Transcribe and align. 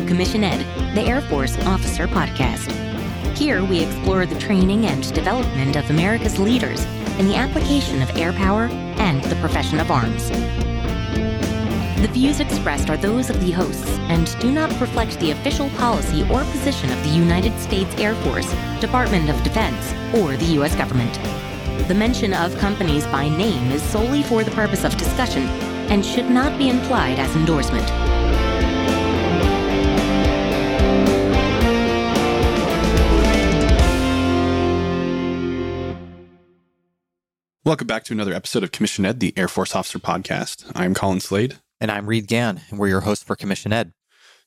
to 0.00 0.06
Commission 0.06 0.44
Ed, 0.44 0.94
the 0.94 1.00
Air 1.00 1.22
Force 1.22 1.56
Officer 1.60 2.06
Podcast. 2.06 2.70
Here 3.34 3.64
we 3.64 3.82
explore 3.82 4.26
the 4.26 4.38
training 4.38 4.84
and 4.84 5.10
development 5.14 5.74
of 5.76 5.88
America's 5.88 6.38
leaders 6.38 6.84
in 7.18 7.28
the 7.28 7.36
application 7.36 8.02
of 8.02 8.14
air 8.16 8.32
power 8.32 8.64
and 8.98 9.22
the 9.24 9.36
profession 9.36 9.80
of 9.80 9.90
arms. 9.90 10.28
The 12.02 12.10
views 12.12 12.40
expressed 12.40 12.90
are 12.90 12.98
those 12.98 13.30
of 13.30 13.40
the 13.40 13.52
hosts 13.52 13.88
and 14.10 14.38
do 14.38 14.52
not 14.52 14.78
reflect 14.80 15.18
the 15.18 15.30
official 15.30 15.70
policy 15.70 16.22
or 16.24 16.44
position 16.44 16.92
of 16.92 17.02
the 17.02 17.10
United 17.10 17.58
States 17.58 17.94
Air 17.96 18.14
Force, 18.16 18.50
Department 18.80 19.30
of 19.30 19.42
Defense, 19.42 19.94
or 20.14 20.36
the 20.36 20.52
U.S. 20.56 20.76
government. 20.76 21.14
The 21.88 21.94
mention 21.94 22.34
of 22.34 22.58
companies 22.58 23.06
by 23.06 23.30
name 23.30 23.72
is 23.72 23.82
solely 23.82 24.22
for 24.22 24.44
the 24.44 24.50
purpose 24.50 24.84
of 24.84 24.96
discussion 24.98 25.44
and 25.88 26.04
should 26.04 26.28
not 26.28 26.58
be 26.58 26.68
implied 26.68 27.18
as 27.18 27.34
endorsement. 27.34 28.05
Welcome 37.66 37.88
back 37.88 38.04
to 38.04 38.12
another 38.12 38.32
episode 38.32 38.62
of 38.62 38.70
Commission 38.70 39.04
Ed, 39.04 39.18
the 39.18 39.36
Air 39.36 39.48
Force 39.48 39.74
Officer 39.74 39.98
Podcast. 39.98 40.70
I'm 40.76 40.94
Colin 40.94 41.18
Slade. 41.18 41.58
And 41.80 41.90
I'm 41.90 42.06
Reed 42.06 42.28
Gann, 42.28 42.60
and 42.70 42.78
we're 42.78 42.86
your 42.86 43.00
hosts 43.00 43.24
for 43.24 43.34
Commission 43.34 43.72
Ed. 43.72 43.92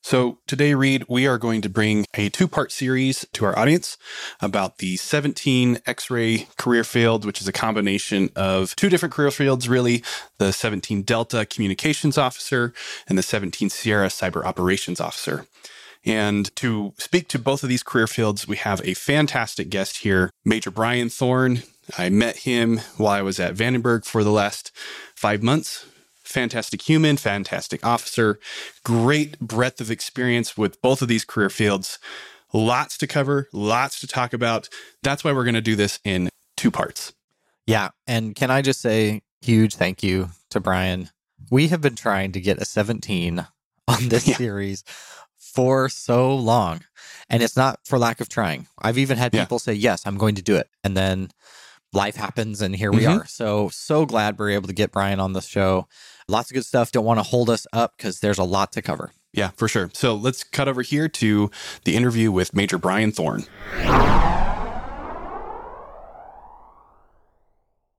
So 0.00 0.38
today, 0.46 0.72
Reed, 0.72 1.04
we 1.06 1.26
are 1.26 1.36
going 1.36 1.60
to 1.60 1.68
bring 1.68 2.06
a 2.14 2.30
two 2.30 2.48
part 2.48 2.72
series 2.72 3.26
to 3.34 3.44
our 3.44 3.58
audience 3.58 3.98
about 4.40 4.78
the 4.78 4.96
17 4.96 5.80
X 5.84 6.08
ray 6.08 6.48
career 6.56 6.82
field, 6.82 7.26
which 7.26 7.42
is 7.42 7.46
a 7.46 7.52
combination 7.52 8.30
of 8.36 8.74
two 8.74 8.88
different 8.88 9.12
career 9.12 9.30
fields, 9.30 9.68
really 9.68 10.02
the 10.38 10.50
17 10.50 11.02
Delta 11.02 11.44
Communications 11.44 12.16
Officer 12.16 12.72
and 13.06 13.18
the 13.18 13.22
17 13.22 13.68
Sierra 13.68 14.08
Cyber 14.08 14.46
Operations 14.46 14.98
Officer. 14.98 15.44
And 16.06 16.56
to 16.56 16.94
speak 16.96 17.28
to 17.28 17.38
both 17.38 17.62
of 17.62 17.68
these 17.68 17.82
career 17.82 18.06
fields, 18.06 18.48
we 18.48 18.56
have 18.56 18.80
a 18.82 18.94
fantastic 18.94 19.68
guest 19.68 19.98
here, 19.98 20.30
Major 20.42 20.70
Brian 20.70 21.10
Thorne. 21.10 21.64
I 21.98 22.08
met 22.08 22.38
him 22.38 22.80
while 22.96 23.12
I 23.12 23.22
was 23.22 23.40
at 23.40 23.54
Vandenberg 23.54 24.04
for 24.04 24.24
the 24.24 24.30
last 24.30 24.70
five 25.14 25.42
months. 25.42 25.86
Fantastic 26.22 26.82
human, 26.82 27.16
fantastic 27.16 27.84
officer, 27.84 28.38
great 28.84 29.38
breadth 29.40 29.80
of 29.80 29.90
experience 29.90 30.56
with 30.56 30.80
both 30.80 31.02
of 31.02 31.08
these 31.08 31.24
career 31.24 31.50
fields. 31.50 31.98
Lots 32.52 32.96
to 32.98 33.06
cover, 33.06 33.48
lots 33.52 34.00
to 34.00 34.06
talk 34.06 34.32
about. 34.32 34.68
That's 35.02 35.24
why 35.24 35.32
we're 35.32 35.44
going 35.44 35.54
to 35.54 35.60
do 35.60 35.76
this 35.76 35.98
in 36.04 36.30
two 36.56 36.70
parts. 36.70 37.12
Yeah. 37.66 37.90
And 38.06 38.34
can 38.34 38.50
I 38.50 38.62
just 38.62 38.80
say 38.80 39.22
huge 39.40 39.74
thank 39.74 40.02
you 40.02 40.30
to 40.50 40.60
Brian? 40.60 41.10
We 41.50 41.68
have 41.68 41.80
been 41.80 41.96
trying 41.96 42.32
to 42.32 42.40
get 42.40 42.58
a 42.58 42.64
17 42.64 43.46
on 43.88 44.08
this 44.08 44.28
yeah. 44.28 44.36
series 44.36 44.84
for 45.36 45.88
so 45.88 46.34
long. 46.34 46.82
And 47.28 47.42
it's 47.42 47.56
not 47.56 47.80
for 47.84 47.98
lack 47.98 48.20
of 48.20 48.28
trying. 48.28 48.66
I've 48.78 48.98
even 48.98 49.18
had 49.18 49.32
people 49.32 49.56
yeah. 49.56 49.72
say, 49.72 49.74
Yes, 49.74 50.06
I'm 50.06 50.18
going 50.18 50.34
to 50.36 50.42
do 50.42 50.56
it. 50.56 50.68
And 50.82 50.96
then 50.96 51.30
life 51.92 52.16
happens 52.16 52.60
and 52.62 52.74
here 52.74 52.92
we 52.92 53.00
mm-hmm. 53.00 53.20
are. 53.20 53.26
So, 53.26 53.68
so 53.70 54.06
glad 54.06 54.38
we're 54.38 54.50
able 54.50 54.68
to 54.68 54.74
get 54.74 54.92
Brian 54.92 55.20
on 55.20 55.32
the 55.32 55.40
show. 55.40 55.88
Lots 56.28 56.50
of 56.50 56.54
good 56.54 56.64
stuff. 56.64 56.92
Don't 56.92 57.04
want 57.04 57.18
to 57.18 57.24
hold 57.24 57.50
us 57.50 57.66
up 57.72 57.96
because 57.96 58.20
there's 58.20 58.38
a 58.38 58.44
lot 58.44 58.72
to 58.72 58.82
cover. 58.82 59.12
Yeah, 59.32 59.50
for 59.56 59.68
sure. 59.68 59.90
So 59.92 60.14
let's 60.14 60.42
cut 60.42 60.68
over 60.68 60.82
here 60.82 61.08
to 61.08 61.50
the 61.84 61.96
interview 61.96 62.32
with 62.32 62.54
Major 62.54 62.78
Brian 62.78 63.12
Thorne. 63.12 63.44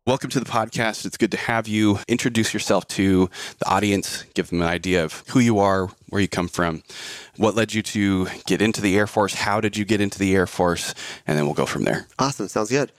Welcome 0.08 0.32
to 0.32 0.40
the 0.40 0.50
podcast. 0.50 1.06
It's 1.06 1.16
good 1.16 1.30
to 1.30 1.38
have 1.38 1.68
you. 1.68 2.00
Introduce 2.08 2.56
yourself 2.56 2.88
to 2.88 3.30
the 3.60 3.70
audience, 3.70 4.24
give 4.34 4.50
them 4.50 4.64
an 4.64 4.68
idea 4.68 5.04
of 5.04 5.24
who 5.28 5.40
you 5.40 5.60
are, 5.60 5.90
where 6.10 6.20
you 6.20 6.28
come 6.28 6.48
from, 6.48 6.82
what 7.38 7.54
led 7.54 7.76
you 7.76 7.84
to 7.84 8.26
get 8.48 8.64
into 8.64 8.82
the 8.82 8.98
Air 8.98 9.06
Force, 9.06 9.36
how 9.36 9.62
did 9.62 9.78
you 9.78 9.86
get 9.86 10.02
into 10.02 10.18
the 10.18 10.34
Air 10.34 10.48
Force, 10.48 10.96
and 11.28 11.38
then 11.38 11.46
we'll 11.46 11.54
go 11.54 11.68
from 11.68 11.84
there. 11.84 12.08
Awesome. 12.18 12.48
Sounds 12.48 12.72
good. 12.72 12.92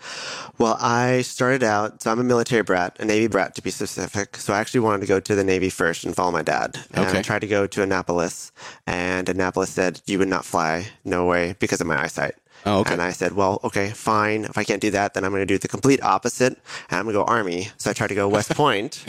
Well, 0.58 0.78
I 0.80 1.22
started 1.22 1.64
out, 1.64 2.00
so 2.00 2.12
I'm 2.12 2.20
a 2.20 2.24
military 2.24 2.62
brat, 2.62 2.96
a 3.00 3.04
Navy 3.04 3.26
brat 3.26 3.56
to 3.56 3.62
be 3.62 3.70
specific. 3.70 4.36
So 4.36 4.52
I 4.52 4.60
actually 4.60 4.80
wanted 4.80 5.00
to 5.00 5.08
go 5.08 5.18
to 5.18 5.34
the 5.34 5.42
Navy 5.42 5.70
first 5.70 6.04
and 6.04 6.14
follow 6.14 6.30
my 6.30 6.42
dad. 6.42 6.78
And 6.94 7.04
okay. 7.04 7.18
I 7.18 7.22
tried 7.22 7.40
to 7.40 7.48
go 7.48 7.66
to 7.66 7.82
Annapolis, 7.82 8.52
and 8.86 9.28
Annapolis 9.28 9.70
said, 9.70 10.00
You 10.06 10.20
would 10.20 10.28
not 10.28 10.44
fly. 10.44 10.86
No 11.04 11.26
way, 11.26 11.56
because 11.58 11.80
of 11.80 11.88
my 11.88 12.00
eyesight. 12.00 12.36
Oh, 12.64 12.80
okay. 12.80 12.92
And 12.92 13.02
I 13.02 13.10
said, 13.10 13.32
well, 13.32 13.60
okay, 13.64 13.90
fine. 13.90 14.44
If 14.44 14.56
I 14.56 14.64
can't 14.64 14.80
do 14.80 14.90
that, 14.92 15.14
then 15.14 15.24
I'm 15.24 15.30
going 15.30 15.42
to 15.42 15.46
do 15.46 15.58
the 15.58 15.68
complete 15.68 16.02
opposite. 16.02 16.52
And 16.90 16.98
I'm 16.98 17.04
going 17.04 17.14
to 17.14 17.20
go 17.20 17.24
Army. 17.24 17.68
So 17.76 17.90
I 17.90 17.92
tried 17.92 18.08
to 18.08 18.14
go 18.14 18.28
West 18.28 18.50
Point. 18.54 19.04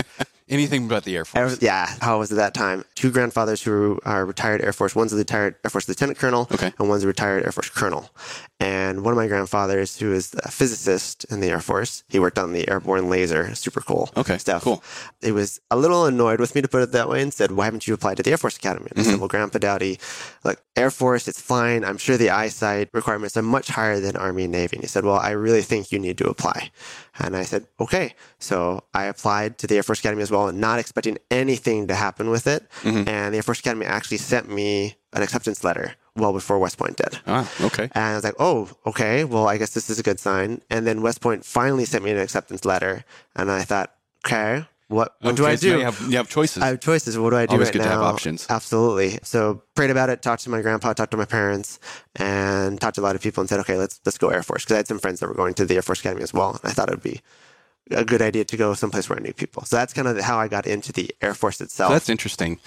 Anything 0.50 0.88
but 0.88 1.04
the 1.04 1.16
Air 1.16 1.26
Force. 1.26 1.62
yeah. 1.62 1.88
How 2.02 2.20
was 2.20 2.32
it 2.32 2.36
that 2.36 2.54
time? 2.54 2.84
Two 2.96 3.12
grandfathers 3.12 3.62
who 3.62 4.00
are 4.06 4.26
retired 4.26 4.62
Air 4.62 4.74
Force. 4.74 4.96
One's 4.96 5.14
a 5.14 5.18
retired 5.18 5.56
Air 5.64 5.70
Force 5.70 5.88
lieutenant 5.88 6.20
colonel, 6.20 6.48
okay. 6.52 6.74
and 6.78 6.90
one's 6.90 7.04
a 7.04 7.08
retired 7.08 7.46
Air 7.46 7.52
Force 7.52 7.70
colonel. 7.70 8.10
And 8.60 9.04
one 9.04 9.14
of 9.14 9.18
my 9.18 9.28
grandfathers, 9.28 9.98
who 9.98 10.14
is 10.14 10.34
a 10.44 10.52
physicist 10.52 11.26
in 11.26 11.40
the 11.40 11.50
Air 11.50 11.62
Force, 11.62 12.04
he 12.10 12.20
worked 12.20 12.38
on 12.38 12.54
the 12.54 12.70
airborne 12.70 13.10
laser, 13.10 13.54
super 13.56 13.82
cool 13.82 14.10
okay, 14.16 14.38
stuff. 14.38 14.64
Cool. 14.64 14.84
He 15.22 15.32
was 15.32 15.60
a 15.72 15.78
little 15.78 16.06
annoyed 16.06 16.40
with 16.40 16.56
me 16.56 16.62
to 16.62 16.68
put 16.68 16.84
it 16.84 16.92
that 16.92 17.10
way 17.10 17.22
and 17.22 17.34
said, 17.34 17.52
Why 17.52 17.66
haven't 17.66 17.88
you 17.88 17.94
applied 17.94 18.18
to 18.18 18.24
the 18.24 18.32
Air 18.32 18.38
Force 18.38 18.58
Academy? 18.58 18.88
And 18.92 19.00
mm-hmm. 19.00 19.10
I 19.10 19.12
said. 19.12 19.20
Well, 19.20 19.30
Grandpa 19.30 19.60
Dowdy, 19.60 20.00
look, 20.44 20.62
Air 20.76 20.92
Force, 20.92 21.28
it's 21.28 21.42
fine. 21.42 21.86
I'm 21.86 21.98
sure 21.98 22.18
the 22.18 22.30
eyesight 22.30 22.90
requirements 22.94 23.38
are 23.38 23.42
much 23.42 23.70
higher 23.70 24.00
than 24.00 24.16
Army 24.18 24.44
and 24.44 24.52
Navy. 24.52 24.78
And 24.78 24.84
he 24.84 24.88
said, 24.88 25.06
Well, 25.06 25.18
I 25.18 25.32
really 25.32 25.62
think 25.62 25.92
you 25.92 26.00
need 26.00 26.18
to 26.18 26.30
apply. 26.30 26.72
And 27.20 27.36
I 27.36 27.44
said, 27.44 27.68
Okay. 27.80 28.16
So 28.40 28.84
I 28.94 29.06
applied 29.06 29.58
to 29.60 29.68
the 29.68 29.76
Air 29.76 29.84
Force 29.84 30.00
Academy 30.00 30.22
as 30.24 30.32
well, 30.32 30.48
and 30.48 30.60
not 30.60 30.80
expecting 30.80 31.18
anything 31.30 31.88
to 31.88 31.96
happen 31.96 32.30
with 32.30 32.48
it. 32.48 32.68
Mm-hmm. 32.82 33.08
And 33.10 33.34
the 33.34 33.38
Air 33.38 33.44
Force 33.44 33.60
Academy 33.60 33.86
actually 33.86 34.18
sent 34.18 34.50
me 34.50 34.96
an 35.14 35.22
acceptance 35.22 35.64
letter 35.64 35.96
well 36.16 36.34
before 36.34 36.60
West 36.60 36.78
Point 36.78 36.98
did. 36.98 37.20
Ah, 37.28 37.50
okay. 37.62 37.90
And 37.94 38.04
I 38.04 38.16
was 38.16 38.24
like, 38.24 38.36
oh, 38.40 38.70
okay. 38.86 39.24
Well, 39.24 39.48
I 39.48 39.58
guess 39.58 39.74
this 39.74 39.90
is 39.90 40.00
a 40.00 40.04
good 40.04 40.20
sign. 40.20 40.62
And 40.70 40.86
then 40.86 41.02
West 41.02 41.22
Point 41.22 41.46
finally 41.46 41.86
sent 41.86 42.04
me 42.04 42.12
an 42.12 42.18
acceptance 42.18 42.66
letter, 42.66 43.06
and 43.36 43.52
I 43.52 43.64
thought, 43.64 43.94
okay, 44.26 44.66
what 44.94 45.16
what 45.20 45.32
okay, 45.32 45.36
do 45.36 45.46
I 45.46 45.56
do? 45.56 45.78
You, 45.80 45.86
have, 45.86 46.02
you 46.02 46.18
have 46.18 46.30
choices. 46.30 46.62
I 46.64 46.68
have 46.68 46.80
choices. 46.80 47.18
What 47.18 47.32
do 47.32 47.38
I 47.38 47.46
do 47.46 47.54
Always 47.54 47.68
right 47.68 47.74
good 47.74 47.80
now? 47.80 47.86
to 47.86 47.92
have 47.92 48.02
options. 48.02 48.48
Absolutely. 48.50 49.20
So 49.24 49.64
prayed 49.76 49.90
about 49.90 50.10
it, 50.10 50.22
talked 50.22 50.44
to 50.44 50.50
my 50.50 50.62
grandpa, 50.62 50.94
talked 50.94 51.12
to 51.12 51.18
my 51.18 51.26
parents, 51.26 51.80
and 52.16 52.80
talked 52.80 52.96
to 52.96 53.02
a 53.02 53.04
lot 53.04 53.16
of 53.16 53.22
people, 53.22 53.42
and 53.42 53.50
said, 53.50 53.60
okay, 53.62 53.78
let's 53.78 54.00
let's 54.06 54.18
go 54.18 54.30
Air 54.30 54.44
Force 54.44 54.64
because 54.64 54.76
I 54.76 54.78
had 54.78 54.88
some 54.88 55.00
friends 55.00 55.20
that 55.20 55.28
were 55.28 55.36
going 55.36 55.54
to 55.56 55.66
the 55.66 55.76
Air 55.76 55.82
Force 55.82 56.00
Academy 56.00 56.24
as 56.24 56.34
well, 56.34 56.52
and 56.52 56.62
I 56.64 56.74
thought 56.74 56.90
it 56.90 56.94
would 56.94 57.04
be 57.04 57.22
a 57.92 58.06
good 58.06 58.22
idea 58.22 58.46
to 58.46 58.58
go 58.58 58.74
someplace 58.74 59.10
where 59.10 59.20
I 59.20 59.22
knew 59.22 59.34
people. 59.34 59.66
So 59.66 59.76
that's 59.76 59.94
kind 59.94 60.08
of 60.08 60.20
how 60.20 60.38
I 60.38 60.48
got 60.48 60.66
into 60.66 60.94
the 60.94 61.10
Air 61.22 61.34
Force 61.34 61.60
itself. 61.62 61.90
So 61.90 61.94
that's 61.94 62.10
interesting. 62.10 62.60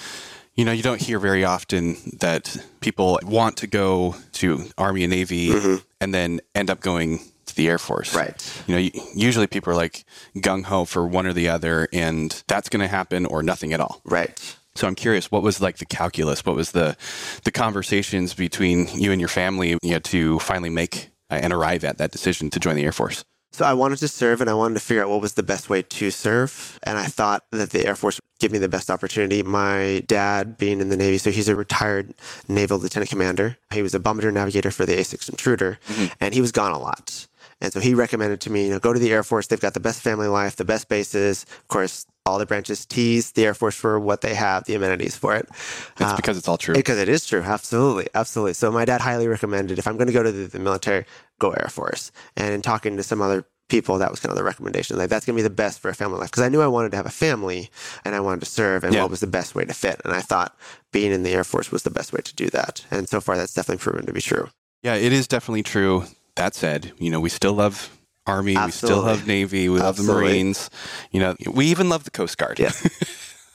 You 0.55 0.65
know, 0.65 0.73
you 0.73 0.83
don't 0.83 1.01
hear 1.01 1.19
very 1.19 1.45
often 1.45 1.97
that 2.21 2.57
people 2.81 3.19
want 3.23 3.59
to 3.59 3.67
go 3.67 4.17
to 4.35 4.65
Army 4.79 5.05
and 5.05 5.11
Navy 5.11 5.51
mm-hmm. 5.51 5.77
and 6.01 6.15
then 6.15 6.41
end 6.55 6.71
up 6.71 6.81
going 6.81 7.19
to 7.19 7.25
the 7.57 7.69
Air 7.69 7.79
Force. 7.79 8.15
Right. 8.15 8.63
You 8.67 8.75
know, 8.75 8.91
usually 9.15 9.47
people 9.47 9.73
are 9.73 9.77
like 9.77 10.05
gung 10.37 10.65
ho 10.65 10.85
for 10.85 11.07
one 11.07 11.27
or 11.27 11.33
the 11.33 11.49
other, 11.49 11.89
and 11.93 12.43
that's 12.47 12.69
going 12.69 12.81
to 12.81 12.89
happen 12.89 13.27
or 13.27 13.43
nothing 13.43 13.73
at 13.73 13.81
all. 13.81 14.01
Right. 14.05 14.57
So 14.75 14.87
I'm 14.87 14.95
curious, 14.95 15.31
what 15.31 15.43
was 15.43 15.61
like 15.61 15.79
the 15.79 15.87
calculus? 15.87 16.45
What 16.45 16.55
was 16.55 16.73
the 16.73 16.97
the 17.45 17.51
conversations 17.51 18.35
between 18.35 18.89
you 18.95 19.11
and 19.11 19.21
your 19.21 19.29
family 19.29 19.79
you 19.83 19.93
know, 19.93 19.99
to 20.01 20.39
finally 20.41 20.71
make 20.71 21.11
and 21.31 21.53
arrive 21.53 21.83
at 21.85 21.99
that 21.99 22.13
decision 22.13 22.51
to 22.51 22.61
join 22.61 22.77
the 22.77 22.85
Air 22.85 22.93
Force? 22.93 23.25
So 23.53 23.65
I 23.65 23.73
wanted 23.73 23.99
to 24.01 24.09
serve 24.09 24.43
and 24.43 24.51
I 24.51 24.55
wanted 24.55 24.75
to 24.75 24.81
figure 24.81 25.03
out 25.03 25.09
what 25.09 25.23
was 25.23 25.33
the 25.33 25.43
best 25.43 25.71
way 25.71 25.81
to 25.81 26.11
serve. 26.11 26.79
And 26.83 26.99
I 26.99 27.07
thought 27.07 27.47
that 27.53 27.71
the 27.71 27.87
Air 27.87 27.97
Force 27.97 28.17
would 28.17 28.39
give 28.39 28.53
me 28.53 28.59
the 28.59 28.69
best 28.69 28.91
opportunity. 28.91 29.43
My 29.43 30.05
dad 30.07 30.59
being 30.59 30.83
in 30.83 30.91
the 30.91 30.97
Navy, 30.97 31.17
so 31.17 31.31
he's 31.31 31.49
a 31.49 31.57
retired 31.57 32.13
naval 32.49 32.79
lieutenant 32.79 33.09
commander. 33.09 33.57
He 33.73 33.81
was 33.81 33.95
a 33.95 33.99
bombardier 33.99 34.31
navigator 34.31 34.71
for 34.71 34.85
the 34.85 34.93
A6 34.93 35.31
Intruder, 35.31 35.79
mm-hmm. 35.89 36.13
and 36.21 36.35
he 36.35 36.43
was 36.43 36.53
gone 36.53 36.73
a 36.73 36.79
lot. 36.79 37.27
And 37.61 37.73
so 37.73 37.81
he 37.81 37.95
recommended 37.95 38.41
to 38.43 38.51
me, 38.51 38.65
you 38.67 38.71
know, 38.71 38.79
go 38.79 38.93
to 38.93 38.99
the 38.99 39.13
Air 39.13 39.23
Force. 39.23 39.47
They've 39.47 39.61
got 39.61 39.75
the 39.75 39.81
best 39.81 40.03
family 40.03 40.29
life, 40.29 40.57
the 40.57 40.65
best 40.65 40.89
bases. 40.89 41.45
Of 41.45 41.69
course, 41.69 42.07
all 42.27 42.39
the 42.39 42.47
branches 42.47 42.85
tease 42.85 43.33
the 43.33 43.47
Air 43.47 43.55
Force 43.55 43.75
for 43.75 43.99
what 43.99 44.21
they 44.21 44.35
have, 44.35 44.65
the 44.65 44.75
amenities 44.75 45.17
for 45.17 45.35
it. 45.35 45.49
It's 45.49 46.03
uh, 46.03 46.17
because 46.17 46.37
it's 46.37 46.49
all 46.49 46.59
true. 46.59 46.75
Because 46.75 46.99
it 46.99 47.09
is 47.09 47.25
true. 47.25 47.41
Absolutely. 47.43 48.09
Absolutely. 48.15 48.55
So 48.55 48.71
my 48.71 48.85
dad 48.85 49.01
highly 49.01 49.29
recommended 49.29 49.79
if 49.79 49.87
I'm 49.87 49.97
going 49.97 50.09
to 50.09 50.13
go 50.13 50.23
to 50.23 50.33
the, 50.33 50.47
the 50.49 50.59
military, 50.59 51.07
go 51.39 51.51
Air 51.53 51.69
Force. 51.69 52.13
And 52.37 52.53
in 52.53 52.63
talking 52.63 52.97
to 52.99 53.03
some 53.03 53.23
other 53.23 53.47
people, 53.69 53.99
that 53.99 54.11
was 54.11 54.21
kind 54.21 54.31
of 54.31 54.37
the 54.37 54.45
recommendation. 54.45 54.99
Like, 54.99 55.09
that's 55.09 55.25
going 55.25 55.37
to 55.37 55.43
be 55.43 55.49
the 55.49 55.51
best 55.51 55.81
for 55.81 55.89
a 55.89 55.95
family 55.95 56.19
life. 56.19 56.31
Because 56.31 56.43
I 56.43 56.49
knew 56.49 56.61
I 56.61 56.67
wanted 56.67 56.91
to 56.91 56.97
have 56.99 57.07
a 57.07 57.11
family 57.11 57.71
and 58.05 58.15
I 58.15 58.21
wanted 58.21 58.41
to 58.41 58.47
serve 58.47 58.85
and 58.85 58.93
yeah. 58.93 59.03
what 59.03 59.11
was 59.11 59.21
the 59.21 59.27
best 59.27 59.55
way 59.55 59.65
to 59.65 59.75
fit. 59.75 60.01
And 60.05 60.13
I 60.13 60.21
thought 60.21 60.57
being 60.93 61.11
in 61.13 61.23
the 61.23 61.33
Air 61.33 61.45
Force 61.45 61.73
was 61.73 61.85
the 61.85 61.91
best 61.91 62.13
way 62.13 62.21
to 62.23 62.35
do 62.35 62.49
that. 62.51 62.85
And 62.91 63.09
so 63.09 63.21
far, 63.21 63.37
that's 63.37 63.55
definitely 63.55 63.83
proven 63.83 64.07
to 64.07 64.13
be 64.13 64.21
true. 64.21 64.51
Yeah, 64.83 64.95
it 64.95 65.13
is 65.13 65.27
definitely 65.27 65.63
true. 65.63 66.05
That 66.37 66.55
said, 66.55 66.93
you 66.99 67.11
know, 67.11 67.21
we 67.21 67.29
still 67.29 67.55
love 67.55 67.91
Army, 68.27 68.57
Absolutely. 68.57 68.67
we 68.67 68.73
still 68.73 69.07
love 69.07 69.27
Navy, 69.27 69.69
we 69.69 69.81
Absolutely. 69.81 69.81
love 69.81 69.97
the 69.97 70.13
Marines. 70.13 70.71
You 71.11 71.21
know, 71.21 71.37
we 71.51 71.67
even 71.67 71.89
love 71.89 72.05
the 72.05 72.11
Coast 72.11 72.39
Guard. 72.39 72.59
Yeah. 72.59 72.73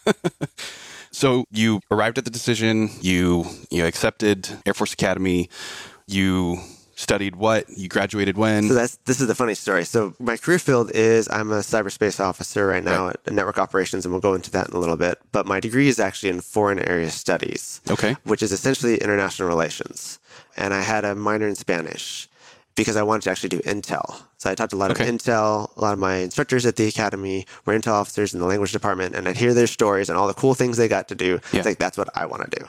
so 1.12 1.46
you 1.52 1.82
arrived 1.92 2.18
at 2.18 2.26
the 2.26 2.32
decision, 2.32 2.90
you 3.02 3.46
you 3.70 3.86
accepted 3.86 4.50
Air 4.66 4.74
Force 4.74 4.94
Academy, 4.94 5.50
you 6.08 6.60
studied 6.96 7.36
what? 7.36 7.68
You 7.70 7.90
graduated 7.90 8.38
when? 8.38 8.68
So 8.68 8.74
that's 8.74 8.98
this 9.06 9.20
is 9.20 9.28
the 9.28 9.36
funny 9.36 9.56
story. 9.56 9.84
So 9.86 10.14
my 10.20 10.38
career 10.38 10.60
field 10.60 10.92
is 10.92 11.28
I'm 11.30 11.52
a 11.52 11.60
cyberspace 11.60 12.20
officer 12.20 12.66
right 12.68 12.84
now 12.84 13.08
Right. 13.08 13.18
at 13.28 13.34
network 13.34 13.58
operations, 13.58 14.06
and 14.06 14.14
we'll 14.14 14.22
go 14.22 14.34
into 14.34 14.52
that 14.52 14.70
in 14.70 14.76
a 14.76 14.80
little 14.80 14.98
bit. 14.98 15.20
But 15.32 15.46
my 15.46 15.60
degree 15.60 15.88
is 15.88 16.00
actually 16.00 16.30
in 16.30 16.42
foreign 16.42 16.80
area 16.80 17.10
studies, 17.10 17.82
okay. 17.90 18.16
which 18.24 18.42
is 18.42 18.52
essentially 18.52 18.98
international 18.98 19.48
relations. 19.48 20.20
And 20.58 20.74
I 20.74 20.82
had 20.82 21.04
a 21.06 21.16
minor 21.16 21.48
in 21.48 21.56
Spanish 21.56 22.28
because 22.76 22.96
I 22.96 23.04
wanted 23.04 23.24
to 23.24 23.32
actually 23.32 23.50
do 23.50 23.60
Intel. 23.60 24.22
So 24.38 24.50
I 24.50 24.56
talked 24.56 24.72
to 24.72 24.76
a 24.76 24.78
lot 24.78 24.92
Okay. 24.92 25.08
of 25.08 25.14
Intel, 25.16 25.76
a 25.78 25.82
lot 25.82 25.94
of 25.94 26.00
my 26.00 26.16
instructors 26.18 26.66
at 26.66 26.76
the 26.76 26.88
academy 26.88 27.46
were 27.66 27.78
Intel 27.78 27.94
officers 27.94 28.34
in 28.34 28.40
the 28.40 28.46
language 28.46 28.72
department, 28.72 29.16
and 29.16 29.28
I'd 29.28 29.38
hear 29.38 29.54
their 29.54 29.68
stories 29.68 30.10
and 30.10 30.18
all 30.18 30.28
the 30.28 30.34
cool 30.34 30.54
things 30.56 30.78
they 30.78 30.88
got 30.88 31.08
to 31.10 31.16
do. 31.16 31.40
Yeah. 31.52 31.60
It's 31.60 31.66
like 31.66 31.78
that's 31.80 31.98
what 31.98 32.10
I 32.16 32.26
want 32.26 32.50
to 32.50 32.60
do. 32.60 32.66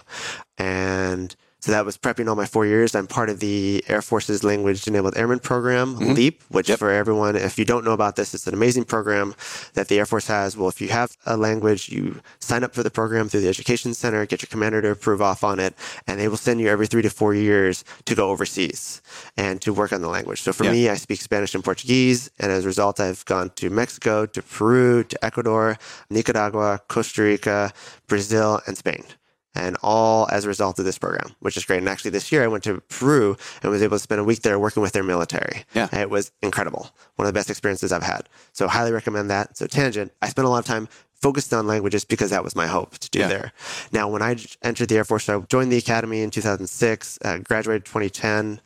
And 0.58 1.34
so 1.62 1.70
that 1.70 1.85
was 1.87 1.97
prepping 1.97 2.29
all 2.29 2.35
my 2.35 2.44
four 2.44 2.67
years. 2.67 2.97
I'm 2.97 3.06
part 3.06 3.31
of 3.31 3.38
the 3.38 3.85
Air 3.87 4.03
Force's 4.03 4.43
Language 4.43 4.88
Enabled 4.88 5.17
Airman 5.17 5.38
program, 5.38 5.94
mm-hmm. 5.94 6.14
LEAP, 6.14 6.43
which 6.49 6.73
for 6.73 6.91
everyone, 6.91 7.37
if 7.37 7.56
you 7.56 7.64
don't 7.64 7.85
know 7.85 7.93
about 7.93 8.17
this, 8.17 8.35
it's 8.35 8.49
an 8.49 8.55
amazing 8.55 8.82
program 8.82 9.37
that 9.75 9.87
the 9.87 10.00
Air 10.00 10.05
Force 10.06 10.26
has. 10.26 10.56
Well, 10.56 10.69
if 10.69 10.81
you 10.81 10.88
have 10.88 11.17
a 11.25 11.37
language, 11.37 11.88
you 11.88 12.20
sign 12.41 12.64
up 12.64 12.75
for 12.75 12.82
the 12.82 12.91
program 12.91 13.29
through 13.29 13.43
the 13.43 13.49
Education 13.49 13.94
Center, 13.94 14.26
get 14.26 14.43
your 14.43 14.49
commander 14.49 14.82
to 14.82 14.91
approve 14.91 15.23
off 15.23 15.44
on 15.44 15.61
it, 15.61 15.75
and 16.09 16.19
they 16.19 16.26
will 16.26 16.37
send 16.37 16.61
you 16.61 16.67
every 16.67 16.88
three 16.88 17.03
to 17.03 17.11
four 17.11 17.32
years 17.32 17.85
to 18.06 18.17
go 18.17 18.31
overseas 18.31 19.00
and 19.37 19.62
to 19.62 19.73
work 19.73 19.93
on 19.93 20.03
the 20.03 20.09
language. 20.09 20.43
So 20.43 20.53
for 20.53 20.64
Yeah. 20.64 20.73
me, 20.73 20.88
I 20.88 20.97
speak 20.97 21.20
Spanish 21.20 21.55
and 21.55 21.62
Portuguese, 21.62 22.29
and 22.41 22.50
as 22.50 22.64
a 22.64 22.67
result, 22.67 22.99
I've 22.99 23.25
gone 23.25 23.50
to 23.56 23.70
Mexico, 23.70 24.26
to 24.26 24.43
Peru, 24.43 25.05
to 25.05 25.25
Ecuador, 25.25 25.79
Nicaragua, 26.11 26.81
Costa 26.88 27.23
Rica, 27.23 27.73
Brazil, 28.09 28.61
and 28.67 28.76
Spain. 28.76 29.05
And 29.54 29.76
all 29.82 30.28
as 30.32 30.44
a 30.46 30.49
result 30.49 30.78
of 30.78 30.84
this 30.87 30.96
program, 30.99 31.34
which 31.40 31.56
is 31.58 31.64
great. 31.66 31.78
And 31.78 31.88
actually, 31.88 32.12
this 32.12 32.32
year 32.32 32.43
I 32.43 32.46
went 32.46 32.64
to 32.64 32.81
Peru 32.88 33.37
and 33.62 33.70
was 33.70 33.82
able 33.82 33.96
to 33.96 34.02
spend 34.02 34.20
a 34.20 34.25
week 34.25 34.40
there 34.43 34.58
working 34.58 34.82
with 34.82 34.93
their 34.93 35.02
military. 35.02 35.64
Yeah. 35.75 35.88
And 35.93 36.00
it 36.00 36.08
was 36.10 36.32
incredible. 36.43 36.90
One 37.16 37.26
of 37.28 37.34
the 37.34 37.38
best 37.38 37.50
experiences 37.50 37.93
I've 37.93 38.02
had. 38.02 38.28
So, 38.52 38.66
highly 38.66 38.93
recommend 38.93 39.28
that. 39.31 39.58
So, 39.58 39.66
tangent, 39.66 40.12
I 40.22 40.28
spent 40.31 40.46
a 40.46 40.49
lot 40.49 40.60
of 40.60 40.64
time 40.64 40.88
focused 41.12 41.52
on 41.52 41.66
languages 41.69 42.04
because 42.04 42.31
that 42.31 42.43
was 42.43 42.56
my 42.56 42.66
hope 42.66 42.99
to 42.99 43.08
do 43.10 43.20
Yeah. 43.20 43.28
there. 43.28 43.52
Now, 43.93 44.08
when 44.08 44.22
I 44.22 44.37
entered 44.62 44.88
the 44.88 44.96
Air 44.96 45.04
Force, 45.04 45.28
I 45.28 45.38
joined 45.40 45.70
the 45.70 45.76
academy 45.76 46.22
in 46.22 46.31
2006, 46.31 47.19
uh, 47.25 47.38
graduated 47.38 47.84
2010. 47.84 48.60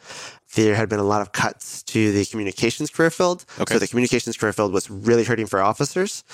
There 0.54 0.74
had 0.76 0.88
been 0.88 1.00
a 1.00 1.04
lot 1.04 1.20
of 1.20 1.32
cuts 1.32 1.82
to 1.82 2.12
the 2.12 2.24
communications 2.24 2.88
career 2.90 3.10
field. 3.10 3.44
Okay. 3.60 3.74
So 3.74 3.78
the 3.78 3.88
communications 3.88 4.36
career 4.38 4.52
field 4.54 4.72
was 4.72 4.88
really 4.88 5.24
hurting 5.24 5.46
for 5.46 5.60
officers. 5.60 6.24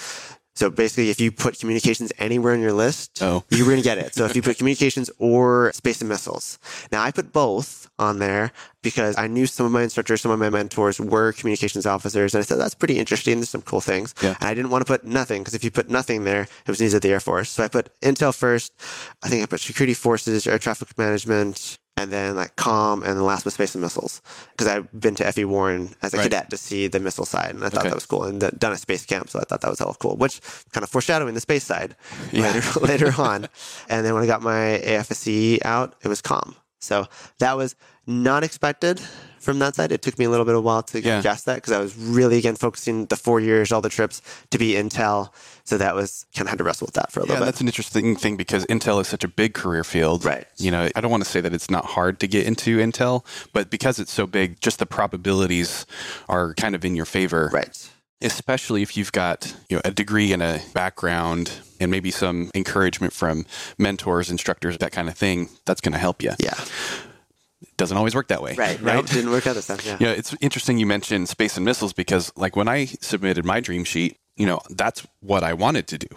So 0.55 0.69
basically, 0.71 1.09
if 1.11 1.19
you 1.21 1.33
put 1.33 1.59
communications 1.59 2.13
anywhere 2.19 2.55
in 2.55 2.61
your 2.61 2.73
list, 2.75 3.23
Oh. 3.23 3.43
you 3.51 3.65
were 3.65 3.71
going 3.73 3.83
to 3.83 3.89
get 3.89 3.99
it. 3.99 4.15
So 4.15 4.25
if 4.27 4.37
you 4.37 4.43
put 4.43 4.59
communications 4.59 5.11
or 5.19 5.73
space 5.73 6.01
and 6.01 6.09
missiles. 6.09 6.59
Now, 6.91 7.03
I 7.03 7.11
put 7.11 7.33
both 7.33 7.89
on 7.99 8.19
there 8.19 8.53
because 8.83 9.17
I 9.17 9.29
knew 9.29 9.47
some 9.47 9.65
of 9.65 9.73
my 9.73 9.83
instructors, 9.83 10.21
some 10.21 10.31
of 10.33 10.39
my 10.39 10.51
mentors 10.51 11.01
were 11.01 11.33
communications 11.33 11.87
officers. 11.87 12.35
And 12.35 12.43
I 12.43 12.45
said, 12.45 12.59
that's 12.59 12.75
pretty 12.75 12.99
interesting. 12.99 13.39
There's 13.39 13.49
some 13.51 13.63
cool 13.63 13.81
things. 13.81 14.15
Yeah. 14.23 14.35
And 14.41 14.49
I 14.49 14.55
didn't 14.55 14.71
want 14.71 14.85
to 14.87 14.93
put 14.93 15.05
nothing 15.05 15.43
because 15.43 15.55
if 15.55 15.65
you 15.65 15.71
put 15.71 15.89
nothing 15.89 16.25
there, 16.25 16.43
it 16.43 16.69
was 16.69 16.81
news 16.81 16.95
at 16.95 17.03
the 17.03 17.11
Air 17.11 17.21
Force. 17.21 17.49
So 17.51 17.65
I 17.65 17.69
put 17.69 17.89
Intel 18.01 18.35
first. 18.37 18.73
I 19.23 19.29
think 19.29 19.43
I 19.43 19.47
put 19.47 19.61
security 19.61 19.95
forces, 19.95 20.47
air 20.47 20.59
traffic 20.59 20.97
management, 20.99 21.79
and 21.97 22.11
then 22.11 22.35
like 22.37 22.57
COM, 22.57 23.03
and 23.03 23.17
the 23.19 23.23
last 23.23 23.45
was 23.45 23.55
space 23.55 23.75
and 23.75 23.83
missiles. 23.83 24.23
Because 24.53 24.67
I've 24.67 24.89
been 24.99 25.15
to 25.17 25.25
FE 25.33 25.45
Warren 25.45 25.95
as 26.03 26.15
a 26.15 26.17
Right. 26.17 26.23
cadet 26.25 26.51
to 26.51 26.57
see 26.57 26.87
the 26.89 26.99
missile 27.01 27.27
side, 27.27 27.51
and 27.55 27.65
I 27.65 27.69
thought 27.69 27.81
Okay. 27.81 27.89
that 27.91 27.95
was 27.95 28.07
cool. 28.07 28.25
And 28.25 28.41
th- 28.41 28.55
done 28.59 28.73
a 28.73 28.77
space 28.79 29.05
camp, 29.05 29.29
so 29.31 29.39
I 29.39 29.45
thought 29.45 29.61
that 29.61 29.71
was 29.71 29.79
hella 29.79 29.95
cool. 30.01 30.17
Which 30.17 30.41
kind 30.73 30.83
of 30.85 30.91
foreshadowing 30.91 31.35
the 31.35 31.41
space 31.41 31.65
side 31.65 31.95
Yeah. 32.33 32.51
later 32.53 32.81
later 32.81 33.15
on. 33.21 33.49
And 33.89 34.05
then 34.07 34.15
when 34.15 34.23
I 34.23 34.27
got 34.27 34.43
my 34.43 34.81
AFSC 34.85 35.61
out, 35.65 35.95
it 36.03 36.09
was 36.09 36.21
COM. 36.23 36.57
So 36.81 37.07
that 37.39 37.57
was 37.57 37.77
not 38.07 38.43
expected 38.43 39.01
from 39.43 39.59
that 39.59 39.75
side. 39.75 39.93
It 39.93 40.01
took 40.03 40.19
me 40.19 40.25
a 40.25 40.31
little 40.31 40.47
bit 40.47 40.55
of 40.55 40.59
a 40.59 40.63
while 40.63 40.83
to 40.85 41.01
Yeah. 41.03 41.21
guess 41.21 41.43
that 41.45 41.57
because 41.57 41.73
I 41.73 41.79
was 41.81 41.95
really 41.97 42.39
again 42.39 42.57
focusing 42.57 43.07
the 43.07 43.17
four 43.17 43.41
years, 43.41 43.73
all 43.73 43.81
the 43.81 43.89
trips 43.89 44.23
to 44.51 44.59
be 44.59 44.73
Intel. 44.75 45.31
So 45.65 45.79
that 45.79 45.95
was 45.95 46.27
kind 46.35 46.47
of 46.47 46.51
had 46.51 46.59
to 46.59 46.65
wrestle 46.65 46.87
with 46.87 46.95
that 46.95 47.13
for 47.13 47.21
a 47.21 47.23
Yeah, 47.25 47.29
little 47.35 47.45
bit. 47.45 47.53
that's 47.53 47.61
an 47.61 47.67
interesting 47.69 48.17
thing 48.17 48.37
because 48.37 48.65
Intel 48.67 49.01
is 49.01 49.07
such 49.09 49.23
a 49.25 49.29
big 49.29 49.55
career 49.55 49.85
field. 49.85 50.25
Right. 50.25 50.47
You 50.57 50.71
know, 50.71 50.89
I 50.97 51.01
don't 51.01 51.11
want 51.11 51.23
to 51.25 51.29
say 51.31 51.41
that 51.41 51.53
it's 51.55 51.71
not 51.71 51.85
hard 51.85 52.19
to 52.21 52.27
get 52.27 52.47
into 52.47 52.79
Intel, 52.79 53.25
but 53.53 53.71
because 53.71 53.99
it's 53.99 54.13
so 54.13 54.27
big, 54.27 54.61
just 54.61 54.79
the 54.79 54.87
probabilities 54.87 55.87
are 56.29 56.55
kind 56.55 56.75
of 56.75 56.85
in 56.85 56.97
your 56.97 57.05
favor. 57.07 57.51
Right. 57.53 57.89
Especially 58.21 58.83
if 58.83 58.97
you've 58.97 59.11
got, 59.13 59.55
you 59.69 59.77
know, 59.77 59.83
a 59.85 59.91
degree 59.91 60.33
and 60.33 60.43
a 60.43 60.61
background 60.75 61.51
and 61.81 61.91
maybe 61.91 62.11
some 62.13 62.51
encouragement 62.55 63.13
from 63.13 63.45
mentors, 63.79 64.31
instructors, 64.31 64.79
that 64.79 64.93
kind 64.93 65.09
of 65.09 65.17
thing, 65.17 65.49
that's 65.65 65.81
going 65.81 65.93
to 65.93 65.99
help 65.99 66.23
you. 66.23 66.33
Yeah. 66.39 66.55
Doesn't 67.77 67.97
always 67.97 68.15
work 68.15 68.29
that 68.29 68.43
way. 68.43 68.55
Right. 68.55 68.81
Right. 68.83 69.05
Didn't 69.07 69.31
work 69.31 69.47
out 69.47 69.55
this 69.55 69.67
time. 69.67 69.79
Yeah. 69.85 69.97
Know, 69.99 70.11
it's 70.11 70.35
interesting 70.41 70.79
you 70.79 70.87
mentioned 70.87 71.29
space 71.29 71.57
and 71.57 71.65
missiles 71.65 71.93
because, 71.93 72.33
like, 72.37 72.55
when 72.57 72.69
I 72.69 72.87
submitted 73.01 73.45
my 73.45 73.61
dream 73.61 73.85
sheet, 73.85 74.17
you 74.37 74.47
know, 74.47 74.61
that's 74.71 75.07
what 75.21 75.43
I 75.43 75.53
wanted 75.53 75.87
to 75.89 75.99
do. 75.99 76.09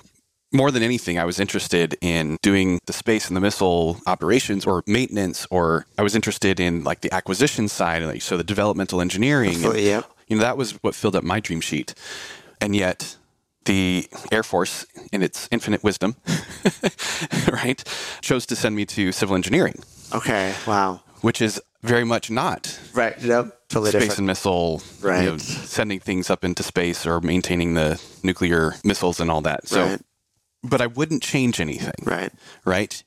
More 0.54 0.72
than 0.72 0.84
anything, 0.84 1.20
I 1.20 1.26
was 1.26 1.40
interested 1.40 1.98
in 2.02 2.38
doing 2.42 2.80
the 2.86 2.94
space 2.94 3.28
and 3.28 3.36
the 3.36 3.42
missile 3.42 4.00
operations 4.08 4.66
or 4.66 4.84
maintenance, 4.88 5.46
or 5.52 5.86
I 5.98 6.04
was 6.04 6.16
interested 6.16 6.60
in 6.60 6.84
like 6.84 7.02
the 7.02 7.14
acquisition 7.14 7.68
side, 7.68 8.04
like 8.04 8.22
so 8.22 8.38
the 8.38 8.44
developmental 8.44 9.02
engineering. 9.02 9.64
and, 9.66 9.78
yeah. 9.80 10.02
You 10.28 10.38
know, 10.38 10.44
that 10.44 10.58
was 10.58 10.72
what 10.84 10.96
filled 10.96 11.16
up 11.16 11.24
my 11.24 11.40
dream 11.40 11.62
sheet. 11.62 11.94
And 12.62 12.76
yet, 12.76 13.18
the 13.66 14.08
Air 14.32 14.44
Force, 14.44 14.86
in 15.12 15.22
its 15.22 15.48
infinite 15.52 15.84
wisdom, 15.84 16.16
right, 17.52 17.84
chose 18.22 18.46
to 18.48 18.56
send 18.56 18.76
me 18.76 18.86
to 18.86 19.12
civil 19.12 19.36
engineering, 19.36 19.76
Okay. 20.14 20.54
Wow. 20.68 21.02
Which 21.22 21.42
is 21.42 21.62
very 21.84 22.04
much 22.04 22.30
not 22.32 22.80
Right. 22.94 23.20
Yep. 23.22 23.62
Totally 23.70 23.92
space 23.92 24.02
different. 24.02 24.18
and 24.20 24.28
missile, 24.28 24.82
you 25.04 25.08
know, 25.10 25.32
Right. 25.34 25.42
sending 25.42 26.00
things 26.00 26.30
up 26.30 26.44
into 26.44 26.64
space 26.64 27.06
or 27.06 27.20
maintaining 27.22 27.74
the 27.74 28.00
nuclear 28.24 28.76
missiles 28.84 29.20
and 29.20 29.30
all 29.30 29.42
that. 29.42 29.68
So, 29.68 29.84
Right. 29.86 30.02
but 30.64 30.82
I 30.82 30.88
wouldn't 30.88 31.22
change 31.24 31.60
anything, 31.60 31.94
Right. 32.04 32.32
right? 32.64 33.04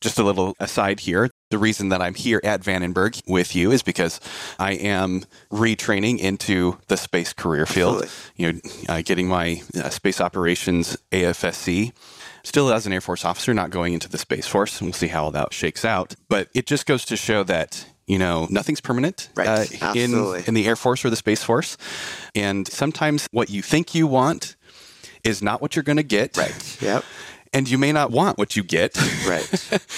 Just 0.00 0.18
a 0.18 0.22
little 0.22 0.54
aside 0.58 1.00
here. 1.00 1.30
The 1.50 1.58
reason 1.58 1.90
that 1.90 2.00
I'm 2.00 2.14
here 2.14 2.40
at 2.44 2.62
Vandenberg 2.62 3.20
with 3.26 3.54
you 3.54 3.70
is 3.70 3.82
because 3.82 4.18
I 4.58 4.72
am 4.72 5.24
retraining 5.52 6.18
into 6.18 6.78
the 6.88 6.96
space 6.96 7.32
career 7.34 7.66
field. 7.66 8.08
You 8.36 8.52
know, 8.54 8.60
uh, 8.88 9.02
getting 9.04 9.28
my 9.28 9.62
uh, 9.76 9.90
space 9.90 10.20
operations 10.20 10.96
AFSC. 11.12 11.92
Still 12.42 12.72
as 12.72 12.86
an 12.86 12.92
Air 12.92 13.00
Force 13.00 13.24
officer, 13.24 13.52
not 13.54 13.70
going 13.70 13.92
into 13.94 14.08
the 14.08 14.18
Space 14.18 14.46
Force. 14.46 14.80
And 14.80 14.88
we'll 14.88 14.94
see 14.94 15.08
how 15.08 15.24
all 15.24 15.30
that 15.32 15.52
shakes 15.52 15.84
out. 15.84 16.14
But 16.28 16.48
it 16.54 16.66
just 16.66 16.86
goes 16.86 17.04
to 17.06 17.16
show 17.16 17.42
that 17.44 17.84
you 18.06 18.18
know 18.18 18.46
nothing's 18.50 18.80
permanent 18.80 19.28
Right. 19.36 19.48
uh, 19.82 19.92
in 19.94 20.14
in 20.46 20.54
the 20.54 20.66
Air 20.66 20.76
Force 20.76 21.04
or 21.04 21.10
the 21.10 21.16
Space 21.16 21.42
Force, 21.44 21.76
and 22.34 22.66
sometimes 22.66 23.28
what 23.30 23.50
you 23.50 23.62
think 23.62 23.94
you 23.94 24.06
want 24.06 24.56
is 25.22 25.42
not 25.42 25.60
what 25.60 25.76
you're 25.76 25.82
going 25.82 25.98
to 25.98 26.02
get. 26.02 26.36
Right. 26.36 26.78
Yep. 26.82 27.04
And 27.52 27.68
you 27.68 27.78
may 27.78 27.90
not 27.90 28.12
want 28.12 28.38
what 28.38 28.54
you 28.54 28.62
get. 28.62 28.96
Right. 29.26 29.44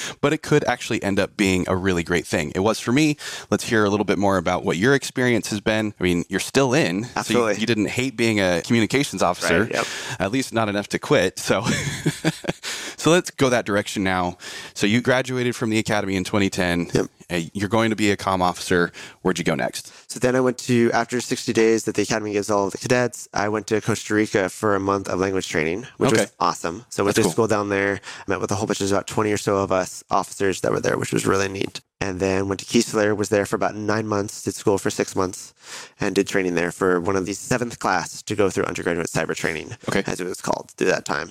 but 0.22 0.32
it 0.32 0.40
could 0.42 0.64
actually 0.64 1.02
end 1.02 1.20
up 1.20 1.36
being 1.36 1.66
a 1.68 1.76
really 1.76 2.02
great 2.02 2.26
thing. 2.26 2.50
It 2.54 2.60
was 2.60 2.80
for 2.80 2.92
me. 2.92 3.18
Let's 3.50 3.64
hear 3.68 3.84
a 3.84 3.90
little 3.90 4.06
bit 4.06 4.18
more 4.18 4.38
about 4.38 4.64
what 4.64 4.78
your 4.78 4.94
experience 4.94 5.50
has 5.50 5.60
been. 5.60 5.92
I 6.00 6.02
mean, 6.02 6.24
you're 6.30 6.40
still 6.40 6.72
in. 6.72 7.04
So 7.24 7.48
you, 7.50 7.56
you 7.60 7.66
didn't 7.66 7.88
hate 7.90 8.16
being 8.16 8.40
a 8.40 8.62
communications 8.64 9.22
officer, 9.22 9.64
Right, 9.64 9.72
yep. 9.74 9.86
at 10.18 10.32
least 10.32 10.54
not 10.54 10.70
enough 10.70 10.88
to 10.88 10.98
quit. 10.98 11.38
So, 11.38 11.62
so 12.96 13.10
let's 13.10 13.30
go 13.30 13.48
that 13.50 13.66
direction 13.66 14.02
now. 14.02 14.38
So 14.74 14.86
you 14.86 15.00
graduated 15.02 15.54
from 15.54 15.70
the 15.70 15.78
academy 15.78 16.16
in 16.16 16.24
2010. 16.24 16.90
Yep. 16.94 17.06
Uh, 17.30 17.40
You're 17.54 17.68
going 17.68 17.88
to 17.90 17.96
be 17.96 18.10
a 18.10 18.16
comm 18.16 18.40
officer. 18.42 18.92
Where'd 19.22 19.38
you 19.38 19.44
go 19.44 19.54
next? 19.54 19.92
So 20.10 20.18
then 20.18 20.36
I 20.36 20.40
went 20.40 20.58
to, 20.58 20.90
after 20.92 21.18
60 21.20 21.52
days 21.54 21.84
that 21.84 21.94
the 21.94 22.02
Academy 22.02 22.32
gives 22.32 22.50
all 22.50 22.66
of 22.66 22.72
the 22.72 22.78
cadets, 22.78 23.26
I 23.32 23.48
went 23.48 23.66
to 23.68 23.80
Costa 23.80 24.12
Rica 24.14 24.50
for 24.50 24.74
a 24.74 24.80
month 24.80 25.08
of 25.08 25.18
language 25.18 25.48
training, 25.48 25.86
which 25.96 26.12
Okay. 26.12 26.22
was 26.22 26.32
awesome. 26.38 26.84
So 26.90 27.02
I 27.02 27.04
went 27.06 27.16
That's 27.16 27.22
to 27.28 27.28
cool. 27.28 27.32
school 27.32 27.41
down 27.46 27.68
there, 27.68 28.00
I 28.18 28.24
met 28.30 28.40
with 28.40 28.50
a 28.50 28.54
whole 28.54 28.66
bunch, 28.66 28.78
there's 28.78 28.92
about 28.92 29.06
20 29.06 29.32
or 29.32 29.36
so 29.36 29.58
of 29.58 29.72
us 29.72 30.02
officers 30.10 30.60
that 30.62 30.72
were 30.72 30.80
there, 30.80 30.98
which 30.98 31.12
was 31.12 31.26
really 31.26 31.48
neat. 31.48 31.80
And 32.00 32.18
then 32.18 32.48
went 32.48 32.58
to 32.58 32.66
Keesler, 32.66 33.16
was 33.16 33.28
there 33.28 33.46
for 33.46 33.54
about 33.54 33.76
nine 33.76 34.08
months, 34.08 34.42
did 34.42 34.54
school 34.54 34.76
for 34.76 34.90
six 34.90 35.14
months, 35.14 35.54
and 36.00 36.16
did 36.16 36.26
training 36.26 36.56
there 36.56 36.72
for 36.72 37.00
one 37.00 37.14
of 37.14 37.26
the 37.26 37.32
seventh 37.32 37.78
class 37.78 38.22
to 38.22 38.34
go 38.34 38.50
through 38.50 38.64
undergraduate 38.64 39.06
cyber 39.06 39.36
training, 39.36 39.76
Okay. 39.88 40.02
as 40.06 40.20
it 40.20 40.24
was 40.26 40.40
called 40.40 40.72
through 40.76 40.88
that 40.88 41.04
time. 41.04 41.30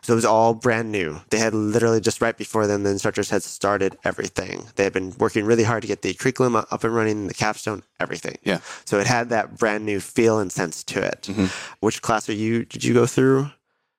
So 0.00 0.14
it 0.14 0.16
was 0.16 0.24
all 0.24 0.54
brand 0.54 0.90
new. 0.90 1.20
They 1.28 1.38
had 1.38 1.52
literally 1.52 2.00
just 2.00 2.22
right 2.22 2.36
before 2.36 2.66
then, 2.66 2.82
the 2.82 2.90
instructors 2.90 3.28
had 3.28 3.42
started 3.42 3.98
everything. 4.04 4.64
They 4.76 4.84
had 4.84 4.94
been 4.94 5.14
working 5.18 5.44
really 5.44 5.64
hard 5.64 5.82
to 5.82 5.88
get 5.88 6.00
the 6.00 6.14
curriculum 6.14 6.56
up 6.56 6.82
and 6.82 6.94
running, 6.94 7.26
the 7.26 7.34
capstone, 7.34 7.82
everything. 8.00 8.38
Yeah. 8.42 8.60
So 8.86 8.98
it 8.98 9.06
had 9.06 9.28
that 9.28 9.58
brand 9.58 9.84
new 9.84 10.00
feel 10.00 10.38
and 10.38 10.50
sense 10.50 10.82
to 10.84 11.02
it. 11.02 11.28
Mhm. 11.30 11.50
Which 11.80 12.00
class 12.00 12.26
are 12.30 12.32
you? 12.32 12.64
Did 12.64 12.84
you 12.84 12.94
go 12.94 13.04
through? 13.04 13.50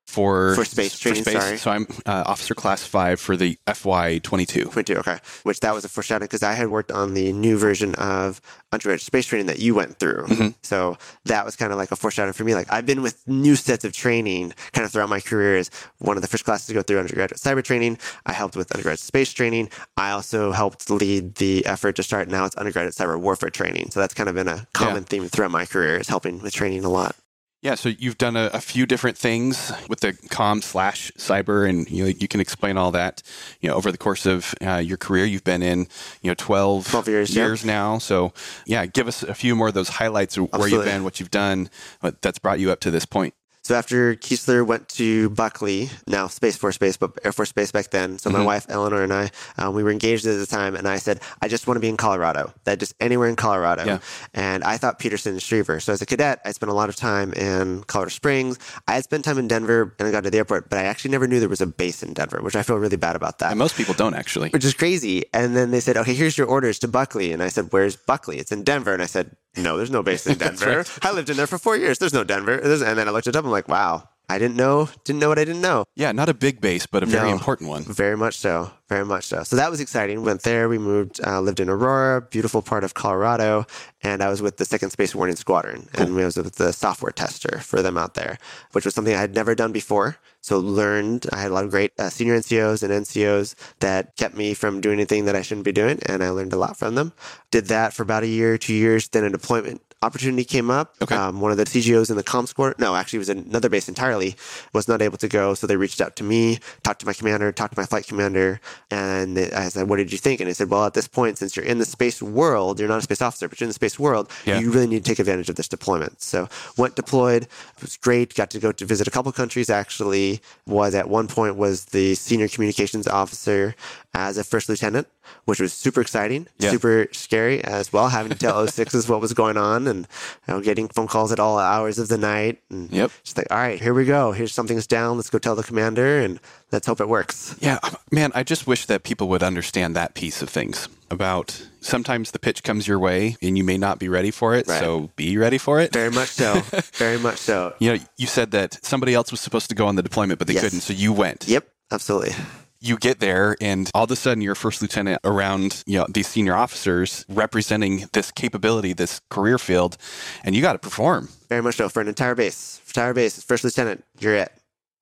For 0.07 0.55
For 0.55 0.63
space 0.63 0.97
training, 0.97 1.23
sorry. 1.23 1.57
So 1.57 1.69
I'm 1.69 1.85
uh, 2.05 2.23
officer 2.25 2.55
class 2.55 2.83
five 2.83 3.19
for 3.19 3.35
the 3.35 3.57
FY 3.67 4.19
22. 4.19 4.65
22, 4.65 4.95
okay. 4.99 5.17
Which 5.43 5.59
that 5.59 5.73
was 5.73 5.83
a 5.83 5.89
foreshadowing 5.89 6.27
because 6.27 6.43
I 6.43 6.53
had 6.53 6.69
worked 6.69 6.91
on 6.91 7.13
the 7.13 7.33
new 7.33 7.57
version 7.57 7.93
of 7.95 8.41
undergraduate 8.71 9.01
space 9.01 9.25
training 9.25 9.47
that 9.47 9.59
you 9.59 9.75
went 9.75 9.99
through. 9.99 10.23
Mm-hmm. 10.23 10.47
So 10.63 10.97
that 11.25 11.45
was 11.45 11.57
kind 11.57 11.73
of 11.73 11.77
like 11.77 11.91
a 11.91 11.97
foreshadowing 11.97 12.33
for 12.33 12.45
me. 12.45 12.55
Like 12.55 12.71
I've 12.71 12.85
been 12.85 13.01
with 13.01 13.27
new 13.27 13.57
sets 13.57 13.83
of 13.83 13.91
training 13.91 14.53
kind 14.71 14.85
of 14.85 14.91
throughout 14.91 15.09
my 15.09 15.19
career 15.19 15.57
as 15.57 15.69
one 15.99 16.15
of 16.15 16.21
the 16.21 16.27
first 16.29 16.45
classes 16.45 16.67
to 16.67 16.73
go 16.73 16.81
through 16.81 16.99
undergraduate 16.99 17.39
cyber 17.39 17.63
training. 17.63 17.97
I 18.25 18.31
helped 18.31 18.55
with 18.55 18.71
undergraduate 18.71 18.99
space 18.99 19.33
training. 19.33 19.69
I 19.97 20.11
also 20.11 20.53
helped 20.53 20.89
lead 20.89 21.35
the 21.35 21.65
effort 21.65 21.97
to 21.97 22.03
start 22.03 22.29
now 22.29 22.45
it's 22.45 22.55
undergraduate 22.55 22.95
cyber 22.95 23.19
warfare 23.19 23.49
training. 23.49 23.91
So 23.91 23.99
that's 23.99 24.13
kind 24.13 24.29
of 24.29 24.35
been 24.35 24.47
a 24.47 24.65
common 24.73 25.03
theme 25.03 25.27
throughout 25.27 25.51
my 25.51 25.65
career 25.65 25.97
is 25.97 26.07
helping 26.07 26.41
with 26.41 26.53
training 26.53 26.85
a 26.85 26.89
lot. 26.89 27.15
Yeah, 27.61 27.73
so 27.73 27.89
you've 27.89 28.19
done 28.19 28.37
a, 28.37 28.51
a 28.53 28.61
few 28.61 28.85
different 28.85 29.17
things 29.17 29.71
with 29.89 30.01
the 30.01 30.13
com 30.29 30.61
slash 30.61 31.11
cyber, 31.17 31.67
and 31.67 31.89
you 31.89 32.03
know, 32.03 32.09
you 32.09 32.27
can 32.27 32.39
explain 32.39 32.77
all 32.77 32.91
that. 32.91 33.23
You 33.61 33.69
know, 33.69 33.75
over 33.75 33.91
the 33.91 33.97
course 33.97 34.27
of 34.27 34.53
uh, 34.61 34.75
your 34.75 34.97
career, 34.97 35.25
you've 35.25 35.43
been 35.43 35.63
in 35.63 35.87
you 36.21 36.29
know 36.29 36.35
12, 36.35 36.87
12 36.87 37.07
years, 37.07 37.35
yeah. 37.35 37.47
now. 37.65 37.97
So 37.97 38.31
yeah, 38.67 38.85
give 38.85 39.07
us 39.07 39.23
a 39.23 39.33
few 39.33 39.55
more 39.55 39.69
of 39.69 39.73
those 39.73 39.89
highlights 39.89 40.37
of 40.37 40.53
where 40.53 40.67
you've 40.67 40.85
been, 40.85 41.03
what 41.03 41.19
you've 41.19 41.31
done, 41.31 41.69
what 42.01 42.21
that's 42.21 42.37
brought 42.37 42.59
you 42.59 42.71
up 42.71 42.79
to 42.81 42.91
this 42.91 43.05
point. 43.05 43.33
So 43.67 43.75
after 43.75 44.15
Keesler 44.15 44.65
went 44.65 44.87
to 44.95 45.29
Buckley, 45.31 45.89
now 46.07 46.27
Space 46.27 46.55
Force 46.55 46.77
Base, 46.77 46.95
but 46.95 47.11
Air 47.25 47.33
Force 47.33 47.51
Base 47.51 47.69
back 47.69 47.89
then. 47.89 48.17
So 48.17 48.29
my 48.29 48.41
wife 48.41 48.65
Eleanor 48.69 49.03
and 49.03 49.11
I, 49.11 49.29
um, 49.57 49.75
we 49.75 49.83
were 49.83 49.91
engaged 49.91 50.25
at 50.25 50.39
the 50.39 50.45
time, 50.45 50.73
and 50.77 50.87
I 50.87 50.99
said, 50.99 51.19
I 51.41 51.49
just 51.49 51.67
want 51.67 51.75
to 51.75 51.81
be 51.81 51.89
in 51.89 51.97
Colorado. 51.97 52.53
That 52.63 52.79
just 52.79 52.95
anywhere 53.01 53.27
in 53.27 53.35
Colorado. 53.35 53.83
Yeah. 53.83 53.99
And 54.33 54.63
I 54.63 54.77
thought 54.77 54.99
Peterson 54.99 55.33
and 55.33 55.41
Schriever. 55.41 55.81
So 55.81 55.91
as 55.91 56.01
a 56.01 56.05
cadet, 56.05 56.39
I 56.45 56.53
spent 56.53 56.69
a 56.69 56.73
lot 56.73 56.87
of 56.87 56.95
time 56.95 57.33
in 57.33 57.83
Colorado 57.83 58.11
Springs. 58.11 58.57
I 58.87 58.93
had 58.93 59.03
spent 59.03 59.25
time 59.25 59.37
in 59.37 59.49
Denver, 59.49 59.93
and 59.99 60.07
I 60.07 60.11
got 60.11 60.23
to 60.23 60.29
the 60.29 60.37
airport, 60.37 60.69
but 60.69 60.79
I 60.79 60.83
actually 60.83 61.11
never 61.11 61.27
knew 61.27 61.41
there 61.41 61.49
was 61.49 61.59
a 61.59 61.67
base 61.67 62.01
in 62.01 62.13
Denver, 62.13 62.39
which 62.41 62.55
I 62.55 62.63
feel 62.63 62.77
really 62.77 62.95
bad 62.95 63.17
about 63.17 63.39
that 63.39 63.49
And 63.49 63.59
most 63.59 63.75
people 63.75 63.93
don't 63.95 64.13
actually. 64.13 64.49
which 64.51 64.63
is 64.63 64.75
crazy. 64.75 65.25
And 65.33 65.57
then 65.57 65.71
they 65.71 65.81
said, 65.81 65.97
okay, 65.97 66.13
here's 66.13 66.37
your 66.37 66.47
orders 66.47 66.79
to 66.79 66.87
Buckley. 66.87 67.33
And 67.33 67.43
I 67.43 67.49
said, 67.49 67.67
where's 67.71 67.97
Buckley? 67.97 68.37
It's 68.37 68.53
in 68.53 68.63
Denver. 68.63 68.93
And 68.93 69.03
I 69.03 69.07
said, 69.07 69.35
no, 69.57 69.77
there's 69.77 69.91
no 69.91 70.03
base 70.03 70.25
in 70.27 70.37
Denver. 70.39 70.85
I 71.01 71.11
lived 71.11 71.29
in 71.29 71.37
there 71.37 71.47
for 71.47 71.57
four 71.57 71.75
years. 71.77 71.97
There's 71.99 72.13
no 72.13 72.23
Denver. 72.23 72.57
There's- 72.57 72.81
And 72.81 72.97
then 72.97 73.07
I 73.07 73.11
looked 73.11 73.27
it 73.27 73.35
up. 73.35 73.43
I'm 73.45 73.51
like, 73.51 73.67
wow, 73.67 74.07
I 74.29 74.37
didn't 74.39 74.57
know, 74.57 74.89
didn't 75.05 75.19
know 75.21 75.29
what 75.29 75.39
I 75.39 75.45
didn't 75.45 75.61
know. 75.61 75.85
Yeah, 75.95 76.11
not 76.11 76.27
a 76.27 76.33
big 76.33 76.59
base, 76.59 76.85
but 76.85 77.01
a 77.01 77.05
very 77.05 77.29
No. 77.29 77.33
important 77.33 77.69
one. 77.69 77.83
Very 77.85 78.17
much 78.17 78.37
so. 78.37 78.71
Very 78.89 79.05
much 79.05 79.25
so. 79.25 79.43
So 79.43 79.55
that 79.55 79.71
was 79.71 79.79
exciting. 79.79 80.23
Went 80.23 80.41
there. 80.43 80.67
We 80.67 80.77
moved, 80.77 81.21
uh, 81.25 81.39
lived 81.39 81.61
in 81.61 81.69
Aurora, 81.69 82.21
beautiful 82.21 82.61
part 82.61 82.83
of 82.83 82.93
Colorado. 82.93 83.65
And 84.03 84.21
I 84.21 84.29
was 84.29 84.41
with 84.41 84.57
the 84.57 84.65
Second 84.65 84.89
Space 84.91 85.15
Warning 85.15 85.37
Squadron. 85.37 85.87
And 85.93 86.13
we 86.13 86.25
was 86.25 86.35
with 86.35 86.55
the 86.55 86.73
software 86.73 87.11
tester 87.13 87.59
for 87.59 87.81
them 87.81 87.97
out 87.97 88.15
there, 88.15 88.37
which 88.73 88.83
was 88.83 88.93
something 88.93 89.15
I 89.15 89.19
had 89.21 89.33
never 89.33 89.55
done 89.55 89.71
before. 89.71 90.17
So 90.41 90.59
learned, 90.59 91.25
I 91.31 91.39
had 91.39 91.51
a 91.51 91.53
lot 91.53 91.63
of 91.65 91.71
great 91.71 91.91
uh, 91.97 92.09
senior 92.09 92.37
NCOs 92.37 92.83
and 92.83 92.91
NCOs 92.91 93.55
that 93.79 94.15
kept 94.17 94.35
me 94.35 94.53
from 94.53 94.81
doing 94.81 94.95
anything 94.99 95.23
that 95.25 95.35
I 95.37 95.41
shouldn't 95.41 95.65
be 95.65 95.71
doing. 95.71 95.99
And 96.05 96.21
I 96.21 96.29
learned 96.31 96.53
a 96.53 96.57
lot 96.57 96.77
from 96.77 96.95
them. 96.95 97.13
Did 97.51 97.67
that 97.67 97.93
for 97.93 98.03
about 98.03 98.23
a 98.23 98.27
year, 98.27 98.57
two 98.57 98.73
years. 98.73 99.07
Then 99.07 99.23
a 99.23 99.29
deployment 99.29 99.81
opportunity 100.03 100.43
came 100.43 100.69
up. 100.69 100.95
Okay. 101.01 101.15
Um, 101.15 101.41
one 101.41 101.51
of 101.51 101.57
the 101.57 101.63
CGOs 101.65 102.09
in 102.11 102.17
the 102.17 102.23
com 102.23 102.45
squad, 102.45 102.75
no, 102.77 102.95
actually 102.95 103.17
it 103.17 103.19
was 103.19 103.29
another 103.29 103.67
base 103.69 103.89
entirely, 103.89 104.35
was 104.73 104.87
not 104.87 105.01
able 105.01 105.17
to 105.17 105.27
go. 105.27 105.53
So 105.53 105.65
they 105.67 105.75
reached 105.75 106.01
out 106.01 106.15
to 106.17 106.23
me, 106.23 106.59
talked 106.83 106.99
to 107.01 107.05
my 107.05 107.13
commander, 107.13 107.51
talked 107.51 107.73
to 107.75 107.79
my 107.79 107.85
flight 107.85 108.05
commander, 108.07 108.59
and 108.91 109.35
they- 109.35 109.51
I 109.51 109.69
said, 109.69 109.89
what 109.89 109.97
did 109.97 110.11
you 110.11 110.17
think? 110.17 110.39
And 110.39 110.47
they 110.49 110.53
said, 110.53 110.69
well, 110.69 110.85
at 110.85 110.93
this 110.93 111.07
point, 111.07 111.37
since 111.39 111.55
you're 111.55 111.65
in 111.65 111.79
the 111.79 111.85
space 111.85 112.21
world, 112.21 112.79
you're 112.79 112.89
not 112.89 112.99
a 112.99 113.01
space 113.01 113.21
officer, 113.21 113.47
but 113.49 113.59
you're 113.59 113.65
in 113.65 113.69
the 113.69 113.73
space 113.73 113.97
world, 113.97 114.29
Yeah. 114.45 114.59
you 114.59 114.71
really 114.71 114.87
need 114.87 115.03
to 115.03 115.09
take 115.09 115.19
advantage 115.19 115.49
of 115.49 115.55
this 115.55 115.67
deployment. 115.67 116.21
So 116.21 116.47
went 116.77 116.95
deployed. 116.95 117.43
It 117.43 117.81
was 117.81 117.97
great. 117.97 118.35
Got 118.35 118.51
to 118.51 118.59
go 118.59 118.71
to 118.71 118.85
visit 118.85 119.07
a 119.07 119.11
couple 119.11 119.31
countries 119.31 119.69
actually. 119.69 120.41
Was 120.65 120.93
at 120.93 121.09
one 121.09 121.27
point 121.27 121.55
was 121.55 121.85
the 121.85 122.13
senior 122.15 122.47
communications 122.47 123.07
officer 123.07 123.75
as 124.13 124.37
a 124.37 124.43
first 124.43 124.67
lieutenant, 124.69 125.07
which 125.45 125.59
was 125.59 125.73
super 125.73 126.01
exciting, 126.01 126.47
Yeah. 126.59 126.71
super 126.71 127.07
scary 127.11 127.63
as 127.63 127.91
well, 127.93 128.09
having 128.09 128.31
to 128.31 128.37
tell 128.37 128.55
06s 128.67 129.09
what 129.09 129.21
was 129.21 129.33
going 129.33 129.57
on 129.57 129.87
and 129.87 130.07
you 130.47 130.53
know, 130.53 130.61
getting 130.61 130.87
phone 130.89 131.07
calls 131.07 131.31
at 131.31 131.39
all 131.39 131.57
hours 131.57 131.99
of 131.99 132.07
the 132.07 132.17
night. 132.17 132.61
And 132.69 132.91
Yep. 132.91 133.11
just 133.23 133.37
like, 133.37 133.47
all 133.51 133.57
right, 133.57 133.81
here 133.81 133.93
we 133.93 134.05
go. 134.05 134.31
Here's 134.31 134.53
something's 134.53 134.87
down. 134.87 135.17
Let's 135.17 135.29
go 135.29 135.39
tell 135.39 135.55
the 135.55 135.63
commander 135.63 136.19
and 136.19 136.39
let's 136.71 136.87
hope 136.87 136.99
it 136.99 137.07
works. 137.09 137.55
Yeah, 137.59 137.79
um, 137.83 137.95
man, 138.11 138.31
I 138.35 138.43
just 138.43 138.67
wish 138.67 138.85
that 138.87 139.03
people 139.03 139.27
would 139.29 139.43
understand 139.43 139.95
that 139.95 140.13
piece 140.13 140.41
of 140.41 140.49
things 140.49 140.87
about 141.09 141.65
sometimes 141.79 142.31
the 142.31 142.39
pitch 142.39 142.63
comes 142.63 142.85
your 142.87 142.99
way 142.99 143.37
and 143.41 143.57
you 143.57 143.63
may 143.63 143.77
not 143.77 143.97
be 143.97 144.09
ready 144.09 144.29
for 144.31 144.53
it. 144.55 144.67
Right. 144.67 144.79
So 144.81 145.09
be 145.15 145.37
ready 145.37 145.57
for 145.57 145.79
it. 145.79 145.93
Very 145.93 146.11
much 146.11 146.29
so. 146.29 146.59
Very 146.95 147.17
much 147.17 147.37
so. 147.37 147.73
You 147.79 147.93
know, 147.93 147.99
you 148.17 148.27
said 148.27 148.51
that 148.51 148.83
somebody 148.83 149.13
else 149.13 149.31
was 149.31 149.39
supposed 149.39 149.69
to 149.69 149.75
go 149.75 149.87
on 149.87 149.95
the 149.95 150.03
deployment, 150.03 150.37
but 150.39 150.47
they 150.47 150.53
Yes. 150.55 150.63
couldn't. 150.63 150.81
So 150.81 150.91
you 150.93 151.13
went. 151.13 151.47
Yep, 151.47 151.65
absolutely. 151.91 152.33
You 152.79 152.97
get 152.97 153.19
there, 153.19 153.55
and 153.59 153.89
all 153.93 154.03
of 154.03 154.11
a 154.11 154.15
sudden, 154.15 154.41
you're 154.41 154.53
a 154.53 154.55
first 154.55 154.81
lieutenant 154.81 155.19
around 155.23 155.83
you 155.87 155.97
know 155.97 156.05
these 156.09 156.27
senior 156.27 156.55
officers 156.55 157.25
representing 157.27 158.05
this 158.13 158.31
capability, 158.31 158.93
this 158.93 159.19
career 159.29 159.57
field, 159.57 159.97
and 160.43 160.53
you 160.55 160.61
got 160.61 160.73
to 160.73 160.79
perform. 160.79 161.29
Very 161.49 161.61
much 161.61 161.75
so. 161.77 161.89
For 161.89 162.01
an 162.01 162.07
entire 162.07 162.35
base, 162.35 162.81
entire 162.87 163.13
base, 163.13 163.41
first 163.43 163.63
lieutenant, 163.63 164.03
you're 164.19 164.35
it. 164.35 164.51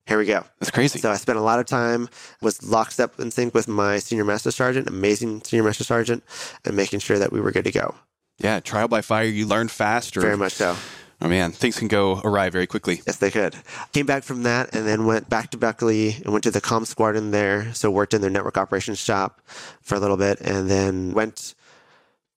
Here 0.08 0.18
we 0.20 0.26
go. 0.26 0.44
That's 0.60 0.70
crazy. 0.72 1.00
So 1.00 1.10
I 1.12 1.16
spent 1.16 1.38
a 1.40 1.42
lot 1.42 1.60
of 1.60 1.66
time, 1.66 2.10
was 2.40 2.64
locked 2.64 3.00
up 3.00 3.20
in 3.20 3.32
sync 3.32 3.56
with 3.56 3.68
my 3.68 3.98
senior 3.98 4.24
master 4.24 4.52
sergeant, 4.52 4.88
amazing 4.88 5.42
senior 5.44 5.64
master 5.64 5.84
sergeant, 5.84 6.24
and 6.64 6.76
making 6.76 7.00
sure 7.00 7.18
that 7.18 7.32
we 7.34 7.42
were 7.42 7.52
good 7.52 7.66
to 7.66 7.72
go. 7.72 7.96
yeah, 8.38 8.60
trial 8.60 8.88
by 8.88 9.02
fire. 9.02 9.26
You 9.26 9.48
learn 9.48 9.68
fast. 9.68 10.16
Or, 10.16 10.22
Very 10.22 10.38
much 10.38 10.54
so. 10.54 10.76
Oh 11.22 11.30
man, 11.30 11.52
things 11.52 11.80
can 11.80 11.88
go 11.88 12.20
awry 12.24 12.50
very 12.50 12.68
quickly. 12.68 13.02
Yes, 13.08 13.18
they 13.18 13.32
could. 13.32 13.56
Came 13.94 14.06
back 14.06 14.24
from 14.24 14.44
that 14.44 14.76
and 14.76 14.86
then 14.86 15.06
went 15.06 15.30
back 15.30 15.50
to 15.52 15.58
Buckley 15.58 16.18
and 16.24 16.34
went 16.34 16.44
to 16.44 16.52
the 16.52 16.62
comm 16.62 16.86
squadron 16.86 17.32
there. 17.32 17.74
So 17.74 17.90
worked 17.90 18.14
in 18.14 18.22
their 18.22 18.30
network 18.30 18.58
operations 18.58 19.00
shop 19.00 19.40
for 19.82 19.96
a 19.96 20.00
little 20.00 20.18
bit 20.18 20.42
and 20.42 20.70
then 20.70 21.14
went 21.14 21.56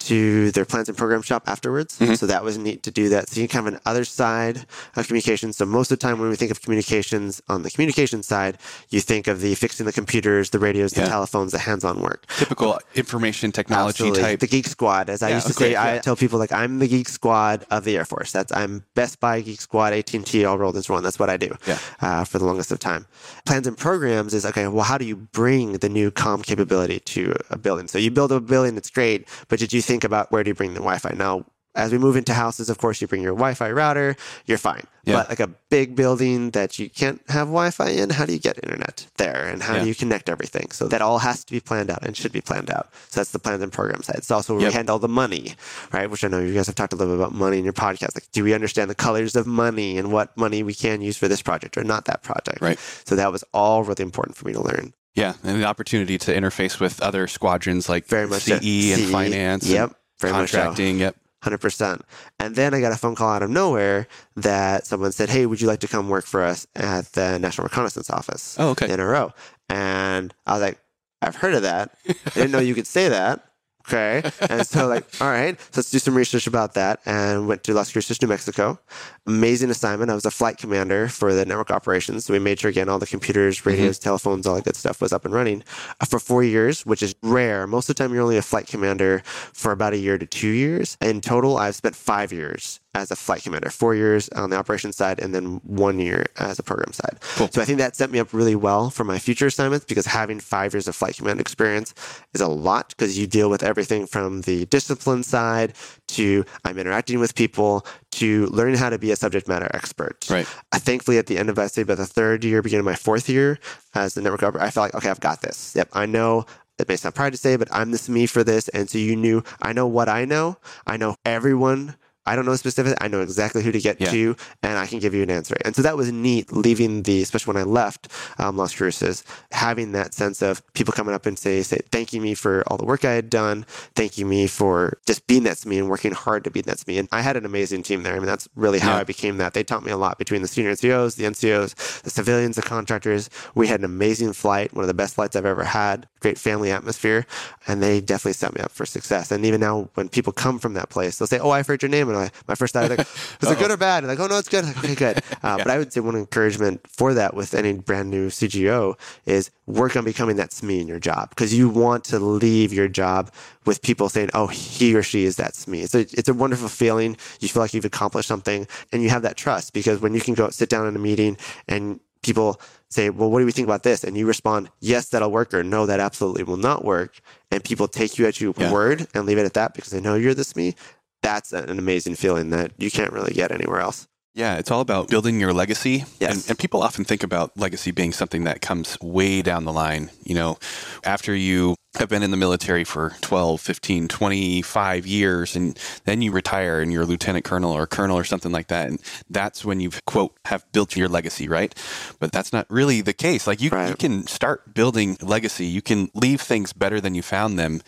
to 0.00 0.50
their 0.52 0.64
plans 0.64 0.88
and 0.88 0.96
program 0.96 1.22
shop 1.22 1.42
afterwards. 1.48 1.98
So 2.18 2.26
that 2.26 2.44
was 2.44 2.56
neat 2.56 2.82
to 2.84 2.90
do 2.90 3.08
that. 3.10 3.28
So 3.28 3.40
you 3.40 3.48
kind 3.48 3.66
of 3.66 3.74
an 3.74 3.80
other 3.84 4.04
side 4.04 4.64
of 4.96 5.06
communications. 5.06 5.56
So 5.56 5.66
most 5.66 5.90
of 5.90 5.98
the 5.98 6.06
time 6.06 6.18
when 6.20 6.28
we 6.30 6.36
think 6.36 6.50
of 6.50 6.62
communications 6.62 7.42
on 7.48 7.62
the 7.62 7.70
communication 7.70 8.22
side, 8.22 8.58
you 8.90 9.00
think 9.00 9.26
of 9.26 9.40
the 9.40 9.54
fixing 9.56 9.86
the 9.86 9.92
computers, 9.92 10.50
the 10.50 10.58
radios, 10.58 10.92
the 10.92 11.00
Yeah. 11.02 11.08
telephones, 11.08 11.52
the 11.52 11.58
hands-on 11.58 12.00
work. 12.00 12.24
Typical 12.38 12.78
information 12.94 13.50
technology 13.52 13.88
Absolutely. 14.04 14.22
type. 14.22 14.40
The 14.40 14.46
Geek 14.46 14.66
Squad, 14.68 15.10
as 15.10 15.22
I 15.22 15.30
Yeah, 15.30 15.34
used 15.36 15.46
to 15.48 15.52
okay, 15.54 15.72
say, 15.74 15.76
I 15.76 15.98
tell 15.98 16.16
people 16.16 16.38
like 16.38 16.52
I'm 16.52 16.78
the 16.78 16.88
Geek 16.88 17.08
Squad 17.08 17.66
of 17.70 17.84
the 17.84 17.96
Air 17.96 18.04
Force. 18.04 18.30
That's 18.32 18.52
I'm 18.52 18.84
Best 18.94 19.18
Buy 19.20 19.40
Geek 19.40 19.60
Squad, 19.60 19.92
AT 19.92 20.14
and 20.14 20.24
T, 20.26 20.44
all 20.44 20.58
rolled 20.58 20.76
into 20.76 20.92
one. 20.92 21.02
That's 21.02 21.18
what 21.18 21.28
I 21.30 21.36
do 21.36 21.54
Yeah. 21.66 21.78
uh, 22.00 22.24
for 22.24 22.38
the 22.38 22.44
longest 22.44 22.70
of 22.72 22.78
time. 22.78 23.06
Plans 23.46 23.66
and 23.66 23.76
programs 23.76 24.32
is 24.34 24.46
okay. 24.46 24.66
Well, 24.68 24.84
how 24.84 24.98
do 24.98 25.04
you 25.04 25.16
bring 25.16 25.72
the 25.74 25.88
new 25.88 26.10
com 26.10 26.42
capability 26.42 27.00
to 27.00 27.34
a 27.50 27.58
building? 27.58 27.88
So 27.88 27.98
you 27.98 28.10
build 28.10 28.30
a 28.32 28.40
building, 28.40 28.76
it's 28.76 28.90
great, 28.90 29.26
but 29.48 29.58
did 29.58 29.72
you 29.72 29.80
think 29.88 30.04
about 30.04 30.30
where 30.30 30.44
do 30.44 30.50
you 30.50 30.54
bring 30.54 30.74
the 30.74 30.80
Wi-Fi? 30.80 31.14
Now, 31.16 31.44
as 31.74 31.92
we 31.92 31.98
move 31.98 32.16
into 32.16 32.34
houses, 32.34 32.68
of 32.70 32.78
course, 32.78 33.00
you 33.00 33.06
bring 33.06 33.22
your 33.22 33.34
Wi-Fi 33.34 33.70
router. 33.70 34.16
You're 34.46 34.58
fine. 34.58 34.84
Yeah. 35.04 35.14
But 35.16 35.28
like 35.28 35.40
a 35.40 35.50
big 35.70 35.94
building 35.94 36.50
that 36.50 36.78
you 36.78 36.90
can't 36.90 37.20
have 37.28 37.46
Wi-Fi 37.48 37.88
in, 37.90 38.10
how 38.10 38.26
do 38.26 38.32
you 38.32 38.38
get 38.40 38.58
internet 38.64 39.06
there, 39.16 39.44
and 39.50 39.62
how 39.62 39.74
Yeah. 39.74 39.82
do 39.82 39.88
you 39.88 39.94
connect 39.94 40.28
everything? 40.28 40.70
So 40.72 40.88
that 40.88 41.00
all 41.02 41.20
has 41.20 41.44
to 41.44 41.52
be 41.52 41.60
planned 41.60 41.90
out 41.90 42.04
and 42.04 42.16
should 42.16 42.32
be 42.32 42.40
planned 42.40 42.70
out. 42.70 42.88
So 43.10 43.20
that's 43.20 43.30
the 43.30 43.38
plans 43.38 43.62
and 43.62 43.72
program 43.72 44.02
side. 44.02 44.16
It's 44.16 44.30
also 44.30 44.54
where 44.54 44.62
Yep. 44.62 44.70
we 44.72 44.74
handle 44.74 44.98
the 44.98 45.08
money, 45.22 45.54
right? 45.92 46.10
Which 46.10 46.24
I 46.24 46.28
know 46.28 46.40
you 46.40 46.52
guys 46.52 46.66
have 46.66 46.74
talked 46.74 46.92
a 46.92 46.96
little 46.96 47.14
bit 47.14 47.20
about 47.22 47.34
money 47.34 47.58
in 47.58 47.64
your 47.64 47.72
podcast. 47.86 48.14
Like, 48.16 48.28
do 48.32 48.42
we 48.44 48.54
understand 48.54 48.90
the 48.90 48.96
colors 49.06 49.36
of 49.36 49.46
money 49.46 49.98
and 49.98 50.10
what 50.10 50.36
money 50.36 50.62
we 50.64 50.74
can 50.74 51.00
use 51.00 51.16
for 51.16 51.28
this 51.28 51.42
project 51.42 51.78
or 51.78 51.84
not 51.84 52.06
that 52.06 52.22
project? 52.22 52.60
Right. 52.60 52.78
So 53.04 53.14
that 53.14 53.30
was 53.30 53.44
all 53.54 53.84
really 53.84 54.02
important 54.02 54.36
for 54.36 54.46
me 54.48 54.52
to 54.54 54.60
learn. 54.60 54.94
Yeah, 55.18 55.34
and 55.44 55.60
the 55.60 55.66
opportunity 55.66 56.16
to 56.18 56.34
interface 56.34 56.78
with 56.80 57.00
other 57.02 57.26
squadrons 57.26 57.88
like 57.88 58.06
Very 58.06 58.26
much 58.26 58.42
CE 58.42 58.48
so. 58.48 58.54
and 58.54 58.62
CE, 58.62 59.10
finance, 59.10 59.68
Yep. 59.68 59.92
Very 60.20 60.32
much 60.32 60.50
so. 60.50 60.58
contracting. 60.58 60.98
Yep. 60.98 61.16
Hundred 61.42 61.58
percent. 61.58 62.02
And 62.40 62.56
then 62.56 62.74
I 62.74 62.80
got 62.80 62.92
a 62.92 62.96
phone 62.96 63.14
call 63.14 63.30
out 63.30 63.42
of 63.44 63.50
nowhere 63.50 64.08
that 64.36 64.86
someone 64.86 65.12
said, 65.12 65.28
"Hey, 65.30 65.46
would 65.46 65.60
you 65.60 65.68
like 65.68 65.78
to 65.80 65.88
come 65.88 66.08
work 66.08 66.24
for 66.26 66.42
us 66.42 66.66
at 66.74 67.12
the 67.12 67.38
National 67.38 67.64
Reconnaissance 67.66 68.10
Office?" 68.10 68.56
Oh, 68.58 68.70
okay. 68.70 68.90
in 68.92 68.98
a 68.98 69.06
row. 69.06 69.32
And 69.68 70.34
I 70.46 70.52
was 70.54 70.62
like, 70.62 70.78
I've 71.22 71.36
heard 71.36 71.54
of 71.54 71.62
that. 71.62 71.90
I 72.08 72.30
didn't 72.34 72.50
know 72.50 72.58
you 72.58 72.74
could 72.74 72.86
say 72.88 73.08
that. 73.08 73.44
Okay. 73.88 74.30
And 74.50 74.66
so 74.66 74.86
like, 74.86 75.06
all 75.20 75.28
right, 75.28 75.58
so 75.58 75.66
let's 75.76 75.90
do 75.90 75.98
some 75.98 76.14
research 76.14 76.46
about 76.46 76.74
that 76.74 77.00
and 77.06 77.48
went 77.48 77.64
to 77.64 77.72
Las 77.72 77.90
Cruces, 77.90 78.20
New 78.20 78.28
Mexico. 78.28 78.78
Amazing 79.26 79.70
assignment. 79.70 80.10
I 80.10 80.14
was 80.14 80.26
a 80.26 80.30
flight 80.30 80.58
commander 80.58 81.08
for 81.08 81.32
the 81.32 81.46
network 81.46 81.70
operations. 81.70 82.26
So 82.26 82.34
we 82.34 82.38
made 82.38 82.60
sure 82.60 82.70
again 82.70 82.88
all 82.88 82.98
the 82.98 83.06
computers, 83.06 83.64
radios, 83.64 83.98
telephones, 83.98 84.46
all 84.46 84.56
that 84.56 84.64
good 84.64 84.76
stuff 84.76 85.00
was 85.00 85.12
up 85.12 85.24
and 85.24 85.32
running 85.32 85.64
uh, 86.00 86.04
for 86.04 86.18
four 86.18 86.44
years, 86.44 86.84
which 86.84 87.02
is 87.02 87.14
rare. 87.22 87.66
Most 87.66 87.88
of 87.88 87.96
the 87.96 88.02
time 88.02 88.12
you're 88.12 88.22
only 88.22 88.36
a 88.36 88.42
flight 88.42 88.66
commander 88.66 89.22
for 89.24 89.72
about 89.72 89.94
a 89.94 89.98
year 89.98 90.18
to 90.18 90.26
two 90.26 90.48
years. 90.48 90.98
In 91.00 91.20
total, 91.22 91.56
I've 91.56 91.74
spent 91.74 91.96
five 91.96 92.30
years 92.30 92.80
as 92.94 93.10
a 93.10 93.16
flight 93.16 93.42
commander, 93.42 93.70
four 93.70 93.94
years 93.94 94.28
on 94.30 94.50
the 94.50 94.56
operations 94.56 94.96
side, 94.96 95.20
and 95.20 95.34
then 95.34 95.60
one 95.64 95.98
year 95.98 96.26
as 96.36 96.58
a 96.58 96.62
program 96.62 96.92
side. 96.92 97.18
Cool. 97.34 97.48
So 97.48 97.60
I 97.60 97.64
think 97.64 97.78
that 97.78 97.96
set 97.96 98.10
me 98.10 98.18
up 98.18 98.32
really 98.32 98.54
well 98.54 98.90
for 98.90 99.04
my 99.04 99.18
future 99.18 99.46
assignments 99.46 99.84
because 99.84 100.06
having 100.06 100.40
five 100.40 100.74
years 100.74 100.88
of 100.88 100.96
flight 100.96 101.16
command 101.16 101.40
experience 101.40 101.94
is 102.34 102.40
a 102.40 102.48
lot 102.48 102.88
because 102.90 103.18
you 103.18 103.26
deal 103.26 103.50
with 103.50 103.62
everything 103.62 104.06
from 104.06 104.42
the 104.42 104.64
discipline 104.66 105.22
side 105.22 105.74
to 106.08 106.44
I'm 106.64 106.78
interacting 106.78 107.20
with 107.20 107.34
people 107.34 107.86
to 108.12 108.46
learning 108.46 108.76
how 108.76 108.90
to 108.90 108.98
be 108.98 109.10
a 109.10 109.16
subject 109.16 109.48
matter 109.48 109.68
expert. 109.74 110.26
Right. 110.30 110.46
I 110.72 110.78
thankfully 110.78 111.18
at 111.18 111.26
the 111.26 111.38
end 111.38 111.50
of 111.50 111.58
I'd 111.58 111.70
say 111.70 111.82
about 111.82 111.98
the 111.98 112.06
third 112.06 112.42
year, 112.42 112.62
beginning 112.62 112.80
of 112.80 112.86
my 112.86 112.94
fourth 112.94 113.28
year 113.28 113.58
as 113.94 114.14
the 114.14 114.22
network 114.22 114.42
operator, 114.42 114.64
I 114.64 114.70
felt 114.70 114.86
like, 114.86 114.94
okay, 114.94 115.10
I've 115.10 115.20
got 115.20 115.42
this. 115.42 115.74
Yep, 115.76 115.90
I 115.92 116.06
know 116.06 116.46
it 116.78 116.88
may 116.88 116.96
sound 116.96 117.14
pride 117.14 117.32
to 117.32 117.38
say, 117.38 117.56
but 117.56 117.68
I'm 117.72 117.90
the 117.90 117.98
SME 117.98 118.28
for 118.28 118.44
this. 118.44 118.68
And 118.68 118.88
so 118.88 118.98
you 118.98 119.16
knew, 119.16 119.42
I 119.60 119.72
know 119.72 119.86
what 119.86 120.08
I 120.08 120.24
know. 120.24 120.58
I 120.86 120.96
know 120.96 121.16
everyone. 121.24 121.96
I 122.28 122.36
don't 122.36 122.44
know 122.44 122.54
specific. 122.56 122.96
I 123.00 123.08
know 123.08 123.20
exactly 123.22 123.62
who 123.62 123.72
to 123.72 123.80
get 123.80 124.00
Yeah. 124.00 124.10
to, 124.10 124.36
and 124.62 124.78
I 124.78 124.86
can 124.86 124.98
give 124.98 125.14
you 125.14 125.22
an 125.22 125.30
answer. 125.30 125.56
And 125.64 125.74
so 125.74 125.82
that 125.82 125.96
was 125.96 126.12
neat. 126.12 126.52
Leaving 126.52 127.02
the, 127.02 127.22
especially 127.22 127.54
when 127.54 127.62
I 127.62 127.66
left 127.66 128.08
um, 128.38 128.56
Las 128.56 128.74
Cruces, 128.74 129.24
having 129.52 129.92
that 129.92 130.14
sense 130.14 130.42
of 130.42 130.62
people 130.74 130.92
coming 130.92 131.14
up 131.14 131.26
and 131.26 131.38
say, 131.38 131.62
say, 131.62 131.78
thanking 131.90 132.22
me 132.22 132.34
for 132.34 132.62
all 132.66 132.76
the 132.76 132.84
work 132.84 133.04
I 133.04 133.12
had 133.12 133.30
done, 133.30 133.64
thanking 133.94 134.28
me 134.28 134.46
for 134.46 134.98
just 135.06 135.26
being 135.26 135.44
that 135.44 135.56
SME 135.56 135.78
and 135.78 135.88
working 135.88 136.12
hard 136.12 136.44
to 136.44 136.50
be 136.50 136.60
that 136.62 136.76
SME. 136.78 136.98
And 136.98 137.08
I 137.12 137.22
had 137.22 137.36
an 137.36 137.44
amazing 137.46 137.82
team 137.82 138.02
there. 138.02 138.14
I 138.14 138.18
mean, 138.18 138.26
that's 138.26 138.48
really 138.54 138.78
how 138.78 138.92
Yeah. 138.92 138.98
I 139.00 139.04
became 139.04 139.38
that. 139.38 139.54
They 139.54 139.64
taught 139.64 139.84
me 139.84 139.90
a 139.90 139.96
lot 139.96 140.18
between 140.18 140.42
the 140.42 140.48
senior 140.48 140.70
NCOs, 140.72 141.16
the 141.16 141.24
NCOs, 141.24 142.02
the 142.02 142.10
civilians, 142.10 142.56
the 142.56 142.62
contractors. 142.62 143.30
We 143.54 143.66
had 143.68 143.80
an 143.80 143.84
amazing 143.86 144.34
flight, 144.34 144.74
one 144.74 144.84
of 144.84 144.88
the 144.88 144.94
best 144.94 145.14
flights 145.14 145.34
I've 145.36 145.46
ever 145.46 145.64
had. 145.64 146.06
Great 146.20 146.36
family 146.38 146.70
atmosphere, 146.72 147.26
and 147.68 147.80
they 147.82 148.00
definitely 148.00 148.32
set 148.32 148.52
me 148.54 148.60
up 148.60 148.72
for 148.72 148.84
success. 148.84 149.30
And 149.30 149.46
even 149.46 149.60
now, 149.60 149.88
when 149.94 150.08
people 150.08 150.32
come 150.32 150.58
from 150.58 150.74
that 150.74 150.88
place, 150.90 151.16
they'll 151.18 151.28
say, 151.28 151.38
"Oh, 151.38 151.50
I've 151.50 151.66
heard 151.68 151.80
your 151.80 151.88
name," 151.90 152.08
and 152.08 152.17
I, 152.18 152.30
my 152.46 152.54
first 152.54 152.72
thought, 152.74 152.88
like, 152.90 152.98
"Was 153.40 153.50
it 153.50 153.58
good 153.62 153.70
or 153.70 153.76
bad?" 153.76 154.02
And 154.04 154.08
like, 154.08 154.18
"Oh 154.20 154.26
no, 154.26 154.38
it's 154.38 154.48
good." 154.48 154.64
Like, 154.64 154.78
okay, 154.78 154.94
good. 154.94 155.22
Uh, 155.42 155.56
But 155.58 155.68
I 155.68 155.78
would 155.78 155.92
say 155.92 156.00
one 156.00 156.16
encouragement 156.16 156.80
for 156.88 157.14
that 157.14 157.34
with 157.34 157.54
any 157.54 157.72
brand 157.74 158.10
new 158.10 158.28
CGO 158.28 158.94
is 159.26 159.50
work 159.66 159.96
on 159.96 160.04
becoming 160.04 160.36
that 160.36 160.50
SME 160.50 160.80
in 160.80 160.88
your 160.88 160.98
job 160.98 161.30
because 161.30 161.54
you 161.54 161.68
want 161.68 162.04
to 162.04 162.18
leave 162.18 162.72
your 162.72 162.88
job 162.88 163.30
with 163.66 163.80
people 163.82 164.08
saying, 164.08 164.30
"Oh, 164.34 164.46
he 164.48 164.94
or 164.94 165.02
she 165.02 165.24
is 165.24 165.36
that 165.36 165.52
SME." 165.54 165.82
It's 165.84 165.94
a 165.94 166.00
it's 166.00 166.28
a 166.28 166.34
wonderful 166.34 166.68
feeling. 166.68 167.16
You 167.40 167.48
feel 167.48 167.62
like 167.62 167.72
you've 167.74 167.84
accomplished 167.84 168.28
something, 168.28 168.66
and 168.92 169.02
you 169.02 169.10
have 169.10 169.22
that 169.22 169.36
trust 169.36 169.72
because 169.72 170.00
when 170.00 170.14
you 170.14 170.20
can 170.20 170.34
go 170.34 170.50
sit 170.50 170.68
down 170.68 170.86
in 170.88 170.96
a 170.96 170.98
meeting 170.98 171.36
and 171.68 172.00
people 172.22 172.60
say, 172.90 173.10
Well, 173.10 173.30
what 173.30 173.38
do 173.38 173.46
we 173.46 173.52
think 173.52 173.68
about 173.68 173.82
this? 173.84 174.02
And 174.02 174.16
you 174.16 174.26
respond, 174.26 174.70
Yes, 174.80 175.10
that'll 175.10 175.30
work, 175.30 175.54
or 175.54 175.62
No, 175.62 175.86
that 175.86 176.00
absolutely 176.00 176.42
will 176.42 176.56
not 176.56 176.84
work. 176.84 177.20
And 177.50 177.62
people 177.62 177.86
take 177.86 178.18
you 178.18 178.26
at 178.26 178.40
your 178.40 178.52
Yeah. 178.56 178.72
word 178.72 179.06
and 179.14 179.24
leave 179.24 179.38
it 179.38 179.44
at 179.44 179.54
that 179.54 179.72
because 179.74 179.90
they 179.92 180.00
know 180.00 180.14
you're 180.16 180.34
the 180.34 180.42
SME. 180.42 180.74
That's 181.22 181.52
an 181.52 181.78
amazing 181.78 182.14
feeling 182.14 182.50
that 182.50 182.72
you 182.78 182.90
can't 182.90 183.12
really 183.12 183.34
get 183.34 183.50
anywhere 183.50 183.80
else. 183.80 184.08
Yeah, 184.38 184.56
it's 184.58 184.70
all 184.70 184.80
about 184.80 185.08
building 185.08 185.40
your 185.40 185.52
legacy. 185.52 186.04
Yes. 186.20 186.32
And, 186.32 186.50
and 186.50 186.58
people 186.58 186.80
often 186.80 187.04
think 187.04 187.24
about 187.24 187.56
legacy 187.56 187.90
being 187.90 188.12
something 188.12 188.44
that 188.44 188.60
comes 188.60 188.96
way 189.00 189.42
down 189.42 189.64
the 189.64 189.72
line. 189.72 190.10
You 190.22 190.36
know, 190.36 190.58
after 191.02 191.34
you 191.34 191.74
have 191.96 192.08
been 192.08 192.22
in 192.22 192.30
the 192.30 192.36
military 192.36 192.84
for 192.84 193.16
12, 193.22 193.60
15, 193.60 194.06
25 194.06 195.06
years, 195.08 195.56
and 195.56 195.76
then 196.04 196.22
you 196.22 196.30
retire 196.30 196.80
and 196.80 196.92
you're 196.92 197.02
a 197.02 197.06
lieutenant 197.06 197.44
colonel 197.44 197.72
or 197.72 197.88
colonel 197.88 198.16
or 198.16 198.22
something 198.22 198.52
like 198.52 198.68
that. 198.68 198.86
And 198.86 199.00
that's 199.28 199.64
when 199.64 199.80
you've, 199.80 200.04
quote, 200.04 200.36
have 200.44 200.70
built 200.70 200.96
your 200.96 201.08
legacy, 201.08 201.48
right? 201.48 201.74
But 202.20 202.30
that's 202.30 202.52
not 202.52 202.70
really 202.70 203.00
the 203.00 203.12
case. 203.14 203.46
Like 203.46 203.60
you, 203.60 203.70
you 203.88 203.96
can 203.96 204.26
start 204.28 204.72
building 204.72 205.16
legacy, 205.20 205.66
you 205.66 205.82
can 205.82 206.10
leave 206.14 206.40
things 206.40 206.72
better 206.72 207.00
than 207.00 207.16
you 207.16 207.22
found 207.22 207.58
them 207.58 207.80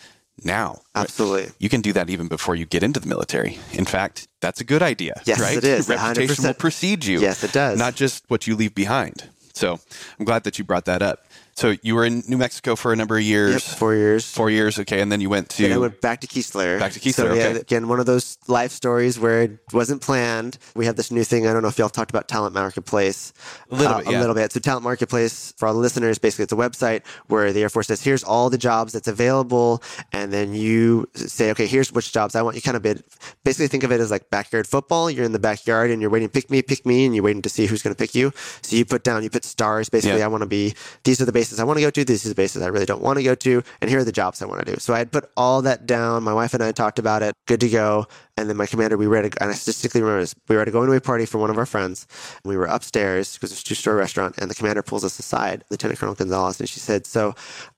now. 0.43 0.81
Absolutely. 0.95 1.51
You 1.59 1.69
can 1.69 1.81
do 1.81 1.93
that 1.93 2.09
even 2.09 2.27
before 2.27 2.55
you 2.55 2.65
get 2.65 2.83
into 2.83 2.99
the 2.99 3.07
military. 3.07 3.59
In 3.73 3.85
fact, 3.85 4.27
that's 4.41 4.61
a 4.61 4.63
good 4.63 4.81
idea. 4.81 5.21
Yes, 5.25 5.39
right? 5.39 5.57
it 5.57 5.63
is, 5.63 5.87
Reputation 5.89 6.43
will 6.43 6.53
100%. 6.53 6.57
precede 6.57 7.05
you. 7.05 7.19
Yes, 7.19 7.43
it 7.43 7.53
does. 7.53 7.77
Not 7.77 7.95
just 7.95 8.23
what 8.27 8.47
you 8.47 8.55
leave 8.55 8.73
behind. 8.75 9.29
So 9.53 9.79
I'm 10.19 10.25
glad 10.25 10.43
that 10.45 10.57
you 10.57 10.63
brought 10.65 10.85
that 10.85 11.01
up. 11.01 11.25
So 11.55 11.75
you 11.83 11.95
were 11.95 12.05
in 12.05 12.23
New 12.27 12.37
Mexico 12.37 12.75
for 12.75 12.91
a 12.93 12.95
number 12.95 13.17
of 13.17 13.23
years. 13.23 13.51
Yep, 13.53 13.61
four 13.77 13.93
years. 13.93 14.25
Four 14.31 14.49
years, 14.49 14.79
okay, 14.79 15.01
and 15.01 15.11
then 15.11 15.21
you 15.21 15.29
went 15.29 15.49
to. 15.49 15.63
Then 15.63 15.73
I 15.73 15.77
went 15.77 16.01
back 16.01 16.21
to 16.21 16.27
Keesler. 16.27 16.79
Back 16.79 16.93
to 16.93 16.99
Keesler, 16.99 17.13
So, 17.13 17.33
yeah, 17.33 17.47
okay. 17.47 17.59
again, 17.59 17.87
one 17.87 17.99
of 17.99 18.05
those 18.05 18.37
life 18.47 18.71
stories 18.71 19.19
where 19.19 19.43
it 19.43 19.59
wasn't 19.73 20.01
planned. 20.01 20.57
We 20.75 20.85
have 20.85 20.95
this 20.95 21.11
new 21.11 21.23
thing. 21.23 21.45
I 21.47 21.53
don't 21.53 21.61
know 21.61 21.67
if 21.67 21.77
y'all 21.77 21.89
talked 21.89 22.09
about 22.09 22.27
Talent 22.27 22.53
Marketplace. 22.55 23.33
A 23.69 23.75
little 23.75 23.93
Uh, 23.93 23.97
bit, 23.99 24.11
yeah. 24.11 24.17
A 24.17 24.21
little 24.21 24.35
bit. 24.35 24.51
So, 24.51 24.59
Talent 24.59 24.83
Marketplace, 24.83 25.53
for 25.57 25.67
all 25.67 25.73
the 25.73 25.79
listeners, 25.79 26.17
basically 26.17 26.43
it's 26.43 26.53
a 26.53 26.55
website 26.55 27.01
where 27.27 27.51
the 27.53 27.61
Air 27.61 27.69
Force 27.69 27.87
says, 27.87 28.01
here's 28.01 28.23
all 28.23 28.49
the 28.49 28.57
jobs 28.57 28.93
that's 28.93 29.07
available. 29.07 29.83
And 30.13 30.31
then 30.33 30.53
you 30.53 31.07
say, 31.15 31.51
okay, 31.51 31.67
here's 31.67 31.91
which 31.91 32.11
jobs 32.13 32.35
I 32.35 32.41
want. 32.41 32.55
You 32.55 32.61
kind 32.61 32.77
of 32.77 32.81
bid. 32.83 33.03
Basically, 33.43 33.67
think 33.67 33.83
of 33.83 33.91
it 33.91 33.99
as 33.99 34.09
like 34.09 34.29
backyard 34.29 34.67
football. 34.67 35.11
You're 35.11 35.25
in 35.25 35.31
the 35.33 35.39
backyard 35.39 35.91
and 35.91 36.01
you're 36.01 36.09
waiting, 36.11 36.29
pick 36.29 36.49
me, 36.49 36.61
pick 36.61 36.85
me, 36.85 37.05
and 37.05 37.13
you're 37.13 37.23
waiting 37.23 37.41
to 37.43 37.49
see 37.49 37.65
who's 37.67 37.81
going 37.83 37.93
to 37.93 37.99
pick 37.99 38.15
you. 38.15 38.31
So, 38.61 38.75
you 38.75 38.85
put 38.85 39.03
down, 39.03 39.21
you 39.23 39.29
put 39.29 39.43
stars. 39.43 39.89
Basically, 39.89 40.19
Yeah. 40.19 40.25
I 40.25 40.27
want 40.29 40.41
to 40.41 40.47
be, 40.47 40.73
these 41.03 41.21
are 41.21 41.25
the 41.25 41.31
bases 41.41 41.59
I 41.59 41.63
want 41.63 41.77
to 41.77 41.81
go 41.81 41.89
to. 41.89 42.05
These 42.05 42.23
are 42.25 42.29
the 42.29 42.35
bases 42.35 42.61
I 42.61 42.67
really 42.67 42.85
don't 42.85 43.01
want 43.01 43.17
to 43.17 43.23
go 43.23 43.33
to. 43.33 43.63
And 43.81 43.89
here 43.89 43.99
are 43.99 44.03
the 44.03 44.11
jobs 44.11 44.43
I 44.43 44.45
want 44.45 44.63
to 44.63 44.71
do. 44.73 44.79
So 44.79 44.93
I 44.93 44.99
had 44.99 45.11
put 45.11 45.27
all 45.35 45.63
that 45.63 45.87
down. 45.87 46.21
My 46.21 46.33
wife 46.33 46.53
and 46.53 46.61
I 46.61 46.71
talked 46.71 46.99
about 46.99 47.23
it. 47.23 47.33
Good 47.47 47.61
to 47.61 47.69
go. 47.69 48.05
And 48.37 48.47
then 48.47 48.57
my 48.57 48.67
commander, 48.67 48.95
we 48.95 49.07
were 49.07 49.17
at 49.17 49.25
a, 49.25 49.41
and 49.41 49.49
I 49.49 49.53
distinctly 49.53 50.01
remember 50.01 50.21
this. 50.21 50.35
We 50.47 50.55
were 50.55 50.61
at 50.61 50.67
a 50.67 50.71
going 50.71 50.87
away 50.87 50.99
party 50.99 51.25
for 51.25 51.39
one 51.39 51.49
of 51.49 51.57
our 51.57 51.65
friends. 51.65 52.05
We 52.45 52.55
were 52.57 52.65
upstairs 52.65 53.33
because 53.33 53.51
it's 53.51 53.61
a 53.61 53.65
two 53.65 53.75
story 53.75 53.97
restaurant. 53.97 54.35
And 54.37 54.51
the 54.51 54.55
commander 54.55 54.83
pulls 54.83 55.03
us 55.03 55.17
aside, 55.17 55.63
Lieutenant 55.71 55.99
Colonel 55.99 56.13
Gonzalez. 56.13 56.59
And 56.59 56.69
she 56.69 56.79
said, 56.79 57.07
So 57.07 57.33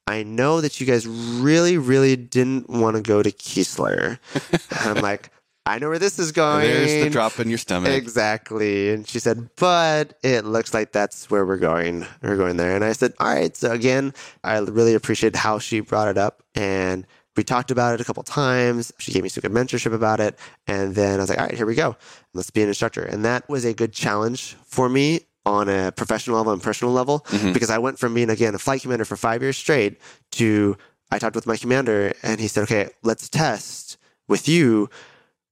I 0.07 0.23
know 0.23 0.59
that 0.59 0.81
you 0.81 0.85
guys 0.85 1.07
really, 1.07 1.77
really 1.77 2.17
didn't 2.17 2.69
want 2.69 2.97
to 2.97 3.01
go 3.01 3.23
to 3.23 3.31
Keesler. 3.31 4.19
and 4.81 4.97
I'm 4.97 5.01
like, 5.01 5.29
I 5.65 5.79
know 5.79 5.89
where 5.89 5.99
this 5.99 6.19
is 6.19 6.31
going. 6.33 6.65
There's 6.67 7.03
the 7.05 7.09
drop 7.09 7.39
in 7.39 7.47
your 7.49 7.57
stomach. 7.57 7.91
Exactly. 7.91 8.89
And 8.89 9.07
she 9.07 9.19
said, 9.19 9.49
but 9.55 10.17
it 10.21 10.43
looks 10.45 10.73
like 10.73 10.91
that's 10.91 11.29
where 11.31 11.45
we're 11.45 11.57
going. 11.57 12.05
We're 12.21 12.35
going 12.35 12.57
there. 12.57 12.75
And 12.75 12.83
I 12.83 12.91
said, 12.91 13.13
all 13.19 13.33
right. 13.33 13.55
So 13.55 13.71
again, 13.71 14.13
I 14.43 14.57
really 14.59 14.93
appreciated 14.93 15.37
how 15.37 15.59
she 15.59 15.79
brought 15.79 16.09
it 16.09 16.17
up. 16.17 16.43
And 16.53 17.07
we 17.37 17.43
talked 17.45 17.71
about 17.71 17.93
it 17.95 18.01
a 18.01 18.03
couple 18.03 18.23
times. 18.23 18.91
She 18.99 19.11
gave 19.13 19.23
me 19.23 19.29
some 19.29 19.41
good 19.41 19.51
mentorship 19.53 19.93
about 19.93 20.19
it. 20.19 20.37
And 20.67 20.95
then 20.95 21.19
I 21.19 21.23
was 21.23 21.29
like, 21.29 21.39
all 21.39 21.45
right, 21.45 21.55
here 21.55 21.65
we 21.65 21.75
go. 21.75 21.95
Let's 22.33 22.49
be 22.51 22.61
an 22.61 22.67
instructor. 22.67 23.03
And 23.03 23.23
that 23.23 23.47
was 23.47 23.63
a 23.63 23.73
good 23.73 23.93
challenge 23.93 24.57
for 24.65 24.89
me 24.89 25.21
on 25.45 25.69
a 25.69 25.91
professional 25.93 26.37
level 26.37 26.51
and 26.53 26.61
personal 26.61 26.93
level 26.93 27.21
Mhm. 27.29 27.53
because 27.53 27.69
I 27.69 27.77
went 27.77 27.99
from 27.99 28.13
being, 28.13 28.29
again, 28.29 28.53
a 28.55 28.59
flight 28.59 28.81
commander 28.81 29.03
for 29.05 29.15
five 29.17 29.41
years 29.41 29.57
straight 29.57 29.99
to 30.33 30.77
I 31.11 31.19
talked 31.19 31.35
with 31.35 31.45
my 31.47 31.57
commander 31.57 32.13
and 32.23 32.39
he 32.39 32.47
said, 32.47 32.63
okay, 32.63 32.89
let's 33.03 33.29
test 33.29 33.97
with 34.27 34.47
you 34.47 34.89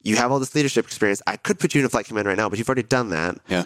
you 0.04 0.16
have 0.16 0.32
all 0.32 0.40
this 0.40 0.56
leadership 0.56 0.86
experience. 0.86 1.22
I 1.28 1.38
could 1.38 1.60
put 1.60 1.74
you 1.76 1.80
in 1.82 1.86
a 1.86 1.90
flight 1.90 2.06
command 2.06 2.28
right 2.28 2.38
now, 2.38 2.50
but 2.50 2.58
you've 2.58 2.70
already 2.70 2.84
done 2.84 3.10
that. 3.10 3.38
Yeah. 3.48 3.66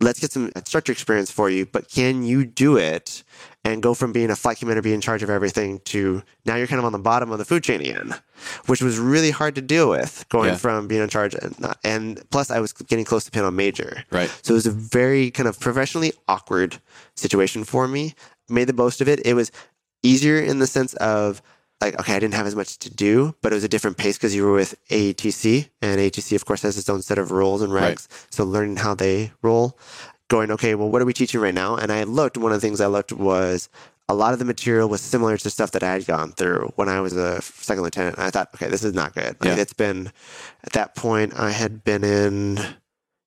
Let's 0.00 0.18
get 0.18 0.32
some 0.32 0.50
instructor 0.56 0.90
experience 0.90 1.30
for 1.30 1.48
you, 1.48 1.64
but 1.64 1.88
can 1.88 2.24
you 2.24 2.44
do 2.44 2.76
it 2.76 3.22
and 3.64 3.80
go 3.80 3.94
from 3.94 4.12
being 4.12 4.30
a 4.30 4.36
flight 4.36 4.58
commander, 4.58 4.82
be 4.82 4.92
in 4.92 5.00
charge 5.00 5.22
of 5.22 5.30
everything, 5.30 5.78
to 5.84 6.24
now 6.44 6.56
you're 6.56 6.66
kind 6.66 6.80
of 6.80 6.84
on 6.84 6.90
the 6.90 6.98
bottom 6.98 7.30
of 7.30 7.38
the 7.38 7.44
food 7.44 7.62
chain 7.62 7.80
again, 7.80 8.12
which 8.66 8.82
was 8.82 8.98
really 8.98 9.30
hard 9.30 9.54
to 9.54 9.60
deal 9.62 9.88
with 9.88 10.24
going 10.28 10.48
Yeah. 10.48 10.56
from 10.56 10.88
being 10.88 11.02
in 11.02 11.08
charge 11.08 11.34
and 11.36 11.56
not, 11.60 11.78
and 11.84 12.20
plus 12.30 12.50
I 12.50 12.58
was 12.58 12.72
getting 12.72 13.04
close 13.04 13.22
to 13.24 13.30
being 13.30 13.44
on 13.44 13.54
major. 13.54 14.02
Right. 14.10 14.28
So 14.42 14.54
it 14.54 14.56
was 14.56 14.66
a 14.66 14.72
very 14.72 15.30
kind 15.30 15.48
of 15.48 15.60
professionally 15.60 16.12
awkward 16.26 16.80
situation 17.14 17.62
for 17.62 17.86
me. 17.86 18.14
Made 18.48 18.64
the 18.66 18.72
most 18.72 19.00
of 19.00 19.06
it. 19.08 19.24
It 19.24 19.34
was 19.34 19.52
easier 20.02 20.40
in 20.40 20.58
the 20.58 20.66
sense 20.66 20.94
of 20.94 21.40
like, 21.82 21.98
okay, 22.00 22.14
I 22.14 22.20
didn't 22.20 22.34
have 22.34 22.46
as 22.46 22.54
much 22.54 22.78
to 22.78 22.90
do, 22.90 23.34
but 23.42 23.52
it 23.52 23.56
was 23.56 23.64
a 23.64 23.68
different 23.68 23.96
pace 23.96 24.16
because 24.16 24.34
you 24.34 24.44
were 24.44 24.52
with 24.52 24.74
ATC, 24.88 25.68
and 25.82 26.00
ATC, 26.00 26.36
of 26.36 26.44
course, 26.44 26.62
has 26.62 26.78
its 26.78 26.88
own 26.88 27.02
set 27.02 27.18
of 27.18 27.32
rules 27.32 27.60
and 27.60 27.72
regs. 27.72 27.80
Right. 27.80 28.26
So 28.30 28.44
learning 28.44 28.76
how 28.76 28.94
they 28.94 29.32
roll, 29.42 29.76
going, 30.28 30.50
okay, 30.52 30.74
well, 30.76 30.88
what 30.88 31.02
are 31.02 31.04
we 31.04 31.12
teaching 31.12 31.40
right 31.40 31.54
now? 31.54 31.76
And 31.76 31.90
I 31.90 32.04
looked. 32.04 32.38
One 32.38 32.52
of 32.52 32.60
the 32.60 32.66
things 32.66 32.80
I 32.80 32.86
looked 32.86 33.12
was 33.12 33.68
a 34.08 34.14
lot 34.14 34.32
of 34.32 34.38
the 34.38 34.44
material 34.44 34.88
was 34.88 35.00
similar 35.00 35.36
to 35.36 35.50
stuff 35.50 35.72
that 35.72 35.82
I 35.82 35.92
had 35.92 36.06
gone 36.06 36.32
through 36.32 36.72
when 36.76 36.88
I 36.88 37.00
was 37.00 37.14
a 37.14 37.42
second 37.42 37.82
lieutenant. 37.82 38.16
And 38.16 38.26
I 38.26 38.30
thought, 38.30 38.50
okay, 38.54 38.68
this 38.68 38.84
is 38.84 38.94
not 38.94 39.14
good. 39.14 39.36
Like, 39.40 39.56
Yeah. 39.56 39.56
It's 39.56 39.72
been 39.72 40.12
at 40.64 40.72
that 40.72 40.94
point 40.94 41.38
I 41.38 41.50
had 41.50 41.82
been 41.82 42.04
in 42.04 42.58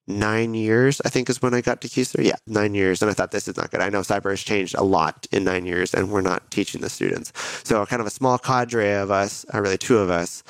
nine 0.07 0.53
years, 0.53 1.01
I 1.03 1.09
think 1.09 1.29
is 1.29 1.41
when 1.41 1.53
I 1.53 1.61
got 1.61 1.81
to 1.81 1.87
Keesler. 1.87 2.23
Yeah, 2.23 2.35
nine 2.47 2.75
years. 2.75 3.01
And 3.01 3.09
I 3.09 3.13
thought, 3.13 3.31
this 3.31 3.47
is 3.47 3.57
not 3.57 3.71
good. 3.71 3.81
I 3.81 3.89
know 3.89 4.01
cyber 4.01 4.29
has 4.31 4.41
changed 4.41 4.75
a 4.75 4.83
lot 4.83 5.27
in 5.31 5.43
nine 5.43 5.65
years 5.65 5.93
and 5.93 6.11
we're 6.11 6.21
not 6.21 6.49
teaching 6.51 6.81
the 6.81 6.89
students. 6.89 7.31
So, 7.63 7.85
kind 7.85 8.01
of 8.01 8.07
a 8.07 8.11
small 8.11 8.37
cadre 8.37 8.93
of 8.93 9.11
us, 9.11 9.45
uh, 9.53 9.59
really 9.59 9.77
two 9.77 9.97
of 9.97 10.09
us, 10.09 10.43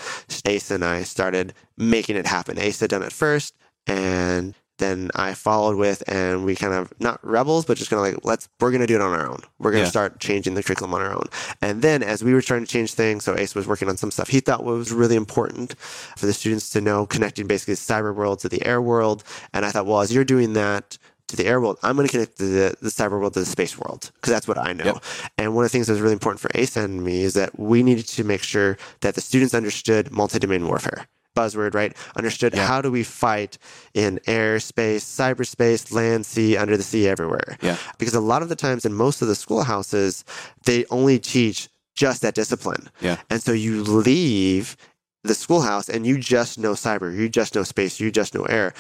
Ace 0.46 0.72
and 0.72 0.84
I 0.84 1.04
started 1.04 1.54
making 1.78 2.16
it 2.16 2.26
happen. 2.26 2.60
Ace 2.60 2.80
had 2.80 2.90
done 2.90 3.04
it 3.04 3.14
first 3.14 3.56
and 3.88 4.56
then 4.78 5.10
I 5.16 5.34
followed 5.34 5.78
with, 5.78 6.04
and 6.08 6.44
we 6.46 6.56
kind 6.56 6.74
of 6.74 6.92
not 7.00 7.20
rebels, 7.26 7.66
but 7.66 7.78
just 7.78 7.90
kind 7.90 8.06
of 8.06 8.14
like 8.14 8.26
let's 8.26 8.50
we're 8.60 8.72
gonna 8.72 8.88
do 8.88 8.96
it 8.96 9.02
on 9.02 9.14
our 9.14 9.30
own. 9.30 9.40
We're 9.60 9.72
gonna 9.72 9.84
Yeah. 9.84 9.90
start 9.90 10.20
changing 10.20 10.56
the 10.56 10.64
curriculum 10.64 10.94
on 10.94 11.02
our 11.02 11.14
own. 11.14 11.26
And 11.62 11.82
then 11.82 12.04
as 12.04 12.24
we 12.24 12.34
were 12.34 12.42
trying 12.42 12.62
to 12.66 12.72
change 12.72 12.94
things, 12.94 13.24
so 13.24 13.38
Ace 13.38 13.56
was 13.56 13.68
working 13.68 13.88
on 13.90 13.98
some 13.98 14.12
stuff 14.12 14.30
he 14.30 14.40
thought 14.40 14.64
was 14.64 14.92
really 14.92 15.16
important 15.16 15.76
for 16.18 16.26
the 16.26 16.34
students 16.34 16.70
to 16.72 16.82
know, 16.82 17.06
connecting 17.06 17.48
basically 17.48 17.76
the 17.76 17.80
cyber 17.80 18.14
world 18.14 18.40
to 18.40 18.50
the 18.50 18.66
air 18.66 18.82
world. 18.82 19.24
And 19.54 19.66
I 19.66 19.72
thought, 19.72 19.86
well, 19.86 20.02
as 20.02 20.14
you're 20.14 20.24
doing 20.26 20.54
that 20.54 20.98
to 21.28 21.36
the 21.36 21.46
air 21.48 21.60
world, 21.60 21.78
I'm 21.82 21.96
going 21.96 22.08
to 22.08 22.12
connect 22.12 22.38
the, 22.38 22.76
the 22.82 22.90
cyber 22.90 23.12
world 23.20 23.34
to 23.34 23.40
the 23.40 23.46
space 23.48 23.78
world 23.80 24.12
because 24.16 24.32
that's 24.32 24.48
what 24.48 24.58
I 24.60 24.74
know. 24.74 24.86
Yep. 24.86 25.04
And 25.40 25.56
one 25.56 25.66
of 25.66 25.72
the 25.72 25.76
things 25.76 25.88
that 25.88 25.94
was 25.94 26.02
really 26.02 26.14
important 26.14 26.40
for 26.40 26.52
Ace 26.54 26.76
and 26.78 27.04
me 27.04 27.24
is 27.24 27.34
that 27.34 27.58
we 27.58 27.82
needed 27.82 28.08
to 28.10 28.24
make 28.24 28.44
sure 28.44 28.78
that 29.02 29.16
the 29.16 29.22
students 29.22 29.54
understood 29.56 30.12
multi-domain 30.12 30.68
warfare 30.68 31.08
buzzword, 31.36 31.74
right? 31.76 31.96
Understood 32.16 32.54
Yeah. 32.56 32.66
how 32.66 32.82
do 32.82 32.90
we 32.92 33.04
fight 33.04 33.58
in 33.94 34.20
airspace, 34.28 35.02
cyberspace, 35.04 35.92
land, 35.92 36.26
sea, 36.26 36.58
under 36.58 36.76
the 36.78 36.84
sea, 36.84 37.08
everywhere. 37.08 37.58
Yeah. 37.62 37.78
Because 37.98 38.14
a 38.16 38.20
lot 38.22 38.42
of 38.42 38.50
the 38.50 38.56
times 38.56 38.86
in 38.86 38.94
most 38.94 39.22
of 39.22 39.28
the 39.28 39.36
schoolhouses, 39.36 40.24
they 40.66 40.86
only 40.90 41.20
teach 41.20 41.70
just 41.96 42.22
that 42.24 42.36
discipline. 42.36 42.90
Yeah. 43.02 43.18
And 43.30 43.42
so 43.42 43.52
you 43.52 43.84
leave 43.84 44.76
the 45.24 45.36
schoolhouse 45.36 45.90
and 45.90 46.06
you 46.06 46.18
just 46.18 46.58
know 46.60 46.74
cyber, 46.74 47.16
you 47.16 47.30
just 47.30 47.56
know 47.56 47.64
space, 47.64 48.00
you 48.00 48.12
just 48.12 48.34
know 48.34 48.44
air. 48.44 48.74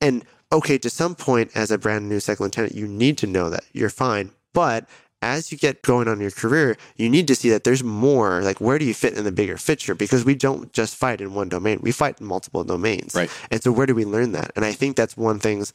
And 0.00 0.24
okay, 0.52 0.78
to 0.78 0.90
some 0.90 1.14
point, 1.14 1.50
as 1.54 1.70
a 1.70 1.78
brand 1.78 2.08
new 2.08 2.20
second 2.20 2.44
lieutenant, 2.44 2.74
you 2.74 2.86
need 2.88 3.18
to 3.18 3.26
know 3.26 3.50
that 3.50 3.64
you're 3.72 3.90
fine. 3.90 4.32
But 4.52 4.86
as 5.22 5.52
you 5.52 5.56
get 5.56 5.82
going 5.82 6.08
on 6.08 6.20
your 6.20 6.30
career, 6.30 6.76
you 6.96 7.08
need 7.08 7.28
to 7.28 7.34
see 7.34 7.48
that 7.50 7.64
there's 7.64 7.82
more. 7.82 8.42
Like, 8.42 8.60
where 8.60 8.78
do 8.78 8.84
you 8.84 8.92
fit 8.92 9.14
in 9.16 9.24
the 9.24 9.32
bigger 9.32 9.56
picture? 9.56 9.94
Because 9.94 10.24
we 10.24 10.34
don't 10.34 10.72
just 10.72 10.96
fight 10.96 11.20
in 11.20 11.32
one 11.32 11.48
domain; 11.48 11.78
we 11.80 11.92
fight 11.92 12.20
in 12.20 12.26
multiple 12.26 12.64
domains. 12.64 13.14
Right. 13.14 13.30
And 13.50 13.62
so, 13.62 13.72
where 13.72 13.86
do 13.86 13.94
we 13.94 14.04
learn 14.04 14.32
that? 14.32 14.52
And 14.56 14.64
I 14.64 14.72
think 14.72 14.96
that's 14.96 15.16
one 15.16 15.38
things 15.38 15.72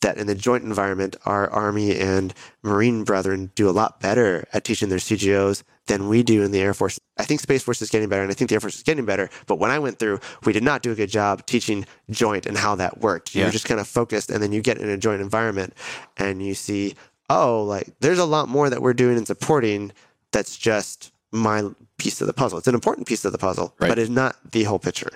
that 0.00 0.18
in 0.18 0.26
the 0.26 0.34
joint 0.34 0.64
environment, 0.64 1.16
our 1.24 1.48
Army 1.50 1.98
and 1.98 2.34
Marine 2.62 3.04
brethren 3.04 3.50
do 3.54 3.68
a 3.68 3.72
lot 3.72 4.00
better 4.00 4.46
at 4.52 4.64
teaching 4.64 4.90
their 4.90 4.98
CGOs 4.98 5.62
than 5.86 6.08
we 6.08 6.22
do 6.22 6.42
in 6.42 6.50
the 6.50 6.60
Air 6.60 6.74
Force. 6.74 6.98
I 7.18 7.24
think 7.24 7.40
Space 7.40 7.62
Force 7.62 7.80
is 7.80 7.90
getting 7.90 8.08
better, 8.08 8.22
and 8.22 8.30
I 8.30 8.34
think 8.34 8.48
the 8.48 8.56
Air 8.56 8.60
Force 8.60 8.76
is 8.76 8.82
getting 8.82 9.04
better. 9.04 9.30
But 9.46 9.58
when 9.58 9.70
I 9.70 9.78
went 9.78 9.98
through, 9.98 10.20
we 10.44 10.52
did 10.52 10.62
not 10.62 10.82
do 10.82 10.92
a 10.92 10.94
good 10.94 11.10
job 11.10 11.46
teaching 11.46 11.86
joint 12.10 12.46
and 12.46 12.56
how 12.56 12.74
that 12.76 13.00
worked. 13.00 13.34
You're 13.34 13.50
just 13.50 13.64
kind 13.64 13.80
of 13.80 13.88
focused, 13.88 14.30
and 14.30 14.42
then 14.42 14.52
you 14.52 14.60
get 14.60 14.78
in 14.78 14.88
a 14.88 14.96
joint 14.96 15.20
environment, 15.20 15.74
and 16.16 16.44
you 16.44 16.54
see, 16.54 16.94
oh, 17.30 17.62
like 17.64 17.88
there's 18.00 18.18
a 18.18 18.24
lot 18.24 18.48
more 18.48 18.70
that 18.70 18.82
we're 18.82 18.94
doing 18.94 19.16
and 19.16 19.26
supporting. 19.26 19.92
That's 20.32 20.56
just 20.56 21.12
my 21.32 21.70
piece 21.98 22.20
of 22.20 22.26
the 22.26 22.32
puzzle. 22.32 22.58
It's 22.58 22.68
an 22.68 22.74
important 22.74 23.06
piece 23.06 23.24
of 23.24 23.32
the 23.32 23.38
puzzle, 23.38 23.74
Right. 23.78 23.88
but 23.88 23.98
it's 23.98 24.10
not 24.10 24.36
the 24.52 24.64
whole 24.64 24.78
picture 24.78 25.10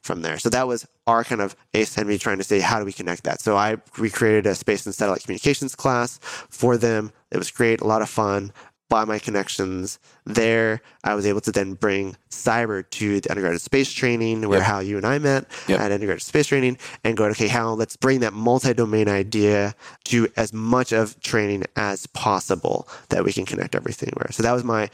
from 0.00 0.22
there. 0.22 0.38
So 0.38 0.48
that 0.50 0.66
was 0.66 0.86
our 1.06 1.24
kind 1.24 1.40
of 1.42 1.54
Ace 1.74 1.94
Henry 1.94 2.16
trying 2.18 2.38
to 2.38 2.44
say, 2.44 2.60
how 2.60 2.78
do 2.78 2.84
we 2.86 2.92
connect 2.92 3.24
that? 3.24 3.40
So 3.40 3.56
I 3.56 3.76
recreated 3.98 4.46
a 4.46 4.54
space 4.54 4.86
and 4.86 4.94
satellite 4.94 5.22
communications 5.22 5.74
class 5.74 6.18
for 6.22 6.76
them. 6.78 7.12
It 7.30 7.36
was 7.36 7.50
great, 7.50 7.80
a 7.82 7.86
lot 7.86 8.00
of 8.00 8.08
fun. 8.08 8.52
By 8.90 9.04
my 9.04 9.20
connections 9.20 10.00
there, 10.26 10.82
I 11.04 11.14
was 11.14 11.24
able 11.24 11.40
to 11.42 11.52
then 11.52 11.74
bring 11.74 12.16
cyber 12.28 12.82
to 12.90 13.20
the 13.20 13.30
undergraduate 13.30 13.62
space 13.62 13.90
training, 13.92 14.48
where 14.48 14.58
Yep. 14.58 14.66
how 14.66 14.80
you 14.80 14.96
and 14.96 15.06
I 15.06 15.18
met 15.20 15.46
Yep. 15.68 15.78
at 15.80 15.92
undergraduate 15.92 16.22
space 16.26 16.48
training, 16.48 16.76
and 17.04 17.16
go, 17.16 17.24
okay, 17.26 17.46
how 17.46 17.70
let's 17.74 17.96
bring 17.96 18.18
that 18.20 18.32
multi-domain 18.32 19.08
idea 19.08 19.76
to 20.06 20.26
as 20.36 20.52
much 20.52 20.90
of 20.92 21.18
training 21.20 21.62
as 21.76 22.08
possible 22.08 22.88
that 23.10 23.22
we 23.24 23.32
can 23.32 23.46
connect 23.46 23.76
everything. 23.76 24.10
Where 24.16 24.32
so 24.32 24.42
that 24.42 24.52
was 24.52 24.64
my 24.64 24.90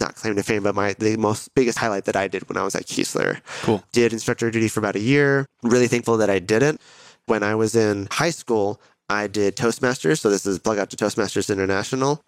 not 0.00 0.14
claim 0.14 0.36
to 0.36 0.44
fame, 0.44 0.62
but 0.62 0.76
my 0.76 0.94
the 0.98 1.16
most 1.16 1.52
biggest 1.56 1.76
highlight 1.78 2.04
that 2.04 2.14
I 2.14 2.28
did 2.28 2.48
when 2.48 2.56
I 2.56 2.62
was 2.62 2.76
at 2.76 2.86
Keesler 2.86 3.40
Cool. 3.62 3.82
did 3.92 4.12
instructor 4.12 4.48
duty 4.52 4.68
for 4.68 4.78
about 4.78 4.94
a 4.94 5.00
year. 5.00 5.44
Really 5.64 5.88
thankful 5.88 6.16
that 6.18 6.30
I 6.30 6.38
did 6.38 6.62
it. 6.62 6.80
When 7.26 7.42
I 7.42 7.56
was 7.56 7.74
in 7.74 8.06
high 8.12 8.30
school, 8.30 8.80
I 9.10 9.26
did 9.26 9.56
Toastmasters. 9.56 10.20
So 10.20 10.30
this 10.30 10.46
is 10.46 10.60
plug 10.60 10.78
out 10.78 10.88
to 10.90 10.96
Toastmasters 10.96 11.50
International. 11.52 12.22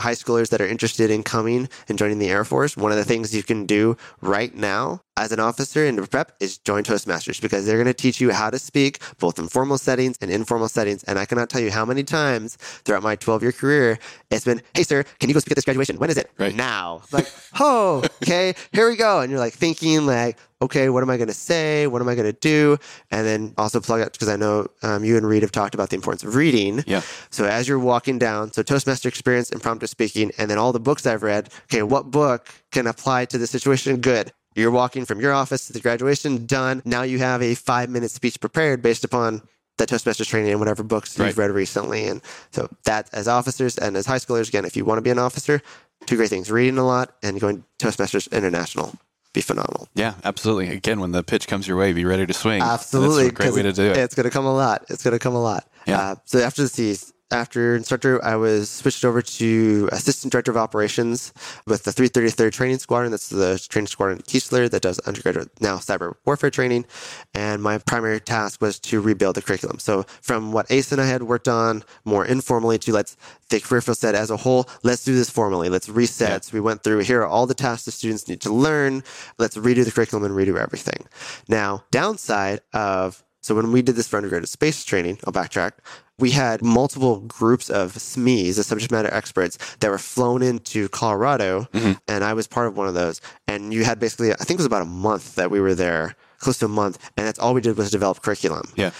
High 0.00 0.14
schoolers 0.14 0.50
that 0.50 0.60
are 0.60 0.66
interested 0.66 1.10
in 1.10 1.22
coming 1.22 1.68
and 1.88 1.98
joining 1.98 2.18
the 2.18 2.30
Air 2.30 2.44
Force, 2.44 2.76
one 2.76 2.90
of 2.90 2.98
the 2.98 3.04
things 3.04 3.34
you 3.34 3.42
can 3.42 3.66
do 3.66 3.96
right 4.20 4.54
now 4.54 5.02
as 5.22 5.30
an 5.30 5.38
officer 5.38 5.84
in 5.86 5.94
the 5.94 6.04
prep 6.04 6.32
is 6.40 6.58
join 6.58 6.82
Toastmasters 6.82 7.40
because 7.40 7.64
they're 7.64 7.76
going 7.76 7.86
to 7.86 7.94
teach 7.94 8.20
you 8.20 8.32
how 8.32 8.50
to 8.50 8.58
speak 8.58 8.98
both 9.20 9.38
in 9.38 9.46
formal 9.46 9.78
settings 9.78 10.18
and 10.20 10.32
informal 10.32 10.68
settings. 10.68 11.04
And 11.04 11.16
I 11.16 11.26
cannot 11.26 11.48
tell 11.48 11.60
you 11.60 11.70
how 11.70 11.84
many 11.84 12.02
times 12.02 12.56
throughout 12.84 13.04
my 13.04 13.14
12 13.14 13.42
year 13.42 13.52
career 13.52 13.98
it's 14.32 14.44
been, 14.44 14.62
hey, 14.74 14.82
sir, 14.82 15.04
can 15.20 15.28
you 15.30 15.34
go 15.34 15.38
speak 15.38 15.52
at 15.52 15.56
this 15.56 15.64
graduation? 15.64 15.96
When 15.98 16.10
is 16.10 16.16
it? 16.16 16.28
Right. 16.38 16.56
Now. 16.56 17.02
Like, 17.12 17.30
oh, 17.60 18.02
okay, 18.22 18.54
here 18.72 18.88
we 18.88 18.96
go. 18.96 19.20
And 19.20 19.30
you're 19.30 19.38
like 19.38 19.52
thinking, 19.52 20.06
like, 20.06 20.38
okay, 20.60 20.88
what 20.88 21.02
am 21.02 21.10
I 21.10 21.16
going 21.16 21.28
to 21.28 21.34
say? 21.34 21.86
What 21.86 22.00
am 22.02 22.08
I 22.08 22.14
going 22.14 22.32
to 22.32 22.38
do? 22.38 22.78
And 23.10 23.26
then 23.26 23.54
also 23.58 23.80
plug 23.80 24.00
out 24.00 24.12
because 24.12 24.28
I 24.28 24.36
know 24.36 24.66
um, 24.82 25.04
you 25.04 25.16
and 25.16 25.26
Reed 25.26 25.42
have 25.42 25.52
talked 25.52 25.74
about 25.74 25.90
the 25.90 25.96
importance 25.96 26.24
of 26.24 26.34
reading. 26.34 26.82
Yeah. 26.86 27.02
So 27.30 27.44
as 27.44 27.68
you're 27.68 27.78
walking 27.78 28.18
down, 28.18 28.52
so 28.52 28.62
Toastmaster 28.62 29.08
experience, 29.08 29.50
impromptu 29.50 29.86
speaking, 29.86 30.32
and 30.38 30.50
then 30.50 30.58
all 30.58 30.72
the 30.72 30.80
books 30.80 31.06
I've 31.06 31.22
read. 31.22 31.50
Okay, 31.64 31.82
what 31.82 32.10
book 32.10 32.48
can 32.70 32.86
apply 32.86 33.26
to 33.26 33.38
the 33.38 33.46
situation? 33.46 34.00
Good. 34.00 34.32
You're 34.54 34.70
walking 34.70 35.04
from 35.04 35.20
your 35.20 35.32
office 35.32 35.66
to 35.66 35.72
the 35.72 35.80
graduation, 35.80 36.46
done. 36.46 36.82
Now 36.84 37.02
you 37.02 37.18
have 37.18 37.42
a 37.42 37.54
five 37.54 37.88
minute 37.90 38.10
speech 38.10 38.40
prepared 38.40 38.82
based 38.82 39.04
upon 39.04 39.42
the 39.78 39.86
Toastmasters 39.86 40.26
training 40.26 40.50
and 40.50 40.60
whatever 40.60 40.82
books 40.82 41.18
Right. 41.18 41.28
you've 41.28 41.38
read 41.38 41.50
recently. 41.50 42.06
And 42.06 42.20
so 42.50 42.68
that 42.84 43.08
as 43.12 43.26
officers 43.26 43.78
and 43.78 43.96
as 43.96 44.06
high 44.06 44.18
schoolers, 44.18 44.48
again, 44.48 44.64
if 44.64 44.76
you 44.76 44.84
want 44.84 44.98
to 44.98 45.02
be 45.02 45.10
an 45.10 45.18
officer, 45.18 45.62
two 46.06 46.16
great 46.16 46.28
things, 46.30 46.50
reading 46.50 46.78
a 46.78 46.86
lot 46.86 47.14
and 47.22 47.40
going 47.40 47.64
Toastmasters 47.78 48.30
International. 48.32 48.94
Be 49.32 49.40
phenomenal. 49.40 49.88
Yeah, 49.94 50.12
absolutely. 50.24 50.68
Again, 50.68 51.00
when 51.00 51.12
the 51.12 51.22
pitch 51.22 51.48
comes 51.48 51.66
your 51.66 51.78
way, 51.78 51.94
be 51.94 52.04
ready 52.04 52.26
to 52.26 52.34
swing. 52.34 52.60
Absolutely. 52.60 53.24
That's 53.24 53.32
a 53.32 53.34
great 53.34 53.54
way 53.54 53.62
to 53.62 53.72
do 53.72 53.90
it. 53.90 53.96
It's 53.96 54.14
going 54.14 54.24
to 54.24 54.30
come 54.30 54.44
a 54.44 54.52
lot. 54.54 54.84
It's 54.90 55.02
going 55.02 55.12
to 55.12 55.18
come 55.18 55.34
a 55.34 55.40
lot. 55.42 55.66
Yeah. 55.86 55.98
Uh, 56.00 56.14
so 56.26 56.40
after 56.40 56.60
the 56.60 56.68
C's, 56.68 57.11
after 57.32 57.74
instructor, 57.74 58.22
I 58.24 58.36
was 58.36 58.70
switched 58.70 59.04
over 59.04 59.22
to 59.22 59.88
assistant 59.90 60.32
director 60.32 60.50
of 60.50 60.56
operations 60.56 61.32
with 61.66 61.84
the 61.84 61.90
333rd 61.90 62.52
Training 62.52 62.78
Squadron. 62.78 63.10
That's 63.10 63.28
the 63.28 63.58
training 63.68 63.88
squadron 63.88 64.18
at 64.18 64.26
Keesler 64.26 64.70
that 64.70 64.82
does 64.82 64.98
undergraduate 65.00 65.50
now 65.60 65.76
cyber 65.76 66.14
warfare 66.24 66.50
training. 66.50 66.86
And 67.34 67.62
my 67.62 67.78
primary 67.78 68.20
task 68.20 68.60
was 68.60 68.78
to 68.80 69.00
rebuild 69.00 69.36
the 69.36 69.42
curriculum. 69.42 69.78
So 69.78 70.04
from 70.20 70.52
what 70.52 70.70
Ace 70.70 70.92
and 70.92 71.00
I 71.00 71.06
had 71.06 71.22
worked 71.22 71.48
on 71.48 71.82
more 72.04 72.24
informally 72.24 72.78
to 72.78 72.92
let's 72.92 73.16
the 73.48 73.60
career 73.60 73.80
field 73.80 73.98
said 73.98 74.14
as 74.14 74.30
a 74.30 74.36
whole, 74.36 74.68
let's 74.82 75.04
do 75.04 75.14
this 75.14 75.30
formally. 75.30 75.68
Let's 75.68 75.88
reset. 75.88 76.30
Yeah. 76.30 76.40
So 76.40 76.54
we 76.54 76.60
went 76.60 76.82
through 76.82 77.00
here 77.00 77.20
are 77.22 77.26
all 77.26 77.46
the 77.46 77.54
tasks 77.54 77.84
the 77.84 77.92
students 77.92 78.28
need 78.28 78.40
to 78.42 78.52
learn. 78.52 79.02
Let's 79.38 79.56
redo 79.56 79.84
the 79.84 79.90
curriculum 79.90 80.24
and 80.24 80.34
redo 80.34 80.58
everything. 80.60 81.06
Now, 81.48 81.84
downside 81.90 82.60
of 82.72 83.22
so 83.42 83.54
when 83.54 83.72
we 83.72 83.82
did 83.82 83.96
this 83.96 84.08
for 84.08 84.16
undergraduate 84.16 84.48
space 84.48 84.84
training, 84.84 85.18
I'll 85.26 85.32
backtrack. 85.32 85.72
We 86.18 86.30
had 86.30 86.62
multiple 86.62 87.20
groups 87.20 87.68
of 87.68 87.94
SMEs, 87.94 88.56
the 88.56 88.62
subject 88.62 88.92
matter 88.92 89.12
experts, 89.12 89.58
that 89.80 89.90
were 89.90 89.98
flown 89.98 90.42
into 90.42 90.88
Colorado, 90.90 91.66
Mm-hmm. 91.72 91.92
and 92.08 92.22
I 92.24 92.32
was 92.34 92.46
part 92.46 92.68
of 92.68 92.76
one 92.76 92.86
of 92.88 92.94
those. 92.94 93.20
And 93.48 93.74
you 93.74 93.84
had 93.84 93.98
basically, 93.98 94.32
I 94.32 94.36
think 94.36 94.52
it 94.52 94.62
was 94.62 94.66
about 94.66 94.82
a 94.82 94.86
month 94.86 95.34
that 95.34 95.50
we 95.50 95.60
were 95.60 95.74
there, 95.74 96.14
close 96.38 96.58
to 96.60 96.66
a 96.66 96.68
month, 96.68 96.98
and 97.16 97.26
that's 97.26 97.38
all 97.38 97.52
we 97.54 97.60
did 97.60 97.76
was 97.76 97.90
develop 97.90 98.22
curriculum. 98.22 98.70
Yeah. 98.76 98.92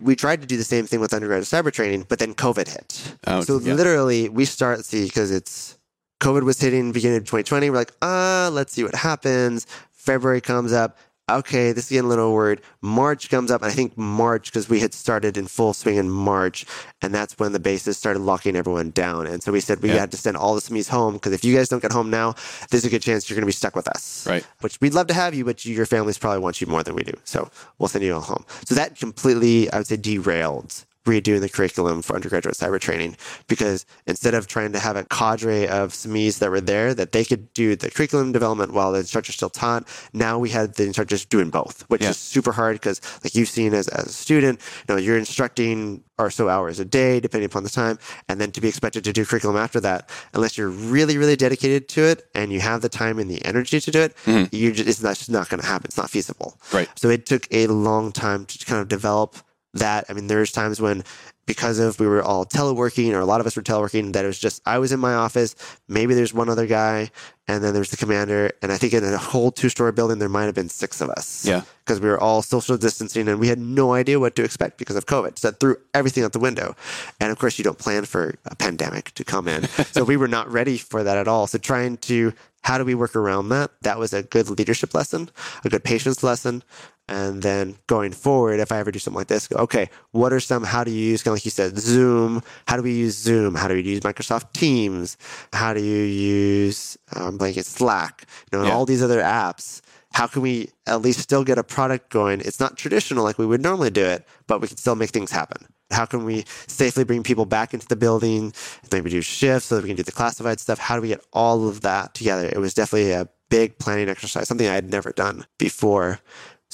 We 0.00 0.16
tried 0.16 0.40
to 0.40 0.46
do 0.46 0.56
the 0.56 0.64
same 0.64 0.86
thing 0.86 1.00
with 1.00 1.14
undergraduate 1.14 1.46
cyber 1.48 1.72
training, 1.72 2.06
but 2.08 2.18
then 2.18 2.34
COVID 2.34 2.68
hit. 2.68 3.16
Oh, 3.26 3.42
so 3.42 3.60
yeah. 3.60 3.74
literally, 3.74 4.28
we 4.28 4.44
start 4.44 4.84
see 4.84 5.04
because 5.04 5.30
it's 5.30 5.78
COVID 6.20 6.42
was 6.42 6.58
hitting 6.60 6.90
beginning 6.92 7.18
of 7.18 7.24
2020. 7.24 7.70
We're 7.70 7.76
like, 7.76 7.92
ah, 8.02 8.48
let's 8.52 8.72
see 8.72 8.82
what 8.82 8.94
happens. 8.94 9.66
February 9.92 10.40
comes 10.40 10.72
up. 10.72 10.98
Okay, 11.30 11.72
this 11.72 11.84
is 11.86 11.90
getting 11.90 12.04
a 12.04 12.08
little 12.08 12.34
word. 12.34 12.60
March 12.82 13.30
comes 13.30 13.50
up, 13.50 13.62
and 13.62 13.70
I 13.72 13.74
think 13.74 13.96
March 13.96 14.50
because 14.52 14.68
we 14.68 14.80
had 14.80 14.92
started 14.92 15.38
in 15.38 15.46
full 15.46 15.72
swing 15.72 15.96
in 15.96 16.10
March, 16.10 16.66
and 17.00 17.14
that's 17.14 17.38
when 17.38 17.52
the 17.52 17.58
bases 17.58 17.96
started 17.96 18.18
locking 18.20 18.56
everyone 18.56 18.90
down. 18.90 19.26
And 19.26 19.42
so 19.42 19.50
we 19.50 19.60
said 19.60 19.80
we 19.80 19.88
Yeah. 19.88 20.00
had 20.00 20.10
to 20.10 20.18
send 20.18 20.36
all 20.36 20.54
the 20.54 20.60
SMEs 20.60 20.88
home 20.90 21.14
because 21.14 21.32
if 21.32 21.42
you 21.42 21.56
guys 21.56 21.70
don't 21.70 21.80
get 21.80 21.92
home 21.92 22.10
now, 22.10 22.34
there's 22.70 22.84
a 22.84 22.90
good 22.90 23.00
chance 23.00 23.30
you're 23.30 23.36
going 23.36 23.42
to 23.42 23.46
be 23.46 23.52
stuck 23.52 23.74
with 23.74 23.88
us. 23.88 24.26
Right. 24.28 24.44
Which 24.60 24.78
we'd 24.82 24.92
love 24.92 25.06
to 25.06 25.14
have 25.14 25.34
you, 25.34 25.46
but 25.46 25.64
you, 25.64 25.74
your 25.74 25.86
families 25.86 26.18
probably 26.18 26.40
want 26.40 26.60
you 26.60 26.66
more 26.66 26.82
than 26.82 26.94
we 26.94 27.04
do. 27.04 27.14
So 27.24 27.50
we'll 27.78 27.88
send 27.88 28.04
you 28.04 28.12
all 28.14 28.20
home. 28.20 28.44
So 28.66 28.74
that 28.74 28.98
completely, 28.98 29.70
I 29.72 29.78
would 29.78 29.86
say, 29.86 29.96
derailed 29.96 30.84
redoing 31.04 31.40
the 31.40 31.48
curriculum 31.48 32.02
for 32.02 32.14
undergraduate 32.16 32.56
cyber 32.56 32.80
training 32.80 33.16
because 33.46 33.84
instead 34.06 34.34
of 34.34 34.46
trying 34.46 34.72
to 34.72 34.78
have 34.78 34.96
a 34.96 35.04
cadre 35.04 35.68
of 35.68 35.92
SMEs 35.92 36.38
that 36.38 36.50
were 36.50 36.60
there 36.60 36.94
that 36.94 37.12
they 37.12 37.24
could 37.24 37.52
do 37.52 37.76
the 37.76 37.90
curriculum 37.90 38.32
development 38.32 38.72
while 38.72 38.92
the 38.92 39.00
instructor 39.00 39.32
still 39.32 39.50
taught, 39.50 39.86
now 40.12 40.38
we 40.38 40.50
had 40.50 40.74
the 40.74 40.84
instructors 40.84 41.24
doing 41.24 41.50
both, 41.50 41.82
which 41.88 42.02
Yeah. 42.02 42.10
is 42.10 42.16
super 42.16 42.52
hard 42.52 42.76
because 42.76 43.00
like 43.22 43.34
you've 43.34 43.48
seen 43.48 43.74
as, 43.74 43.88
as 43.88 44.06
a 44.06 44.12
student, 44.12 44.60
you 44.88 44.94
know, 44.94 45.00
you're 45.00 45.18
instructing 45.18 46.02
or 46.18 46.30
so 46.30 46.48
hours 46.48 46.78
a 46.78 46.84
day, 46.84 47.18
depending 47.20 47.46
upon 47.46 47.64
the 47.64 47.70
time, 47.70 47.98
and 48.28 48.40
then 48.40 48.52
to 48.52 48.60
be 48.60 48.68
expected 48.68 49.02
to 49.04 49.12
do 49.12 49.24
curriculum 49.24 49.56
after 49.56 49.80
that, 49.80 50.08
unless 50.32 50.56
you're 50.56 50.68
really, 50.68 51.18
really 51.18 51.34
dedicated 51.36 51.88
to 51.88 52.02
it 52.04 52.28
and 52.34 52.52
you 52.52 52.60
have 52.60 52.82
the 52.82 52.88
time 52.88 53.18
and 53.18 53.28
the 53.30 53.44
energy 53.44 53.80
to 53.80 53.90
do 53.90 54.00
it, 54.00 54.16
mm-hmm. 54.24 54.54
you 54.54 54.70
just, 54.72 54.88
it's 54.88 55.02
not, 55.02 55.16
just 55.16 55.30
not 55.30 55.48
going 55.48 55.60
to 55.60 55.66
happen. 55.66 55.86
It's 55.86 55.96
not 55.96 56.10
feasible. 56.10 56.56
Right. 56.72 56.88
So 56.96 57.08
it 57.10 57.26
took 57.26 57.48
a 57.50 57.66
long 57.66 58.12
time 58.12 58.46
to 58.46 58.64
kind 58.64 58.80
of 58.80 58.88
develop 58.88 59.36
that. 59.74 60.06
I 60.08 60.12
mean, 60.12 60.26
there's 60.26 60.52
times 60.52 60.80
when 60.80 61.04
because 61.46 61.78
of 61.78 62.00
we 62.00 62.06
were 62.06 62.22
all 62.22 62.44
teleworking 62.46 63.12
or 63.12 63.20
a 63.20 63.26
lot 63.26 63.40
of 63.40 63.46
us 63.46 63.56
were 63.56 63.62
teleworking 63.62 64.12
that 64.14 64.24
it 64.24 64.26
was 64.26 64.38
just 64.38 64.62
I 64.66 64.78
was 64.78 64.92
in 64.92 65.00
my 65.00 65.14
office, 65.14 65.54
maybe 65.88 66.14
there's 66.14 66.32
one 66.32 66.48
other 66.48 66.66
guy, 66.66 67.10
and 67.46 67.62
then 67.62 67.74
there's 67.74 67.90
the 67.90 67.96
commander, 67.96 68.50
and 68.62 68.72
I 68.72 68.78
think 68.78 68.94
in 68.94 69.04
a 69.04 69.18
whole 69.18 69.50
two 69.50 69.68
story 69.68 69.92
building 69.92 70.18
there 70.18 70.28
might 70.28 70.44
have 70.44 70.54
been 70.54 70.68
six 70.68 71.00
of 71.00 71.10
us. 71.10 71.44
Yeah. 71.44 71.62
Because 71.84 72.00
we 72.00 72.08
were 72.08 72.18
all 72.18 72.40
social 72.40 72.78
distancing 72.78 73.28
and 73.28 73.38
we 73.38 73.48
had 73.48 73.58
no 73.58 73.92
idea 73.92 74.18
what 74.18 74.34
to 74.36 74.44
expect 74.44 74.78
because 74.78 74.96
of 74.96 75.04
COVID. 75.04 75.38
So 75.38 75.50
that 75.50 75.60
threw 75.60 75.76
everything 75.92 76.24
out 76.24 76.32
the 76.32 76.38
window. 76.38 76.74
And 77.20 77.30
of 77.30 77.38
course 77.38 77.58
you 77.58 77.64
don't 77.64 77.78
plan 77.78 78.06
for 78.06 78.36
a 78.46 78.56
pandemic 78.56 79.12
to 79.12 79.24
come 79.24 79.48
in. 79.48 79.68
so 79.92 80.02
we 80.02 80.16
were 80.16 80.28
not 80.28 80.50
ready 80.50 80.78
for 80.78 81.02
that 81.02 81.18
at 81.18 81.28
all. 81.28 81.46
So 81.46 81.58
trying 81.58 81.98
to 81.98 82.32
how 82.64 82.78
do 82.78 82.84
we 82.84 82.94
work 82.94 83.14
around 83.14 83.50
that? 83.50 83.70
That 83.82 83.98
was 83.98 84.14
a 84.14 84.22
good 84.22 84.48
leadership 84.48 84.94
lesson, 84.94 85.30
a 85.64 85.68
good 85.68 85.84
patience 85.84 86.22
lesson. 86.22 86.62
And 87.06 87.42
then 87.42 87.76
going 87.86 88.12
forward, 88.12 88.60
if 88.60 88.72
I 88.72 88.78
ever 88.78 88.90
do 88.90 88.98
something 88.98 89.18
like 89.18 89.26
this, 89.26 89.46
go, 89.46 89.56
okay, 89.56 89.90
what 90.12 90.32
are 90.32 90.40
some, 90.40 90.64
how 90.64 90.84
do 90.84 90.90
you 90.90 90.98
use, 91.10 91.22
kind 91.22 91.32
of 91.32 91.36
like 91.36 91.44
you 91.44 91.50
said, 91.50 91.78
Zoom? 91.78 92.42
How 92.66 92.76
do 92.76 92.82
we 92.82 92.92
use 92.94 93.14
Zoom? 93.16 93.54
How 93.54 93.68
do 93.68 93.74
we 93.74 93.82
use 93.82 94.00
Microsoft 94.00 94.52
Teams? 94.54 95.18
How 95.52 95.74
do 95.74 95.82
you 95.82 96.02
use, 96.02 96.96
um, 97.14 97.36
blanket 97.36 97.66
Slack? 97.66 98.24
You 98.50 98.56
know, 98.58 98.62
and 98.62 98.68
Yeah. 98.68 98.74
all 98.74 98.86
these 98.86 99.02
other 99.02 99.20
apps. 99.20 99.80
how 100.12 100.28
can 100.28 100.42
we 100.42 100.68
at 100.86 101.02
least 101.02 101.18
still 101.18 101.42
get 101.42 101.58
a 101.58 101.64
product 101.64 102.08
going? 102.08 102.40
It's 102.40 102.60
not 102.60 102.76
traditional 102.76 103.24
like 103.24 103.36
we 103.36 103.46
would 103.46 103.60
normally 103.60 103.90
do 103.90 104.04
it, 104.04 104.24
but 104.46 104.60
we 104.60 104.68
can 104.68 104.76
still 104.76 104.94
make 104.94 105.10
things 105.10 105.32
happen. 105.32 105.66
How 105.90 106.06
can 106.06 106.24
we 106.24 106.44
safely 106.68 107.02
bring 107.02 107.24
people 107.24 107.46
back 107.46 107.74
into 107.74 107.88
the 107.88 107.96
building, 107.96 108.52
maybe 108.92 109.10
do 109.10 109.20
shifts 109.20 109.68
so 109.70 109.74
that 109.74 109.82
we 109.82 109.88
can 109.88 109.96
do 109.96 110.04
the 110.04 110.12
classified 110.12 110.60
stuff? 110.60 110.78
How 110.78 110.94
do 110.94 111.02
we 111.02 111.08
get 111.08 111.20
all 111.32 111.68
of 111.68 111.80
that 111.80 112.14
together? 112.14 112.46
It 112.46 112.58
was 112.58 112.74
definitely 112.74 113.10
a 113.10 113.28
big 113.50 113.76
planning 113.80 114.08
exercise, 114.08 114.46
something 114.46 114.68
I 114.68 114.74
had 114.74 114.88
never 114.88 115.10
done 115.10 115.46
before. 115.58 116.20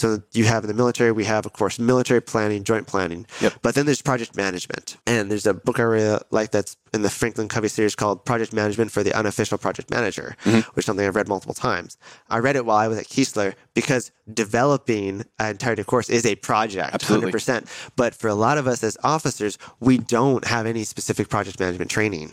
So 0.00 0.22
you 0.32 0.44
have 0.44 0.64
in 0.64 0.68
the 0.68 0.74
military, 0.74 1.12
we 1.12 1.24
have, 1.24 1.44
of 1.44 1.52
course, 1.52 1.78
military 1.78 2.22
planning, 2.22 2.64
joint 2.64 2.86
planning. 2.86 3.26
Yep. 3.42 3.54
But 3.60 3.74
then 3.74 3.84
there's 3.84 4.00
project 4.00 4.34
management. 4.34 4.96
And 5.06 5.30
there's 5.30 5.46
a 5.46 5.52
book 5.52 5.78
I 5.78 5.82
really 5.82 6.18
like 6.30 6.50
that's 6.52 6.76
in 6.94 7.02
the 7.02 7.10
Franklin 7.10 7.48
Covey 7.48 7.68
series 7.68 7.94
called 7.94 8.24
Project 8.24 8.52
Management 8.52 8.90
for 8.90 9.02
the 9.02 9.12
Unofficial 9.12 9.58
Project 9.58 9.90
Manager, 9.90 10.36
Mm-hmm. 10.44 10.60
which 10.74 10.82
is 10.82 10.86
something 10.86 11.06
I've 11.06 11.16
read 11.16 11.28
multiple 11.28 11.54
times. 11.54 11.98
I 12.30 12.38
read 12.38 12.56
it 12.56 12.64
while 12.64 12.78
I 12.78 12.88
was 12.88 12.98
at 12.98 13.06
Keesler 13.06 13.54
because 13.74 14.10
developing 14.32 15.24
an 15.38 15.50
entire 15.50 15.76
new 15.76 15.84
course 15.84 16.08
is 16.10 16.24
a 16.26 16.34
project, 16.36 16.94
Absolutely. 16.94 17.32
100%. 17.32 17.66
But 17.96 18.14
for 18.14 18.28
a 18.28 18.34
lot 18.34 18.58
of 18.58 18.66
us 18.66 18.82
as 18.82 18.96
officers, 19.04 19.58
we 19.80 19.98
don't 19.98 20.44
have 20.46 20.66
any 20.66 20.84
specific 20.84 21.28
project 21.28 21.60
management 21.60 21.90
training. 21.90 22.32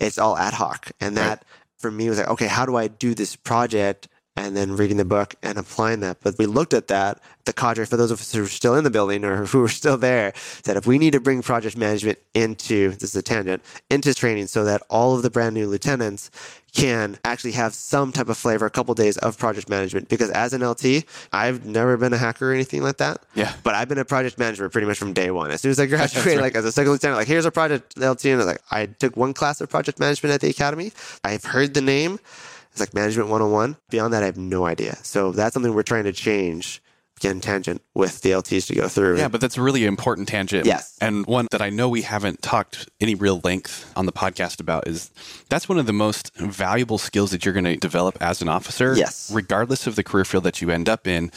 It's 0.00 0.18
all 0.18 0.36
ad 0.38 0.54
hoc. 0.54 0.92
And 1.00 1.16
that 1.16 1.44
for 1.78 1.90
me 1.90 2.08
was 2.08 2.18
like, 2.18 2.28
okay, 2.28 2.46
how 2.46 2.64
do 2.66 2.76
I 2.76 2.88
do 2.88 3.14
this 3.14 3.36
project? 3.36 4.08
And 4.38 4.56
then 4.56 4.76
reading 4.76 4.98
the 4.98 5.04
book 5.04 5.34
and 5.42 5.58
applying 5.58 6.00
that. 6.00 6.18
But 6.22 6.38
we 6.38 6.46
looked 6.46 6.72
at 6.72 6.88
that, 6.88 7.20
the 7.44 7.52
cadre, 7.52 7.86
for 7.86 7.96
those 7.96 8.10
of 8.10 8.20
us 8.20 8.32
who 8.32 8.44
are 8.44 8.46
still 8.46 8.76
in 8.76 8.84
the 8.84 8.90
building 8.90 9.24
or 9.24 9.44
who 9.46 9.64
are 9.64 9.68
still 9.68 9.96
there, 9.96 10.32
that 10.64 10.76
if 10.76 10.86
we 10.86 10.98
need 10.98 11.12
to 11.12 11.20
bring 11.20 11.42
project 11.42 11.76
management 11.76 12.18
into, 12.34 12.90
this 12.90 13.10
is 13.10 13.16
a 13.16 13.22
tangent, 13.22 13.62
into 13.90 14.14
training 14.14 14.46
so 14.46 14.64
that 14.64 14.82
all 14.88 15.16
of 15.16 15.22
the 15.22 15.30
brand 15.30 15.54
new 15.54 15.66
lieutenants 15.66 16.30
can 16.72 17.18
actually 17.24 17.52
have 17.52 17.74
some 17.74 18.12
type 18.12 18.28
of 18.28 18.36
flavor, 18.36 18.66
a 18.66 18.70
couple 18.70 18.94
days 18.94 19.16
of 19.18 19.38
project 19.38 19.68
management. 19.68 20.08
Because 20.08 20.30
as 20.30 20.52
an 20.52 20.64
LT, 20.64 21.04
I've 21.32 21.64
never 21.66 21.96
been 21.96 22.12
a 22.12 22.18
hacker 22.18 22.50
or 22.50 22.54
anything 22.54 22.82
like 22.82 22.98
that. 22.98 23.22
Yeah. 23.34 23.52
But 23.62 23.74
I've 23.74 23.88
been 23.88 23.98
a 23.98 24.04
project 24.04 24.38
manager 24.38 24.68
pretty 24.68 24.86
much 24.86 24.98
from 24.98 25.12
day 25.12 25.30
one. 25.30 25.50
As 25.50 25.62
soon 25.62 25.70
as 25.70 25.80
I 25.80 25.86
graduated, 25.94 26.40
like 26.40 26.54
as 26.54 26.64
a 26.64 26.72
second 26.72 26.92
lieutenant, 26.92 27.18
like 27.18 27.26
here's 27.26 27.46
a 27.46 27.50
project 27.50 27.96
LT, 27.96 28.26
and 28.26 28.34
I 28.34 28.36
was 28.36 28.46
like, 28.46 28.62
I 28.70 28.86
took 28.86 29.16
one 29.16 29.34
class 29.34 29.60
of 29.60 29.68
project 29.68 29.98
management 29.98 30.34
at 30.34 30.40
the 30.40 30.50
academy. 30.50 30.92
I've 31.24 31.44
heard 31.44 31.74
the 31.74 31.80
name. 31.80 32.20
It's 32.80 32.88
like 32.88 32.94
management 32.94 33.28
101. 33.28 33.76
Beyond 33.90 34.12
that, 34.12 34.22
I 34.22 34.26
have 34.26 34.38
no 34.38 34.64
idea. 34.66 34.96
So 35.02 35.32
that's 35.32 35.54
something 35.54 35.74
we're 35.74 35.82
trying 35.82 36.04
to 36.04 36.12
change. 36.12 36.82
Again, 37.18 37.40
tangent 37.40 37.82
with 37.94 38.20
the 38.20 38.30
LTs 38.30 38.68
to 38.68 38.76
go 38.76 38.86
through. 38.86 39.18
Yeah, 39.18 39.26
but 39.26 39.40
that's 39.40 39.56
a 39.56 39.62
really 39.62 39.84
important 39.84 40.28
tangent. 40.28 40.66
Yes. 40.66 40.96
And 41.00 41.26
one 41.26 41.48
that 41.50 41.60
I 41.60 41.68
know 41.68 41.88
we 41.88 42.02
haven't 42.02 42.42
talked 42.42 42.88
any 43.00 43.16
real 43.16 43.40
length 43.42 43.92
on 43.96 44.06
the 44.06 44.12
podcast 44.12 44.60
about 44.60 44.86
is 44.86 45.10
that's 45.48 45.68
one 45.68 45.78
of 45.78 45.86
the 45.86 45.92
most 45.92 46.32
valuable 46.36 46.96
skills 46.96 47.32
that 47.32 47.44
you're 47.44 47.54
going 47.54 47.64
to 47.64 47.76
develop 47.76 48.16
as 48.20 48.40
an 48.40 48.48
officer. 48.48 48.94
Yes. 48.96 49.32
Regardless 49.32 49.88
of 49.88 49.96
the 49.96 50.04
career 50.04 50.24
field 50.24 50.44
that 50.44 50.62
you 50.62 50.70
end 50.70 50.88
up 50.88 51.08
in. 51.08 51.32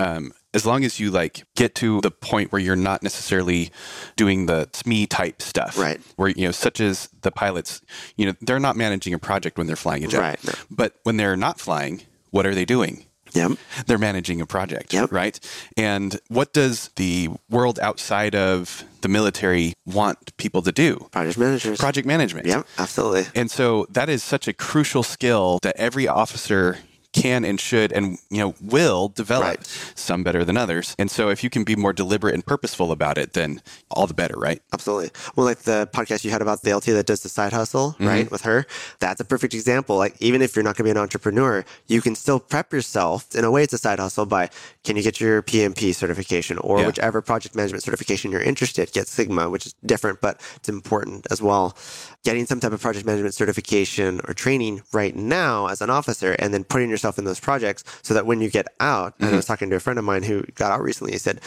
Um, 0.00 0.32
as 0.52 0.66
long 0.66 0.84
as 0.84 0.98
you 0.98 1.10
like 1.10 1.44
get 1.56 1.74
to 1.76 2.00
the 2.00 2.10
point 2.10 2.50
where 2.52 2.60
you're 2.60 2.76
not 2.76 3.02
necessarily 3.02 3.70
doing 4.16 4.46
the 4.46 4.68
SME 4.72 5.08
type 5.08 5.40
stuff, 5.42 5.78
Right. 5.78 6.00
Where 6.16 6.28
you 6.30 6.44
know, 6.46 6.50
such 6.52 6.80
as 6.80 7.08
the 7.22 7.30
pilots, 7.30 7.82
you 8.16 8.26
know, 8.26 8.34
they're 8.40 8.58
not 8.60 8.76
managing 8.76 9.14
a 9.14 9.18
project 9.18 9.58
when 9.58 9.66
they're 9.66 9.76
flying 9.76 10.04
a 10.04 10.08
jet, 10.08 10.20
Right. 10.20 10.40
But 10.70 10.94
when 11.04 11.16
they're 11.16 11.36
not 11.36 11.60
flying, 11.60 12.02
what 12.30 12.46
are 12.46 12.54
they 12.54 12.64
doing? 12.64 13.06
Yep. 13.32 13.52
they're 13.86 13.96
managing 13.96 14.40
a 14.40 14.46
project, 14.46 14.92
Yep. 14.92 15.12
right? 15.12 15.38
And 15.76 16.18
what 16.26 16.52
does 16.52 16.90
the 16.96 17.28
world 17.48 17.78
outside 17.80 18.34
of 18.34 18.82
the 19.02 19.08
military 19.08 19.74
want 19.86 20.36
people 20.36 20.62
to 20.62 20.72
do? 20.72 21.06
Project 21.12 21.38
managers. 21.38 21.78
Project 21.78 22.08
management. 22.08 22.46
Yep, 22.48 22.66
absolutely. 22.78 23.26
And 23.36 23.48
so 23.48 23.86
that 23.90 24.08
is 24.08 24.24
such 24.24 24.48
a 24.48 24.52
crucial 24.52 25.04
skill 25.04 25.60
that 25.62 25.76
every 25.76 26.08
officer 26.08 26.78
can 27.12 27.44
and 27.44 27.60
should 27.60 27.92
and 27.92 28.18
you 28.30 28.38
know 28.38 28.54
will 28.60 29.08
develop 29.08 29.46
Right. 29.46 29.66
some 29.94 30.22
better 30.22 30.44
than 30.44 30.56
others 30.56 30.94
and 30.98 31.10
so 31.10 31.28
if 31.28 31.42
you 31.42 31.50
can 31.50 31.64
be 31.64 31.74
more 31.76 31.92
deliberate 31.92 32.34
and 32.34 32.44
purposeful 32.46 32.92
about 32.92 33.18
it 33.18 33.32
then 33.32 33.60
all 33.90 34.06
the 34.06 34.14
better 34.14 34.38
right 34.38 34.62
Absolutely. 34.72 35.10
Well, 35.36 35.44
like 35.46 35.60
the 35.60 35.88
podcast 35.92 36.24
you 36.24 36.30
had 36.30 36.40
about 36.42 36.62
the 36.62 36.74
LT 36.74 36.86
that 36.86 37.06
does 37.06 37.22
the 37.22 37.28
side 37.28 37.52
hustle, 37.52 37.92
Mm-hmm. 37.92 38.06
right? 38.06 38.30
With 38.30 38.42
her, 38.42 38.64
that's 39.00 39.20
a 39.20 39.24
perfect 39.24 39.52
example. 39.54 39.96
Like, 39.96 40.14
even 40.20 40.42
if 40.42 40.54
you're 40.54 40.62
not 40.62 40.76
going 40.76 40.84
to 40.88 40.94
be 40.94 40.98
an 40.98 41.02
entrepreneur, 41.02 41.64
you 41.88 42.00
can 42.00 42.14
still 42.14 42.38
prep 42.38 42.72
yourself. 42.72 43.34
In 43.34 43.44
a 43.44 43.50
way, 43.50 43.62
it's 43.64 43.72
a 43.72 43.78
side 43.78 43.98
hustle 43.98 44.26
by 44.26 44.48
can 44.84 44.96
you 44.96 45.02
get 45.02 45.20
your 45.20 45.42
PMP 45.42 45.92
certification 45.94 46.56
or 46.58 46.80
Yeah. 46.80 46.86
whichever 46.86 47.20
project 47.20 47.54
management 47.56 47.82
certification 47.82 48.30
you're 48.30 48.40
interested, 48.42 48.92
Six 48.94 49.10
Sigma, 49.10 49.50
which 49.50 49.66
is 49.66 49.74
different, 49.84 50.20
but 50.20 50.40
it's 50.56 50.68
important 50.68 51.26
as 51.30 51.42
well. 51.42 51.76
Getting 52.24 52.46
some 52.46 52.60
type 52.60 52.72
of 52.72 52.80
project 52.80 53.04
management 53.06 53.34
certification 53.34 54.20
or 54.28 54.34
training 54.34 54.82
right 54.92 55.16
now 55.16 55.66
as 55.66 55.80
an 55.80 55.90
officer 55.90 56.32
and 56.38 56.54
then 56.54 56.64
putting 56.64 56.90
yourself 57.00 57.18
in 57.18 57.24
those 57.24 57.40
projects 57.40 57.82
so 58.02 58.14
that 58.14 58.26
when 58.26 58.40
you 58.40 58.50
get 58.50 58.66
out, 58.78 59.14
and 59.18 59.30
I 59.30 59.32
was 59.32 59.44
mm-hmm. 59.44 59.52
talking 59.52 59.70
to 59.70 59.76
a 59.76 59.80
friend 59.80 59.98
of 59.98 60.04
mine 60.04 60.22
who 60.22 60.42
got 60.54 60.70
out 60.72 60.82
recently, 60.82 61.12
he 61.12 61.18
said, 61.18 61.40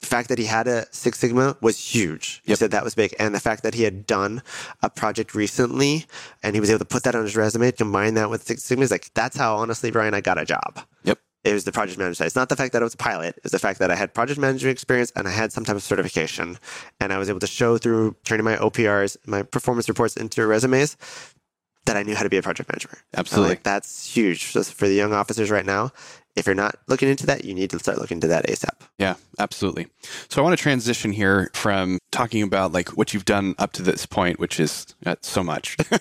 the 0.00 0.06
fact 0.06 0.28
that 0.28 0.38
he 0.38 0.44
had 0.44 0.68
a 0.68 0.86
Six 0.92 1.18
Sigma 1.18 1.56
was 1.62 1.78
huge. 1.78 2.42
He 2.44 2.52
Yep. 2.52 2.58
said 2.58 2.70
that 2.72 2.84
was 2.84 2.94
big. 2.94 3.14
And 3.18 3.34
the 3.34 3.40
fact 3.40 3.62
that 3.62 3.74
he 3.74 3.84
had 3.84 4.06
done 4.06 4.42
a 4.82 4.90
project 4.90 5.34
recently 5.34 6.04
and 6.42 6.54
he 6.54 6.60
was 6.60 6.68
able 6.68 6.80
to 6.80 6.84
put 6.84 7.04
that 7.04 7.14
on 7.14 7.22
his 7.22 7.36
resume, 7.36 7.72
combine 7.72 8.12
that 8.14 8.28
with 8.28 8.42
Six 8.46 8.62
Sigma, 8.62 8.84
is 8.84 8.90
like, 8.90 9.08
that's 9.14 9.36
how, 9.36 9.56
honestly, 9.56 9.90
Brian, 9.90 10.12
I 10.12 10.20
got 10.20 10.36
a 10.36 10.44
job. 10.44 10.80
yep 11.04 11.18
It 11.42 11.54
was 11.54 11.64
the 11.64 11.72
project 11.72 11.98
management 11.98 12.18
side. 12.18 12.26
It's 12.26 12.36
not 12.36 12.50
the 12.50 12.56
fact 12.56 12.74
that 12.74 12.82
I 12.82 12.84
was 12.84 12.92
a 12.94 12.98
pilot. 12.98 13.38
It's 13.44 13.52
the 13.52 13.58
fact 13.58 13.78
that 13.78 13.90
I 13.90 13.94
had 13.94 14.12
project 14.12 14.38
management 14.38 14.72
experience 14.72 15.10
and 15.16 15.26
I 15.26 15.30
had 15.30 15.52
some 15.52 15.64
type 15.64 15.76
of 15.76 15.82
certification. 15.82 16.58
And 17.00 17.10
I 17.10 17.16
was 17.18 17.30
able 17.30 17.40
to 17.40 17.46
show 17.46 17.78
through 17.78 18.16
turning 18.24 18.44
my 18.44 18.56
OPRs, 18.56 19.16
my 19.26 19.42
performance 19.42 19.88
reports 19.88 20.16
into 20.18 20.46
resumes 20.46 20.98
that 21.86 21.96
I 21.96 22.02
knew 22.02 22.14
how 22.14 22.22
to 22.22 22.30
be 22.30 22.36
a 22.36 22.42
project 22.42 22.70
manager. 22.70 22.90
Absolutely. 23.14 23.50
like, 23.50 23.62
that's 23.62 24.14
huge. 24.14 24.44
So 24.52 24.62
for 24.62 24.88
the 24.88 24.94
young 24.94 25.12
officers 25.12 25.50
right 25.50 25.66
now, 25.66 25.92
if 26.36 26.46
you're 26.46 26.54
not 26.54 26.76
looking 26.88 27.08
into 27.08 27.26
that, 27.26 27.44
you 27.44 27.54
need 27.54 27.70
to 27.70 27.78
start 27.78 27.98
looking 27.98 28.16
into 28.16 28.26
that 28.26 28.46
ASAP. 28.46 28.70
Yeah, 28.98 29.14
absolutely. 29.38 29.86
So 30.28 30.40
I 30.40 30.44
want 30.44 30.56
to 30.58 30.62
transition 30.62 31.12
here 31.12 31.50
from 31.54 31.98
talking 32.10 32.42
about 32.42 32.72
like 32.72 32.96
what 32.96 33.14
you've 33.14 33.24
done 33.24 33.54
up 33.58 33.72
to 33.74 33.82
this 33.82 34.04
point, 34.04 34.40
which 34.40 34.58
is 34.58 34.86
uh, 35.06 35.14
so 35.22 35.44
much. 35.44 35.76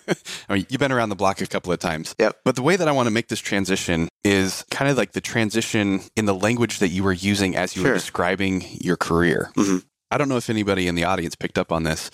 I 0.49 0.53
mean, 0.55 0.65
you've 0.69 0.79
been 0.79 0.91
around 0.91 1.09
the 1.09 1.15
block 1.15 1.39
a 1.41 1.45
couple 1.47 1.71
of 1.71 1.79
times. 1.79 2.15
Yep. 2.17 2.39
But 2.43 2.55
the 2.55 2.63
way 2.63 2.75
that 2.75 2.87
I 2.87 2.91
want 2.91 3.05
to 3.07 3.11
make 3.11 3.27
this 3.27 3.39
transition 3.39 4.09
is 4.23 4.65
kind 4.71 4.89
of 4.89 4.97
like 4.97 5.11
the 5.11 5.21
transition 5.21 6.01
in 6.15 6.25
the 6.25 6.33
language 6.35 6.79
that 6.79 6.89
you 6.89 7.03
were 7.03 7.13
using 7.13 7.55
as 7.55 7.75
you 7.75 7.83
were 7.83 7.93
describing 7.93 8.63
your 8.81 8.97
career. 8.97 9.51
Mhm. 9.55 9.83
I 10.09 10.17
don't 10.17 10.29
know 10.29 10.37
if 10.37 10.49
anybody 10.49 10.87
in 10.87 10.95
the 10.95 11.03
audience 11.05 11.35
picked 11.35 11.57
up 11.57 11.71
on 11.71 11.83
this, 11.83 12.09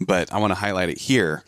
but 0.00 0.32
I 0.32 0.38
want 0.38 0.50
to 0.52 0.54
highlight 0.56 0.88
it 0.88 0.98
here. 0.98 1.44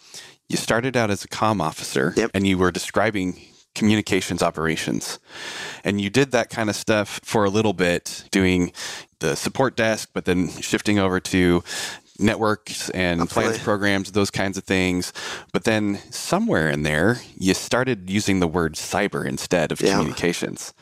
You 0.49 0.57
started 0.57 0.97
out 0.97 1.11
as 1.11 1.25
a 1.25 1.29
comm 1.29 1.61
officer 1.61 2.13
Yep. 2.17 2.31
and 2.35 2.47
you 2.47 2.59
were 2.59 2.71
describing 2.71 3.41
communications 3.75 4.43
operations. 4.43 5.19
And 5.83 6.01
you 6.01 6.09
did 6.11 6.31
that 6.33 6.49
kind 6.51 6.71
of 6.71 6.77
stuff 6.77 7.21
for 7.25 7.45
a 7.45 7.51
little 7.51 7.73
bit, 7.73 8.25
doing 8.31 8.73
the 9.19 9.35
support 9.35 9.77
desk, 9.77 10.11
but 10.13 10.27
then 10.27 10.49
shifting 10.61 10.99
over 10.99 11.19
to 11.21 11.65
networks 12.21 12.91
and 12.91 13.29
plans 13.29 13.59
programs, 13.59 14.13
those 14.13 14.31
kinds 14.31 14.57
of 14.57 14.63
things. 14.65 15.13
But 15.53 15.65
then 15.65 15.99
somewhere 16.11 16.71
in 16.71 16.85
there, 16.85 17.21
you 17.37 17.55
started 17.55 18.09
using 18.09 18.39
the 18.39 18.47
word 18.47 18.75
cyber 18.75 19.27
instead 19.27 19.73
of 19.73 19.81
Yeah. 19.81 19.97
communications. 19.97 20.73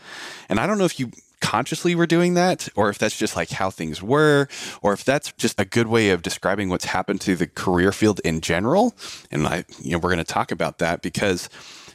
And 0.50 0.60
I 0.60 0.66
don't 0.66 0.76
know 0.76 0.84
if 0.84 1.00
you 1.00 1.10
consciously 1.42 1.94
were 1.94 2.06
doing 2.06 2.32
that 2.34 2.68
or 2.74 2.88
if 2.88 2.96
that's 2.96 3.18
just 3.18 3.36
like 3.36 3.50
how 3.50 3.68
things 3.68 4.02
were 4.02 4.48
or 4.80 4.94
if 4.94 5.04
that's 5.04 5.32
just 5.32 5.60
a 5.60 5.64
good 5.66 5.88
way 5.88 6.08
of 6.10 6.22
describing 6.22 6.70
what's 6.70 6.86
happened 6.86 7.20
to 7.20 7.36
the 7.36 7.46
career 7.46 7.92
field 7.92 8.20
in 8.24 8.40
general 8.40 8.94
and 9.30 9.46
I 9.46 9.64
you 9.80 9.90
know 9.92 9.98
we're 9.98 10.08
going 10.14 10.24
to 10.24 10.24
talk 10.24 10.50
about 10.50 10.78
that 10.78 11.02
because 11.02 11.50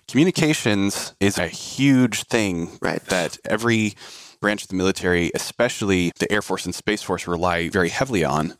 communications 0.07 1.15
is 1.19 1.37
a 1.37 1.47
huge 1.47 2.23
thing 2.23 2.77
Right. 2.81 3.03
that 3.05 3.37
every 3.45 3.95
branch 4.41 4.63
of 4.63 4.67
the 4.69 4.75
military 4.75 5.31
especially 5.33 6.11
the 6.19 6.31
air 6.31 6.41
force 6.41 6.65
and 6.65 6.75
space 6.75 7.01
force 7.01 7.25
rely 7.25 7.69
very 7.69 7.89
heavily 7.89 8.23
on 8.23 8.53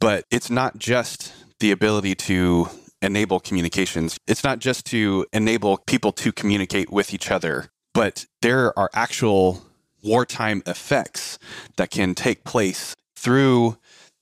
but 0.00 0.24
it's 0.30 0.50
not 0.50 0.78
just 0.78 1.32
the 1.58 1.72
ability 1.72 2.14
to 2.14 2.68
enable 3.02 3.40
communications. 3.40 4.18
It's 4.26 4.44
not 4.44 4.58
just 4.58 4.86
to 4.86 5.26
enable 5.32 5.78
people 5.86 6.12
to 6.12 6.32
communicate 6.32 6.90
with 6.90 7.14
each 7.14 7.30
other, 7.30 7.66
but 7.94 8.26
there 8.42 8.76
are 8.78 8.90
actual 8.94 9.62
wartime 10.08 10.62
effects 10.66 11.38
that 11.76 11.90
can 11.90 12.14
take 12.14 12.44
place 12.44 12.96
through 13.16 13.76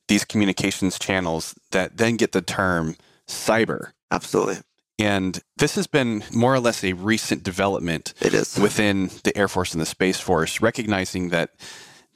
these 0.09 0.25
communications 0.25 0.99
channels 0.99 1.55
that 1.70 1.96
then 1.96 2.16
get 2.16 2.33
the 2.33 2.42
term 2.42 2.96
cyber. 3.27 3.92
Absolutely. 4.11 4.59
And 4.99 5.40
this 5.59 5.75
has 5.75 5.87
been 5.87 6.25
more 6.33 6.55
or 6.55 6.61
less 6.61 6.83
a 6.83 6.94
recent 6.94 7.42
development 7.42 8.14
It 8.20 8.33
is. 8.33 8.57
within 8.59 9.11
the 9.25 9.37
Air 9.37 9.49
Force 9.49 9.72
and 9.72 9.81
the 9.81 9.87
Space 9.87 10.18
Force, 10.18 10.61
recognizing 10.61 11.29
that 11.31 11.51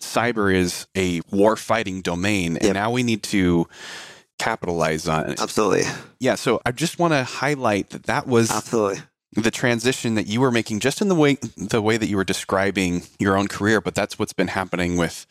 cyber 0.01 0.55
is 0.55 0.87
a 0.97 1.21
war 1.31 1.57
fighting 1.57 2.01
domain 2.01 2.57
and 2.57 2.73
now 2.75 2.91
we 2.91 3.03
need 3.03 3.23
to 3.25 3.67
capitalize 4.39 5.07
on 5.07 5.31
it. 5.31 5.41
Absolutely. 5.43 5.83
Yeah, 6.21 6.37
so 6.37 6.61
I 6.65 6.73
just 6.73 6.99
want 6.99 7.13
to 7.13 7.25
highlight 7.25 7.91
that 7.91 8.05
that 8.05 8.27
was 8.27 8.51
Absolutely. 8.51 9.03
The 9.33 9.51
transition 9.51 10.15
that 10.17 10.27
you 10.27 10.41
were 10.41 10.51
making 10.51 10.81
just 10.81 11.01
in 11.01 11.09
the 11.09 11.15
way 11.15 11.39
the 11.57 11.83
way 11.83 11.97
that 11.97 12.09
you 12.09 12.17
were 12.17 12.25
describing 12.25 13.03
your 13.19 13.37
own 13.37 13.49
career, 13.49 13.81
but 13.81 13.95
that's 13.95 14.19
what's 14.19 14.33
been 14.33 14.49
happening 14.49 14.97
with 14.97 15.27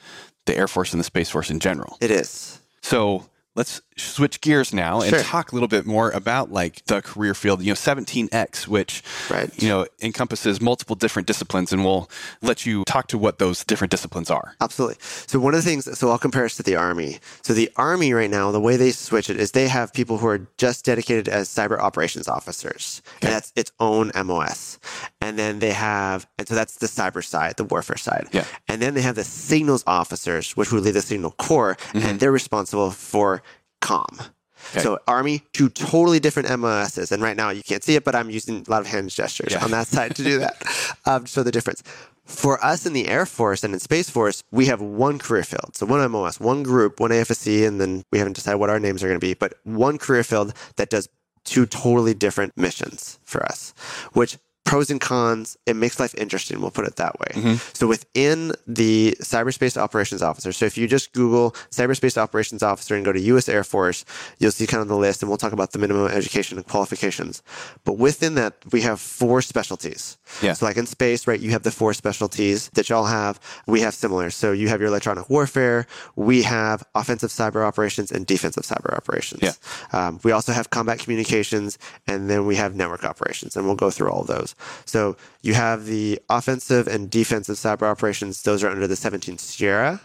the 0.45 0.57
Air 0.57 0.67
Force 0.67 0.93
and 0.93 0.99
the 0.99 1.05
Space 1.05 1.29
Force 1.29 1.49
in 1.49 1.59
general. 1.59 1.97
It 2.01 2.11
is. 2.11 2.59
So 2.81 3.29
let's 3.55 3.81
switch 4.01 4.41
gears 4.41 4.73
now 4.73 5.01
and 5.01 5.09
Sure. 5.09 5.23
talk 5.23 5.51
a 5.51 5.55
little 5.55 5.67
bit 5.67 5.85
more 5.85 6.11
about 6.11 6.51
like 6.51 6.85
the 6.85 7.01
career 7.01 7.33
field, 7.33 7.61
you 7.61 7.69
know, 7.69 7.75
17X, 7.75 8.67
which, 8.67 9.03
Right. 9.29 9.51
you 9.61 9.67
know, 9.67 9.85
encompasses 10.01 10.61
multiple 10.61 10.95
different 10.95 11.27
disciplines. 11.27 11.71
And 11.71 11.83
we'll 11.83 12.09
let 12.41 12.65
you 12.65 12.83
talk 12.85 13.07
to 13.07 13.17
what 13.17 13.39
those 13.39 13.63
different 13.63 13.91
disciplines 13.91 14.29
are. 14.29 14.55
Absolutely. 14.61 14.97
So 15.27 15.39
one 15.39 15.53
of 15.53 15.63
the 15.63 15.69
things, 15.69 15.97
so 15.97 16.09
I'll 16.09 16.17
compare 16.17 16.45
us 16.45 16.55
to 16.57 16.63
the 16.63 16.75
Army. 16.75 17.19
So 17.41 17.53
the 17.53 17.71
Army 17.75 18.13
right 18.13 18.29
now, 18.29 18.51
the 18.51 18.59
way 18.59 18.77
they 18.77 18.91
switch 18.91 19.29
it 19.29 19.39
is 19.39 19.51
they 19.51 19.67
have 19.67 19.93
people 19.93 20.17
who 20.17 20.27
are 20.27 20.47
just 20.57 20.85
dedicated 20.85 21.27
as 21.27 21.49
cyber 21.49 21.79
operations 21.79 22.27
officers, 22.27 23.01
and 23.21 23.31
that's 23.31 23.51
its 23.55 23.71
own 23.79 24.11
MOS. 24.15 24.79
And 25.21 25.37
then 25.37 25.59
they 25.59 25.71
have, 25.71 26.27
and 26.37 26.47
so 26.47 26.55
that's 26.55 26.77
the 26.77 26.87
cyber 26.87 27.23
side, 27.23 27.57
the 27.57 27.63
warfare 27.63 27.97
side. 27.97 28.27
Yeah. 28.31 28.45
And 28.67 28.81
then 28.81 28.93
they 28.93 29.01
have 29.01 29.15
the 29.15 29.23
signals 29.23 29.83
officers, 29.87 30.55
which 30.55 30.71
would 30.71 30.83
lead 30.83 30.91
the 30.91 31.01
signal 31.01 31.31
corps, 31.31 31.77
and 31.93 32.03
mm-hmm. 32.03 32.17
they're 32.17 32.31
responsible 32.31 32.91
for 32.91 33.41
comm. 33.81 34.29
Okay. 34.71 34.81
So 34.81 34.99
Army, 35.07 35.43
two 35.53 35.69
totally 35.69 36.19
different 36.19 36.49
MOSs, 36.59 37.11
and 37.11 37.23
right 37.23 37.37
now 37.37 37.49
you 37.49 37.63
can't 37.63 37.83
see 37.83 37.95
it, 37.95 38.03
but 38.03 38.13
I'm 38.15 38.29
using 38.29 38.63
a 38.67 38.69
lot 38.71 38.81
of 38.81 38.87
hand 38.87 39.09
gestures 39.09 39.53
Yeah. 39.53 39.63
on 39.63 39.71
that 39.71 39.87
side 39.87 40.15
to 40.17 40.23
do 40.23 40.39
that 40.39 40.61
um, 41.05 41.23
to 41.23 41.29
show 41.31 41.43
the 41.43 41.51
difference. 41.51 41.81
For 42.25 42.63
us 42.63 42.85
in 42.85 42.93
the 42.93 43.07
Air 43.07 43.25
Force 43.25 43.63
and 43.63 43.73
in 43.73 43.79
Space 43.79 44.09
Force, 44.09 44.43
we 44.51 44.67
have 44.67 44.81
one 44.81 45.17
career 45.17 45.43
field. 45.43 45.75
So 45.75 45.85
one 45.87 46.11
MOS, 46.11 46.39
one 46.39 46.61
group, 46.61 46.99
one 46.99 47.09
AFSC, 47.09 47.65
and 47.67 47.81
then 47.81 48.03
we 48.11 48.19
haven't 48.19 48.33
decided 48.33 48.57
what 48.57 48.69
our 48.69 48.79
names 48.79 49.01
are 49.03 49.07
going 49.07 49.19
to 49.19 49.25
be, 49.25 49.33
but 49.33 49.53
one 49.63 49.97
career 49.97 50.23
field 50.23 50.53
that 50.75 50.89
does 50.91 51.09
two 51.43 51.65
totally 51.65 52.13
different 52.13 52.55
missions 52.55 53.17
for 53.23 53.43
us, 53.43 53.73
which 54.13 54.37
pros 54.69 54.89
and 54.91 55.01
cons, 55.01 55.57
it 55.65 55.75
makes 55.75 55.99
life 55.99 56.13
interesting. 56.15 56.61
We'll 56.61 56.69
put 56.71 56.85
it 56.85 56.95
that 56.97 57.19
way. 57.19 57.31
So 57.73 57.87
within 57.87 58.51
the 58.67 59.17
cyberspace 59.19 59.77
operations 59.77 60.21
officer, 60.21 60.51
so 60.51 60.65
if 60.65 60.77
you 60.77 60.87
just 60.87 61.11
Google 61.13 61.51
cyberspace 61.71 62.17
operations 62.17 62.61
officer 62.61 62.95
and 62.95 63.03
go 63.03 63.11
to 63.11 63.19
U.S. 63.19 63.49
Air 63.49 63.63
Force, 63.63 64.05
you'll 64.37 64.51
see 64.51 64.67
kind 64.67 64.81
of 64.81 64.87
the 64.87 64.95
list, 64.95 65.23
and 65.23 65.29
we'll 65.29 65.37
talk 65.37 65.53
about 65.53 65.71
the 65.71 65.79
minimum 65.79 66.07
education 66.11 66.57
and 66.59 66.67
qualifications. 66.67 67.41
But 67.83 67.97
within 67.97 68.35
that, 68.35 68.53
we 68.71 68.81
have 68.81 68.99
four 68.99 69.41
specialties. 69.41 70.17
Yeah. 70.43 70.53
So 70.53 70.65
like 70.67 70.77
in 70.77 70.85
space, 70.85 71.25
right, 71.25 71.39
you 71.39 71.49
have 71.51 71.63
the 71.63 71.71
four 71.71 71.93
specialties 71.93 72.69
that 72.75 72.89
y'all 72.89 73.05
have. 73.05 73.39
We 73.65 73.81
have 73.81 73.95
similar. 73.95 74.29
So 74.29 74.51
you 74.51 74.67
have 74.67 74.79
your 74.79 74.89
electronic 74.89 75.29
warfare. 75.29 75.87
We 76.15 76.43
have 76.43 76.83
offensive 76.93 77.31
cyber 77.31 77.65
operations 77.65 78.11
and 78.11 78.25
defensive 78.27 78.63
cyber 78.63 78.95
operations. 78.95 79.41
Yeah. 79.41 79.53
Um, 79.93 80.19
we 80.23 80.31
also 80.31 80.51
have 80.51 80.69
combat 80.69 80.99
communications, 80.99 81.79
and 82.05 82.29
then 82.29 82.45
we 82.45 82.55
have 82.57 82.75
network 82.75 83.03
operations, 83.03 83.55
and 83.55 83.65
we'll 83.65 83.75
go 83.75 83.89
through 83.89 84.09
all 84.11 84.21
of 84.21 84.27
those. 84.27 84.55
So 84.85 85.17
you 85.41 85.53
have 85.53 85.85
the 85.85 86.19
offensive 86.29 86.87
and 86.87 87.09
defensive 87.09 87.55
cyber 87.55 87.83
operations; 87.83 88.43
those 88.43 88.63
are 88.63 88.69
under 88.69 88.87
the 88.87 88.95
17th 88.95 89.39
Sierra, 89.39 90.01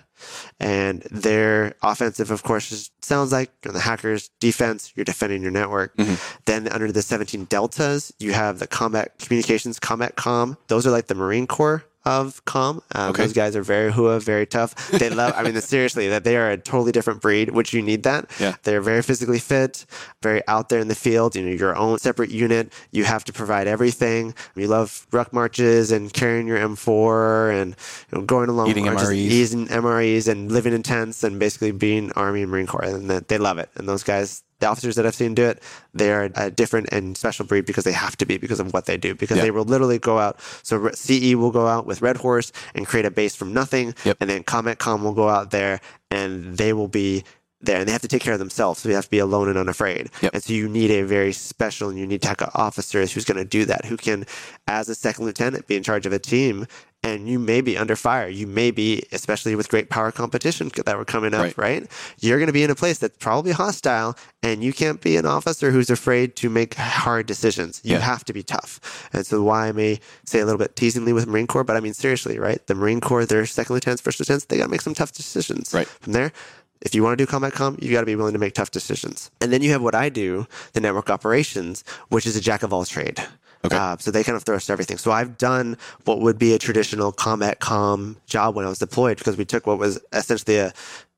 and 0.61 1.03
their 1.11 1.75
offensive, 1.83 2.31
of 2.31 2.43
course, 2.43 2.73
is, 2.73 2.90
sounds 3.03 3.33
like 3.33 3.51
the 3.62 3.81
hackers. 3.81 4.31
Defense, 4.40 4.93
you're 4.95 5.05
defending 5.05 5.43
your 5.43 5.51
network. 5.51 5.97
Mm-hmm. 5.97 6.14
Then 6.47 6.69
under 6.69 6.90
the 6.93 7.03
17 7.03 7.45
Deltas, 7.47 8.12
you 8.19 8.33
have 8.33 8.59
the 8.59 8.67
combat 8.67 9.19
communications, 9.19 9.79
combat 9.79 10.17
com. 10.17 10.57
Those 10.69 10.87
are 10.87 10.90
like 10.90 11.07
the 11.07 11.14
Marine 11.14 11.47
Corps 11.47 11.85
of 12.07 12.45
com. 12.45 12.83
Um, 12.95 13.11
Okay. 13.11 13.23
Those 13.25 13.33
guys 13.33 13.57
are 13.57 13.62
very 13.62 13.93
hua, 13.93 14.21
very 14.21 14.47
tough. 14.47 14.75
They 14.90 15.11
love. 15.11 15.33
I 15.37 15.43
mean, 15.43 15.59
seriously, 15.61 16.09
that 16.09 16.25
they 16.25 16.37
are 16.37 16.51
a 16.51 16.57
totally 16.59 16.93
different 16.93 17.21
breed, 17.21 17.51
which 17.51 17.73
you 17.73 17.83
need 17.83 18.03
that. 18.05 18.31
Yeah. 18.38 18.55
They're 18.62 18.81
very 18.81 19.03
physically 19.03 19.38
fit, 19.38 19.85
very 20.23 20.47
out 20.47 20.69
there 20.69 20.81
in 20.81 20.88
the 20.88 20.95
field. 20.95 21.35
You 21.35 21.43
know, 21.43 21.51
your 21.53 21.75
own 21.77 21.99
separate 21.99 22.31
unit. 22.31 22.73
You 22.93 23.05
have 23.05 23.25
to 23.25 23.33
provide 23.33 23.67
everything. 23.67 24.35
You 24.55 24.69
love 24.69 25.07
ruck 25.12 25.33
marches 25.33 25.90
and 25.90 26.12
carrying 26.12 26.47
your 26.47 26.59
M4 26.59 27.61
and 27.61 27.77
you 28.12 28.19
know, 28.19 28.25
going 28.25 28.49
along 28.49 28.69
Eating 28.69 28.85
marches, 28.85 29.09
MREs. 29.09 29.14
eating 29.17 29.67
MREs 29.69 30.29
and 30.29 30.53
living 30.53 30.73
in 30.73 30.83
tents 30.83 31.25
and 31.25 31.38
basically 31.40 31.73
being 31.73 32.12
Army 32.12 32.43
and 32.43 32.51
Marine 32.51 32.67
Corps. 32.67 32.85
And 32.85 33.11
that- 33.11 33.29
they 33.29 33.38
love 33.38 33.59
it. 33.59 33.71
And 33.75 33.88
those 33.88 34.03
guys, 34.05 34.44
the 34.61 34.67
officers 34.67 34.95
that 34.97 35.07
I've 35.07 35.14
seen 35.14 35.35
do 35.35 35.45
it, 35.45 35.62
they 35.93 36.12
are 36.12 36.31
a 36.37 36.51
different 36.51 36.88
and 36.93 37.17
special 37.17 37.45
breed 37.45 37.67
because 37.67 37.85
they 37.85 37.93
have 37.93 38.17
to 38.19 38.27
be 38.27 38.37
because 38.38 38.61
of 38.61 38.73
what 38.73 38.87
they 38.87 38.97
do. 38.97 39.14
Because 39.14 39.37
Yeah. 39.37 39.45
they 39.45 39.51
will 39.51 39.64
literally 39.64 39.99
go 39.99 40.19
out. 40.19 40.38
So 40.62 40.90
CE 40.95 41.35
will 41.35 41.51
go 41.51 41.67
out 41.67 41.87
with 41.87 42.03
Red 42.03 42.19
Horse 42.19 42.53
and 42.75 42.87
create 42.87 43.07
a 43.07 43.11
base 43.11 43.35
from 43.35 43.53
nothing. 43.53 43.95
Yep. 44.05 44.19
And 44.21 44.31
then 44.31 44.43
Combat 44.45 44.79
Com 44.79 45.03
will 45.05 45.12
go 45.14 45.29
out 45.29 45.51
there 45.51 45.81
and 46.11 46.57
they 46.57 46.73
will 46.73 46.88
be 46.88 47.25
there 47.61 47.79
and 47.79 47.88
they 47.88 47.93
have 47.93 48.03
to 48.03 48.09
take 48.09 48.21
care 48.23 48.35
of 48.35 48.38
themselves. 48.38 48.81
So 48.81 48.88
they 48.88 48.95
have 48.95 49.05
to 49.07 49.11
be 49.11 49.19
alone 49.19 49.49
and 49.49 49.57
unafraid. 49.57 50.11
Yep. 50.21 50.35
And 50.35 50.43
so 50.43 50.53
you 50.53 50.69
need 50.69 50.90
a 50.90 51.03
very 51.03 51.33
special 51.33 51.88
and 51.88 51.99
unique 51.99 52.21
type 52.21 52.43
of 52.43 52.51
officer 52.55 53.01
who's 53.07 53.25
going 53.25 53.38
to 53.38 53.45
do 53.45 53.64
that, 53.64 53.87
who 53.87 53.97
can, 53.97 54.27
as 54.67 54.88
a 54.90 54.95
second 54.95 55.25
lieutenant, 55.25 55.67
be 55.67 55.75
in 55.77 55.83
charge 55.83 56.05
of 56.05 56.12
a 56.12 56.19
team. 56.19 56.67
And 57.05 57.29
you 57.29 57.38
may 57.38 57.61
be 57.61 57.77
under 57.77 57.97
fire. 57.97 58.29
You 58.29 58.47
may 58.47 58.71
be, 58.71 59.05
especially 59.12 59.55
with 59.55 59.69
great 59.69 59.90
power 59.90 60.11
competition 60.11 60.71
that 60.87 60.97
we're 60.97 61.05
coming 61.05 61.35
up, 61.35 61.43
Right. 61.43 61.59
right? 61.59 61.87
You're 62.19 62.38
going 62.38 62.47
to 62.47 62.53
be 62.53 62.62
in 62.64 62.71
a 62.71 62.75
place 62.75 62.97
that's 62.97 63.19
probably 63.19 63.53
hostile, 63.53 64.17
and 64.43 64.64
you 64.64 64.73
can't 64.73 65.01
be 65.03 65.17
an 65.19 65.27
officer 65.27 65.71
who's 65.71 65.90
afraid 65.90 66.35
to 66.37 66.49
make 66.49 66.75
hard 66.75 67.27
decisions. 67.27 67.81
You 67.85 67.93
Yeah. 67.97 68.01
have 68.01 68.25
to 68.25 68.33
be 68.33 68.43
tough. 68.43 68.81
And 69.12 69.27
so, 69.27 69.43
why 69.43 69.69
I 69.69 69.73
may 69.73 70.01
say 70.25 70.40
a 70.40 70.47
little 70.47 70.59
bit 70.59 70.77
teasingly 70.77 71.12
with 71.12 71.27
Marine 71.27 71.47
Corps, 71.47 71.62
but 71.62 71.77
I 71.77 71.81
mean 71.81 71.93
seriously, 71.95 72.38
right? 72.38 72.67
The 72.67 72.75
Marine 72.75 73.03
Corps, 73.03 73.27
their 73.27 73.45
second 73.45 73.75
lieutenants, 73.75 74.01
first 74.03 74.19
lieutenants, 74.19 74.47
they 74.47 74.57
got 74.57 74.64
to 74.64 74.71
make 74.71 74.81
some 74.81 74.95
tough 74.95 75.12
decisions. 75.12 75.75
Right. 75.75 75.87
From 75.87 76.14
there, 76.14 76.33
if 76.81 76.95
you 76.95 77.03
want 77.03 77.19
to 77.19 77.23
do 77.23 77.31
combat 77.31 77.53
com, 77.53 77.77
you 77.83 77.93
got 77.93 78.01
to 78.01 78.07
be 78.07 78.17
willing 78.17 78.33
to 78.33 78.38
make 78.38 78.55
tough 78.55 78.71
decisions. 78.71 79.31
And 79.43 79.53
then 79.53 79.61
you 79.62 79.71
have 79.73 79.83
what 79.83 79.95
I 79.95 80.09
do, 80.09 80.47
the 80.73 80.81
network 80.81 81.11
operations, 81.11 81.85
which 82.09 82.25
is 82.27 82.35
a 82.35 82.40
jack 82.40 82.62
of 82.62 82.73
all 82.73 82.85
trade. 82.87 83.23
Okay. 83.64 83.77
Uh, 83.77 83.96
so 83.98 84.11
they 84.11 84.22
kind 84.22 84.37
of 84.37 84.42
throw 84.44 84.57
us 84.57 84.68
everything. 84.68 84.98
So 84.98 85.11
I've 85.11 85.38
done 85.38 85.77
what 86.05 86.20
would 86.20 86.38
be 86.38 86.53
a 86.55 86.59
traditional 86.59 87.12
combat 87.12 87.61
com 87.61 88.16
job 88.27 88.55
when 88.55 88.64
I 88.66 88.68
was 88.68 88.79
deployed 88.79 89.18
because 89.18 89.37
we 89.37 89.44
took 89.44 89.66
what 89.66 89.79
was 89.79 89.98
essentially 90.12 90.59
a 90.59 90.72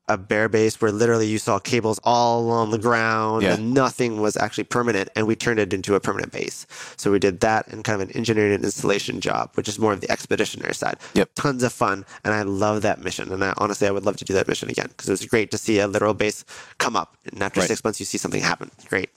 a 0.09 0.17
bare 0.17 0.47
base 0.47 0.79
where 0.79 0.89
literally 0.93 1.27
you 1.27 1.37
saw 1.37 1.59
cables 1.59 1.99
all 2.05 2.49
on 2.49 2.71
the 2.71 2.77
ground 2.77 3.43
Yeah. 3.43 3.55
and 3.55 3.73
nothing 3.73 4.21
was 4.21 4.37
actually 4.37 4.63
permanent 4.63 5.09
and 5.17 5.27
we 5.27 5.35
turned 5.35 5.59
it 5.59 5.73
into 5.73 5.95
a 5.95 5.99
permanent 5.99 6.31
base. 6.31 6.65
So 6.95 7.11
we 7.11 7.19
did 7.19 7.41
that 7.41 7.67
and 7.67 7.83
kind 7.83 8.01
of 8.01 8.07
an 8.07 8.15
engineering 8.15 8.53
and 8.53 8.63
installation 8.63 9.19
job, 9.19 9.51
which 9.55 9.67
is 9.67 9.77
more 9.77 9.91
of 9.91 9.99
the 9.99 10.09
expeditionary 10.09 10.73
side. 10.75 10.95
Yep. 11.15 11.31
Tons 11.35 11.61
of 11.61 11.73
fun. 11.73 12.05
And 12.23 12.33
I 12.33 12.43
love 12.43 12.83
that 12.83 13.03
mission. 13.03 13.33
And 13.33 13.43
I 13.43 13.53
honestly, 13.57 13.85
I 13.85 13.91
would 13.91 14.05
love 14.05 14.15
to 14.15 14.23
do 14.23 14.33
that 14.35 14.47
mission 14.47 14.69
again 14.69 14.87
because 14.87 15.09
it 15.09 15.11
was 15.11 15.25
great 15.25 15.51
to 15.51 15.57
see 15.57 15.79
a 15.79 15.87
literal 15.89 16.13
base 16.13 16.45
come 16.77 16.95
up. 16.95 17.17
And 17.29 17.43
after 17.43 17.59
Right. 17.59 17.67
six 17.67 17.83
months, 17.83 17.99
you 17.99 18.05
see 18.05 18.17
something 18.17 18.41
happen. 18.41 18.71
Great. 18.87 19.09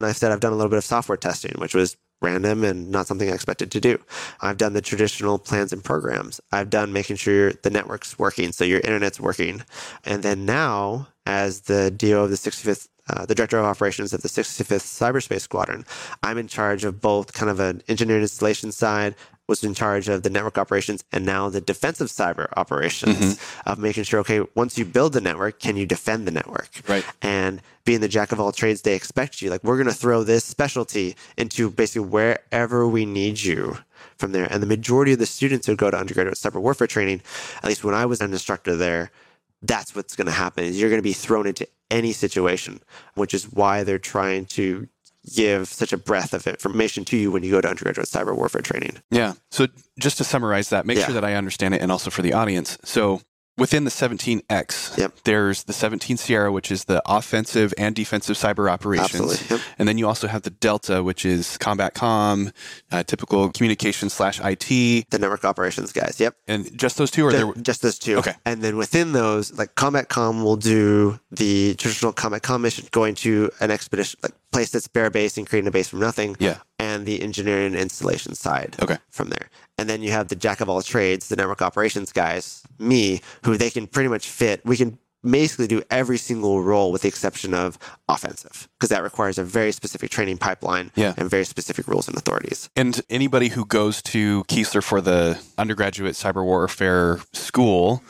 And 0.00 0.08
I've 0.08 0.16
said 0.16 0.32
I've 0.32 0.40
done 0.40 0.54
a 0.54 0.56
little 0.56 0.70
bit 0.70 0.78
of 0.78 0.84
software 0.86 1.18
testing, 1.18 1.52
which 1.58 1.74
was 1.74 1.98
random 2.20 2.64
and 2.64 2.90
not 2.90 3.06
something 3.06 3.30
I 3.30 3.34
expected 3.34 3.70
to 3.72 3.80
do. 3.80 3.98
I've 4.40 4.58
done 4.58 4.72
the 4.72 4.80
traditional 4.80 5.38
plans 5.38 5.72
and 5.72 5.82
programs. 5.82 6.40
I've 6.52 6.70
done 6.70 6.92
making 6.92 7.16
sure 7.16 7.52
the 7.52 7.70
network's 7.70 8.18
working, 8.18 8.52
so 8.52 8.64
your 8.64 8.80
internet's 8.80 9.20
working. 9.20 9.62
And 10.04 10.22
then 10.22 10.44
now, 10.44 11.08
as 11.26 11.62
the 11.62 11.90
DO 11.90 12.18
of 12.18 12.30
the 12.30 12.36
65th, 12.36 12.88
uh, 13.10 13.26
the 13.26 13.34
director 13.34 13.58
of 13.58 13.64
operations 13.64 14.12
of 14.12 14.22
the 14.22 14.28
65th 14.28 14.86
Cyberspace 15.00 15.40
Squadron, 15.42 15.84
I'm 16.22 16.38
in 16.38 16.46
charge 16.48 16.84
of 16.84 17.00
both 17.00 17.32
kind 17.32 17.50
of 17.50 17.58
an 17.60 17.82
engineering 17.88 18.22
installation 18.22 18.70
side, 18.72 19.14
was 19.48 19.64
in 19.64 19.74
charge 19.74 20.08
of 20.08 20.22
the 20.22 20.30
network 20.30 20.56
operations, 20.58 21.02
and 21.12 21.26
now 21.26 21.48
the 21.48 21.60
defensive 21.60 22.06
cyber 22.06 22.46
operations 22.56 23.40
of 23.66 23.78
making 23.80 24.04
sure, 24.04 24.20
okay, 24.20 24.40
once 24.54 24.78
you 24.78 24.84
build 24.84 25.12
the 25.12 25.20
network, 25.20 25.58
can 25.58 25.76
you 25.76 25.86
defend 25.86 26.24
the 26.26 26.30
network? 26.30 26.70
Right. 26.86 27.04
and 27.20 27.60
being 27.84 28.00
the 28.00 28.08
jack 28.08 28.30
of 28.30 28.38
all 28.38 28.52
trades 28.52 28.82
they 28.82 28.94
expect 28.94 29.42
you 29.42 29.50
like 29.50 29.64
we're 29.64 29.76
going 29.76 29.88
to 29.88 29.94
throw 29.94 30.22
this 30.22 30.44
specialty 30.44 31.16
into 31.36 31.70
basically 31.70 32.06
wherever 32.08 32.86
we 32.86 33.04
need 33.04 33.40
you 33.40 33.78
from 34.16 34.30
there 34.32 34.46
and 34.52 34.62
the 34.62 34.66
majority 34.66 35.12
of 35.12 35.18
the 35.18 35.26
students 35.26 35.66
who 35.66 35.74
go 35.74 35.90
to 35.90 35.96
undergraduate 35.96 36.36
cyber 36.36 36.60
warfare 36.60 36.86
training 36.86 37.20
at 37.62 37.64
least 37.64 37.82
when 37.82 37.94
i 37.94 38.06
was 38.06 38.20
an 38.20 38.32
instructor 38.32 38.76
there 38.76 39.10
that's 39.62 39.94
what's 39.96 40.14
going 40.14 40.26
to 40.26 40.32
happen 40.32 40.62
is 40.64 40.80
you're 40.80 40.90
going 40.90 41.00
to 41.00 41.02
be 41.02 41.12
thrown 41.12 41.46
into 41.46 41.66
any 41.90 42.12
situation 42.12 42.80
which 43.14 43.34
is 43.34 43.44
why 43.52 43.82
they're 43.84 43.98
trying 43.98 44.44
to 44.46 44.88
give 45.36 45.68
such 45.68 45.92
a 45.92 45.98
breadth 45.98 46.32
of 46.32 46.46
information 46.46 47.04
to 47.04 47.16
you 47.16 47.30
when 47.30 47.42
you 47.42 47.50
go 47.50 47.60
to 47.60 47.68
undergraduate 47.68 48.08
cyber 48.08 48.34
warfare 48.34 48.62
training 48.62 48.96
Yeah. 49.10 49.34
So 49.50 49.66
just 49.98 50.16
to 50.18 50.24
summarize 50.24 50.70
that, 50.70 50.86
make 50.86 50.96
Yeah. 50.98 51.04
sure 51.06 51.14
that 51.14 51.24
I 51.24 51.34
understand 51.34 51.74
it 51.74 51.82
and 51.82 51.92
also 51.92 52.08
for 52.10 52.22
the 52.22 52.32
audience. 52.32 52.78
So 52.84 53.20
within 53.60 53.84
the 53.84 53.90
17X, 53.90 54.98
Yep. 54.98 55.12
there's 55.24 55.64
the 55.64 55.72
17 55.72 56.16
Sierra, 56.16 56.50
which 56.50 56.72
is 56.72 56.84
the 56.86 57.00
offensive 57.06 57.72
and 57.78 57.94
defensive 57.94 58.36
cyber 58.36 58.68
operations. 58.70 59.14
Absolutely. 59.20 59.56
Yep. 59.56 59.60
And 59.78 59.88
then 59.88 59.98
you 59.98 60.08
also 60.08 60.26
have 60.26 60.42
the 60.42 60.50
Delta, 60.50 61.02
which 61.02 61.24
is 61.24 61.56
combat 61.58 61.94
com, 61.94 62.50
uh, 62.90 63.02
typical 63.04 63.50
communication 63.50 64.10
slash 64.10 64.40
IT. 64.42 65.06
the 65.10 65.18
network 65.18 65.44
operations 65.44 65.92
guys 65.92 66.16
yep 66.18 66.34
And 66.48 66.76
just 66.76 66.96
those 66.96 67.10
two, 67.10 67.26
or 67.26 67.30
Ju- 67.30 67.36
there 67.36 67.62
just 67.62 67.82
those 67.82 67.98
two. 67.98 68.16
Okay. 68.18 68.34
And 68.44 68.62
then 68.62 68.76
within 68.76 69.12
those, 69.12 69.52
like 69.52 69.74
Combat 69.74 70.08
Com 70.08 70.42
will 70.42 70.56
do 70.56 71.18
the 71.30 71.74
traditional 71.76 72.12
Combat 72.12 72.42
Com 72.42 72.62
mission, 72.62 72.86
going 72.90 73.14
to 73.16 73.50
an 73.60 73.70
expedition, 73.70 74.18
like 74.22 74.32
place 74.52 74.70
that's 74.70 74.88
bare 74.88 75.10
base 75.10 75.36
and 75.38 75.46
creating 75.48 75.68
a 75.68 75.70
base 75.70 75.88
from 75.88 76.00
nothing. 76.00 76.34
Yeah. 76.40 76.56
And 76.80 77.06
the 77.06 77.20
engineering 77.22 77.66
and 77.66 77.76
installation 77.76 78.34
side. 78.34 78.76
Okay. 78.82 78.96
From 79.10 79.28
there, 79.28 79.48
and 79.78 79.88
then 79.88 80.02
you 80.02 80.10
have 80.12 80.28
the 80.28 80.36
jack 80.36 80.60
of 80.60 80.68
all 80.68 80.82
trades, 80.82 81.28
the 81.28 81.36
network 81.36 81.62
operations 81.62 82.12
guys, 82.12 82.62
me, 82.78 83.20
who 83.44 83.56
they 83.56 83.70
can 83.70 83.86
pretty 83.86 84.08
much 84.08 84.28
fit. 84.28 84.60
We 84.64 84.76
can 84.76 84.98
basically 85.22 85.66
do 85.66 85.82
every 85.90 86.16
single 86.16 86.62
role 86.62 86.90
with 86.92 87.02
the 87.02 87.08
exception 87.08 87.52
of 87.52 87.78
offensive, 88.08 88.68
because 88.78 88.88
that 88.88 89.02
requires 89.02 89.36
a 89.36 89.44
very 89.44 89.70
specific 89.72 90.10
training 90.10 90.38
pipeline 90.38 90.90
Yeah. 90.96 91.12
and 91.18 91.28
very 91.28 91.44
specific 91.44 91.86
rules 91.86 92.08
and 92.08 92.16
authorities. 92.16 92.70
And 92.74 93.02
anybody 93.10 93.48
who 93.48 93.66
goes 93.66 94.00
to 94.14 94.44
Keesler 94.48 94.82
for 94.82 95.02
the 95.02 95.38
undergraduate 95.58 96.14
cyber 96.14 96.42
warfare 96.42 97.20
school 97.34 98.02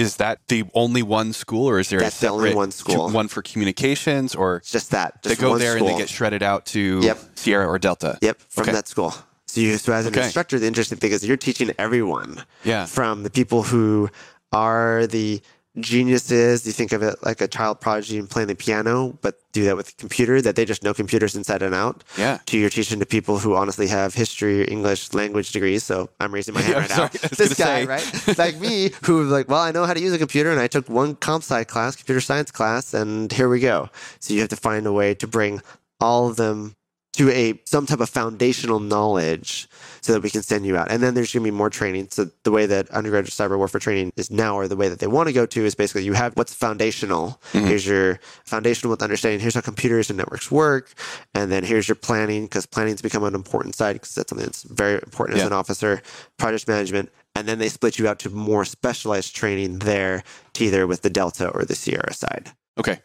is 0.00 0.16
that 0.16 0.38
the 0.48 0.64
only 0.74 1.02
one 1.02 1.32
school, 1.32 1.68
or 1.68 1.78
is 1.78 1.88
there 1.90 2.00
That's 2.00 2.16
a 2.16 2.20
the 2.20 2.26
separate 2.26 2.36
only 2.48 2.54
one 2.54 2.70
school. 2.70 3.10
one 3.10 3.28
for 3.28 3.42
communications, 3.42 4.34
or 4.34 4.56
It's 4.56 4.72
just 4.72 4.90
that. 4.92 5.22
Just 5.22 5.36
they 5.38 5.40
go 5.46 5.58
there 5.58 5.76
school. 5.76 5.86
and 5.88 5.94
they 5.96 5.98
get 6.00 6.08
shredded 6.08 6.42
out 6.42 6.66
to 6.66 7.00
Yep. 7.02 7.18
Sierra 7.36 7.66
or 7.68 7.78
Delta? 7.78 8.18
Yep, 8.22 8.40
from 8.48 8.62
Okay. 8.62 8.72
that 8.72 8.88
school. 8.88 9.14
So, 9.46 9.60
you, 9.60 9.76
so 9.78 9.92
as 9.92 10.06
an 10.06 10.14
Okay. 10.14 10.24
instructor, 10.24 10.58
the 10.58 10.66
interesting 10.66 10.98
thing 10.98 11.12
is 11.12 11.26
you're 11.26 11.36
teaching 11.36 11.70
everyone 11.78 12.44
Yeah. 12.64 12.86
from 12.86 13.22
the 13.24 13.30
people 13.30 13.62
who 13.64 14.08
are 14.52 15.06
the 15.06 15.42
geniuses. 15.78 16.66
You 16.66 16.72
think 16.72 16.92
of 16.92 17.02
it 17.02 17.16
like 17.22 17.40
a 17.40 17.48
child 17.48 17.80
prodigy 17.80 18.18
and 18.18 18.28
playing 18.28 18.48
the 18.48 18.54
piano, 18.54 19.16
but 19.22 19.38
do 19.52 19.64
that 19.64 19.76
with 19.76 19.90
a 19.90 19.92
computer, 19.92 20.40
that 20.42 20.56
they 20.56 20.64
just 20.64 20.82
know 20.82 20.94
computers 20.94 21.34
inside 21.36 21.62
and 21.62 21.74
out. 21.74 22.02
Yeah. 22.18 22.38
To 22.46 22.58
you're 22.58 22.70
teaching 22.70 22.98
to 23.00 23.06
people 23.06 23.38
who 23.38 23.54
honestly 23.54 23.86
have 23.88 24.14
history, 24.14 24.64
English, 24.64 25.12
language 25.12 25.52
degrees. 25.52 25.84
So 25.84 26.10
I'm 26.20 26.32
raising 26.32 26.54
my 26.54 26.60
hand 26.62 26.74
Yeah, 26.74 26.80
right 26.80 26.90
sorry, 26.90 27.10
now. 27.22 27.28
This 27.36 27.54
guy, 27.54 27.84
say. 27.84 27.86
right? 27.86 28.38
like 28.38 28.58
me, 28.58 28.90
who 29.04 29.24
like, 29.24 29.48
well, 29.48 29.60
I 29.60 29.70
know 29.70 29.84
how 29.86 29.94
to 29.94 30.00
use 30.00 30.12
a 30.12 30.18
computer, 30.18 30.50
and 30.50 30.60
I 30.60 30.66
took 30.66 30.88
one 30.88 31.14
comp 31.16 31.42
sci 31.44 31.64
class, 31.64 31.96
computer 31.96 32.20
science 32.20 32.50
class, 32.50 32.94
and 32.94 33.30
here 33.32 33.48
we 33.48 33.60
go. 33.60 33.88
So 34.18 34.34
you 34.34 34.40
have 34.40 34.48
to 34.50 34.56
find 34.56 34.86
a 34.86 34.92
way 34.92 35.14
to 35.14 35.26
bring 35.26 35.62
all 36.00 36.28
of 36.28 36.36
them 36.36 36.74
to 37.12 37.28
a 37.30 37.60
some 37.64 37.86
type 37.86 38.00
of 38.00 38.08
foundational 38.08 38.78
knowledge 38.78 39.68
so 40.00 40.12
that 40.12 40.22
we 40.22 40.30
can 40.30 40.42
send 40.42 40.64
you 40.64 40.76
out. 40.76 40.90
And 40.90 41.02
then 41.02 41.14
there's 41.14 41.32
going 41.32 41.44
to 41.44 41.50
be 41.50 41.56
more 41.56 41.70
training. 41.70 42.08
So 42.10 42.30
the 42.44 42.50
way 42.50 42.66
that 42.66 42.88
undergraduate 42.90 43.32
cyber 43.32 43.58
warfare 43.58 43.80
training 43.80 44.12
is 44.16 44.30
now, 44.30 44.56
or 44.56 44.68
the 44.68 44.76
way 44.76 44.88
that 44.88 45.00
they 45.00 45.06
want 45.06 45.28
to 45.28 45.32
go 45.32 45.44
to, 45.44 45.64
is 45.64 45.74
basically 45.74 46.04
you 46.04 46.12
have 46.12 46.36
what's 46.36 46.54
foundational. 46.54 47.40
Mm-hmm. 47.52 47.66
Here's 47.66 47.86
your 47.86 48.20
foundational 48.44 48.90
with 48.90 49.02
understanding. 49.02 49.40
Here's 49.40 49.54
how 49.54 49.60
computers 49.60 50.08
and 50.08 50.16
networks 50.16 50.50
work, 50.50 50.92
and 51.34 51.50
then 51.50 51.64
here's 51.64 51.88
your 51.88 51.96
planning 51.96 52.44
because 52.44 52.66
planning's 52.66 53.02
become 53.02 53.24
an 53.24 53.34
important 53.34 53.74
side 53.74 53.94
because 53.94 54.14
that's 54.14 54.30
something 54.30 54.46
that's 54.46 54.62
very 54.62 54.94
important 54.94 55.38
as 55.38 55.46
an 55.46 55.52
officer. 55.52 56.02
Project 56.36 56.68
management. 56.68 57.10
And 57.36 57.46
then 57.46 57.58
they 57.58 57.68
split 57.68 57.98
you 57.98 58.08
out 58.08 58.18
to 58.20 58.30
more 58.30 58.64
specialized 58.64 59.36
training 59.36 59.78
there, 59.80 60.24
to 60.54 60.64
either 60.64 60.86
with 60.86 61.02
the 61.02 61.10
Delta 61.10 61.48
or 61.48 61.64
the 61.64 61.76
Sierra 61.76 62.12
side. 62.12 62.50
Okay. 62.76 63.00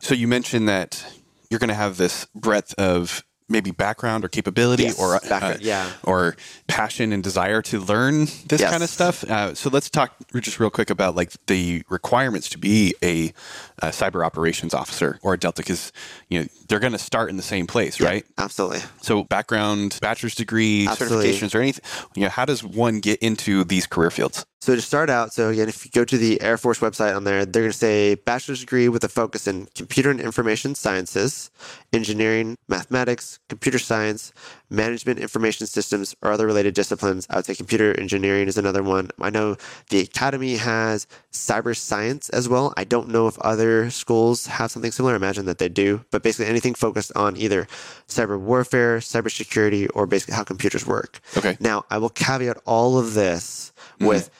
So 0.00 0.14
you 0.14 0.26
mentioned 0.26 0.68
that 0.68 1.04
you're 1.48 1.60
going 1.60 1.68
to 1.68 1.74
have 1.74 1.96
this 1.96 2.26
breadth 2.34 2.74
of 2.74 3.24
maybe 3.48 3.70
background 3.70 4.24
or 4.24 4.28
capability 4.28 4.84
Yes, 4.84 4.98
or 5.00 5.16
uh, 5.16 5.56
yeah. 5.60 5.90
or 6.04 6.36
passion 6.66 7.12
and 7.12 7.22
desire 7.22 7.62
to 7.62 7.80
learn 7.80 8.26
this 8.46 8.60
Yes. 8.60 8.70
kind 8.70 8.82
of 8.82 8.90
stuff. 8.90 9.24
Uh, 9.24 9.54
so 9.54 9.70
let's 9.70 9.88
talk 9.88 10.14
just 10.40 10.60
real 10.60 10.70
quick 10.70 10.90
about 10.90 11.14
like 11.16 11.32
the 11.46 11.82
requirements 11.88 12.48
to 12.50 12.58
be 12.58 12.94
a, 13.02 13.32
uh 13.80 13.88
cyber 13.88 14.24
operations 14.26 14.74
officer 14.74 15.18
or 15.22 15.34
a 15.34 15.38
Delta 15.38 15.62
because 15.62 15.92
you 16.28 16.40
know 16.40 16.46
they're 16.68 16.78
going 16.78 16.92
to 16.92 16.98
start 16.98 17.30
in 17.30 17.36
the 17.36 17.42
same 17.42 17.66
place, 17.66 18.00
right? 18.00 18.24
Absolutely. 18.36 18.80
So 19.00 19.24
background, 19.24 19.98
bachelor's 20.00 20.34
degree, 20.34 20.86
Absolutely. 20.86 21.32
certifications, 21.32 21.54
or 21.54 21.60
anything. 21.60 21.84
You 22.14 22.22
know, 22.24 22.28
how 22.28 22.44
does 22.44 22.62
one 22.62 23.00
get 23.00 23.18
into 23.20 23.64
these 23.64 23.86
career 23.86 24.10
fields? 24.10 24.44
So 24.60 24.74
to 24.74 24.82
start 24.82 25.08
out, 25.08 25.32
so 25.32 25.50
again, 25.50 25.68
if 25.68 25.84
you 25.84 25.90
go 25.92 26.04
to 26.04 26.18
the 26.18 26.42
Air 26.42 26.58
Force 26.58 26.80
website 26.80 27.14
on 27.14 27.22
there, 27.22 27.46
they're 27.46 27.62
going 27.62 27.72
to 27.72 27.78
say 27.78 28.16
bachelor's 28.16 28.60
degree 28.60 28.88
with 28.88 29.04
a 29.04 29.08
focus 29.08 29.46
in 29.46 29.68
computer 29.76 30.10
and 30.10 30.20
information 30.20 30.74
sciences, 30.74 31.50
engineering, 31.92 32.56
mathematics, 32.68 33.38
computer 33.48 33.78
science, 33.78 34.32
management, 34.68 35.20
information 35.20 35.66
systems, 35.66 36.14
or 36.22 36.32
other 36.32 36.44
related 36.44 36.74
disciplines. 36.74 37.26
I 37.30 37.36
would 37.36 37.46
say 37.46 37.54
computer 37.54 37.98
engineering 37.98 38.48
is 38.48 38.58
another 38.58 38.82
one. 38.82 39.10
I 39.20 39.30
know 39.30 39.56
the 39.90 40.00
academy 40.00 40.56
has 40.56 41.06
cyber 41.32 41.76
science 41.76 42.28
as 42.30 42.48
well. 42.48 42.74
I 42.76 42.82
don't 42.82 43.08
know 43.08 43.28
if 43.28 43.38
other 43.38 43.90
schools 43.90 44.46
have 44.46 44.72
something 44.72 44.90
similar. 44.90 45.14
I 45.14 45.16
imagine 45.16 45.46
that 45.46 45.58
they 45.58 45.68
do, 45.68 46.04
but 46.10 46.24
basically 46.24 46.50
anything 46.58 46.74
focused 46.74 47.12
on 47.14 47.36
either 47.36 47.68
cyber 48.08 48.38
warfare, 48.38 48.98
cybersecurity, 48.98 49.88
or 49.94 50.06
basically 50.06 50.34
how 50.34 50.42
computers 50.44 50.84
work. 50.86 51.20
Okay. 51.36 51.56
Now, 51.60 51.84
I 51.88 51.98
will 51.98 52.10
caveat 52.10 52.56
all 52.66 52.98
of 52.98 53.14
this 53.14 53.72
mm-hmm. 53.94 54.06
with 54.06 54.30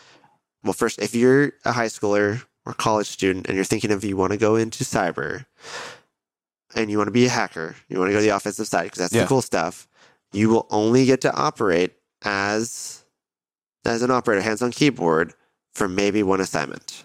well, 0.65 0.73
first, 0.73 0.99
if 0.99 1.15
you're 1.15 1.53
a 1.65 1.73
high 1.73 1.87
schooler 1.87 2.43
or 2.67 2.75
college 2.75 3.07
student 3.07 3.47
and 3.47 3.55
you're 3.55 3.65
thinking 3.65 3.93
of 3.93 4.05
you 4.05 4.17
want 4.17 4.33
to 4.33 4.37
go 4.37 4.57
into 4.57 4.83
cyber 4.83 5.47
and 6.75 6.91
you 6.91 6.99
want 6.99 7.07
to 7.07 7.13
be 7.13 7.27
a 7.27 7.31
hacker, 7.31 7.77
you 7.89 7.99
want 7.99 8.09
to 8.09 8.13
go 8.13 8.19
to 8.19 8.25
the 8.25 8.35
offensive 8.35 8.67
side 8.67 8.85
because 8.85 8.99
that's 8.99 9.15
Yeah. 9.15 9.23
the 9.23 9.29
cool 9.29 9.41
stuff, 9.41 9.87
you 10.33 10.49
will 10.49 10.67
only 10.71 11.07
get 11.07 11.21
to 11.23 11.33
operate 11.33 11.95
as 12.23 13.05
as 13.85 14.03
an 14.03 14.11
operator, 14.11 14.43
hands 14.43 14.61
on 14.61 14.71
keyboard, 14.73 15.33
for 15.73 15.89
maybe 15.89 16.23
one 16.23 16.41
assignment. 16.41 17.05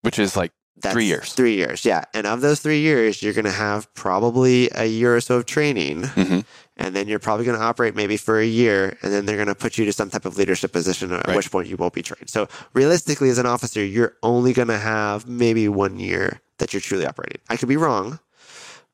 Which 0.00 0.18
is 0.18 0.36
like 0.36 0.50
That's 0.80 0.92
Three 0.92 1.06
years. 1.06 1.32
Three 1.32 1.54
years, 1.56 1.84
yeah. 1.84 2.04
And 2.14 2.26
of 2.26 2.40
those 2.40 2.60
three 2.60 2.80
years, 2.80 3.22
you're 3.22 3.32
going 3.32 3.44
to 3.44 3.50
have 3.50 3.92
probably 3.94 4.70
a 4.74 4.84
year 4.86 5.16
or 5.16 5.20
so 5.20 5.36
of 5.38 5.46
training. 5.46 6.02
Mhm. 6.02 6.44
And 6.76 6.94
then 6.94 7.08
you're 7.08 7.18
probably 7.18 7.44
going 7.44 7.58
to 7.58 7.64
operate 7.64 7.96
maybe 7.96 8.16
for 8.16 8.38
a 8.38 8.46
year. 8.46 8.96
And 9.02 9.12
then 9.12 9.26
they're 9.26 9.36
going 9.36 9.48
to 9.48 9.54
put 9.56 9.76
you 9.78 9.84
to 9.86 9.92
some 9.92 10.10
type 10.10 10.24
of 10.24 10.36
leadership 10.38 10.72
position, 10.72 11.12
at 11.12 11.26
Right. 11.26 11.36
which 11.36 11.50
point 11.50 11.66
you 11.66 11.76
won't 11.76 11.92
be 11.94 12.02
trained. 12.02 12.30
So 12.30 12.46
realistically, 12.74 13.28
as 13.30 13.38
an 13.38 13.46
officer, 13.46 13.84
you're 13.84 14.14
only 14.22 14.52
going 14.52 14.68
to 14.68 14.78
have 14.78 15.26
maybe 15.26 15.68
one 15.68 15.98
year 15.98 16.40
that 16.58 16.72
you're 16.72 16.80
truly 16.80 17.04
operating. 17.06 17.40
I 17.48 17.56
could 17.56 17.68
be 17.68 17.76
wrong, 17.76 18.20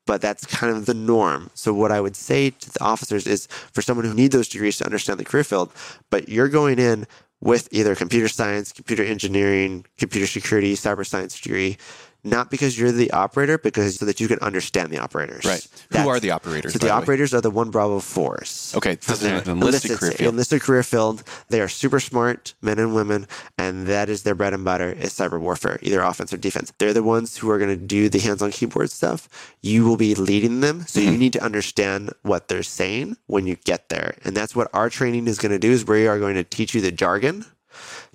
but 0.07 0.21
that's 0.21 0.45
kind 0.47 0.75
of 0.75 0.87
the 0.87 0.93
norm. 0.95 1.51
So 1.53 1.73
what 1.73 1.91
I 1.91 2.01
would 2.01 2.15
say 2.15 2.49
to 2.49 2.71
the 2.71 2.83
officers 2.83 3.27
is 3.27 3.47
for 3.71 3.83
someone 3.83 4.05
who 4.07 4.13
needs 4.15 4.35
those 4.35 4.47
degrees 4.47 4.77
to 4.79 4.85
understand 4.85 5.19
the 5.19 5.23
career 5.25 5.43
field, 5.43 5.71
but 6.09 6.29
you're 6.29 6.49
going 6.49 6.79
in 6.79 7.05
with 7.41 7.67
either 7.71 7.95
computer 7.95 8.27
science, 8.27 8.71
computer 8.71 9.03
engineering, 9.03 9.85
computer 9.97 10.27
security, 10.27 10.73
cyber 10.73 11.05
science 11.05 11.39
degree, 11.39 11.77
not 12.25 12.49
because 12.51 12.77
you're 12.77 12.91
the 12.91 13.11
operator, 13.11 13.57
because 13.57 13.97
so 13.97 14.05
that 14.05 14.19
you 14.19 14.27
can 14.27 14.39
understand 14.39 14.89
the 14.91 14.97
operators. 14.97 15.45
right. 15.45 15.65
Who 15.91 16.09
are 16.09 16.19
the 16.19 16.31
operators? 16.31 16.73
So 16.73 16.79
the 16.79 16.89
operators 16.89 17.33
are 17.33 17.41
the 17.41 17.51
one 17.51 17.69
Bravo 17.71 17.99
four. 17.99 18.35
Okay, 18.75 18.95
this 18.95 19.21
is 19.21 19.23
an 19.23 19.47
enlisted 19.47 19.97
career 19.97 20.11
field. 20.11 20.33
Enlisted 20.33 20.61
career 20.61 20.83
field. 20.83 21.23
They 21.49 21.61
are 21.61 21.67
super 21.67 21.99
smart 21.99 22.53
men 22.61 22.79
and 22.79 22.93
women, 22.95 23.27
and 23.57 23.87
that 23.87 24.09
is 24.09 24.23
their 24.23 24.35
bread 24.35 24.53
and 24.53 24.65
butter 24.65 24.91
is 24.91 25.13
cyber 25.13 25.39
warfare, 25.39 25.79
either 25.81 26.01
offense 26.01 26.33
or 26.33 26.37
defense. 26.37 26.73
They're 26.79 26.91
the 26.93 27.03
ones 27.03 27.37
who 27.37 27.49
are 27.51 27.57
going 27.57 27.69
to 27.69 27.85
do 27.85 28.09
the 28.09 28.19
hands-on 28.19 28.51
keyboard 28.51 28.89
stuff. 28.91 29.29
You 29.61 29.85
will 29.85 29.97
be 29.97 30.15
leading 30.15 30.61
them, 30.61 30.81
so 30.87 30.99
Mm-hmm. 30.99 31.11
you 31.11 31.17
need 31.17 31.33
to 31.33 31.43
understand 31.43 32.11
what 32.23 32.47
they're 32.47 32.63
saying 32.63 33.17
when 33.27 33.45
you 33.47 33.55
get 33.63 33.89
there, 33.89 34.15
and 34.25 34.35
that's 34.35 34.55
what 34.55 34.69
our 34.73 34.89
training 34.89 35.27
is 35.27 35.37
going 35.37 35.51
to 35.51 35.59
do. 35.59 35.71
Is 35.71 35.85
we 35.85 36.07
are 36.07 36.19
going 36.19 36.35
to 36.35 36.43
teach 36.43 36.73
you 36.73 36.81
the 36.81 36.91
jargon 36.91 37.45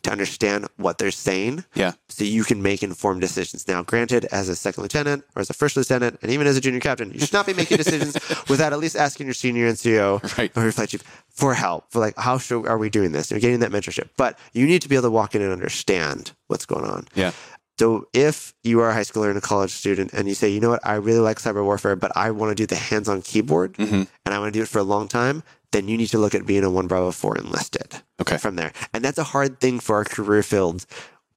to 0.03 0.11
understand 0.11 0.67
what 0.77 0.99
they're 0.99 1.11
saying 1.11 1.65
Yeah. 1.75 1.93
so 2.09 2.25
you 2.25 2.45
can 2.45 2.63
make 2.63 2.83
informed 2.83 3.21
decisions. 3.21 3.67
Now, 3.69 3.83
granted, 3.83 4.25
as 4.33 4.49
a 4.49 4.57
second 4.57 4.83
lieutenant 4.83 5.25
or 5.37 5.41
as 5.41 5.51
a 5.51 5.55
first 5.55 5.77
lieutenant, 5.77 6.19
and 6.23 6.31
even 6.31 6.47
as 6.47 6.57
a 6.57 6.61
junior 6.61 6.81
captain, 6.81 7.11
you 7.13 7.21
should 7.21 7.33
not 7.33 7.47
be 7.47 7.55
making 7.55 7.77
decisions 7.77 8.15
without 8.49 8.73
at 8.73 8.79
least 8.79 8.97
asking 8.97 9.27
your 9.27 9.35
senior 9.35 9.69
NCO 9.71 10.37
Right. 10.39 10.51
or 10.57 10.63
your 10.63 10.73
flight 10.73 10.89
chief 10.91 11.03
for 11.29 11.55
help. 11.55 11.85
For 11.91 11.99
like, 12.01 12.17
how 12.19 12.39
should, 12.39 12.67
are 12.67 12.79
we 12.79 12.91
doing 12.91 13.13
this? 13.13 13.31
You're 13.31 13.41
getting 13.41 13.61
that 13.61 13.71
mentorship, 13.71 14.09
but 14.17 14.39
you 14.53 14.67
need 14.67 14.83
to 14.83 14.89
be 14.89 14.97
able 14.97 15.05
to 15.09 15.11
walk 15.11 15.35
in 15.35 15.43
and 15.43 15.53
understand 15.53 16.33
what's 16.49 16.67
going 16.67 16.85
on. 16.85 17.07
Yeah. 17.15 17.33
So 17.79 18.09
if 18.13 18.53
you 18.63 18.81
are 18.81 18.91
a 18.91 18.93
high 18.93 19.01
schooler 19.01 19.29
and 19.31 19.39
a 19.39 19.41
college 19.41 19.71
student 19.71 20.13
and 20.13 20.29
you 20.29 20.35
say, 20.35 20.51
you 20.51 20.61
know 20.61 20.69
what, 20.69 20.87
I 20.87 20.97
really 20.97 21.21
like 21.21 21.39
cyber 21.39 21.65
warfare, 21.65 21.97
but 21.97 22.13
I 22.15 22.31
want 22.31 22.51
to 22.51 22.55
do 22.55 22.67
the 22.67 22.77
hands-on 22.77 23.23
keyboard 23.23 23.73
Mhm. 23.75 24.07
and 24.27 24.35
I 24.35 24.39
want 24.39 24.53
to 24.53 24.59
do 24.59 24.63
it 24.63 24.69
for 24.69 24.81
a 24.81 24.83
long 24.83 25.09
time, 25.09 25.43
then 25.73 25.89
you 25.89 25.97
need 25.97 26.09
to 26.09 26.19
look 26.19 26.35
at 26.35 26.47
being 26.47 26.65
a 26.65 26.71
one 26.71 26.87
Bravo 26.87 27.11
four 27.13 27.37
enlisted 27.39 28.03
Okay. 28.21 28.37
from 28.39 28.57
there. 28.57 28.73
And 28.93 29.05
that's 29.05 29.19
a 29.19 29.25
hard 29.25 29.61
thing 29.61 29.81
for 29.81 29.97
our 29.97 30.05
career 30.05 30.43
field. 30.43 30.85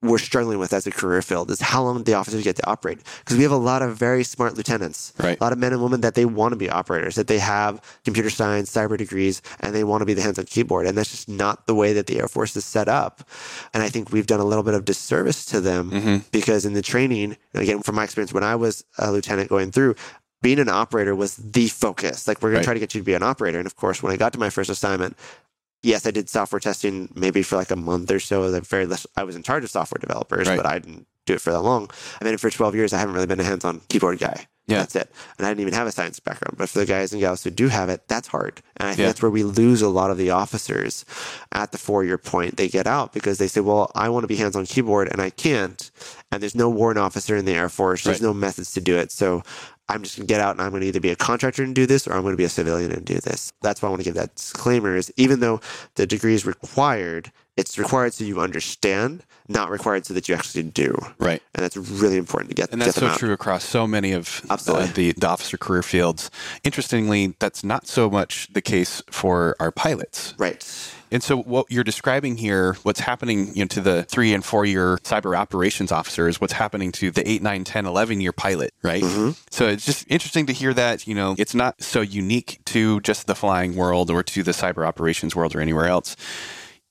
We're 0.01 0.17
struggling 0.17 0.59
with 0.59 0.73
as 0.73 0.85
a 0.85 0.91
career 0.91 1.21
field 1.21 1.49
is 1.49 1.61
how 1.61 1.81
long 1.83 2.03
the 2.03 2.13
officers 2.15 2.43
get 2.43 2.57
to 2.57 2.67
operate 2.67 2.99
because 3.19 3.37
we 3.37 3.43
have 3.43 3.53
a 3.53 3.55
lot 3.55 3.81
of 3.81 3.95
very 3.95 4.25
smart 4.25 4.57
lieutenants, 4.57 5.13
Right. 5.17 5.39
a 5.39 5.41
lot 5.41 5.53
of 5.53 5.59
men 5.59 5.71
and 5.71 5.81
women 5.81 6.01
that 6.01 6.13
they 6.15 6.25
want 6.25 6.51
to 6.51 6.57
be 6.57 6.69
operators, 6.69 7.15
that 7.15 7.27
they 7.27 7.39
have 7.39 7.79
computer 8.03 8.29
science, 8.29 8.69
cyber 8.69 8.97
degrees, 8.97 9.41
and 9.61 9.73
they 9.73 9.85
want 9.85 10.01
to 10.01 10.05
be 10.05 10.13
the 10.13 10.21
hands-on 10.21 10.43
keyboard. 10.43 10.87
And 10.87 10.97
that's 10.97 11.11
just 11.11 11.29
not 11.29 11.67
the 11.67 11.73
way 11.75 11.93
that 11.93 12.07
the 12.07 12.19
Air 12.19 12.27
Force 12.27 12.53
is 12.57 12.65
set 12.65 12.89
up. 12.89 13.23
And 13.73 13.81
I 13.81 13.87
think 13.87 14.11
we've 14.11 14.27
done 14.27 14.41
a 14.41 14.45
little 14.45 14.63
bit 14.65 14.73
of 14.73 14.83
disservice 14.83 15.45
to 15.45 15.61
them 15.61 15.91
Mm-hmm. 15.91 16.17
because 16.33 16.65
in 16.65 16.73
the 16.73 16.81
training, 16.81 17.37
again, 17.53 17.81
from 17.81 17.95
my 17.95 18.03
experience 18.03 18.33
when 18.33 18.43
I 18.43 18.55
was 18.55 18.83
a 18.97 19.09
lieutenant 19.09 19.47
going 19.47 19.71
through, 19.71 19.95
being 20.43 20.59
an 20.59 20.69
operator 20.69 21.15
was 21.15 21.37
the 21.37 21.67
focus. 21.69 22.27
Like, 22.27 22.43
we're 22.43 22.49
going 22.49 22.57
Right. 22.57 22.61
to 22.61 22.65
try 22.65 22.73
to 22.75 22.79
get 22.79 22.93
you 22.93 23.01
to 23.01 23.05
be 23.05 23.15
an 23.15 23.23
operator. 23.23 23.57
And 23.57 23.65
of 23.65 23.75
course, 23.75 24.03
when 24.03 24.13
I 24.13 24.17
got 24.17 24.33
to 24.33 24.39
my 24.39 24.51
first 24.51 24.69
assignment, 24.69 25.17
yes, 25.81 26.05
I 26.05 26.11
did 26.11 26.29
software 26.29 26.59
testing 26.59 27.09
maybe 27.15 27.41
for 27.41 27.55
like 27.55 27.71
a 27.71 27.75
month 27.75 28.11
or 28.11 28.19
so. 28.19 28.43
A 28.43 28.61
very 28.61 28.85
less, 28.85 29.07
I 29.17 29.23
was 29.23 29.35
in 29.35 29.41
charge 29.41 29.63
of 29.63 29.71
software 29.71 29.99
developers, 29.99 30.47
Right. 30.47 30.57
but 30.57 30.67
I 30.67 30.77
didn't 30.79 31.07
do 31.25 31.33
it 31.33 31.41
for 31.41 31.51
that 31.51 31.61
long. 31.61 31.89
I've 32.15 32.21
been 32.21 32.33
it 32.35 32.39
for 32.39 32.49
12 32.51 32.75
years. 32.75 32.93
I 32.93 32.99
haven't 32.99 33.15
really 33.15 33.25
been 33.27 33.39
a 33.39 33.43
hands 33.43 33.65
on 33.65 33.81
keyboard 33.89 34.19
guy. 34.19 34.47
Yeah. 34.65 34.77
That's 34.79 34.95
it. 34.95 35.11
And 35.37 35.45
I 35.45 35.49
didn't 35.49 35.59
even 35.59 35.73
have 35.73 35.87
a 35.87 35.91
science 35.91 36.21
background. 36.21 36.55
But 36.57 36.69
for 36.69 36.79
the 36.79 36.85
guys 36.85 37.11
and 37.11 37.19
gals 37.19 37.43
who 37.43 37.49
do 37.49 37.67
have 37.67 37.89
it, 37.89 38.07
that's 38.07 38.29
hard. 38.29 38.61
And 38.77 38.87
I 38.87 38.91
think 38.91 38.99
Yeah. 38.99 39.05
that's 39.07 39.21
where 39.21 39.29
we 39.31 39.43
lose 39.43 39.81
a 39.81 39.89
lot 39.89 40.09
of 40.09 40.17
the 40.17 40.29
officers 40.29 41.03
at 41.51 41.73
the 41.73 41.77
four 41.77 42.05
year 42.05 42.17
point. 42.17 42.55
They 42.55 42.69
get 42.69 42.87
out 42.87 43.11
because 43.11 43.39
they 43.39 43.49
say, 43.49 43.59
well, 43.59 43.91
I 43.93 44.07
want 44.07 44.23
to 44.23 44.27
be 44.29 44.37
hands 44.37 44.55
on 44.55 44.65
keyboard 44.65 45.09
and 45.11 45.21
I 45.21 45.31
can't. 45.31 45.91
And 46.31 46.41
there's 46.41 46.55
no 46.55 46.69
warrant 46.69 46.97
officer 46.97 47.35
in 47.35 47.43
the 47.43 47.53
Air 47.53 47.67
Force. 47.67 48.03
There's 48.05 48.21
Right. 48.21 48.27
no 48.27 48.33
methods 48.33 48.71
to 48.73 48.79
do 48.81 48.95
it. 48.97 49.11
So 49.11 49.43
I'm 49.89 50.03
just 50.03 50.17
going 50.17 50.27
to 50.27 50.33
get 50.33 50.41
out 50.41 50.51
and 50.51 50.61
I'm 50.61 50.69
going 50.71 50.81
to 50.81 50.87
either 50.87 50.99
be 50.99 51.09
a 51.09 51.15
contractor 51.15 51.63
and 51.63 51.75
do 51.75 51.85
this 51.85 52.07
or 52.07 52.13
I'm 52.13 52.21
going 52.21 52.33
to 52.33 52.37
be 52.37 52.45
a 52.45 52.49
civilian 52.49 52.91
and 52.91 53.05
do 53.05 53.19
this. 53.19 53.51
That's 53.61 53.81
why 53.81 53.87
I 53.87 53.89
want 53.89 53.99
to 53.99 54.05
give 54.05 54.15
that 54.15 54.35
disclaimer 54.35 54.95
is 54.95 55.11
even 55.17 55.39
though 55.39 55.59
the 55.95 56.07
degree 56.07 56.33
is 56.33 56.45
required 56.45 57.31
It's 57.55 57.77
required 57.77 58.13
so 58.13 58.23
you 58.23 58.41
understand, 58.41 59.23
not 59.47 59.69
required 59.69 60.07
so 60.07 60.13
that 60.15 60.27
you 60.27 60.33
actually 60.33 60.63
do. 60.63 60.95
Right. 61.19 61.41
And 61.53 61.63
that's 61.63 61.77
really 61.77 62.17
important 62.17 62.49
to 62.49 62.55
get. 62.55 62.71
And 62.71 62.81
that's 62.81 62.95
get 62.95 63.01
so 63.01 63.07
out. 63.07 63.19
true 63.19 63.31
across 63.31 63.63
so 63.63 63.85
many 63.85 64.11
of 64.11 64.43
uh, 64.49 64.55
the, 64.93 65.11
the 65.11 65.27
officer 65.27 65.57
career 65.57 65.83
fields. 65.83 66.31
Interestingly, 66.63 67.35
that's 67.39 67.63
not 67.63 67.85
so 67.87 68.09
much 68.09 68.47
the 68.53 68.61
case 68.61 69.03
for 69.11 69.55
our 69.59 69.71
pilots. 69.71 70.33
Right. 70.39 70.65
And 71.11 71.21
so, 71.21 71.37
what 71.37 71.67
you're 71.69 71.83
describing 71.83 72.37
here, 72.37 72.73
what's 72.81 73.01
happening 73.01 73.55
you 73.55 73.65
know, 73.65 73.67
to 73.67 73.81
the 73.81 74.01
three 74.01 74.33
and 74.33 74.43
four 74.43 74.65
year 74.65 74.97
cyber 75.03 75.37
operations 75.37 75.91
officer 75.91 76.27
is 76.27 76.41
what's 76.41 76.53
happening 76.53 76.91
to 76.93 77.11
the 77.11 77.29
8, 77.29 77.43
9, 77.43 77.63
10, 77.63 77.85
11 77.85 78.19
year 78.19 78.31
pilot, 78.31 78.73
right? 78.81 79.03
So, 79.51 79.67
it's 79.67 79.85
just 79.85 80.07
interesting 80.09 80.47
to 80.47 80.53
hear 80.53 80.73
that, 80.73 81.05
you 81.05 81.13
know, 81.13 81.35
it's 81.37 81.53
not 81.53 81.83
so 81.83 82.01
unique 82.01 82.61
to 82.65 82.99
just 83.01 83.27
the 83.27 83.35
flying 83.35 83.75
world 83.75 84.09
or 84.09 84.23
to 84.23 84.41
the 84.41 84.53
cyber 84.53 84.87
operations 84.87 85.35
world 85.35 85.55
or 85.55 85.61
anywhere 85.61 85.85
else. 85.85 86.15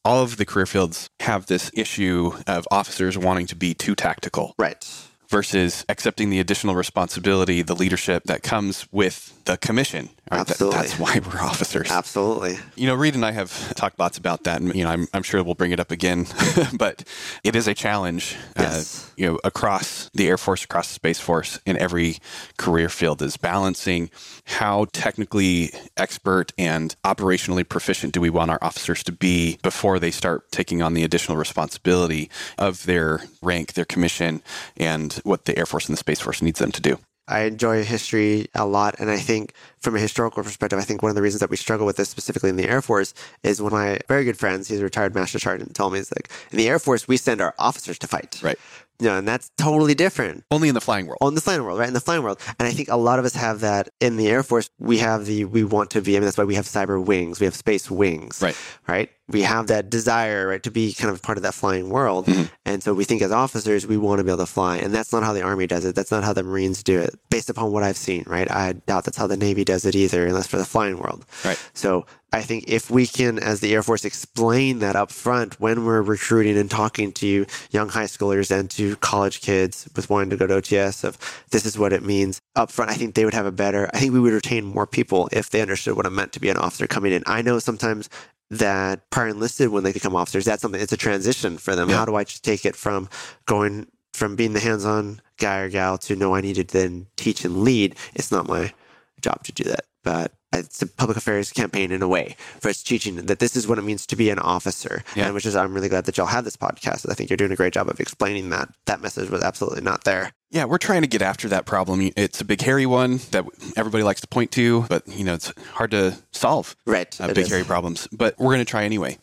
All 0.04 0.22
of 0.22 0.36
the 0.36 0.44
career 0.44 0.66
fields 0.66 1.08
have 1.20 1.46
this 1.46 1.70
issue 1.74 2.32
of 2.48 2.66
officers 2.72 3.16
wanting 3.16 3.46
to 3.46 3.54
be 3.54 3.72
too 3.72 3.94
tactical 3.94 4.52
Right. 4.58 4.84
versus 5.28 5.84
accepting 5.88 6.28
the 6.28 6.40
additional 6.40 6.74
responsibility, 6.74 7.62
the 7.62 7.76
leadership 7.76 8.24
that 8.24 8.42
comes 8.42 8.88
with 8.90 9.32
the 9.44 9.56
commission. 9.58 10.08
Right? 10.32 10.38
That- 10.46 10.50
Absolutely. 10.52 10.78
that's 10.80 10.98
why 10.98 11.20
we're 11.24 11.40
officers. 11.46 11.90
Absolutely. 11.90 12.58
You 12.74 12.86
know, 12.86 12.94
Reed 12.94 13.14
and 13.14 13.24
I 13.24 13.32
have 13.32 13.74
talked 13.74 13.98
lots 13.98 14.18
about 14.18 14.44
that, 14.44 14.60
and 14.60 14.74
you 14.74 14.84
know, 14.84 14.90
I'm, 14.90 15.06
I'm 15.12 15.22
sure 15.22 15.42
we'll 15.44 15.54
bring 15.54 15.72
it 15.72 15.80
up 15.80 15.90
again. 15.90 16.26
but 16.78 17.04
it 17.44 17.54
is 17.54 17.68
a 17.68 17.74
challenge, 17.74 18.36
Yes. 18.58 19.06
uh, 19.06 19.12
you 19.16 19.26
know, 19.26 19.38
across 19.44 20.10
the 20.14 20.28
Air 20.28 20.38
Force, 20.38 20.64
across 20.64 20.88
the 20.88 20.94
Space 20.94 21.20
Force, 21.20 21.60
in 21.66 21.76
every 21.78 22.16
career 22.56 22.88
field, 22.88 23.20
is 23.22 23.36
balancing 23.36 24.10
how 24.44 24.86
technically 24.92 25.70
expert 25.96 26.52
and 26.58 26.96
operationally 27.04 27.68
proficient 27.68 28.12
do 28.14 28.20
we 28.20 28.30
want 28.30 28.50
our 28.50 28.58
officers 28.62 29.02
to 29.04 29.12
be 29.12 29.58
before 29.62 29.98
they 29.98 30.10
start 30.10 30.50
taking 30.50 30.82
on 30.82 30.94
the 30.94 31.04
additional 31.04 31.36
responsibility 31.36 32.30
of 32.58 32.84
their 32.86 33.20
rank, 33.42 33.74
their 33.74 33.84
commission, 33.84 34.42
and 34.76 35.14
what 35.24 35.44
the 35.44 35.56
Air 35.58 35.66
Force 35.66 35.86
and 35.88 35.92
the 35.94 35.98
Space 35.98 36.20
Force 36.20 36.40
needs 36.42 36.58
them 36.58 36.72
to 36.72 36.80
do. 36.80 36.98
I 37.28 37.42
enjoy 37.42 37.84
history 37.84 38.46
a 38.54 38.66
lot. 38.66 38.96
And 38.98 39.10
I 39.10 39.18
think 39.18 39.54
from 39.80 39.96
a 39.96 40.00
historical 40.00 40.42
perspective, 40.42 40.78
I 40.78 40.82
think 40.82 41.02
one 41.02 41.10
of 41.10 41.16
the 41.16 41.22
reasons 41.22 41.40
that 41.40 41.50
we 41.50 41.56
struggle 41.56 41.86
with 41.86 41.96
this 41.96 42.08
specifically 42.08 42.50
in 42.50 42.56
the 42.56 42.68
Air 42.68 42.82
Force 42.82 43.14
is 43.42 43.62
one 43.62 43.72
of 43.72 43.78
my 43.78 43.98
very 44.08 44.24
good 44.24 44.38
friends, 44.38 44.68
he's 44.68 44.80
a 44.80 44.84
retired 44.84 45.14
master 45.14 45.38
sergeant, 45.38 45.74
told 45.74 45.92
me, 45.92 45.98
he's 46.00 46.12
like, 46.12 46.30
in 46.50 46.58
the 46.58 46.68
Air 46.68 46.78
Force, 46.78 47.06
we 47.06 47.16
send 47.16 47.40
our 47.40 47.54
officers 47.58 47.98
to 48.00 48.06
fight. 48.06 48.40
Right. 48.42 48.58
You 48.98 49.08
know, 49.08 49.18
and 49.18 49.26
that's 49.26 49.50
totally 49.56 49.94
different. 49.94 50.44
Only 50.50 50.68
in 50.68 50.74
the 50.74 50.80
flying 50.80 51.06
world. 51.06 51.18
Oh, 51.20 51.28
in 51.28 51.34
the 51.34 51.40
flying 51.40 51.64
world, 51.64 51.78
right? 51.78 51.88
In 51.88 51.94
the 51.94 52.00
flying 52.00 52.22
world. 52.22 52.38
And 52.58 52.68
I 52.68 52.70
think 52.70 52.88
a 52.88 52.96
lot 52.96 53.18
of 53.18 53.24
us 53.24 53.34
have 53.34 53.60
that 53.60 53.88
in 54.00 54.16
the 54.16 54.28
Air 54.28 54.44
Force. 54.44 54.70
We 54.78 54.98
have 54.98 55.26
the, 55.26 55.44
we 55.44 55.64
want 55.64 55.90
to 55.92 56.00
be, 56.00 56.16
I 56.16 56.20
mean, 56.20 56.26
that's 56.26 56.38
why 56.38 56.44
we 56.44 56.54
have 56.54 56.66
cyber 56.66 57.04
wings, 57.04 57.40
we 57.40 57.46
have 57.46 57.56
space 57.56 57.90
wings. 57.90 58.40
Right. 58.40 58.56
Right. 58.86 59.10
We 59.32 59.42
have 59.42 59.66
that 59.68 59.90
desire, 59.90 60.48
right, 60.48 60.62
to 60.62 60.70
be 60.70 60.92
kind 60.92 61.10
of 61.10 61.22
part 61.22 61.38
of 61.38 61.42
that 61.42 61.54
flying 61.54 61.90
world. 61.90 62.26
Mm-hmm. 62.26 62.44
And 62.64 62.82
so 62.82 62.94
we 62.94 63.04
think 63.04 63.22
as 63.22 63.32
officers, 63.32 63.86
we 63.86 63.96
want 63.96 64.18
to 64.18 64.24
be 64.24 64.30
able 64.30 64.38
to 64.38 64.46
fly. 64.46 64.76
And 64.76 64.94
that's 64.94 65.12
not 65.12 65.22
how 65.22 65.32
the 65.32 65.42
Army 65.42 65.66
does 65.66 65.84
it. 65.84 65.94
That's 65.94 66.10
not 66.10 66.24
how 66.24 66.32
the 66.32 66.42
Marines 66.42 66.82
do 66.82 67.00
it, 67.00 67.18
based 67.30 67.50
upon 67.50 67.72
what 67.72 67.82
I've 67.82 67.96
seen, 67.96 68.24
right? 68.26 68.50
I 68.50 68.74
doubt 68.74 69.04
that's 69.04 69.16
how 69.16 69.26
the 69.26 69.36
Navy 69.36 69.64
does 69.64 69.84
it 69.84 69.94
either, 69.94 70.26
unless 70.26 70.46
for 70.46 70.58
the 70.58 70.64
flying 70.64 70.98
world. 70.98 71.24
Right. 71.44 71.58
So 71.74 72.06
I 72.32 72.40
think 72.40 72.64
if 72.66 72.90
we 72.90 73.06
can, 73.06 73.38
as 73.38 73.60
the 73.60 73.74
Air 73.74 73.82
Force, 73.82 74.04
explain 74.06 74.78
that 74.78 74.96
up 74.96 75.10
front 75.10 75.60
when 75.60 75.84
we're 75.84 76.00
recruiting 76.00 76.56
and 76.56 76.70
talking 76.70 77.12
to 77.12 77.44
young 77.70 77.90
high 77.90 78.04
schoolers 78.04 78.50
and 78.50 78.70
to 78.70 78.96
college 78.96 79.42
kids 79.42 79.88
with 79.94 80.08
wanting 80.08 80.30
to 80.30 80.36
go 80.36 80.46
to 80.46 80.54
OTS 80.54 81.04
of 81.04 81.18
this 81.50 81.66
is 81.66 81.78
what 81.78 81.92
it 81.92 82.02
means 82.02 82.40
up 82.56 82.70
front, 82.70 82.90
I 82.90 82.94
think 82.94 83.14
they 83.14 83.26
would 83.26 83.34
have 83.34 83.46
a 83.46 83.52
better, 83.52 83.90
I 83.92 83.98
think 83.98 84.12
we 84.12 84.20
would 84.20 84.32
retain 84.32 84.64
more 84.64 84.86
people 84.86 85.28
if 85.32 85.50
they 85.50 85.60
understood 85.60 85.96
what 85.96 86.06
it 86.06 86.10
meant 86.10 86.32
to 86.32 86.40
be 86.40 86.48
an 86.48 86.56
officer 86.56 86.86
coming 86.86 87.12
in. 87.12 87.22
I 87.26 87.42
know 87.42 87.58
sometimes 87.58 88.08
that 88.52 89.08
prior 89.08 89.28
enlisted 89.28 89.70
when 89.70 89.82
they 89.82 89.92
become 89.92 90.14
officers, 90.14 90.44
that's 90.44 90.60
something, 90.60 90.80
it's 90.80 90.92
a 90.92 90.96
transition 90.96 91.56
for 91.56 91.74
them. 91.74 91.88
Yeah. 91.88 91.96
How 91.96 92.04
do 92.04 92.14
I 92.14 92.24
just 92.24 92.44
take 92.44 92.66
it 92.66 92.76
from 92.76 93.08
going 93.46 93.86
from 94.12 94.36
being 94.36 94.52
the 94.52 94.60
hands-on 94.60 95.22
guy 95.38 95.60
or 95.60 95.70
gal 95.70 95.96
to 95.96 96.14
no, 96.14 96.34
I 96.34 96.42
need 96.42 96.56
to 96.56 96.64
then 96.64 97.06
teach 97.16 97.46
and 97.46 97.62
lead. 97.62 97.96
It's 98.14 98.30
not 98.30 98.46
my 98.46 98.74
job 99.22 99.42
to 99.44 99.52
do 99.52 99.64
that, 99.64 99.86
but 100.04 100.32
it's 100.52 100.82
a 100.82 100.86
public 100.86 101.16
affairs 101.16 101.52
campaign 101.52 101.92
in 101.92 102.02
a 102.02 102.08
way 102.08 102.36
for 102.60 102.68
us 102.68 102.82
teaching 102.82 103.16
that 103.16 103.38
this 103.38 103.56
is 103.56 103.66
what 103.66 103.78
it 103.78 103.82
means 103.82 104.06
to 104.06 104.16
be 104.16 104.30
an 104.30 104.38
officer. 104.38 105.02
Yeah. 105.16 105.26
And 105.26 105.34
which 105.34 105.46
is, 105.46 105.56
I'm 105.56 105.74
really 105.74 105.88
glad 105.88 106.04
that 106.04 106.16
y'all 106.16 106.26
have 106.26 106.44
this 106.44 106.56
podcast. 106.56 107.10
I 107.10 107.14
think 107.14 107.30
you're 107.30 107.36
doing 107.36 107.52
a 107.52 107.56
great 107.56 107.72
job 107.72 107.88
of 107.88 108.00
explaining 108.00 108.50
that. 108.50 108.68
That 108.86 109.00
message 109.00 109.30
was 109.30 109.42
absolutely 109.42 109.82
not 109.82 110.04
there. 110.04 110.32
Yeah, 110.50 110.66
we're 110.66 110.78
trying 110.78 111.00
to 111.00 111.08
get 111.08 111.22
after 111.22 111.48
that 111.48 111.64
problem. 111.64 112.10
It's 112.14 112.42
a 112.42 112.44
big 112.44 112.60
hairy 112.60 112.84
one 112.84 113.20
that 113.30 113.46
everybody 113.74 114.04
likes 114.04 114.20
to 114.20 114.26
point 114.26 114.52
to, 114.52 114.82
but 114.82 115.08
you 115.08 115.24
know, 115.24 115.34
it's 115.34 115.52
hard 115.72 115.92
to 115.92 116.18
solve. 116.32 116.76
Right. 116.84 117.18
Uh, 117.18 117.28
big 117.28 117.38
is. 117.38 117.48
hairy 117.48 117.64
problems, 117.64 118.06
but 118.12 118.38
we're 118.38 118.52
going 118.52 118.58
to 118.58 118.66
try 118.66 118.84
anyway. 118.84 119.16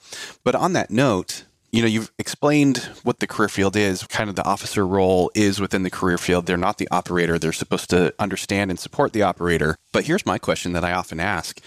But 0.44 0.56
on 0.56 0.74
that 0.74 0.90
note, 0.90 1.44
you 1.72 1.82
know, 1.82 1.88
you've 1.88 2.12
explained 2.18 2.78
what 3.04 3.20
the 3.20 3.28
career 3.28 3.50
field 3.50 3.76
is, 3.76 4.06
kind 4.08 4.30
of 4.30 4.36
the 4.36 4.46
officer 4.46 4.86
role 4.86 5.32
is 5.36 5.60
within 5.60 5.84
the 5.84 5.90
career 5.90 6.18
field. 6.18 6.46
They're 6.46 6.58
not 6.58 6.78
the 6.78 6.88
operator. 6.92 7.38
They're 7.38 7.54
supposed 7.54 7.90
to 7.92 8.14
understand 8.18 8.72
and 8.72 8.80
support 8.80 9.14
the 9.14 9.22
operator. 9.24 9.76
But 9.92 10.06
here's 10.06 10.26
my 10.26 10.38
question 10.38 10.74
that 10.74 10.84
I 10.84 10.94
often 10.94 11.20
ask. 11.20 11.62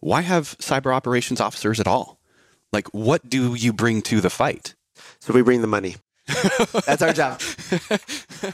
Why 0.00 0.20
have 0.20 0.56
cyber 0.58 0.94
operations 0.94 1.40
officers 1.40 1.80
at 1.80 1.86
all? 1.86 2.18
Like, 2.72 2.88
what 2.88 3.28
do 3.28 3.54
you 3.54 3.72
bring 3.72 4.02
to 4.02 4.20
the 4.20 4.30
fight? 4.30 4.74
So 5.20 5.32
we 5.32 5.42
bring 5.42 5.62
the 5.62 5.66
money. 5.66 5.96
That's 6.86 7.02
our 7.02 7.12
job. 7.12 7.40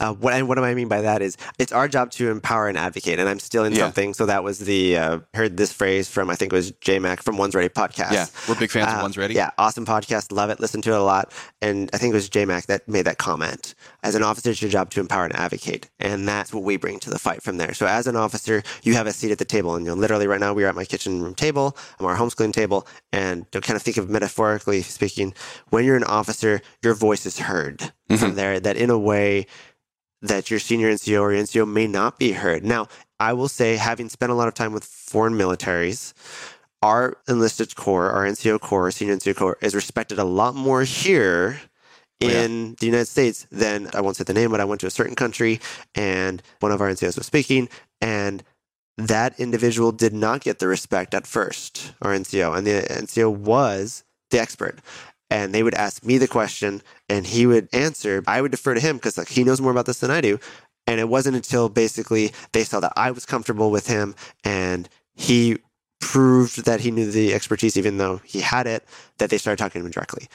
Uh, 0.00 0.14
what, 0.14 0.32
and 0.32 0.48
what 0.48 0.56
do 0.56 0.64
I 0.64 0.74
mean 0.74 0.88
by 0.88 1.02
that 1.02 1.20
is 1.22 1.36
it's 1.58 1.72
our 1.72 1.88
job 1.88 2.10
to 2.12 2.30
empower 2.30 2.68
and 2.68 2.78
advocate. 2.78 3.18
And 3.18 3.28
I'm 3.28 3.38
still 3.38 3.64
in 3.64 3.72
Yeah. 3.72 3.80
something. 3.84 4.14
So 4.14 4.26
that 4.26 4.42
was 4.44 4.58
the, 4.60 4.96
uh, 4.96 5.18
heard 5.34 5.56
this 5.56 5.72
phrase 5.72 6.08
from, 6.08 6.30
I 6.30 6.34
think 6.36 6.52
it 6.52 6.56
was 6.56 6.70
J 6.80 6.98
Mac 6.98 7.22
from 7.22 7.36
One's 7.36 7.54
Ready 7.54 7.68
podcast. 7.68 8.12
Yeah, 8.12 8.26
we're 8.48 8.54
big 8.58 8.70
fans 8.70 8.92
of 8.92 8.98
Uh, 8.98 9.02
One's 9.02 9.18
Ready. 9.18 9.34
Yeah, 9.34 9.50
awesome 9.58 9.84
podcast. 9.86 10.32
Love 10.32 10.50
it. 10.50 10.60
Listen 10.60 10.80
to 10.82 10.92
it 10.92 10.98
a 10.98 11.02
lot. 11.02 11.32
And 11.60 11.90
I 11.92 11.98
think 11.98 12.12
it 12.12 12.14
was 12.16 12.28
J 12.28 12.44
Mac 12.44 12.66
that 12.66 12.88
made 12.88 13.02
that 13.06 13.18
comment. 13.18 13.74
As 14.04 14.14
an 14.14 14.22
officer, 14.22 14.50
it's 14.50 14.60
your 14.60 14.70
job 14.70 14.90
to 14.90 15.00
empower 15.00 15.24
and 15.24 15.34
advocate. 15.34 15.88
And 15.98 16.28
that's 16.28 16.52
what 16.52 16.62
we 16.62 16.76
bring 16.76 16.98
to 17.00 17.10
the 17.10 17.18
fight 17.18 17.42
from 17.42 17.56
there. 17.56 17.72
So 17.72 17.86
as 17.86 18.06
an 18.06 18.16
officer, 18.16 18.62
you 18.82 18.92
have 18.92 19.06
a 19.06 19.14
seat 19.14 19.32
at 19.32 19.38
the 19.38 19.46
table. 19.46 19.74
And 19.74 19.86
you 19.86 19.92
know, 19.92 19.98
literally 19.98 20.26
right 20.26 20.38
now, 20.38 20.52
we 20.52 20.62
are 20.64 20.68
at 20.68 20.74
my 20.74 20.84
kitchen 20.84 21.22
room 21.22 21.34
table, 21.34 21.74
I'm 21.98 22.04
our 22.04 22.14
homeschooling 22.14 22.52
table. 22.52 22.86
And 23.12 23.50
to 23.52 23.62
kind 23.62 23.76
of 23.76 23.82
think 23.82 23.96
of 23.96 24.10
metaphorically 24.10 24.82
speaking, 24.82 25.32
when 25.70 25.86
you're 25.86 25.96
an 25.96 26.04
officer, 26.04 26.60
your 26.82 26.92
voice 26.92 27.24
is 27.24 27.38
heard 27.38 27.80
from 28.08 28.18
mm-hmm. 28.18 28.34
there. 28.34 28.60
That 28.60 28.76
in 28.76 28.90
a 28.90 28.98
way, 28.98 29.46
that 30.20 30.50
your 30.50 30.60
senior 30.60 30.92
NCO 30.92 31.22
or 31.22 31.30
NCO 31.30 31.66
may 31.66 31.86
not 31.86 32.18
be 32.18 32.32
heard. 32.32 32.62
Now, 32.62 32.88
I 33.18 33.32
will 33.32 33.48
say, 33.48 33.76
having 33.76 34.10
spent 34.10 34.30
a 34.30 34.34
lot 34.34 34.48
of 34.48 34.54
time 34.54 34.74
with 34.74 34.84
foreign 34.84 35.32
militaries, 35.32 36.12
our 36.82 37.16
enlisted 37.26 37.74
corps, 37.74 38.10
our 38.10 38.26
NCO 38.26 38.60
corps, 38.60 38.90
senior 38.90 39.16
NCO 39.16 39.34
corps, 39.34 39.56
is 39.62 39.74
respected 39.74 40.18
a 40.18 40.24
lot 40.24 40.54
more 40.54 40.82
here 40.82 41.58
Oh, 42.22 42.28
yeah. 42.28 42.44
in 42.44 42.76
the 42.78 42.86
United 42.86 43.06
States 43.06 43.46
then 43.50 43.90
I 43.92 44.00
won't 44.00 44.16
say 44.16 44.24
the 44.24 44.34
name, 44.34 44.50
but 44.50 44.60
I 44.60 44.64
went 44.64 44.80
to 44.82 44.86
a 44.86 44.90
certain 44.90 45.16
country 45.16 45.60
and 45.94 46.42
one 46.60 46.72
of 46.72 46.80
our 46.80 46.88
NCOs 46.88 47.16
was 47.16 47.26
speaking, 47.26 47.68
and 48.00 48.42
that 48.96 49.38
individual 49.40 49.92
did 49.92 50.14
not 50.14 50.40
get 50.40 50.58
the 50.58 50.68
respect 50.68 51.14
at 51.14 51.26
first, 51.26 51.92
our 52.00 52.12
NCO, 52.12 52.56
and 52.56 52.66
the 52.66 52.82
NCO 52.82 53.34
was 53.34 54.04
the 54.30 54.38
expert. 54.38 54.78
And 55.30 55.52
they 55.52 55.62
would 55.62 55.74
ask 55.74 56.04
me 56.04 56.18
the 56.18 56.28
question, 56.28 56.82
and 57.08 57.26
he 57.26 57.46
would 57.46 57.68
answer. 57.72 58.22
I 58.26 58.40
would 58.40 58.52
defer 58.52 58.74
to 58.74 58.80
him 58.80 58.96
because 58.96 59.18
like 59.18 59.28
he 59.28 59.42
knows 59.42 59.60
more 59.60 59.72
about 59.72 59.86
this 59.86 59.98
than 59.98 60.10
I 60.10 60.20
do. 60.20 60.38
And 60.86 61.00
it 61.00 61.08
wasn't 61.08 61.34
until 61.34 61.68
basically 61.68 62.32
they 62.52 62.62
saw 62.62 62.78
that 62.80 62.92
I 62.94 63.10
was 63.10 63.26
comfortable 63.26 63.70
with 63.70 63.88
him, 63.88 64.14
and 64.44 64.88
he 65.14 65.58
proved 66.00 66.66
that 66.66 66.80
he 66.80 66.90
knew 66.90 67.10
the 67.10 67.32
expertise, 67.34 67.76
even 67.76 67.96
though 67.96 68.20
he 68.24 68.40
had 68.40 68.66
it, 68.66 68.84
that 69.18 69.30
they 69.30 69.38
started 69.38 69.56
talking 69.56 69.80
to 69.80 69.86
him 69.86 69.90
directly. 69.90 70.28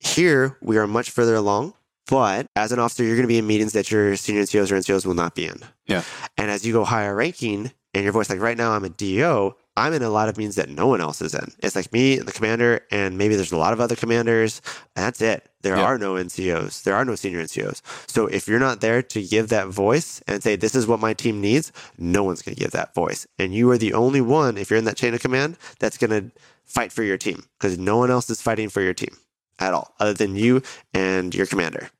Here, 0.00 0.56
we 0.60 0.76
are 0.78 0.86
much 0.86 1.10
further 1.10 1.34
along, 1.34 1.74
but 2.06 2.46
as 2.56 2.72
an 2.72 2.78
officer, 2.78 3.02
you're 3.04 3.16
going 3.16 3.24
to 3.24 3.28
be 3.28 3.38
in 3.38 3.46
meetings 3.46 3.72
that 3.72 3.90
your 3.90 4.16
senior 4.16 4.42
NCOs 4.42 4.70
or 4.70 4.76
NCOs 4.76 5.04
will 5.04 5.14
not 5.14 5.34
be 5.34 5.46
in. 5.46 5.60
Yeah. 5.86 6.02
And 6.36 6.50
as 6.50 6.64
you 6.66 6.72
go 6.72 6.84
higher 6.84 7.14
ranking 7.14 7.72
and 7.94 8.04
your 8.04 8.12
voice, 8.12 8.30
like 8.30 8.40
right 8.40 8.56
now, 8.56 8.72
I'm 8.72 8.84
a 8.84 8.88
DO, 8.90 9.54
I'm 9.76 9.92
in 9.92 10.02
a 10.02 10.10
lot 10.10 10.28
of 10.28 10.36
meetings 10.36 10.56
that 10.56 10.68
no 10.68 10.86
one 10.86 11.00
else 11.00 11.20
is 11.22 11.34
in. 11.34 11.52
It's 11.60 11.76
like 11.76 11.92
me, 11.92 12.18
and 12.18 12.26
the 12.26 12.32
commander, 12.32 12.80
and 12.90 13.16
maybe 13.18 13.34
there's 13.36 13.52
a 13.52 13.56
lot 13.56 13.72
of 13.72 13.80
other 13.80 13.94
commanders. 13.96 14.60
And 14.96 15.04
that's 15.04 15.20
it. 15.20 15.48
There 15.62 15.76
Yeah. 15.76 15.82
are 15.84 15.98
no 15.98 16.14
NCOs. 16.14 16.82
There 16.84 16.94
are 16.94 17.04
no 17.04 17.14
senior 17.14 17.40
NCOs. 17.42 17.82
So 18.06 18.26
if 18.26 18.46
you're 18.48 18.58
not 18.60 18.80
there 18.80 19.02
to 19.02 19.22
give 19.22 19.48
that 19.48 19.68
voice 19.68 20.20
and 20.28 20.42
say, 20.42 20.56
this 20.56 20.74
is 20.74 20.86
what 20.86 21.00
my 21.00 21.12
team 21.14 21.40
needs, 21.40 21.70
no 21.96 22.22
one's 22.24 22.42
going 22.42 22.54
to 22.56 22.60
give 22.60 22.70
that 22.72 22.94
voice. 22.94 23.26
And 23.38 23.52
you 23.54 23.70
are 23.70 23.78
the 23.78 23.92
only 23.94 24.20
one, 24.20 24.58
if 24.58 24.70
you're 24.70 24.78
in 24.78 24.84
that 24.84 24.96
chain 24.96 25.14
of 25.14 25.20
command, 25.20 25.56
that's 25.80 25.96
going 25.98 26.10
to 26.10 26.30
fight 26.64 26.92
for 26.92 27.02
your 27.02 27.16
team 27.18 27.44
because 27.58 27.78
no 27.78 27.96
one 27.98 28.10
else 28.10 28.28
is 28.30 28.42
fighting 28.42 28.68
for 28.68 28.80
your 28.82 28.94
team 28.94 29.16
at 29.58 29.74
all, 29.74 29.94
other 29.98 30.14
than 30.14 30.36
you 30.36 30.62
and 30.94 31.34
your 31.34 31.46
commander. 31.46 31.90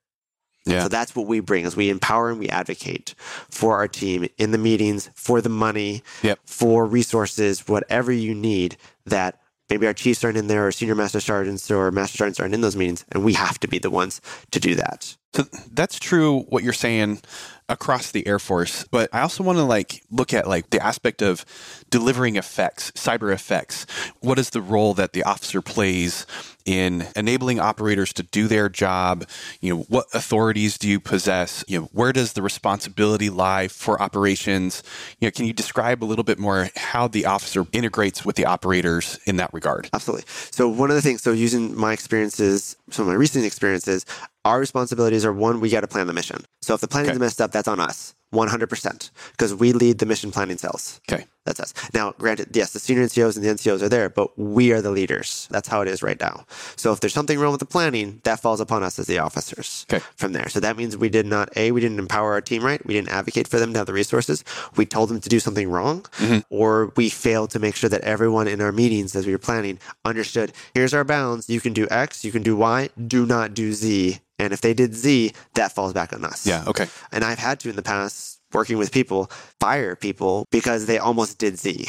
Yeah. 0.67 0.83
So 0.83 0.89
that's 0.89 1.17
what 1.17 1.27
we 1.27 1.41
bring 1.41 1.65
is 1.65 1.77
we 1.77 1.89
empower 1.89 2.31
and 2.31 2.39
we 2.39 2.49
advocate 2.51 3.15
for 3.51 3.77
our 3.77 3.89
team 3.89 4.29
in 4.37 4.51
the 4.51 4.59
meetings, 4.59 5.11
for 5.15 5.41
the 5.41 5.49
money, 5.49 6.03
Yep. 6.23 6.41
for 6.45 6.85
resources, 6.85 7.67
whatever 7.67 8.13
you 8.13 8.35
need 8.35 8.77
that 9.07 9.41
maybe 9.71 9.87
our 9.87 9.95
chiefs 9.95 10.23
aren't 10.25 10.37
in 10.37 10.47
there 10.47 10.67
or 10.67 10.73
senior 10.73 10.95
master 10.95 11.21
sergeants 11.21 11.71
or 11.71 11.91
master 11.91 12.19
sergeants 12.19 12.41
aren't 12.41 12.55
in 12.55 12.61
those 12.61 12.77
meetings. 12.77 13.05
And 13.13 13.25
we 13.25 13.33
have 13.35 13.59
to 13.61 13.69
be 13.69 13.79
the 13.79 13.91
ones 13.91 14.21
to 14.51 14.61
do 14.61 14.75
that. 14.75 15.17
So 15.35 15.45
that's 15.73 15.99
true 15.99 16.41
what 16.49 16.63
you're 16.65 16.73
saying 16.73 17.21
across 17.69 18.11
the 18.11 18.27
Air 18.27 18.39
Force, 18.39 18.85
but 18.85 19.11
I 19.13 19.21
also 19.21 19.43
want 19.45 19.59
to 19.59 19.65
like 19.65 20.03
look 20.11 20.33
at 20.33 20.49
like 20.49 20.71
the 20.71 20.85
aspect 20.85 21.23
of 21.23 21.45
delivering 21.91 22.37
effects, 22.37 22.91
cyber 22.93 23.33
effects. 23.33 23.87
What 24.21 24.39
is 24.39 24.51
the 24.51 24.63
role 24.63 24.95
that 24.95 25.13
the 25.13 25.23
officer 25.25 25.61
plays 25.61 26.27
in 26.65 27.07
enabling 27.17 27.61
operators 27.61 28.13
to 28.15 28.23
do 28.23 28.47
their 28.47 28.69
job? 28.69 29.27
You 29.61 29.75
know, 29.75 29.83
what 29.89 30.07
authorities 30.15 30.79
do 30.79 30.89
you 30.89 31.01
possess? 31.01 31.65
You 31.69 31.81
know, 31.81 31.89
where 31.93 32.13
does 32.13 32.33
the 32.33 32.43
responsibility 32.43 33.31
lie 33.31 33.69
for 33.69 34.01
operations? 34.01 34.83
You 35.21 35.27
know, 35.27 35.33
can 35.33 35.47
you 35.47 35.53
describe 35.53 36.03
a 36.03 36.07
little 36.07 36.25
bit 36.25 36.39
more 36.39 36.69
how 36.77 37.09
the 37.09 37.27
officer 37.27 37.67
integrates 37.73 38.25
with 38.25 38.37
the 38.37 38.47
operators 38.47 39.19
in 39.27 39.37
that 39.37 39.53
regard? 39.53 39.91
Absolutely. 39.93 40.25
So 40.29 40.69
one 40.69 40.91
of 40.91 40.97
the 40.97 41.03
things, 41.03 41.23
so 41.23 41.33
using 41.33 41.77
my 41.77 41.93
experiences, 41.93 42.77
some 42.91 43.05
of 43.05 43.09
my 43.09 43.15
recent 43.15 43.45
experiences, 43.45 44.05
our 44.49 44.59
responsibilities 44.59 45.25
are 45.25 45.33
one, 45.33 45.61
we 45.61 45.69
got 45.69 45.83
to 45.83 45.87
plan 45.87 46.07
the 46.07 46.13
mission. 46.13 46.39
So 46.63 46.75
if 46.75 46.81
the 46.81 46.89
planning's 46.89 47.11
Okay. 47.17 47.19
messed 47.19 47.41
up, 47.41 47.53
that's 47.53 47.69
on 47.69 47.81
us. 47.81 48.15
100% 48.33 49.11
because 49.33 49.55
we 49.55 49.73
lead 49.73 49.99
the 49.99 50.07
mission 50.07 50.31
planning 50.31 50.59
cells. 50.59 51.01
Okay. 51.11 51.25
That's 51.47 51.61
us. 51.61 51.73
Now, 51.95 52.13
granted, 52.19 52.49
yes, 52.53 52.73
the 52.73 52.79
senior 52.79 53.05
NCOs 53.05 53.37
and 53.37 53.45
the 53.45 53.49
NCOs 53.49 53.81
are 53.81 53.89
there, 53.89 54.11
but 54.11 54.39
we 54.39 54.71
are 54.71 54.83
the 54.83 54.91
leaders. 54.91 55.49
That's 55.51 55.67
how 55.67 55.81
it 55.81 55.89
is 55.89 56.03
right 56.03 56.21
now. 56.21 56.45
So 56.77 56.93
if 56.93 57.01
there's 57.01 57.15
something 57.15 57.39
wrong 57.39 57.53
with 57.53 57.61
the 57.61 57.65
planning, 57.67 58.21
that 58.25 58.41
falls 58.41 58.61
upon 58.61 58.83
us 58.83 58.99
as 58.99 59.07
the 59.07 59.19
officers 59.19 59.87
Okay. 59.91 60.05
from 60.17 60.35
there. 60.35 60.51
So 60.51 60.61
that 60.61 60.77
means 60.77 60.95
we 60.95 61.09
did 61.09 61.25
not, 61.25 61.49
A, 61.57 61.73
we 61.73 61.81
didn't 61.81 61.99
empower 61.99 62.33
our 62.35 62.43
team 62.43 62.63
right. 62.63 62.85
We 62.85 62.93
didn't 62.93 63.09
advocate 63.09 63.49
for 63.49 63.59
them 63.59 63.73
to 63.73 63.79
have 63.79 63.87
the 63.87 63.95
resources. 63.95 64.45
We 64.77 64.85
told 64.85 65.09
them 65.09 65.21
to 65.21 65.29
do 65.31 65.41
something 65.41 65.71
wrong, 65.71 66.03
mm-hmm. 66.19 66.41
or 66.51 66.93
we 66.97 67.09
failed 67.09 67.49
to 67.53 67.59
make 67.59 67.77
sure 67.77 67.89
that 67.89 68.03
everyone 68.03 68.47
in 68.47 68.61
our 68.61 68.73
meetings 68.73 69.17
as 69.17 69.25
we 69.25 69.33
were 69.33 69.39
planning 69.39 69.79
understood 70.05 70.53
here's 70.75 70.93
our 70.93 71.05
bounds. 71.05 71.49
You 71.49 71.63
can 71.63 71.73
do 71.73 71.87
X, 71.91 72.27
you 72.27 72.33
can 72.33 72.43
do 72.43 72.57
Y, 72.57 72.91
do 73.07 73.25
not 73.25 73.55
do 73.55 73.73
Z. 73.73 74.21
And 74.39 74.53
if 74.53 74.61
they 74.61 74.75
did 74.75 74.95
Z, 74.95 75.33
that 75.55 75.73
falls 75.73 75.93
back 75.93 76.13
on 76.13 76.25
us. 76.25 76.47
Yeah. 76.47 76.65
Okay. 76.67 76.87
And 77.13 77.25
I've 77.25 77.39
had 77.39 77.61
to 77.61 77.71
in 77.71 77.77
the 77.77 77.83
past, 77.83 78.41
working 78.53 78.79
with 78.79 78.93
people, 78.93 79.31
fire 79.61 79.97
people 79.97 80.47
because 80.51 80.87
they 80.87 80.99
almost 80.99 81.39
did 81.39 81.59
Z. 81.59 81.89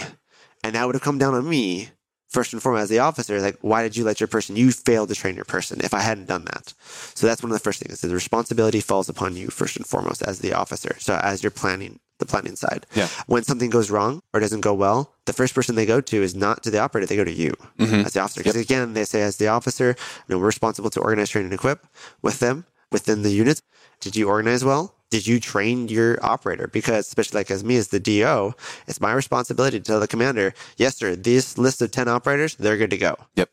And 0.63 0.75
that 0.75 0.85
would 0.85 0.95
have 0.95 1.01
come 1.01 1.17
down 1.17 1.35
on 1.35 1.47
me, 1.47 1.89
first 2.29 2.53
and 2.53 2.61
foremost, 2.61 2.83
as 2.83 2.89
the 2.89 2.99
officer. 2.99 3.41
Like, 3.41 3.57
why 3.61 3.83
did 3.83 3.97
you 3.97 4.03
let 4.03 4.19
your 4.19 4.27
person, 4.27 4.55
you 4.55 4.71
failed 4.71 5.09
to 5.09 5.15
train 5.15 5.35
your 5.35 5.45
person 5.45 5.81
if 5.83 5.93
I 5.93 5.99
hadn't 6.01 6.27
done 6.27 6.45
that? 6.45 6.73
So 7.15 7.27
that's 7.27 7.41
one 7.43 7.51
of 7.51 7.57
the 7.57 7.63
first 7.63 7.81
things. 7.81 8.01
The 8.01 8.09
responsibility 8.13 8.79
falls 8.81 9.09
upon 9.09 9.35
you, 9.35 9.47
first 9.49 9.75
and 9.77 9.85
foremost, 9.85 10.21
as 10.21 10.39
the 10.39 10.53
officer. 10.53 10.95
So 10.99 11.15
as 11.23 11.43
you're 11.43 11.51
planning, 11.51 11.99
the 12.19 12.25
planning 12.25 12.55
side. 12.55 12.85
Yeah. 12.95 13.07
When 13.27 13.43
something 13.43 13.69
goes 13.69 13.89
wrong 13.89 14.21
or 14.33 14.39
doesn't 14.39 14.61
go 14.61 14.73
well, 14.73 15.13
the 15.25 15.33
first 15.33 15.55
person 15.55 15.75
they 15.75 15.85
go 15.85 16.01
to 16.01 16.21
is 16.21 16.35
not 16.35 16.63
to 16.63 16.69
the 16.71 16.79
operator, 16.79 17.07
they 17.07 17.15
go 17.15 17.23
to 17.23 17.31
you 17.31 17.53
Mhm. 17.79 18.05
as 18.05 18.13
the 18.13 18.19
officer. 18.19 18.41
Because 18.41 18.55
again, 18.57 18.93
they 18.93 19.05
say 19.05 19.21
as 19.21 19.37
the 19.37 19.47
officer, 19.47 19.95
you 20.27 20.35
know, 20.35 20.39
we're 20.39 20.45
responsible 20.45 20.89
to 20.91 20.99
organize, 20.99 21.29
train, 21.29 21.45
and 21.45 21.53
equip 21.53 21.87
with 22.21 22.39
them 22.39 22.65
within 22.91 23.21
the 23.23 23.31
units. 23.31 23.61
Did 24.01 24.15
you 24.15 24.27
organize 24.27 24.63
well? 24.65 24.95
Did 25.09 25.25
you 25.25 25.39
train 25.39 25.87
your 25.87 26.23
operator? 26.23 26.67
Because 26.67 27.07
especially 27.07 27.39
like 27.39 27.51
as 27.51 27.63
me 27.63 27.77
as 27.77 27.87
the 27.87 27.99
DO, 27.99 28.53
it's 28.87 29.01
my 29.01 29.11
responsibility 29.13 29.79
to 29.79 29.83
tell 29.83 29.99
the 29.99 30.07
commander, 30.07 30.53
yes, 30.77 30.97
sir, 30.97 31.15
this 31.15 31.57
list 31.57 31.81
of 31.81 31.91
10 31.91 32.07
operators, 32.07 32.55
they're 32.55 32.77
good 32.77 32.91
to 32.91 32.97
go. 32.97 33.15
Yep. 33.35 33.49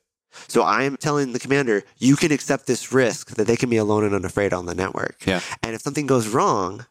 So 0.48 0.62
I 0.62 0.82
am 0.82 0.98
telling 0.98 1.32
the 1.32 1.38
commander, 1.38 1.82
you 1.98 2.14
can 2.16 2.30
accept 2.30 2.66
this 2.66 2.92
risk 2.92 3.36
that 3.36 3.46
they 3.46 3.56
can 3.56 3.70
be 3.70 3.78
alone 3.78 4.04
and 4.04 4.14
unafraid 4.14 4.52
on 4.52 4.66
the 4.66 4.74
network. 4.74 5.16
Yeah. 5.26 5.40
And 5.62 5.74
if 5.74 5.80
something 5.80 6.06
goes 6.06 6.28
wrong, 6.28 6.84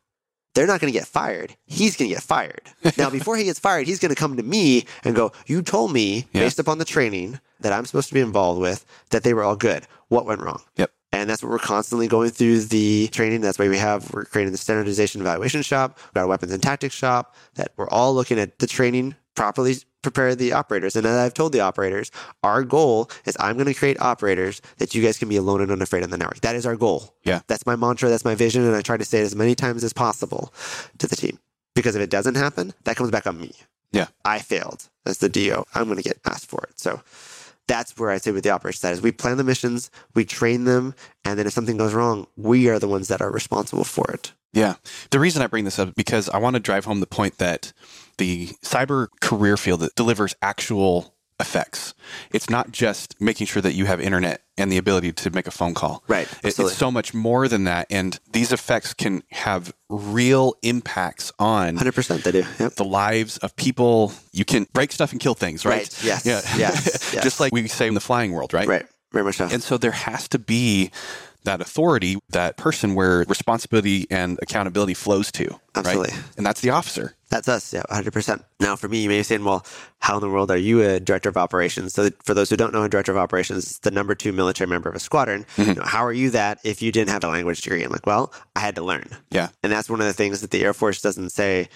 they're 0.55 0.65
not 0.65 0.79
going 0.79 0.91
to 0.91 0.97
get 0.97 1.07
fired. 1.07 1.55
He's 1.65 1.95
going 1.95 2.09
to 2.09 2.15
get 2.15 2.23
fired. 2.23 2.61
now, 2.97 3.11
before 3.11 3.37
he 3.37 3.43
gets 3.43 3.59
fired, 3.59 3.85
he's 3.85 3.99
going 3.99 4.09
to 4.09 4.15
come 4.15 4.35
to 4.37 4.43
me 4.43 4.85
and 5.03 5.15
go, 5.15 5.31
You 5.45 5.61
told 5.61 5.91
me, 5.93 6.25
Yeah. 6.33 6.41
based 6.41 6.57
upon 6.57 6.79
the 6.79 6.85
training 6.85 7.39
that 7.59 7.71
I'm 7.71 7.85
supposed 7.85 8.07
to 8.07 8.13
be 8.15 8.19
involved 8.21 8.59
with, 8.59 8.83
that 9.11 9.21
they 9.23 9.33
were 9.35 9.43
all 9.43 9.55
good. 9.57 9.85
What 10.07 10.25
went 10.25 10.41
wrong? 10.41 10.61
Yep. 10.77 10.91
And 11.15 11.29
that's 11.29 11.41
what 11.41 11.49
we're 11.49 11.59
constantly 11.59 12.09
going 12.09 12.29
through 12.29 12.59
the 12.65 13.07
training. 13.07 13.39
That's 13.39 13.57
why 13.57 13.69
we 13.69 13.77
have, 13.77 14.13
we're 14.13 14.25
creating 14.25 14.51
the 14.51 14.57
standardization 14.57 15.21
evaluation 15.21 15.61
shop, 15.61 15.97
we've 15.97 16.13
got 16.13 16.25
a 16.25 16.27
weapons 16.27 16.51
and 16.51 16.61
tactics 16.61 16.93
shop, 16.93 17.35
that 17.53 17.71
we're 17.77 17.87
all 17.89 18.13
looking 18.13 18.37
at 18.37 18.59
the 18.59 18.67
training 18.67 19.15
properly 19.33 19.75
prepare 20.01 20.35
the 20.35 20.51
operators. 20.51 20.95
And 20.97 21.05
as 21.05 21.15
I've 21.15 21.33
told 21.33 21.53
the 21.53 21.61
operators, 21.61 22.11
our 22.43 22.63
goal 22.63 23.09
is 23.25 23.37
I'm 23.39 23.55
going 23.55 23.67
to 23.67 23.73
create 23.73 23.99
operators 24.01 24.61
that 24.77 24.93
you 24.93 25.01
guys 25.01 25.17
can 25.17 25.29
be 25.29 25.37
alone 25.37 25.61
and 25.61 25.71
unafraid 25.71 26.03
on 26.03 26.09
the 26.09 26.17
network. 26.17 26.41
That 26.41 26.55
is 26.57 26.65
our 26.65 26.75
goal. 26.75 27.15
Yeah. 27.23 27.39
That's 27.47 27.65
my 27.65 27.77
mantra. 27.77 28.09
That's 28.09 28.25
my 28.25 28.35
vision. 28.35 28.63
And 28.63 28.75
I 28.75 28.81
try 28.81 28.97
to 28.97 29.05
say 29.05 29.21
it 29.21 29.23
as 29.23 29.35
many 29.35 29.55
times 29.55 29.85
as 29.85 29.93
possible 29.93 30.53
to 30.97 31.07
the 31.07 31.15
team. 31.15 31.39
Because 31.75 31.95
if 31.95 32.01
it 32.01 32.09
doesn't 32.09 32.35
happen, 32.35 32.73
that 32.83 32.97
comes 32.97 33.09
back 33.09 33.25
on 33.25 33.39
me. 33.39 33.53
Yeah. 33.91 34.07
I 34.25 34.39
failed 34.39 34.89
as 35.05 35.19
the 35.19 35.29
DO. 35.29 35.65
I'm 35.73 35.85
going 35.85 35.97
to 35.97 36.03
get 36.03 36.19
asked 36.25 36.49
for 36.49 36.63
it. 36.69 36.79
So 36.79 37.01
that's 37.67 37.97
where 37.97 38.11
I 38.11 38.17
say 38.17 38.31
with 38.31 38.43
the 38.43 38.51
operations 38.51 38.81
side 38.81 38.93
is 38.93 39.01
we 39.01 39.11
plan 39.11 39.37
the 39.37 39.43
missions, 39.43 39.89
we 40.13 40.25
train 40.25 40.65
them, 40.65 40.93
and 41.23 41.39
then 41.39 41.47
if 41.47 41.53
something 41.53 41.77
goes 41.77 41.93
wrong, 41.93 42.27
we 42.35 42.69
are 42.69 42.79
the 42.79 42.87
ones 42.87 43.07
that 43.07 43.21
are 43.21 43.31
responsible 43.31 43.83
for 43.83 44.09
it. 44.11 44.33
Yeah. 44.53 44.75
The 45.11 45.19
reason 45.19 45.41
I 45.41 45.47
bring 45.47 45.65
this 45.65 45.79
up 45.79 45.95
because 45.95 46.29
I 46.29 46.37
want 46.37 46.55
to 46.55 46.61
drive 46.61 46.85
home 46.85 47.01
the 47.01 47.07
point 47.07 47.39
that 47.39 47.73
the 48.17 48.47
cyber 48.63 49.07
career 49.19 49.57
field 49.57 49.81
that 49.81 49.95
delivers 49.95 50.33
actual 50.41 51.14
effects. 51.39 51.93
It's 52.31 52.49
not 52.49 52.71
just 52.71 53.19
making 53.19 53.47
sure 53.47 53.61
that 53.61 53.73
you 53.73 53.85
have 53.85 53.99
internet 53.99 54.41
and 54.57 54.71
the 54.71 54.77
ability 54.77 55.11
to 55.11 55.29
make 55.31 55.47
a 55.47 55.51
phone 55.51 55.73
call. 55.73 56.01
Right, 56.07 56.27
It- 56.43 56.57
it's 56.57 56.77
so 56.77 56.89
much 56.89 57.13
more 57.13 57.47
than 57.47 57.65
that. 57.65 57.87
And 57.89 58.17
these 58.31 58.51
effects 58.53 58.93
can 58.93 59.21
have 59.31 59.73
real 59.89 60.53
impacts 60.61 61.31
on 61.37 61.75
100% 61.77 62.23
they 62.23 62.31
do. 62.31 62.45
Yep. 62.59 62.75
the 62.75 62.85
lives 62.85 63.37
of 63.39 63.55
people. 63.57 64.13
You 64.31 64.45
can 64.45 64.67
break 64.73 64.91
stuff 64.93 65.11
and 65.11 65.19
kill 65.19 65.35
things, 65.35 65.65
right? 65.65 65.79
Right. 65.79 66.03
Yes. 66.03 66.25
Yeah. 66.25 66.41
Yes. 66.57 66.85
Yes. 67.13 67.23
just 67.23 67.39
like 67.39 67.51
we 67.53 67.67
say 67.67 67.87
in 67.87 67.93
the 67.95 67.99
flying 68.01 68.31
world, 68.31 68.53
right? 68.53 68.67
Right. 68.67 68.85
Very 69.11 69.25
much 69.25 69.37
so. 69.37 69.47
And 69.51 69.61
so 69.63 69.77
there 69.77 69.91
has 69.91 70.27
to 70.29 70.39
be 70.39 70.91
that 71.45 71.61
authority, 71.61 72.17
that 72.29 72.57
person 72.57 72.93
where 72.95 73.23
responsibility 73.27 74.05
and 74.11 74.37
accountability 74.41 74.93
flows 74.93 75.31
to. 75.33 75.59
Absolutely. 75.73 76.11
Right? 76.13 76.23
And 76.37 76.45
that's 76.45 76.61
the 76.61 76.71
officer. 76.71 77.15
That's 77.29 77.47
us, 77.47 77.73
yeah, 77.73 77.83
100%. 77.89 78.43
Now, 78.59 78.75
for 78.75 78.87
me, 78.87 79.01
you 79.01 79.09
may 79.09 79.19
be 79.19 79.23
saying, 79.23 79.43
well, 79.43 79.65
how 79.99 80.15
in 80.15 80.21
the 80.21 80.29
world 80.29 80.51
are 80.51 80.57
you 80.57 80.81
a 80.81 80.99
director 80.99 81.29
of 81.29 81.37
operations? 81.37 81.93
So, 81.93 82.09
for 82.23 82.33
those 82.33 82.49
who 82.49 82.55
don't 82.55 82.71
know, 82.71 82.83
a 82.83 82.89
director 82.89 83.11
of 83.11 83.17
operations 83.17 83.65
is 83.65 83.79
the 83.79 83.91
number 83.91 84.13
two 84.15 84.31
military 84.31 84.69
member 84.69 84.89
of 84.89 84.95
a 84.95 84.99
squadron. 84.99 85.45
Mm-hmm. 85.55 85.69
You 85.69 85.75
know, 85.75 85.83
how 85.83 86.05
are 86.05 86.13
you 86.13 86.29
that 86.31 86.59
if 86.63 86.81
you 86.81 86.91
didn't 86.91 87.09
have 87.09 87.23
a 87.23 87.27
language 87.27 87.61
degree? 87.61 87.83
I'm 87.83 87.91
like, 87.91 88.05
well, 88.05 88.31
I 88.55 88.59
had 88.59 88.75
to 88.75 88.83
learn. 88.83 89.09
Yeah. 89.31 89.49
And 89.63 89.71
that's 89.71 89.89
one 89.89 90.01
of 90.01 90.07
the 90.07 90.13
things 90.13 90.41
that 90.41 90.51
the 90.51 90.63
Air 90.63 90.73
Force 90.73 91.01
doesn't 91.01 91.31
say, 91.31 91.69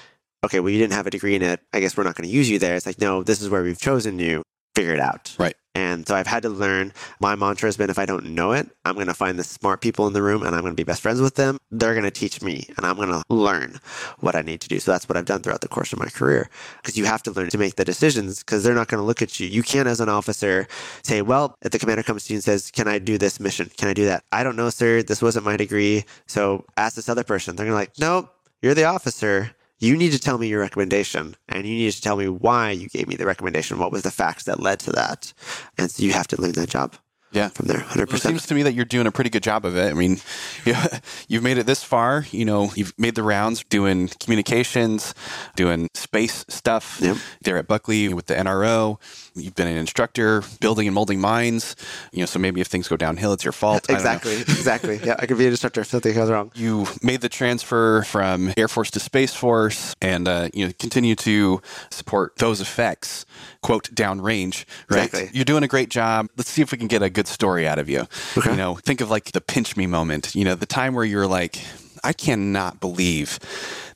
okay, 0.43 0.59
well, 0.59 0.69
you 0.69 0.79
didn't 0.79 0.93
have 0.93 1.07
a 1.07 1.11
degree 1.11 1.35
in 1.35 1.41
it. 1.41 1.61
I 1.73 1.79
guess 1.79 1.97
we're 1.97 2.03
not 2.03 2.15
going 2.15 2.29
to 2.29 2.33
use 2.33 2.49
you 2.49 2.59
there. 2.59 2.75
It's 2.75 2.85
like, 2.85 3.01
no, 3.01 3.23
this 3.23 3.41
is 3.41 3.49
where 3.49 3.63
we've 3.63 3.79
chosen 3.79 4.19
you. 4.19 4.43
Figure 4.75 4.93
it 4.93 4.99
out. 4.99 5.35
Right. 5.37 5.55
And 5.79 6.05
so 6.05 6.13
I've 6.15 6.27
had 6.27 6.43
to 6.43 6.49
learn. 6.49 6.91
My 7.21 7.35
mantra 7.35 7.67
has 7.67 7.77
been 7.77 7.89
if 7.89 7.97
I 7.97 8.05
don't 8.05 8.25
know 8.25 8.51
it, 8.51 8.69
I'm 8.83 8.95
going 8.95 9.07
to 9.07 9.13
find 9.13 9.39
the 9.39 9.45
smart 9.45 9.79
people 9.79 10.07
in 10.07 10.13
the 10.13 10.21
room 10.21 10.43
and 10.43 10.53
I'm 10.53 10.61
going 10.61 10.73
to 10.73 10.83
be 10.83 10.83
best 10.83 11.01
friends 11.01 11.21
with 11.21 11.35
them. 11.35 11.57
They're 11.71 11.93
going 11.93 12.03
to 12.03 12.11
teach 12.11 12.41
me 12.41 12.67
and 12.75 12.85
I'm 12.85 12.97
going 12.97 13.09
to 13.09 13.23
learn 13.29 13.79
what 14.19 14.35
I 14.35 14.41
need 14.41 14.59
to 14.61 14.67
do. 14.67 14.79
So 14.79 14.91
that's 14.91 15.07
what 15.07 15.17
I've 15.17 15.25
done 15.25 15.41
throughout 15.41 15.61
the 15.61 15.69
course 15.69 15.93
of 15.93 15.99
my 15.99 16.07
career 16.07 16.49
because 16.81 16.97
you 16.97 17.05
have 17.05 17.23
to 17.23 17.31
learn 17.31 17.49
to 17.49 17.57
make 17.57 17.75
the 17.75 17.85
decisions 17.85 18.39
because 18.39 18.63
they're 18.63 18.75
not 18.75 18.89
going 18.89 18.99
to 18.99 19.05
look 19.05 19.21
at 19.21 19.39
you. 19.39 19.47
You 19.47 19.63
can't, 19.63 19.87
as 19.87 20.01
an 20.01 20.09
officer, 20.09 20.67
say, 21.01 21.21
well, 21.21 21.55
if 21.61 21.71
the 21.71 21.79
commander 21.79 22.03
comes 22.03 22.25
to 22.25 22.33
you 22.33 22.37
and 22.37 22.43
says, 22.43 22.71
Can 22.71 22.87
I 22.89 22.99
do 22.99 23.17
this 23.17 23.39
mission? 23.39 23.71
Can 23.77 23.87
I 23.87 23.93
do 23.93 24.05
that? 24.05 24.23
I 24.33 24.43
don't 24.43 24.57
know, 24.57 24.69
sir. 24.69 25.01
This 25.01 25.21
wasn't 25.21 25.45
my 25.45 25.55
degree. 25.55 26.03
So 26.27 26.65
ask 26.75 26.95
this 26.95 27.07
other 27.07 27.23
person. 27.23 27.55
They're 27.55 27.65
going 27.65 27.73
to 27.73 27.79
like, 27.79 27.97
Nope, 27.99 28.33
you're 28.61 28.73
the 28.73 28.85
officer. 28.85 29.55
You 29.79 29.95
need 29.95 30.11
to 30.11 30.19
tell 30.19 30.37
me 30.37 30.47
your 30.47 30.59
recommendation 30.59 31.35
and 31.47 31.65
you 31.65 31.73
need 31.75 31.91
to 31.91 32.01
tell 32.01 32.17
me 32.17 32.27
why 32.27 32.71
you 32.71 32.89
gave 32.89 33.07
me 33.07 33.15
the 33.15 33.25
recommendation. 33.25 33.79
What 33.79 33.91
was 33.91 34.03
the 34.03 34.11
facts 34.11 34.43
that 34.43 34.59
led 34.59 34.79
to 34.81 34.91
that? 34.91 35.33
And 35.77 35.89
so 35.89 36.03
you 36.03 36.11
have 36.13 36.27
to 36.27 36.41
learn 36.41 36.51
that 36.53 36.69
job 36.69 36.95
Yeah. 37.31 37.47
from 37.49 37.67
there, 37.67 37.77
100%. 37.79 38.13
It 38.13 38.21
seems 38.21 38.45
to 38.47 38.55
me 38.55 38.63
that 38.63 38.73
you're 38.73 38.85
doing 38.85 39.07
a 39.07 39.11
pretty 39.11 39.29
good 39.29 39.43
job 39.43 39.63
of 39.63 39.77
it. 39.77 39.89
I 39.89 39.93
mean, 39.93 40.19
yeah, 40.65 40.99
you've 41.27 41.43
made 41.43 41.57
it 41.57 41.65
this 41.65 41.83
far. 41.83 42.25
You 42.31 42.43
know, 42.43 42.71
you've 42.75 42.93
made 42.97 43.15
the 43.15 43.23
rounds 43.23 43.63
doing 43.69 44.09
communications, 44.19 45.13
doing 45.55 45.87
space 45.93 46.43
stuff 46.49 46.99
Yep. 47.01 47.17
there 47.41 47.57
at 47.57 47.67
Buckley 47.67 48.13
with 48.13 48.25
the 48.25 48.33
NRO. 48.35 48.97
You've 49.41 49.55
been 49.55 49.67
an 49.67 49.77
instructor, 49.77 50.43
building 50.59 50.87
and 50.87 50.95
molding 50.95 51.19
mines. 51.19 51.75
You 52.11 52.21
know, 52.21 52.25
so 52.25 52.39
maybe 52.39 52.61
if 52.61 52.67
things 52.67 52.87
go 52.87 52.97
downhill, 52.97 53.33
it's 53.33 53.43
your 53.43 53.51
fault. 53.51 53.85
I 53.89 53.93
don't 53.93 54.03
know. 54.03 54.11
Exactly, 54.11 54.41
exactly. 54.41 54.99
Yeah, 55.03 55.15
I 55.19 55.25
could 55.25 55.37
be 55.37 55.45
an 55.45 55.51
instructor 55.51 55.81
if 55.81 55.87
something 55.87 56.13
goes 56.13 56.29
wrong. 56.29 56.51
You 56.55 56.87
made 57.01 57.21
the 57.21 57.29
transfer 57.29 58.03
from 58.03 58.53
Air 58.57 58.67
Force 58.67 58.91
to 58.91 58.99
Space 58.99 59.33
Force, 59.33 59.95
and 60.01 60.27
uh, 60.27 60.49
you 60.53 60.67
know 60.67 60.73
continue 60.79 61.15
to 61.15 61.61
support 61.89 62.35
those 62.37 62.61
effects. 62.61 63.25
Quote 63.61 63.89
downrange, 63.93 64.65
right? 64.89 65.05
Exactly. 65.05 65.29
You're 65.33 65.45
doing 65.45 65.63
a 65.63 65.67
great 65.67 65.89
job. 65.89 66.27
Let's 66.37 66.49
see 66.49 66.61
if 66.61 66.71
we 66.71 66.77
can 66.77 66.87
get 66.87 67.01
a 67.01 67.09
good 67.09 67.27
story 67.27 67.67
out 67.67 67.79
of 67.79 67.89
you. 67.89 68.07
Okay. 68.37 68.51
You 68.51 68.57
know, 68.57 68.75
think 68.75 69.01
of 69.01 69.09
like 69.09 69.31
the 69.31 69.41
pinch 69.41 69.75
me 69.75 69.87
moment. 69.87 70.35
You 70.35 70.45
know, 70.45 70.55
the 70.55 70.65
time 70.65 70.93
where 70.93 71.05
you're 71.05 71.27
like, 71.27 71.59
I 72.03 72.13
cannot 72.13 72.79
believe 72.79 73.39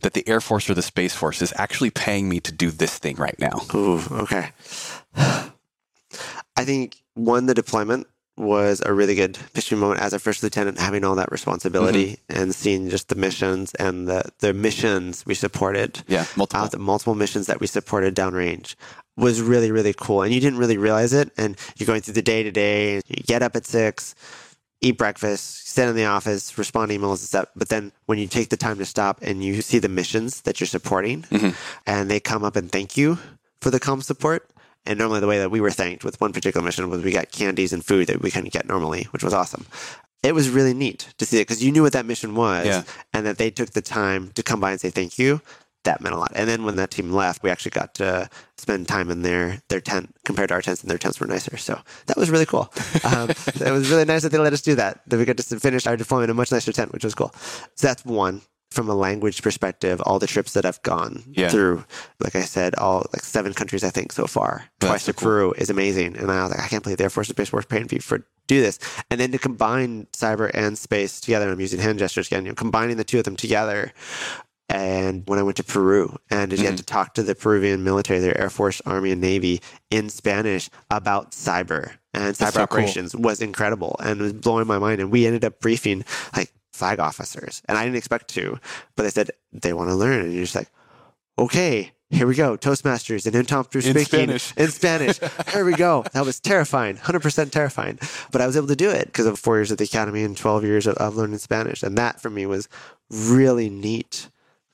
that 0.02 0.14
the 0.14 0.28
Air 0.28 0.42
Force 0.42 0.70
or 0.70 0.74
the 0.74 0.82
Space 0.82 1.16
Force 1.16 1.42
is 1.42 1.54
actually 1.56 1.90
paying 1.90 2.28
me 2.28 2.40
to 2.42 2.52
do 2.52 2.72
this 2.72 2.98
thing 2.98 3.16
right 3.16 3.38
now. 3.40 3.62
Ooh, 3.74 4.02
okay. 4.12 4.52
I 5.16 6.66
think 6.66 7.02
one, 7.14 7.46
the 7.46 7.54
deployment 7.54 8.08
was 8.36 8.82
a 8.84 8.94
really 8.94 9.14
good 9.14 9.38
pitching 9.54 9.78
moment 9.78 10.02
as 10.02 10.14
a 10.14 10.20
first 10.20 10.42
lieutenant, 10.42 10.80
having 10.80 11.04
all 11.04 11.16
that 11.16 11.32
responsibility 11.32 12.14
mm-hmm. 12.30 12.42
and 12.42 12.56
seeing 12.56 12.90
just 12.90 13.10
the 13.10 13.16
missions 13.16 13.76
and 13.76 14.08
the, 14.08 14.24
the 14.40 14.54
missions 14.54 15.26
we 15.26 15.36
supported. 15.36 16.02
Yeah, 16.08 16.26
multiple. 16.36 16.64
Out 16.64 16.72
the 16.72 16.80
multiple 16.80 17.16
missions 17.16 17.48
that 17.48 17.60
we 17.60 17.68
supported 17.68 18.16
downrange 18.16 18.76
was 19.16 19.42
really, 19.42 19.72
really 19.72 19.94
cool. 19.94 20.24
And 20.24 20.34
you 20.34 20.40
didn't 20.40 20.58
really 20.58 20.78
realize 20.78 21.14
it. 21.14 21.32
And 21.38 21.58
you're 21.78 21.86
going 21.88 22.02
through 22.02 22.16
the 22.16 22.24
day 22.24 22.42
to 22.44 22.52
day, 22.52 22.96
you 23.08 23.24
get 23.26 23.44
up 23.44 23.56
at 23.56 23.66
six, 23.66 24.16
eat 24.82 24.98
breakfast, 24.98 25.68
sit 25.68 25.88
in 25.88 25.96
the 25.96 26.06
office, 26.06 26.58
respond 26.58 26.90
to 26.90 26.98
emails 26.98 27.12
and 27.12 27.20
stuff. 27.20 27.50
But 27.56 27.70
then 27.70 27.92
when 28.08 28.18
you 28.18 28.28
take 28.28 28.50
the 28.50 28.58
time 28.58 28.80
to 28.80 28.86
stop 28.86 29.20
and 29.22 29.44
you 29.44 29.62
see 29.62 29.78
the 29.78 29.90
missions 29.90 30.42
that 30.42 30.60
you're 30.60 30.68
supporting 30.68 31.22
mm-hmm. 31.24 31.50
and 31.86 32.10
they 32.10 32.20
come 32.20 32.44
up 32.44 32.56
and 32.56 32.72
thank 32.72 32.98
you 32.98 33.20
for 33.62 33.70
the 33.70 33.80
comm 33.80 34.04
support. 34.04 34.50
And 34.86 35.00
normally 35.00 35.20
the 35.22 35.28
way 35.28 35.40
that 35.40 35.50
we 35.52 35.62
were 35.62 35.72
thanked 35.72 36.04
with 36.04 36.20
one 36.20 36.34
particular 36.34 36.64
mission 36.64 36.90
was 36.90 37.04
we 37.04 37.12
got 37.12 37.32
candies 37.32 37.72
and 37.74 37.84
food 37.86 38.08
that 38.08 38.22
we 38.22 38.32
couldn't 38.32 38.52
get 38.54 38.68
normally, 38.68 39.04
which 39.12 39.24
was 39.24 39.34
awesome. 39.34 39.66
It 40.24 40.34
was 40.36 40.50
really 40.50 40.74
neat 40.74 41.14
to 41.18 41.26
see 41.26 41.38
it 41.40 41.48
because 41.48 41.64
you 41.64 41.72
knew 41.72 41.84
what 41.84 41.94
that 41.94 42.06
mission 42.06 42.36
was 42.36 42.66
Yeah. 42.66 42.84
and 43.14 43.26
that 43.26 43.38
they 43.38 43.50
took 43.50 43.72
the 43.72 43.82
time 43.82 44.32
to 44.36 44.44
come 44.44 44.60
by 44.60 44.72
and 44.72 44.80
say 44.82 44.90
thank 44.90 45.18
you. 45.18 45.42
That 45.86 46.00
meant 46.00 46.16
a 46.16 46.18
lot. 46.18 46.32
And 46.34 46.48
then 46.48 46.64
when 46.64 46.78
that 46.78 46.92
team 46.92 47.12
left, 47.12 47.44
we 47.44 47.50
actually 47.50 47.72
got 47.72 47.94
to 47.96 48.30
spend 48.58 48.88
time 48.88 49.12
in 49.12 49.22
their 49.22 49.62
their 49.68 49.82
tent 49.82 50.16
compared 50.24 50.48
to 50.48 50.54
our 50.56 50.62
tents, 50.62 50.82
and 50.82 50.90
their 50.90 50.98
tents 50.98 51.20
were 51.20 51.28
nicer. 51.28 51.58
So 51.58 51.78
that 52.06 52.16
was 52.16 52.30
really 52.30 52.46
cool. 52.46 52.72
Um, 53.04 53.30
it 53.32 53.72
was 53.72 53.90
really 53.90 54.06
nice 54.06 54.22
that 54.24 54.32
they 54.32 54.38
let 54.38 54.54
us 54.54 54.62
do 54.62 54.76
that. 54.76 55.02
That 55.08 55.18
we 55.18 55.26
got 55.26 55.36
to 55.36 55.60
finish 55.60 55.86
our 55.86 55.98
deployment 55.98 56.30
in 56.30 56.36
a 56.38 56.40
much 56.40 56.54
nicer 56.54 56.72
tent, 56.72 56.94
which 56.94 57.04
was 57.04 57.14
cool. 57.16 57.34
So 57.76 57.88
that's 57.88 58.06
one. 58.06 58.42
From 58.74 58.90
a 58.90 58.96
language 58.96 59.42
perspective, 59.44 60.02
all 60.02 60.18
the 60.20 60.28
trips 60.28 60.54
that 60.54 60.66
I've 60.66 60.82
gone 60.82 61.24
Yeah. 61.32 61.50
through, 61.50 61.86
like 62.20 62.36
I 62.36 62.42
said, 62.42 62.74
all 62.76 63.06
like 63.14 63.24
seven 63.24 63.54
countries 63.54 63.84
I 63.84 63.92
think 63.92 64.12
so 64.12 64.26
far. 64.28 64.66
That's 64.80 64.90
Twice 64.92 65.06
to 65.06 65.14
cool. 65.14 65.28
Peru 65.28 65.54
is 65.58 65.70
amazing, 65.70 66.18
and 66.18 66.32
I 66.32 66.42
was 66.44 66.52
like, 66.52 66.60
I 66.66 66.68
can't 66.68 66.82
believe 66.84 66.98
the 66.98 67.04
Air 67.06 67.10
Force 67.12 67.28
Space 67.30 67.50
Force 67.50 67.66
paying 67.66 67.88
for 67.88 68.18
do 68.48 68.60
this, 68.62 68.78
and 69.10 69.20
then 69.20 69.32
to 69.32 69.38
combine 69.38 70.08
cyber 70.12 70.50
and 70.54 70.78
space 70.78 71.22
together. 71.22 71.50
I'm 71.52 71.60
using 71.62 71.80
hand 71.80 72.00
gestures 72.00 72.28
again. 72.28 72.46
You 72.46 72.52
know, 72.52 72.56
combining 72.56 72.98
the 72.98 73.04
two 73.06 73.20
of 73.20 73.24
them 73.26 73.36
together 73.38 73.94
and 74.70 75.24
when 75.28 75.40
I 75.40 75.44
went 75.44 75.58
to 75.58 75.64
Peru 75.64 76.18
and 76.32 76.52
Mm-hmm. 76.52 76.62
get 76.62 76.78
to 76.78 76.84
talk 76.84 77.14
to 77.16 77.24
the 77.24 77.36
Peruvian 77.36 77.84
military, 77.84 78.20
their 78.20 78.38
Air 78.40 78.50
Force, 78.50 78.82
Army, 78.86 79.12
and 79.12 79.22
Navy 79.22 79.62
in 79.92 80.10
Spanish 80.10 80.70
about 80.90 81.32
cyber 81.32 81.92
and 82.14 82.34
cyber 82.36 82.46
so 82.46 82.52
cool. 82.54 82.64
operations 82.64 83.16
was 83.16 83.42
incredible 83.42 83.96
and 84.00 84.20
it 84.20 84.24
was 84.24 84.34
blowing 84.34 84.66
my 84.68 84.80
mind. 84.80 85.00
And 85.02 85.12
we 85.12 85.26
ended 85.26 85.44
up 85.46 85.60
briefing 85.60 86.04
like 86.36 86.52
flag 86.74 87.00
officers, 87.00 87.62
and 87.68 87.78
I 87.78 87.86
didn't 87.86 87.98
expect 87.98 88.28
to, 88.30 88.60
but 88.96 89.04
they 89.04 89.10
said 89.10 89.32
they 89.52 89.74
want 89.74 89.90
to 89.90 89.96
learn, 89.96 90.22
and 90.26 90.34
you're 90.34 90.44
just 90.44 90.56
like, 90.56 90.70
okay. 91.40 91.92
Here 92.10 92.28
we 92.28 92.36
go, 92.36 92.56
Toastmasters 92.56 93.26
and 93.26 93.36
impromptu 93.36 93.80
In 93.80 93.84
speaking 93.86 94.06
Spanish. 94.06 94.54
in 94.56 94.70
Spanish. 94.70 95.20
Here 95.52 95.66
we 95.66 95.74
go. 95.74 96.04
That 96.14 96.26
was 96.26 96.40
terrifying, 96.40 96.98
100% 96.98 97.50
terrifying. 97.50 97.98
But 98.32 98.40
I 98.40 98.46
was 98.46 98.56
able 98.56 98.68
to 98.68 98.76
do 98.76 98.92
it 98.92 99.08
because 99.08 99.26
of 99.26 99.40
four 99.40 99.58
years 99.58 99.72
at 99.72 99.80
the 99.80 99.86
academy 99.86 100.24
and 100.24 100.38
12 100.38 100.64
years 100.64 100.86
of, 100.86 100.96
of 100.98 101.16
learning 101.16 101.40
Spanish. 101.40 101.82
And 101.82 101.98
that 101.98 102.22
for 102.22 102.30
me 102.30 102.46
was 102.46 102.70
really 103.10 103.68
neat 103.68 104.30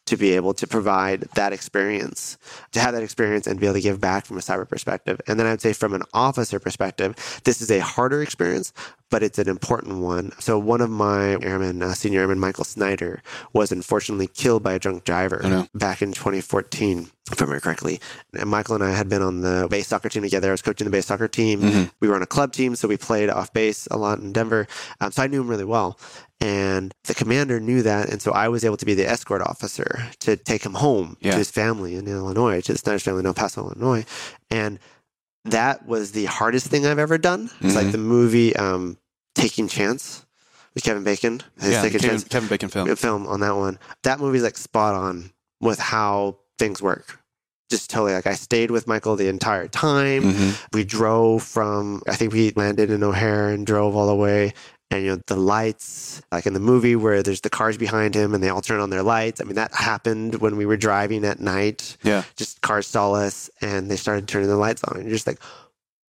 to 0.10 0.18
be 0.18 0.32
able 0.34 0.54
to 0.56 0.68
provide 0.68 1.22
that 1.36 1.54
experience, 1.54 2.38
to 2.72 2.80
have 2.80 2.94
that 2.94 3.04
experience 3.04 3.48
and 3.48 3.60
be 3.60 3.66
able 3.68 3.76
to 3.76 3.82
give 3.82 4.00
back 4.02 4.26
from 4.26 4.38
a 4.38 4.42
cyber 4.42 4.68
perspective. 4.68 5.22
And 5.28 5.40
then 5.40 5.48
I'd 5.48 5.62
say 5.62 5.74
from 5.74 5.94
an 5.94 6.04
officer 6.14 6.60
perspective, 6.60 7.16
this 7.44 7.62
is 7.62 7.70
a 7.72 7.80
harder 7.80 8.22
experience, 8.22 8.74
but 9.10 9.24
it's 9.24 9.40
an 9.40 9.48
important 9.50 10.00
one. 10.00 10.32
So 10.40 10.58
one 10.60 10.82
of 10.82 10.90
my 10.90 11.38
airmen, 11.42 11.82
uh, 11.82 11.94
senior 11.94 12.22
airman 12.22 12.40
Michael 12.40 12.64
Snyder, 12.64 13.22
was 13.54 13.72
unfortunately 13.72 14.28
killed 14.28 14.62
by 14.64 14.74
a 14.74 14.80
drunk 14.80 15.04
driver 15.04 15.42
Oh, 15.44 15.50
no. 15.50 15.68
back 15.74 16.02
in 16.02 16.12
2014, 16.12 17.10
if 17.32 17.42
I 17.42 17.46
remember 17.46 17.60
correctly. 17.62 18.00
And 18.34 18.50
Michael 18.50 18.76
and 18.76 18.84
I 18.84 18.92
had 18.92 19.10
been 19.10 19.22
on 19.22 19.42
the 19.42 19.68
base 19.70 19.88
soccer 19.88 20.10
team 20.10 20.24
together. 20.24 20.50
I 20.50 20.52
was 20.52 20.62
coaching 20.62 20.86
the 20.86 20.92
base 20.92 21.06
soccer 21.08 21.28
team. 21.28 21.62
Mm-hmm. 21.62 21.84
We 22.00 22.08
were 22.08 22.16
on 22.16 22.22
a 22.24 22.28
club 22.28 22.52
team, 22.54 22.76
so 22.76 22.88
we 22.88 22.98
played 22.98 23.30
off 23.30 23.52
base 23.54 23.88
a 23.92 23.98
lot 23.98 24.20
in 24.20 24.32
Denver. 24.34 24.68
Um, 25.02 25.12
so 25.12 25.24
I 25.24 25.28
knew 25.28 25.42
him 25.42 25.48
really 25.48 25.66
well. 25.66 26.00
And 26.42 26.94
the 27.04 27.14
commander 27.14 27.60
knew 27.60 27.82
that. 27.84 28.10
And 28.10 28.22
so 28.22 28.32
I 28.32 28.48
was 28.48 28.64
able 28.64 28.78
to 28.78 28.86
be 28.86 28.94
the 28.94 29.08
escort 29.08 29.42
officer 29.42 30.08
to 30.22 30.38
take 30.38 30.66
him 30.66 30.74
home 30.76 31.18
Yeah. 31.20 31.32
to 31.32 31.38
his 31.38 31.52
family 31.52 31.96
in 31.96 32.08
Illinois, 32.08 32.62
to 32.62 32.72
the 32.72 32.78
Snyder's 32.80 33.04
family 33.04 33.20
in 33.22 33.26
El 33.26 33.34
Paso, 33.34 33.64
Illinois. 33.66 34.06
And 34.50 34.80
that 35.46 35.86
was 35.88 36.12
the 36.12 36.26
hardest 36.26 36.68
thing 36.68 36.86
I've 36.86 37.00
ever 37.00 37.18
done. 37.18 37.50
It's 37.62 37.74
Mhm. 37.74 37.76
like 37.76 37.92
the 37.92 37.98
movie 37.98 38.56
um, 38.56 38.98
Taking 39.36 39.68
Chance 39.68 40.26
with 40.76 40.84
Kevin 40.84 41.04
Bacon. 41.04 41.42
His 41.60 41.72
yeah, 41.72 41.82
Taking 41.82 42.00
Kevin, 42.00 42.18
Chance 42.18 42.24
Kevin 42.30 42.50
Bacon 42.50 42.70
film. 42.70 42.96
film 42.96 43.28
on 43.28 43.40
that 43.42 43.56
one. 43.58 43.78
That 44.04 44.20
movie's 44.20 44.44
like 44.44 44.58
spot 44.58 44.96
on 44.96 45.32
with 45.62 45.80
how 45.80 46.38
things 46.58 46.82
work. 46.82 47.20
Just 47.70 47.90
totally 47.90 48.14
like 48.14 48.26
I 48.28 48.34
stayed 48.34 48.72
with 48.72 48.88
Michael 48.88 49.16
the 49.16 49.28
entire 49.28 49.68
time. 49.68 50.34
Mhm. 50.34 50.56
We 50.74 50.84
drove 50.84 51.44
from 51.44 52.02
I 52.08 52.16
think 52.16 52.32
we 52.34 52.52
landed 52.56 52.90
in 52.90 53.04
O'Hare 53.04 53.50
and 53.50 53.66
drove 53.66 53.96
all 53.96 54.08
the 54.08 54.16
way. 54.16 54.54
And 54.92 55.04
you 55.04 55.12
know 55.12 55.22
the 55.28 55.36
lights, 55.36 56.22
like 56.32 56.48
in 56.48 56.54
the 56.54 56.60
movie 56.60 56.96
where 56.96 57.22
there's 57.22 57.42
the 57.42 57.50
cars 57.50 57.78
behind 57.78 58.16
him 58.16 58.34
and 58.34 58.44
they 58.44 58.50
all 58.50 58.62
turn 58.62 58.80
on 58.80 58.90
their 58.90 59.04
lights. 59.04 59.40
I 59.40 59.44
mean 59.44 59.56
that 59.56 59.74
happened 59.74 60.36
when 60.36 60.58
we 60.58 60.66
were 60.66 60.78
driving 60.78 61.24
at 61.26 61.40
night. 61.40 61.96
Yeah. 62.04 62.24
Just 62.36 62.62
cars 62.62 62.88
saw 62.88 63.12
us 63.12 63.52
and 63.62 63.90
they 63.90 63.96
started 63.96 64.28
turning 64.28 64.50
the 64.50 64.58
lights 64.58 64.84
on. 64.84 64.98
And 64.98 65.06
you're 65.06 65.16
just 65.16 65.28
like, 65.28 65.40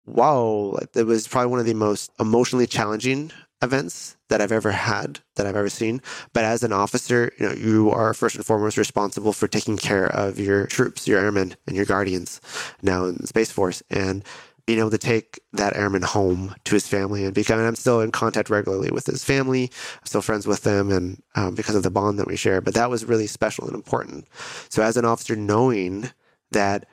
wow! 0.05 0.71
Like, 0.73 0.95
it 0.95 1.03
was 1.03 1.27
probably 1.27 1.51
one 1.51 1.59
of 1.59 1.65
the 1.65 1.73
most 1.73 2.11
emotionally 2.19 2.67
challenging 2.67 3.31
events 3.61 4.15
that 4.29 4.41
I've 4.41 4.51
ever 4.51 4.71
had, 4.71 5.19
that 5.35 5.45
I've 5.45 5.55
ever 5.55 5.69
seen. 5.69 6.01
But 6.33 6.45
as 6.45 6.63
an 6.63 6.71
officer, 6.71 7.33
you 7.37 7.47
know, 7.47 7.53
you 7.53 7.91
are 7.91 8.13
first 8.13 8.35
and 8.35 8.45
foremost 8.45 8.77
responsible 8.77 9.33
for 9.33 9.47
taking 9.47 9.77
care 9.77 10.05
of 10.05 10.39
your 10.39 10.65
troops, 10.67 11.07
your 11.07 11.19
airmen, 11.19 11.55
and 11.67 11.75
your 11.75 11.85
guardians 11.85 12.39
now 12.81 13.05
in 13.05 13.15
the 13.15 13.27
Space 13.27 13.51
Force. 13.51 13.83
And 13.89 14.23
being 14.69 14.77
able 14.77 14.91
to 14.91 14.99
take 14.99 15.39
that 15.51 15.75
airman 15.75 16.03
home 16.03 16.53
to 16.63 16.75
his 16.75 16.87
family 16.87 17.25
and 17.25 17.33
become, 17.33 17.57
and 17.57 17.67
I'm 17.67 17.73
still 17.75 18.01
in 18.01 18.11
contact 18.11 18.51
regularly 18.51 18.91
with 18.91 19.07
his 19.07 19.23
family, 19.23 19.63
I'm 19.63 20.05
still 20.05 20.21
friends 20.21 20.45
with 20.45 20.61
them, 20.61 20.91
and 20.91 21.19
um, 21.33 21.55
because 21.55 21.73
of 21.73 21.81
the 21.81 21.89
bond 21.89 22.19
that 22.19 22.27
we 22.27 22.35
share. 22.35 22.61
But 22.61 22.75
that 22.75 22.87
was 22.87 23.03
really 23.03 23.25
special 23.25 23.65
and 23.65 23.73
important. 23.73 24.27
So 24.69 24.83
as 24.83 24.95
an 24.95 25.05
officer, 25.05 25.35
knowing 25.35 26.11
that, 26.51 26.85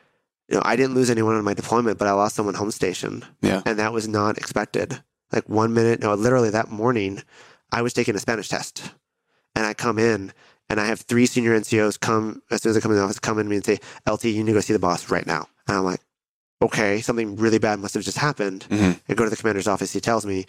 you 0.48 0.56
know, 0.56 0.62
I 0.64 0.74
didn't 0.74 0.94
lose 0.94 1.10
anyone 1.10 1.34
on 1.36 1.44
my 1.44 1.52
deployment, 1.52 1.98
but 1.98 2.08
I 2.08 2.12
lost 2.12 2.34
someone 2.34 2.54
home 2.54 2.70
station 2.70 3.26
Yeah. 3.42 3.60
and 3.66 3.78
that 3.78 3.92
was 3.92 4.08
not 4.08 4.38
expected. 4.38 5.02
Like 5.30 5.46
one 5.46 5.74
minute, 5.74 6.00
no, 6.00 6.14
literally 6.14 6.48
that 6.48 6.70
morning, 6.70 7.22
I 7.70 7.82
was 7.82 7.92
taking 7.92 8.14
a 8.16 8.18
Spanish 8.20 8.48
test, 8.48 8.90
and 9.54 9.66
I 9.66 9.74
come 9.74 9.98
in, 9.98 10.32
and 10.70 10.80
I 10.80 10.86
have 10.86 11.00
three 11.00 11.26
senior 11.26 11.54
NCOs 11.60 12.00
come 12.00 12.40
as 12.50 12.62
soon 12.62 12.70
as 12.70 12.78
I 12.78 12.80
come 12.80 12.92
in 12.92 12.96
the 12.96 13.04
office, 13.04 13.18
come 13.18 13.38
in 13.38 13.44
to 13.44 13.50
me 13.50 13.56
and 13.56 13.64
say, 13.66 13.80
"LT, 14.10 14.24
you 14.30 14.42
need 14.42 14.52
to 14.52 14.54
go 14.54 14.60
see 14.60 14.72
the 14.72 14.78
boss 14.78 15.10
right 15.10 15.26
now." 15.26 15.46
And 15.68 15.76
I'm 15.76 15.84
like, 15.84 16.00
"Okay, 16.62 17.00
something 17.00 17.36
really 17.36 17.58
bad 17.58 17.78
must 17.80 17.94
have 17.94 18.04
just 18.04 18.18
happened." 18.18 18.66
Mhm. 18.70 19.00
I 19.08 19.14
go 19.14 19.24
to 19.24 19.30
the 19.30 19.36
commander's 19.36 19.68
office. 19.68 19.92
He 19.92 20.00
tells 20.00 20.24
me, 20.26 20.46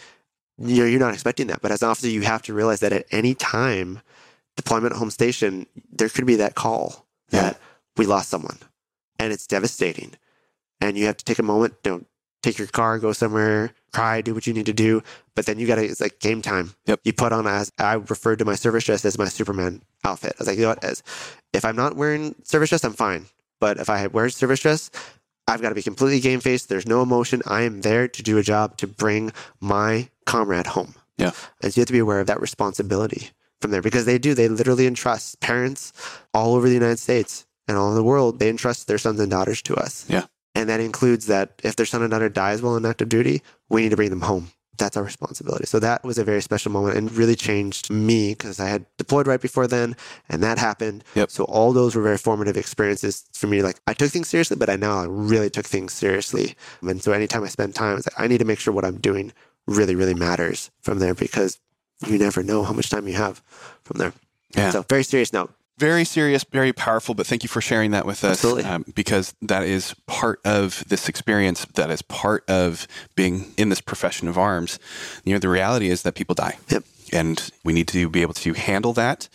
"You're 0.58 0.88
you're 0.88 1.00
not 1.00 1.14
expecting 1.14 1.48
that, 1.48 1.62
but 1.62 1.72
as 1.72 1.82
an 1.82 1.90
officer, 1.90 2.08
you 2.10 2.22
have 2.22 2.42
to 2.44 2.54
realize 2.54 2.80
that 2.82 2.94
at 2.94 3.06
any 3.12 3.34
time, 3.36 4.02
deployment 4.56 4.96
home 4.96 5.12
station, 5.12 5.68
there 5.92 6.10
could 6.10 6.26
be 6.26 6.36
that 6.38 6.56
call 6.56 7.06
Yeah. 7.32 7.42
that 7.42 7.60
we 7.98 8.06
lost 8.06 8.30
someone, 8.30 8.58
and 9.20 9.32
it's 9.34 9.46
devastating, 9.48 10.14
and 10.82 10.98
you 10.98 11.06
have 11.06 11.18
to 11.18 11.26
take 11.26 11.40
a 11.40 11.44
moment, 11.44 11.76
don't 11.84 12.08
take 12.44 12.58
your 12.60 12.68
car, 12.68 12.98
go 13.00 13.12
somewhere, 13.14 13.72
cry, 13.92 14.22
do 14.22 14.34
what 14.34 14.48
you 14.48 14.54
need 14.54 14.66
to 14.68 14.74
do. 14.74 15.02
But 15.36 15.46
then 15.48 15.60
you 15.60 15.68
gotta, 15.68 15.84
it's 15.84 16.00
like 16.00 16.20
game 16.20 16.42
time. 16.42 16.76
Yep. 16.86 17.02
You 17.04 17.12
put 17.14 17.34
on 17.34 17.46
as 17.48 17.72
I 17.78 17.94
referred 17.94 18.40
to 18.40 18.46
my 18.46 18.56
service 18.56 18.86
dress 18.86 19.04
as 19.04 19.18
my 19.18 19.28
Superman 19.28 19.82
outfit. 20.06 20.34
I 20.34 20.36
was 20.40 20.48
like, 20.48 20.56
you 20.58 20.64
know 20.64 20.70
what? 20.70 20.84
As 20.84 21.04
if 21.54 21.66
I'm 21.66 21.76
not 21.76 21.96
wearing 21.96 22.36
service 22.44 22.70
dress, 22.70 22.84
I'm 22.84 22.94
fine. 22.94 23.26
But 23.60 23.78
if 23.80 23.90
I 23.90 24.06
wear 24.08 24.30
service 24.30 24.60
dress, 24.62 24.92
I've 25.48 25.62
got 25.62 25.70
to 25.70 25.76
be 25.76 25.84
completely 25.84 26.20
game 26.20 26.40
faced. 26.40 26.70
There's 26.70 26.88
no 26.88 27.02
emotion. 27.02 27.42
I 27.46 27.62
am 27.62 27.82
there 27.82 28.08
to 28.08 28.24
do 28.24 28.38
a 28.38 28.44
job 28.44 28.78
to 28.78 28.88
bring 28.88 29.32
my 29.62 30.10
comrade 30.26 30.68
home. 30.68 30.96
Yeah. 31.18 31.32
And 31.62 31.74
so 31.74 31.80
you 31.80 31.82
have 31.82 31.88
to 31.88 31.94
be 31.94 32.00
aware 32.00 32.20
of 32.20 32.28
that 32.28 32.42
responsibility 32.42 33.30
from 33.62 33.72
there 33.72 33.82
because 33.82 34.06
they 34.06 34.18
do. 34.18 34.34
They 34.34 34.50
literally 34.50 34.88
entrust 34.88 35.40
parents 35.40 35.94
all 36.34 36.56
over 36.56 36.68
the 36.68 36.74
United 36.74 37.00
States 37.00 37.46
and 37.68 37.78
all 37.78 37.88
over 37.88 37.96
the 37.96 38.04
world. 38.04 38.40
They 38.40 38.50
entrust 38.50 38.88
their 38.88 38.98
sons 38.98 39.20
and 39.20 39.32
daughters 39.32 39.62
to 39.64 39.76
us. 39.76 40.06
Yeah. 40.10 40.26
And 40.54 40.70
that 40.70 40.80
includes 40.80 41.28
that 41.28 41.62
if 41.64 41.76
their 41.76 41.86
son 41.86 42.02
and 42.02 42.12
daughter 42.12 42.30
dies 42.30 42.62
while 42.62 42.74
on 42.74 42.86
active 42.86 43.10
duty, 43.10 43.42
we 43.70 43.84
need 43.84 43.90
to 43.90 43.96
bring 43.96 44.10
them 44.10 44.22
home. 44.22 44.52
That's 44.78 44.96
our 44.98 45.04
responsibility. 45.04 45.66
So 45.66 45.80
that 45.80 46.04
was 46.04 46.18
a 46.18 46.24
very 46.24 46.42
special 46.42 46.72
moment 46.72 46.98
and 46.98 47.12
really 47.12 47.36
changed 47.36 47.90
me 47.90 48.34
because 48.34 48.60
I 48.60 48.68
had 48.68 48.86
deployed 48.98 49.28
right 49.28 49.42
before 49.42 49.68
then 49.68 49.96
and 50.30 50.44
that 50.44 50.58
happened. 50.58 51.04
Yep. 51.16 51.32
So 51.32 51.44
all 51.46 51.74
those 51.74 51.96
were 51.96 52.04
very 52.04 52.18
formative 52.18 52.58
experiences 52.58 53.26
for 53.34 53.48
me. 53.48 53.62
Like 53.64 53.80
I 53.88 53.94
took 53.94 54.12
things 54.12 54.28
seriously, 54.28 54.58
but 54.58 54.70
I 54.70 54.76
now 54.76 55.00
I 55.00 55.06
really 55.06 55.50
took 55.50 55.66
things 55.66 55.94
seriously. 55.94 56.56
And 56.82 57.02
so 57.02 57.12
anytime 57.12 57.44
I 57.44 57.48
spend 57.48 57.76
time, 57.76 57.98
it's 57.98 58.08
like 58.08 58.20
I 58.20 58.28
need 58.28 58.40
to 58.40 58.46
make 58.46 58.60
sure 58.60 58.74
what 58.74 58.86
I'm 58.86 58.98
doing 58.98 59.34
really, 59.66 59.96
really 59.96 60.14
matters 60.14 60.72
from 60.82 61.00
there 61.00 61.14
because 61.14 61.60
you 62.06 62.18
never 62.18 62.44
know 62.44 62.64
how 62.64 62.74
much 62.74 62.90
time 62.90 63.08
you 63.08 63.16
have 63.16 63.42
from 63.84 63.98
there. 63.98 64.14
Yeah. 64.56 64.70
So 64.72 64.84
very 64.84 65.04
serious 65.04 65.34
note. 65.34 65.54
Very 65.78 66.04
serious, 66.04 66.44
very 66.44 66.74
powerful. 66.74 67.16
But 67.16 67.28
thank 67.28 67.44
you 67.44 67.50
for 67.50 67.62
sharing 67.62 67.92
that 67.92 68.06
with 68.06 68.24
us, 68.24 68.32
Absolutely. 68.32 68.64
um, 68.64 68.86
because 68.96 69.34
that 69.42 69.64
is 69.64 69.96
part 70.08 70.40
of 70.46 70.84
this 70.88 71.08
experience. 71.08 71.66
That 71.76 71.90
is 71.92 72.02
part 72.02 72.44
of 72.50 72.88
being 73.16 73.54
in 73.58 73.70
this 73.70 73.82
profession 73.82 74.28
of 74.28 74.38
arms. 74.38 74.80
You 75.24 75.34
know, 75.34 75.40
the 75.40 75.50
reality 75.50 75.90
is 75.90 76.02
that 76.04 76.16
people 76.16 76.36
die. 76.36 76.58
Yep. 76.70 76.84
And 77.14 77.52
we 77.64 77.72
need 77.72 77.88
to 77.90 78.10
be 78.10 78.22
able 78.22 78.34
to 78.34 78.52
handle 78.52 78.92
that, 78.94 79.30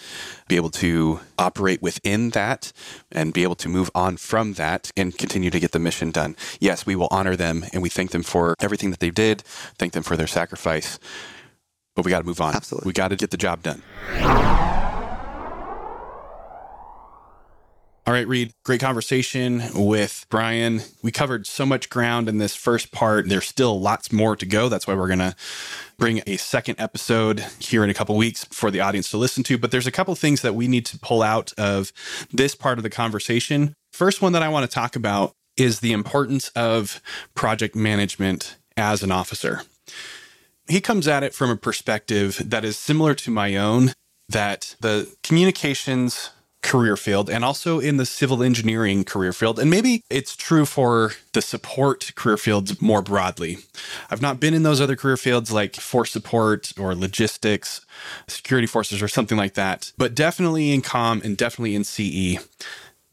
be 0.46 0.56
able 0.56 0.68
to 0.72 1.20
operate 1.38 1.80
within 1.80 2.30
that, 2.30 2.70
and 3.10 3.32
be 3.32 3.44
able 3.44 3.54
to 3.54 3.68
move 3.70 3.90
on 3.94 4.18
from 4.18 4.54
that 4.54 4.90
and 4.94 5.16
continue 5.16 5.48
to 5.50 5.58
get 5.58 5.72
the 5.72 5.78
mission 5.78 6.10
done. 6.10 6.36
Yes, 6.60 6.84
we 6.84 6.96
will 6.96 7.08
honor 7.10 7.34
them 7.34 7.64
and 7.72 7.82
we 7.82 7.88
thank 7.88 8.10
them 8.10 8.22
for 8.22 8.56
everything 8.60 8.90
that 8.90 9.00
they 9.00 9.10
did, 9.10 9.40
thank 9.78 9.94
them 9.94 10.02
for 10.02 10.18
their 10.18 10.26
sacrifice, 10.26 10.98
but 11.96 12.04
we 12.04 12.10
got 12.10 12.18
to 12.18 12.26
move 12.26 12.42
on. 12.42 12.54
Absolutely. 12.54 12.88
We 12.88 12.92
got 12.92 13.08
to 13.08 13.16
get 13.16 13.30
the 13.30 13.38
job 13.38 13.62
done. 13.62 13.82
All 18.04 18.12
right, 18.12 18.26
Reed, 18.26 18.52
great 18.64 18.80
conversation 18.80 19.62
with 19.76 20.26
Brian. 20.28 20.80
We 21.04 21.12
covered 21.12 21.46
so 21.46 21.64
much 21.64 21.88
ground 21.88 22.28
in 22.28 22.38
this 22.38 22.52
first 22.52 22.90
part. 22.90 23.28
There's 23.28 23.46
still 23.46 23.80
lots 23.80 24.10
more 24.10 24.34
to 24.34 24.44
go. 24.44 24.68
That's 24.68 24.88
why 24.88 24.94
we're 24.94 25.06
going 25.06 25.20
to 25.20 25.36
bring 25.98 26.20
a 26.26 26.36
second 26.36 26.80
episode 26.80 27.44
here 27.60 27.84
in 27.84 27.90
a 27.90 27.94
couple 27.94 28.16
weeks 28.16 28.44
for 28.46 28.72
the 28.72 28.80
audience 28.80 29.08
to 29.12 29.18
listen 29.18 29.44
to. 29.44 29.56
But 29.56 29.70
there's 29.70 29.86
a 29.86 29.92
couple 29.92 30.16
things 30.16 30.42
that 30.42 30.56
we 30.56 30.66
need 30.66 30.84
to 30.86 30.98
pull 30.98 31.22
out 31.22 31.52
of 31.56 31.92
this 32.32 32.56
part 32.56 32.76
of 32.76 32.82
the 32.82 32.90
conversation. 32.90 33.72
First 33.92 34.20
one 34.20 34.32
that 34.32 34.42
I 34.42 34.48
want 34.48 34.68
to 34.68 34.74
talk 34.74 34.96
about 34.96 35.34
is 35.56 35.78
the 35.78 35.92
importance 35.92 36.48
of 36.56 37.00
project 37.36 37.76
management 37.76 38.56
as 38.76 39.04
an 39.04 39.12
officer. 39.12 39.62
He 40.66 40.80
comes 40.80 41.06
at 41.06 41.22
it 41.22 41.34
from 41.34 41.50
a 41.50 41.56
perspective 41.56 42.42
that 42.44 42.64
is 42.64 42.76
similar 42.76 43.14
to 43.14 43.30
my 43.30 43.54
own 43.54 43.92
that 44.28 44.74
the 44.80 45.14
communications 45.22 46.30
career 46.62 46.96
field 46.96 47.28
and 47.28 47.44
also 47.44 47.80
in 47.80 47.96
the 47.96 48.06
civil 48.06 48.42
engineering 48.42 49.04
career 49.04 49.32
field. 49.32 49.58
And 49.58 49.68
maybe 49.68 50.04
it's 50.08 50.36
true 50.36 50.64
for 50.64 51.12
the 51.32 51.42
support 51.42 52.12
career 52.14 52.36
fields 52.36 52.80
more 52.80 53.02
broadly. 53.02 53.58
I've 54.10 54.22
not 54.22 54.40
been 54.40 54.54
in 54.54 54.62
those 54.62 54.80
other 54.80 54.96
career 54.96 55.16
fields 55.16 55.52
like 55.52 55.76
force 55.76 56.12
support 56.12 56.72
or 56.78 56.94
logistics, 56.94 57.84
security 58.28 58.66
forces, 58.66 59.02
or 59.02 59.08
something 59.08 59.36
like 59.36 59.54
that, 59.54 59.92
but 59.98 60.14
definitely 60.14 60.72
in 60.72 60.82
com 60.82 61.20
and 61.24 61.36
definitely 61.36 61.74
in 61.74 61.84
CE. 61.84 62.38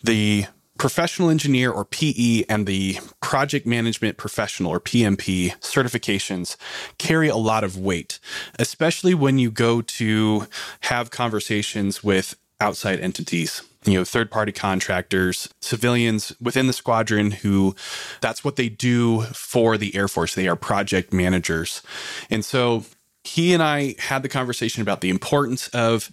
The 0.03 0.45
professional 0.77 1.29
engineer 1.29 1.71
or 1.71 1.83
PE 1.83 2.45
and 2.47 2.65
the 2.65 2.99
project 3.21 3.67
management 3.67 4.17
professional 4.17 4.71
or 4.71 4.79
PMP 4.79 5.51
certifications 5.59 6.55
carry 6.97 7.27
a 7.27 7.35
lot 7.35 7.65
of 7.65 7.77
weight, 7.77 8.19
especially 8.57 9.13
when 9.13 9.37
you 9.37 9.51
go 9.51 9.81
to 9.81 10.47
have 10.81 11.11
conversations 11.11 12.01
with 12.01 12.35
outside 12.61 12.99
entities 12.99 13.61
you 13.85 13.93
know 13.93 14.03
third 14.03 14.29
party 14.29 14.51
contractors 14.51 15.49
civilians 15.61 16.35
within 16.41 16.67
the 16.67 16.73
squadron 16.73 17.31
who 17.31 17.75
that's 18.21 18.43
what 18.43 18.55
they 18.55 18.69
do 18.69 19.21
for 19.21 19.77
the 19.77 19.95
air 19.95 20.07
force 20.07 20.35
they 20.35 20.47
are 20.47 20.55
project 20.55 21.13
managers 21.13 21.81
and 22.29 22.43
so 22.43 22.83
he 23.23 23.53
and 23.53 23.61
I 23.61 23.95
had 23.99 24.23
the 24.23 24.29
conversation 24.29 24.81
about 24.81 25.01
the 25.01 25.09
importance 25.09 25.67
of 25.69 26.09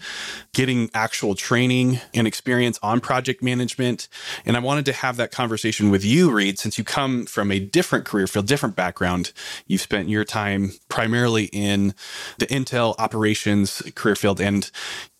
getting 0.52 0.90
actual 0.92 1.34
training 1.34 2.00
and 2.12 2.26
experience 2.26 2.78
on 2.82 3.00
project 3.00 3.42
management. 3.42 4.08
And 4.44 4.56
I 4.56 4.60
wanted 4.60 4.84
to 4.86 4.92
have 4.92 5.16
that 5.16 5.30
conversation 5.30 5.90
with 5.90 6.04
you, 6.04 6.30
Reed, 6.30 6.58
since 6.58 6.76
you 6.76 6.84
come 6.84 7.24
from 7.24 7.52
a 7.52 7.60
different 7.60 8.04
career 8.04 8.26
field, 8.26 8.46
different 8.46 8.74
background. 8.76 9.32
You've 9.66 9.80
spent 9.80 10.08
your 10.08 10.24
time 10.24 10.72
primarily 10.88 11.44
in 11.52 11.94
the 12.38 12.46
Intel 12.46 12.96
operations 12.98 13.82
career 13.94 14.16
field. 14.16 14.40
And 14.40 14.68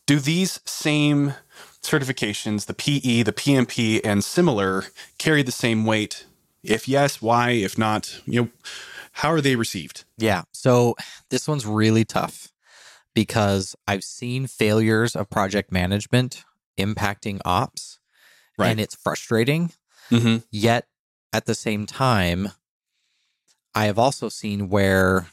do 0.06 0.18
these 0.18 0.60
same 0.64 1.34
certifications, 1.82 2.66
the 2.66 2.74
PE, 2.74 3.22
the 3.22 3.32
PMP, 3.32 4.00
and 4.04 4.24
similar, 4.24 4.84
carry 5.18 5.42
the 5.42 5.52
same 5.52 5.84
weight? 5.84 6.26
If 6.62 6.88
yes, 6.88 7.20
why? 7.22 7.50
If 7.50 7.76
not, 7.76 8.20
you 8.24 8.42
know, 8.42 8.48
how 9.12 9.30
are 9.30 9.40
they 9.40 9.56
received? 9.56 10.04
Yeah. 10.16 10.42
So 10.52 10.96
this 11.30 11.48
one's 11.48 11.66
really 11.66 12.04
tough 12.04 12.48
because 13.14 13.74
I've 13.86 14.04
seen 14.04 14.46
failures 14.46 15.16
of 15.16 15.30
project 15.30 15.72
management 15.72 16.44
impacting 16.78 17.40
ops, 17.44 17.98
right. 18.58 18.68
and 18.68 18.80
it's 18.80 18.94
frustrating. 18.94 19.72
Mm-hmm. 20.10 20.38
Yet 20.50 20.86
at 21.32 21.46
the 21.46 21.54
same 21.54 21.86
time, 21.86 22.50
I 23.74 23.86
have 23.86 23.98
also 23.98 24.28
seen 24.28 24.68
where 24.68 25.28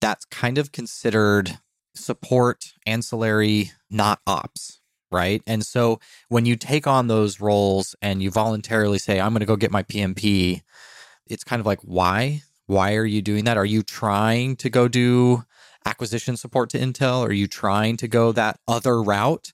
that's 0.00 0.24
kind 0.26 0.58
of 0.58 0.72
considered 0.72 1.58
support, 1.94 2.74
ancillary, 2.86 3.72
not 3.90 4.20
ops, 4.26 4.80
right? 5.10 5.42
And 5.46 5.64
so 5.64 6.00
when 6.28 6.46
you 6.46 6.56
take 6.56 6.86
on 6.86 7.06
those 7.06 7.40
roles 7.40 7.94
and 8.02 8.22
you 8.22 8.30
voluntarily 8.30 8.98
say, 8.98 9.20
I'm 9.20 9.32
going 9.32 9.40
to 9.40 9.46
go 9.46 9.56
get 9.56 9.70
my 9.70 9.82
PMP, 9.82 10.62
it's 11.26 11.44
kind 11.44 11.60
of 11.60 11.66
like, 11.66 11.80
why? 11.82 12.42
Why 12.66 12.94
are 12.94 13.04
you 13.04 13.22
doing 13.22 13.44
that? 13.44 13.56
Are 13.56 13.64
you 13.64 13.82
trying 13.82 14.56
to 14.56 14.70
go 14.70 14.88
do 14.88 15.44
acquisition 15.84 16.36
support 16.36 16.70
to 16.70 16.78
Intel? 16.78 17.26
Are 17.26 17.32
you 17.32 17.46
trying 17.46 17.96
to 17.98 18.08
go 18.08 18.32
that 18.32 18.58
other 18.66 19.02
route? 19.02 19.52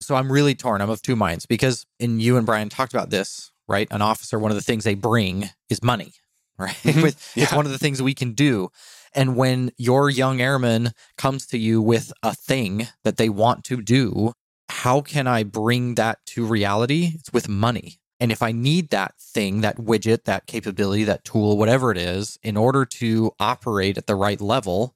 So 0.00 0.16
I'm 0.16 0.30
really 0.30 0.54
torn. 0.54 0.80
I'm 0.80 0.90
of 0.90 1.00
two 1.00 1.16
minds 1.16 1.46
because, 1.46 1.86
and 2.00 2.20
you 2.20 2.36
and 2.36 2.44
Brian 2.44 2.68
talked 2.68 2.92
about 2.92 3.10
this, 3.10 3.52
right? 3.68 3.88
An 3.90 4.02
officer, 4.02 4.38
one 4.38 4.50
of 4.50 4.56
the 4.56 4.62
things 4.62 4.84
they 4.84 4.94
bring 4.94 5.50
is 5.70 5.82
money, 5.82 6.12
right? 6.58 6.74
Mm-hmm. 6.82 7.38
yeah. 7.38 7.44
It's 7.44 7.52
one 7.52 7.66
of 7.66 7.72
the 7.72 7.78
things 7.78 8.02
we 8.02 8.14
can 8.14 8.32
do. 8.32 8.70
And 9.14 9.36
when 9.36 9.70
your 9.76 10.10
young 10.10 10.40
airman 10.40 10.92
comes 11.16 11.46
to 11.46 11.58
you 11.58 11.80
with 11.80 12.12
a 12.22 12.34
thing 12.34 12.88
that 13.04 13.16
they 13.16 13.28
want 13.28 13.64
to 13.64 13.80
do, 13.80 14.32
how 14.68 15.00
can 15.00 15.26
I 15.26 15.42
bring 15.44 15.94
that 15.94 16.18
to 16.26 16.44
reality? 16.44 17.12
It's 17.14 17.32
with 17.32 17.48
money. 17.48 18.00
And 18.20 18.32
if 18.32 18.42
I 18.42 18.52
need 18.52 18.90
that 18.90 19.14
thing, 19.20 19.60
that 19.60 19.76
widget, 19.76 20.24
that 20.24 20.46
capability, 20.46 21.04
that 21.04 21.24
tool, 21.24 21.58
whatever 21.58 21.90
it 21.90 21.98
is, 21.98 22.38
in 22.42 22.56
order 22.56 22.84
to 22.86 23.32
operate 23.38 23.98
at 23.98 24.06
the 24.06 24.14
right 24.14 24.40
level, 24.40 24.94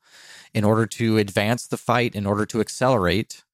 in 0.55 0.65
order 0.65 0.87
to 0.87 1.19
advance 1.19 1.67
the 1.67 1.77
fight, 1.77 2.15
in 2.15 2.27
order 2.27 2.47
to 2.47 2.61
accelerate, 2.61 3.45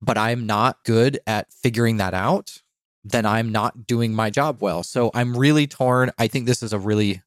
but 0.00 0.16
I'm 0.16 0.46
not 0.46 0.84
good 0.84 1.18
at 1.26 1.52
figuring 1.52 1.96
that 1.98 2.14
out, 2.14 2.62
then 3.02 3.26
I'm 3.26 3.50
not 3.50 3.86
doing 3.86 4.14
my 4.14 4.30
job 4.30 4.58
well. 4.60 4.82
So 4.82 5.10
I'm 5.14 5.36
really 5.36 5.66
torn. 5.66 6.10
I 6.18 6.28
think 6.28 6.46
this 6.46 6.62
is 6.62 6.72
a 6.72 6.78
really 6.78 7.22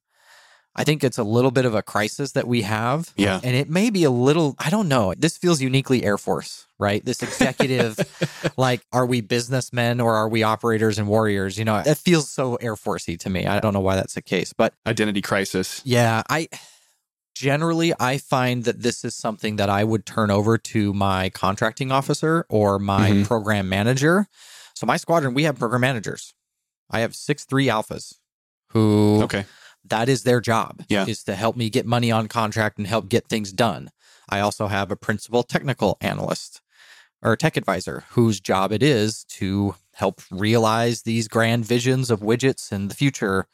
I 0.76 0.84
think 0.84 1.04
it's 1.04 1.20
a 1.20 1.24
little 1.24 1.52
bit 1.52 1.66
of 1.66 1.76
a 1.76 1.84
crisis 1.84 2.32
that 2.32 2.48
we 2.48 2.64
have. 2.64 3.14
Yeah. 3.16 3.40
And 3.44 3.56
it 3.56 3.70
may 3.70 3.92
be 3.92 4.04
a 4.04 4.10
little, 4.10 4.56
I 4.58 4.72
don't 4.72 4.88
know. 4.88 5.14
This 5.16 5.38
feels 5.38 5.62
uniquely 5.62 6.04
Air 6.04 6.18
Force, 6.18 6.66
right? 6.80 7.04
This 7.06 7.22
executive, 7.22 8.00
like, 8.58 8.82
are 8.92 9.06
we 9.06 9.22
businessmen 9.22 10.02
or 10.02 10.16
are 10.16 10.28
we 10.28 10.42
operators 10.42 10.98
and 10.98 11.08
warriors? 11.08 11.60
You 11.60 11.66
know, 11.66 11.78
it 11.78 11.98
feels 11.98 12.28
so 12.30 12.56
Air 12.56 12.76
Forcey 12.76 13.20
to 13.20 13.30
me. 13.30 13.46
I 13.46 13.60
don't 13.60 13.74
know 13.74 13.82
why 13.82 13.96
that's 13.96 14.16
the 14.16 14.24
case, 14.24 14.52
but 14.52 14.74
identity 14.88 15.22
crisis. 15.22 15.82
Yeah. 15.86 16.24
I 16.28 16.48
generally, 17.36 17.94
I 18.00 18.18
find 18.18 18.64
that 18.64 18.82
this 18.82 19.06
is 19.06 19.14
something 19.14 19.58
that 19.58 19.70
I 19.70 19.84
would 19.84 20.08
turn 20.08 20.32
over 20.32 20.58
to 20.58 20.92
my 20.94 21.30
contracting 21.30 21.92
officer 21.92 22.48
or 22.50 22.80
my 22.80 23.12
mm-hmm. 23.12 23.24
program 23.24 23.70
manager. 23.70 24.28
So, 24.74 24.88
my 24.88 24.98
squadron, 24.98 25.36
we 25.36 25.44
have 25.44 25.60
program 25.60 25.82
managers. 25.82 26.34
I 26.90 27.02
have 27.02 27.16
six 27.16 27.46
three 27.46 27.68
alphas 27.68 28.16
who. 28.70 29.22
Okay 29.24 29.46
that 29.86 30.10
is 30.10 30.24
their 30.24 30.42
job 30.42 30.84
yeah. 30.88 31.06
is 31.06 31.24
to 31.24 31.36
help 31.36 31.56
me 31.56 31.70
get 31.70 31.86
money 31.86 32.12
on 32.12 32.28
contract 32.28 32.78
and 32.78 32.88
help 32.88 33.10
get 33.10 33.28
things 33.28 33.52
done. 33.52 33.90
I 34.30 34.40
also 34.40 34.68
have 34.68 34.92
a 34.92 34.96
principal 34.96 35.44
technical 35.44 35.98
analyst 36.02 36.62
or 37.22 37.36
tech 37.36 37.58
advisor 37.58 38.04
whose 38.12 38.40
job 38.40 38.72
it 38.72 38.84
is 38.84 39.24
to 39.26 39.76
help 39.94 40.22
realize 40.32 41.04
these 41.04 41.28
grand 41.28 41.66
visions 41.66 42.10
of 42.10 42.22
widgets 42.22 42.72
in 42.72 42.88
the 42.88 42.96
future. 42.96 43.48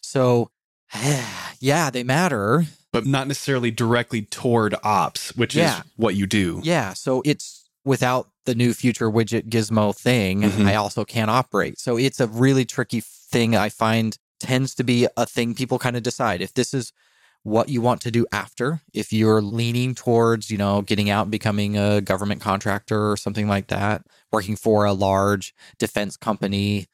So, 0.00 0.50
yeah, 1.60 1.90
they 1.90 2.02
matter, 2.02 2.64
but 2.92 3.06
not 3.06 3.28
necessarily 3.28 3.70
directly 3.70 4.22
toward 4.22 4.74
ops, 4.82 5.36
which 5.36 5.54
yeah. 5.54 5.78
is 5.78 5.84
what 5.96 6.14
you 6.14 6.26
do. 6.26 6.60
Yeah, 6.62 6.94
so 6.94 7.22
it's 7.24 7.68
without 7.84 8.28
the 8.46 8.54
new 8.54 8.74
future 8.74 9.10
widget 9.10 9.48
gizmo 9.48 9.96
thing, 9.96 10.42
mm-hmm. 10.42 10.66
I 10.66 10.74
also 10.74 11.04
can't 11.04 11.30
operate. 11.30 11.78
So 11.78 11.96
it's 11.96 12.20
a 12.20 12.26
really 12.26 12.64
tricky 12.64 13.00
thing 13.00 13.54
I 13.54 13.68
find 13.68 14.16
tends 14.40 14.74
to 14.76 14.84
be 14.84 15.06
a 15.16 15.26
thing 15.26 15.54
people 15.54 15.78
kind 15.78 15.96
of 15.96 16.02
decide. 16.02 16.40
If 16.40 16.54
this 16.54 16.74
is 16.74 16.92
what 17.42 17.68
you 17.68 17.80
want 17.80 18.02
to 18.02 18.10
do 18.10 18.26
after 18.32 18.82
if 18.92 19.14
you're 19.14 19.40
leaning 19.40 19.94
towards 19.94 20.50
you 20.50 20.58
know 20.58 20.82
getting 20.82 21.08
out 21.08 21.22
and 21.22 21.30
becoming 21.30 21.74
a 21.74 21.98
government 22.02 22.38
contractor 22.38 23.10
or 23.10 23.16
something 23.16 23.48
like 23.48 23.68
that 23.68 24.02
working 24.30 24.54
for 24.54 24.84
a 24.84 24.92
large 24.92 25.54
defense 25.78 26.18
company 26.18 26.86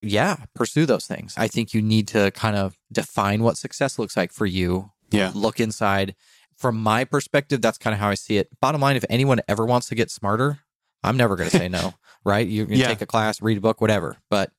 yeah 0.00 0.36
pursue 0.56 0.86
those 0.86 1.06
things. 1.06 1.34
I 1.36 1.46
think 1.46 1.72
you 1.72 1.80
need 1.80 2.08
to 2.08 2.32
kind 2.32 2.56
of 2.56 2.76
define 2.90 3.44
what 3.44 3.56
success 3.56 3.96
looks 3.96 4.16
like 4.16 4.32
for 4.32 4.44
you. 4.44 4.90
Yeah. 5.12 5.30
Look 5.34 5.60
inside. 5.60 6.16
From 6.56 6.76
my 6.78 7.04
perspective 7.04 7.60
that's 7.60 7.78
kind 7.78 7.94
of 7.94 8.00
how 8.00 8.08
i 8.08 8.14
see 8.14 8.38
it. 8.38 8.48
Bottom 8.60 8.80
line 8.80 8.96
if 8.96 9.04
anyone 9.08 9.40
ever 9.46 9.64
wants 9.64 9.88
to 9.88 9.94
get 9.94 10.10
smarter 10.10 10.58
i'm 11.04 11.16
never 11.16 11.36
going 11.36 11.50
to 11.50 11.56
say 11.56 11.68
no 11.68 11.94
right? 12.24 12.46
You're 12.46 12.66
going 12.66 12.78
to 12.78 12.82
yeah. 12.82 12.88
take 12.88 13.02
a 13.02 13.06
class 13.06 13.42
read 13.42 13.58
a 13.58 13.60
book 13.60 13.80
whatever. 13.80 14.16
But 14.30 14.50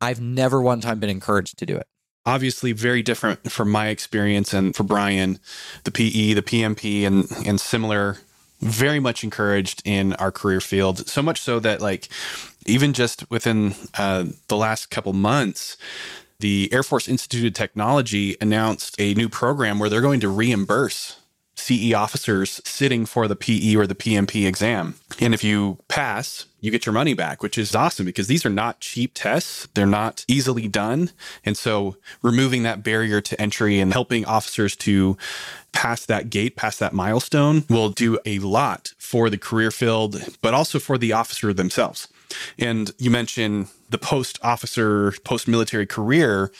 I've 0.00 0.20
never 0.20 0.60
one 0.60 0.80
time 0.80 1.00
been 1.00 1.10
encouraged 1.10 1.58
to 1.58 1.66
do 1.66 1.76
it. 1.76 1.86
Obviously, 2.26 2.72
very 2.72 3.02
different 3.02 3.50
from 3.50 3.70
my 3.70 3.88
experience 3.88 4.54
and 4.54 4.74
for 4.74 4.82
Brian, 4.82 5.38
the 5.84 5.90
PE, 5.90 6.32
the 6.32 6.42
PMP, 6.42 7.06
and 7.06 7.26
and 7.46 7.60
similar. 7.60 8.18
Very 8.60 8.98
much 9.00 9.24
encouraged 9.24 9.82
in 9.84 10.14
our 10.14 10.32
career 10.32 10.60
field. 10.60 11.06
So 11.06 11.20
much 11.20 11.40
so 11.40 11.60
that 11.60 11.82
like 11.82 12.08
even 12.64 12.94
just 12.94 13.28
within 13.30 13.74
uh, 13.98 14.24
the 14.48 14.56
last 14.56 14.90
couple 14.90 15.12
months, 15.12 15.76
the 16.40 16.70
Air 16.72 16.82
Force 16.82 17.08
Institute 17.08 17.46
of 17.46 17.52
Technology 17.54 18.36
announced 18.40 18.94
a 18.98 19.12
new 19.14 19.28
program 19.28 19.78
where 19.78 19.90
they're 19.90 20.00
going 20.00 20.20
to 20.20 20.28
reimburse 20.28 21.16
CE 21.54 21.92
officers 21.92 22.60
sitting 22.64 23.06
for 23.06 23.28
the 23.28 23.36
PE 23.36 23.76
or 23.76 23.86
the 23.86 23.94
PMP 23.94 24.46
exam. 24.46 24.94
And 25.20 25.32
if 25.32 25.44
you 25.44 25.78
pass, 25.88 26.46
you 26.60 26.70
get 26.70 26.86
your 26.86 26.92
money 26.92 27.14
back, 27.14 27.42
which 27.42 27.56
is 27.56 27.74
awesome 27.74 28.06
because 28.06 28.26
these 28.26 28.44
are 28.44 28.50
not 28.50 28.80
cheap 28.80 29.12
tests. 29.14 29.68
They're 29.74 29.86
not 29.86 30.24
easily 30.28 30.68
done. 30.68 31.10
And 31.44 31.56
so 31.56 31.96
removing 32.22 32.62
that 32.64 32.82
barrier 32.82 33.20
to 33.20 33.40
entry 33.40 33.78
and 33.78 33.92
helping 33.92 34.24
officers 34.24 34.74
to 34.76 35.16
pass 35.72 36.06
that 36.06 36.30
gate, 36.30 36.56
pass 36.56 36.78
that 36.78 36.92
milestone 36.92 37.64
will 37.68 37.90
do 37.90 38.18
a 38.24 38.38
lot 38.40 38.92
for 38.98 39.30
the 39.30 39.38
career 39.38 39.70
field, 39.70 40.22
but 40.40 40.54
also 40.54 40.78
for 40.78 40.98
the 40.98 41.12
officer 41.12 41.52
themselves. 41.52 42.08
And 42.58 42.92
you 42.98 43.10
mentioned 43.10 43.68
the 43.90 43.98
post 43.98 44.38
officer, 44.42 45.12
post 45.24 45.46
military 45.46 45.86
career, 45.86 46.50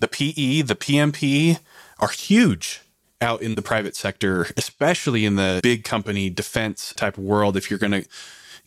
the 0.00 0.08
PE, 0.08 0.62
the 0.62 0.74
PMP 0.74 1.58
are 1.98 2.08
huge 2.08 2.82
out 3.20 3.42
in 3.42 3.54
the 3.54 3.62
private 3.62 3.96
sector, 3.96 4.46
especially 4.56 5.24
in 5.24 5.36
the 5.36 5.60
big 5.62 5.84
company 5.84 6.30
defense 6.30 6.92
type 6.96 7.16
world. 7.16 7.56
If 7.56 7.70
you're 7.70 7.78
going 7.78 8.02
to 8.02 8.08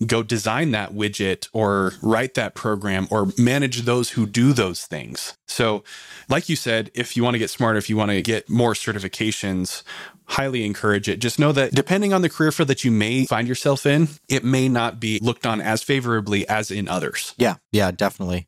go 0.06 0.24
design 0.24 0.72
that 0.72 0.94
widget 0.94 1.50
or 1.54 1.94
write 2.02 2.34
that 2.36 2.56
program 2.56 3.08
or 3.12 3.32
manage 3.38 3.82
those 3.82 4.12
who 4.12 4.26
do 4.26 4.54
those 4.54 4.86
things. 4.86 5.38
So, 5.48 5.84
like 6.30 6.48
you 6.48 6.56
said, 6.56 6.90
if 6.94 7.18
you 7.18 7.24
want 7.24 7.36
to 7.36 7.40
get 7.40 7.50
smarter, 7.50 7.78
if 7.78 7.90
you 7.90 7.98
want 7.98 8.12
to 8.12 8.22
get 8.22 8.50
more 8.50 8.74
certifications, 8.74 9.84
highly 10.26 10.66
encourage 10.66 11.10
it. 11.10 11.20
Just 11.20 11.40
know 11.40 11.52
that 11.52 11.74
depending 11.74 12.14
on 12.14 12.22
the 12.22 12.30
career 12.30 12.52
field 12.52 12.70
that 12.70 12.84
you 12.84 12.92
may 12.92 13.26
find 13.26 13.48
yourself 13.48 13.86
in, 13.86 14.08
it 14.30 14.44
may 14.44 14.70
not 14.70 15.00
be 15.00 15.20
looked 15.22 15.46
on 15.46 15.60
as 15.60 15.84
favorably 15.84 16.48
as 16.48 16.72
in 16.72 16.88
others. 16.88 17.34
Yeah, 17.38 17.56
yeah, 17.72 17.92
definitely. 17.92 18.48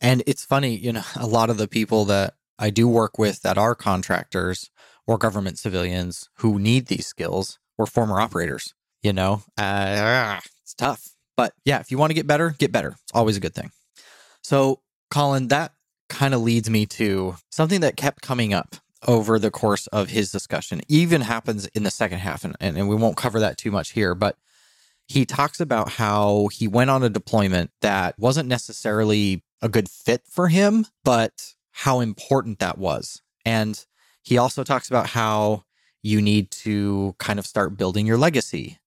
And 0.00 0.22
it's 0.26 0.44
funny, 0.44 0.76
you 0.76 0.92
know, 0.92 1.02
a 1.16 1.26
lot 1.26 1.50
of 1.50 1.56
the 1.56 1.68
people 1.68 2.04
that 2.06 2.34
I 2.58 2.70
do 2.70 2.86
work 2.86 3.18
with 3.18 3.42
that 3.42 3.58
are 3.58 3.74
contractors 3.74 4.70
or 5.12 5.18
government 5.18 5.58
civilians 5.58 6.30
who 6.38 6.58
need 6.58 6.86
these 6.86 7.06
skills 7.06 7.58
were 7.76 7.86
former 7.86 8.18
operators. 8.18 8.74
You 9.02 9.12
know, 9.12 9.42
uh, 9.58 10.40
it's 10.62 10.74
tough. 10.74 11.10
But 11.36 11.52
yeah, 11.64 11.80
if 11.80 11.90
you 11.90 11.98
want 11.98 12.10
to 12.10 12.14
get 12.14 12.26
better, 12.26 12.54
get 12.58 12.72
better. 12.72 12.96
It's 13.02 13.12
always 13.12 13.36
a 13.36 13.40
good 13.40 13.54
thing. 13.54 13.70
So, 14.42 14.80
Colin, 15.10 15.48
that 15.48 15.72
kind 16.08 16.34
of 16.34 16.40
leads 16.40 16.70
me 16.70 16.86
to 16.86 17.36
something 17.50 17.80
that 17.80 17.96
kept 17.96 18.22
coming 18.22 18.54
up 18.54 18.76
over 19.06 19.38
the 19.38 19.50
course 19.50 19.86
of 19.88 20.08
his 20.08 20.30
discussion, 20.30 20.80
even 20.88 21.20
happens 21.20 21.66
in 21.68 21.82
the 21.82 21.90
second 21.90 22.20
half. 22.20 22.44
And, 22.44 22.56
and, 22.60 22.78
and 22.78 22.88
we 22.88 22.96
won't 22.96 23.16
cover 23.16 23.40
that 23.40 23.58
too 23.58 23.70
much 23.70 23.90
here, 23.90 24.14
but 24.14 24.36
he 25.08 25.26
talks 25.26 25.60
about 25.60 25.90
how 25.90 26.48
he 26.52 26.68
went 26.68 26.90
on 26.90 27.02
a 27.02 27.08
deployment 27.08 27.70
that 27.80 28.18
wasn't 28.18 28.48
necessarily 28.48 29.42
a 29.60 29.68
good 29.68 29.88
fit 29.88 30.22
for 30.30 30.48
him, 30.48 30.86
but 31.04 31.54
how 31.72 32.00
important 32.00 32.60
that 32.60 32.78
was. 32.78 33.20
And 33.44 33.84
he 34.22 34.38
also 34.38 34.64
talks 34.64 34.88
about 34.88 35.08
how 35.08 35.64
you 36.02 36.20
need 36.20 36.50
to 36.50 37.14
kind 37.18 37.38
of 37.38 37.46
start 37.46 37.76
building 37.76 38.06
your 38.06 38.18
legacy. 38.18 38.78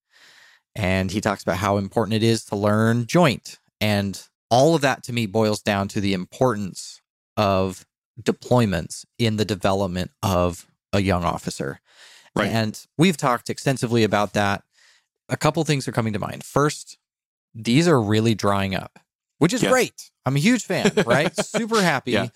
And 0.76 1.12
he 1.12 1.22
talks 1.22 1.44
about 1.44 1.58
how 1.58 1.78
important 1.78 2.16
it 2.16 2.24
is 2.24 2.44
to 2.46 2.56
learn 2.56 3.06
joint. 3.06 3.60
And 3.80 4.22
all 4.50 4.76
of 4.76 4.82
that 4.82 5.04
to 5.04 5.14
me 5.14 5.26
boils 5.26 5.62
down 5.62 5.88
to 5.90 6.02
the 6.02 6.14
importance 6.14 7.02
of 7.38 7.86
deployments 8.22 9.06
in 9.18 9.38
the 9.38 9.46
development 9.46 10.12
of 10.22 10.68
a 10.94 11.02
young 11.02 11.24
officer. 11.24 11.80
Right. 12.36 12.50
And 12.50 12.86
we've 12.98 13.18
talked 13.18 13.50
extensively 13.50 14.04
about 14.04 14.34
that. 14.34 14.64
A 15.30 15.38
couple 15.38 15.64
things 15.64 15.88
are 15.88 15.92
coming 15.94 16.14
to 16.14 16.20
mind. 16.20 16.44
First, 16.44 16.98
these 17.54 17.88
are 17.88 18.02
really 18.02 18.36
drying 18.36 18.76
up, 18.76 19.00
which 19.40 19.54
is 19.54 19.64
Yes. 19.64 19.72
great. 19.72 20.12
I'm 20.26 20.36
a 20.36 20.40
huge 20.40 20.66
fan, 20.66 20.92
right? 21.06 21.34
Super 21.46 21.82
happy. 21.82 22.12
Yeah. 22.12 22.28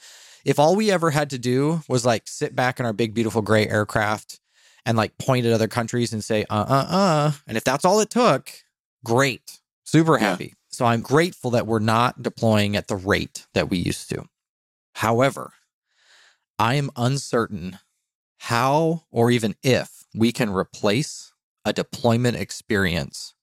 If 0.46 0.60
all 0.60 0.76
we 0.76 0.92
ever 0.92 1.12
had 1.12 1.30
to 1.32 1.38
do 1.40 1.82
was 1.88 2.06
like 2.06 2.28
sit 2.28 2.56
back 2.56 2.80
in 2.80 2.86
our 2.86 2.94
big, 2.94 3.14
beautiful 3.14 3.42
gray 3.42 3.68
aircraft 3.68 4.40
and 4.86 4.98
like 4.98 5.18
point 5.18 5.46
at 5.46 5.54
other 5.54 5.68
countries 5.68 6.14
and 6.14 6.24
say, 6.24 6.46
uh 6.50 6.66
uh 6.68 6.86
uh. 6.90 7.32
And 7.48 7.58
if 7.58 7.64
that's 7.64 7.86
all 7.86 8.00
it 8.00 8.10
took, 8.10 8.50
great. 9.04 9.60
Super 9.84 10.18
Yeah. 10.18 10.32
happy. 10.32 10.54
So 10.70 10.86
I'm 10.86 11.02
grateful 11.02 11.52
that 11.52 11.68
we're 11.68 11.80
not 11.80 12.22
deploying 12.22 12.76
at 12.76 12.88
the 12.88 12.96
rate 12.96 13.48
that 13.54 13.70
we 13.70 13.78
used 13.78 14.10
to. 14.12 14.26
However, 14.96 15.52
I 16.58 16.76
am 16.76 16.92
uncertain 16.96 17.80
how 18.38 19.04
or 19.12 19.32
even 19.32 19.56
if 19.64 20.06
we 20.16 20.32
can 20.32 20.50
replace 20.50 21.34
a 21.66 21.74
deployment 21.74 22.38
experience 22.38 23.34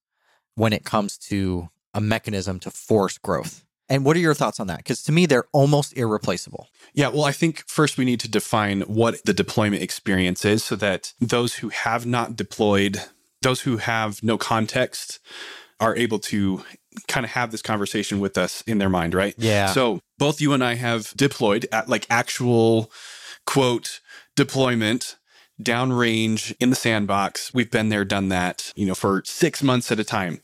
when 0.54 0.72
it 0.72 0.84
comes 0.84 1.18
to 1.18 1.68
a 1.92 2.00
mechanism 2.00 2.58
to 2.60 2.70
force 2.70 3.18
growth. 3.18 3.65
And 3.88 4.04
what 4.04 4.16
are 4.16 4.20
your 4.20 4.34
thoughts 4.34 4.58
on 4.58 4.66
that? 4.66 4.78
Because 4.78 5.02
to 5.04 5.12
me, 5.12 5.26
they're 5.26 5.46
almost 5.52 5.96
irreplaceable. 5.96 6.68
Yeah, 6.92 7.08
well, 7.08 7.24
I 7.24 7.32
think 7.32 7.64
first 7.68 7.98
we 7.98 8.04
need 8.04 8.20
to 8.20 8.28
define 8.28 8.80
what 8.82 9.24
the 9.24 9.32
deployment 9.32 9.82
experience 9.82 10.44
is 10.44 10.64
so 10.64 10.76
that 10.76 11.12
those 11.20 11.56
who 11.56 11.68
have 11.68 12.04
not 12.04 12.36
deployed, 12.36 13.00
those 13.42 13.60
who 13.62 13.76
have 13.76 14.22
no 14.22 14.38
context, 14.38 15.20
are 15.78 15.94
able 15.94 16.18
to 16.18 16.64
kind 17.06 17.24
of 17.24 17.30
have 17.32 17.50
this 17.50 17.62
conversation 17.62 18.18
with 18.18 18.38
us 18.38 18.62
in 18.62 18.78
their 18.78 18.88
mind, 18.88 19.14
right? 19.14 19.34
Yeah. 19.36 19.66
So 19.66 20.00
both 20.18 20.40
you 20.40 20.52
and 20.52 20.64
I 20.64 20.74
have 20.74 21.12
deployed 21.16 21.68
at 21.70 21.88
like 21.88 22.06
actual 22.08 22.90
quote 23.44 24.00
deployment 24.34 25.16
downrange 25.62 26.54
in 26.60 26.70
the 26.70 26.76
sandbox. 26.76 27.52
We've 27.54 27.70
been 27.70 27.88
there, 27.88 28.04
done 28.04 28.28
that, 28.28 28.72
you 28.76 28.86
know, 28.86 28.94
for 28.94 29.22
six 29.24 29.62
months 29.62 29.90
at 29.90 30.00
a 30.00 30.04
time, 30.04 30.40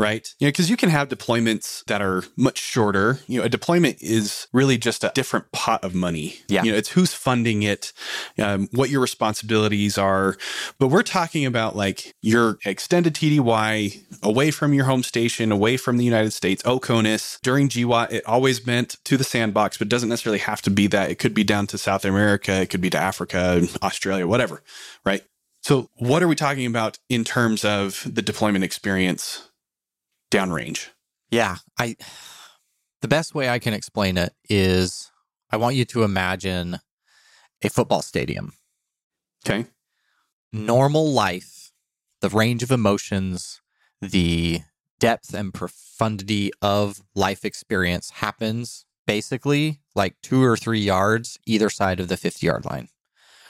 right? 0.00 0.34
You 0.38 0.46
know, 0.46 0.48
because 0.48 0.70
you 0.70 0.76
can 0.76 0.88
have 0.88 1.08
deployments 1.08 1.84
that 1.84 2.00
are 2.00 2.24
much 2.36 2.58
shorter. 2.58 3.20
You 3.26 3.40
know, 3.40 3.44
a 3.44 3.48
deployment 3.48 4.02
is 4.02 4.48
really 4.52 4.78
just 4.78 5.04
a 5.04 5.12
different 5.14 5.52
pot 5.52 5.84
of 5.84 5.94
money. 5.94 6.36
Yeah. 6.48 6.62
You 6.62 6.72
know, 6.72 6.78
it's 6.78 6.90
who's 6.90 7.12
funding 7.12 7.62
it, 7.62 7.92
um, 8.38 8.68
what 8.72 8.88
your 8.88 9.00
responsibilities 9.00 9.98
are. 9.98 10.36
But 10.78 10.88
we're 10.88 11.02
talking 11.02 11.44
about 11.44 11.76
like 11.76 12.14
your 12.22 12.58
extended 12.64 13.14
TDY 13.14 14.22
away 14.22 14.50
from 14.50 14.72
your 14.72 14.86
home 14.86 15.02
station, 15.02 15.52
away 15.52 15.76
from 15.76 15.98
the 15.98 16.04
United 16.04 16.32
States, 16.32 16.62
OCONUS. 16.62 17.38
During 17.42 17.68
GWOT, 17.68 18.10
it 18.10 18.26
always 18.26 18.66
meant 18.66 18.96
to 19.04 19.18
the 19.18 19.24
sandbox, 19.24 19.76
but 19.76 19.90
doesn't 19.90 20.08
necessarily 20.08 20.38
have 20.38 20.62
to 20.62 20.70
be 20.70 20.86
that. 20.86 21.10
It 21.10 21.18
could 21.18 21.34
be 21.34 21.44
down 21.44 21.66
to 21.68 21.78
South 21.78 22.06
America, 22.06 22.62
it 22.62 22.70
could 22.70 22.80
be 22.80 22.90
to 22.90 22.98
Africa, 22.98 23.66
Australia, 23.82 24.26
whatever, 24.26 24.62
right? 25.04 25.22
So, 25.62 25.90
what 25.96 26.22
are 26.22 26.28
we 26.28 26.36
talking 26.36 26.64
about 26.64 26.98
in 27.10 27.22
terms 27.22 27.66
of 27.66 28.06
the 28.10 28.22
deployment 28.22 28.64
experience 28.64 29.49
downrange? 30.30 30.88
Yeah, 31.30 31.56
I 31.78 31.96
the 33.02 33.08
best 33.08 33.34
way 33.34 33.48
I 33.48 33.58
can 33.58 33.74
explain 33.74 34.16
it 34.16 34.32
is 34.48 35.10
I 35.50 35.56
want 35.56 35.76
you 35.76 35.84
to 35.86 36.02
imagine 36.02 36.78
a 37.62 37.68
football 37.68 38.02
stadium. 38.02 38.52
Okay. 39.44 39.66
Normal 40.52 41.12
life, 41.12 41.72
the 42.20 42.28
range 42.28 42.62
of 42.62 42.70
emotions, 42.70 43.60
the 44.00 44.60
depth 44.98 45.32
and 45.32 45.54
profundity 45.54 46.50
of 46.60 47.02
life 47.14 47.44
experience 47.44 48.10
happens 48.10 48.84
basically 49.06 49.80
like 49.94 50.16
2 50.22 50.42
or 50.42 50.56
3 50.56 50.78
yards 50.78 51.38
either 51.46 51.70
side 51.70 52.00
of 52.00 52.08
the 52.08 52.16
50-yard 52.16 52.64
line. 52.64 52.88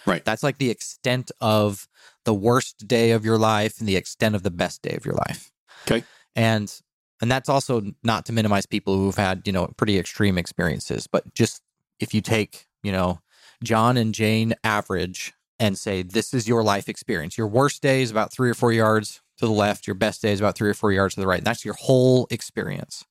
Right. 0.07 0.25
That's 0.25 0.43
like 0.43 0.59
the 0.59 0.71
extent 0.71 1.31
of 1.41 1.89
the 2.25 2.35
worst 2.35 2.87
day 2.87 3.11
of 3.11 3.25
your 3.25 3.39
life 3.39 3.81
and 3.81 3.89
the 3.89 3.97
extent 3.97 4.35
of 4.35 4.43
the 4.43 4.51
best 4.51 4.83
day 4.83 4.95
of 4.95 5.05
your 5.05 5.15
life. 5.15 5.51
Okay. 5.87 6.05
And 6.37 6.73
and 7.21 7.31
that's 7.31 7.49
also 7.49 7.83
not 8.03 8.25
to 8.27 8.33
minimize 8.33 8.65
people 8.67 8.97
who've 8.97 9.17
had, 9.17 9.43
you 9.47 9.53
know, 9.53 9.67
pretty 9.77 9.99
extreme 9.99 10.39
experiences, 10.39 11.07
but 11.07 11.35
just 11.35 11.63
if 11.99 12.15
you 12.15 12.23
take, 12.23 12.67
you 12.83 12.93
know, 12.93 13.21
John 13.63 13.99
and 13.99 14.15
Jane 14.15 14.55
average 14.65 15.35
and 15.59 15.77
say 15.77 16.03
this 16.03 16.33
is 16.33 16.49
your 16.49 16.63
life 16.63 16.89
experience. 16.89 17.37
Your 17.37 17.47
worst 17.47 17.83
day 17.83 18.01
is 18.01 18.11
about 18.11 18.33
3 18.33 18.49
or 18.49 18.55
4 18.55 18.73
yards 18.73 19.21
to 19.37 19.45
the 19.47 19.53
left, 19.53 19.87
your 19.87 19.95
best 19.95 20.23
day 20.23 20.33
is 20.33 20.41
about 20.41 20.57
3 20.57 20.71
or 20.71 20.75
4 20.75 20.93
yards 20.93 21.15
to 21.17 21.21
the 21.21 21.27
right. 21.27 21.39
And 21.39 21.47
that's 21.47 21.63
your 21.65 21.75
whole 21.75 22.27
experience. 22.31 23.05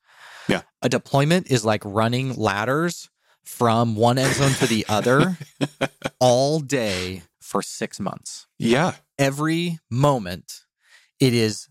Yeah. 0.47 0.61
A 0.81 0.89
deployment 0.89 1.51
is 1.51 1.63
like 1.63 1.83
running 1.85 2.33
ladders 2.33 3.09
from 3.43 3.95
one 3.95 4.17
end 4.17 4.33
zone 4.33 4.51
to 4.53 4.65
the 4.65 4.85
other 4.89 5.37
all 6.19 6.59
day 6.59 7.21
for 7.41 7.61
6 7.61 7.99
months 7.99 8.47
Yeah. 8.57 8.93
every 9.19 9.79
moment 9.89 10.65
it 11.19 11.33
is 11.33 11.67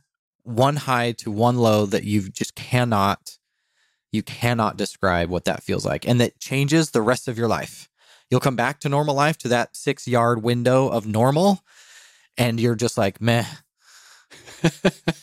one 0.49 0.77
high 0.77 1.13
to 1.13 1.31
one 1.31 1.59
low 1.59 1.87
that 1.87 2.05
you 2.05 2.29
just 2.29 2.55
cannot 2.55 3.39
you 4.11 4.23
cannot 4.23 4.79
describe 4.79 5.29
what 5.29 5.45
that 5.45 5.63
feels 5.63 5.85
like. 5.85 6.09
And 6.09 6.19
that 6.19 6.41
changes 6.41 6.91
the 6.91 7.03
rest 7.03 7.29
of 7.29 7.37
your 7.37 7.47
life. 7.49 7.91
You'll 8.31 8.41
come 8.41 8.57
back 8.57 8.81
to 8.81 8.89
normal 8.89 9.15
life 9.15 9.37
to 9.39 9.49
that 9.49 9.77
six 9.77 10.09
yard 10.09 10.43
window 10.43 10.89
of 10.89 11.07
normal 11.07 11.61
and 12.39 12.59
you're 12.59 12.75
just 12.75 12.97
like 12.97 13.21
meh. 13.21 13.45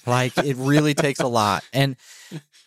Like 0.07 0.37
it 0.37 0.55
really 0.55 0.93
takes 0.93 1.19
a 1.19 1.27
lot. 1.27 1.63
And 1.73 1.95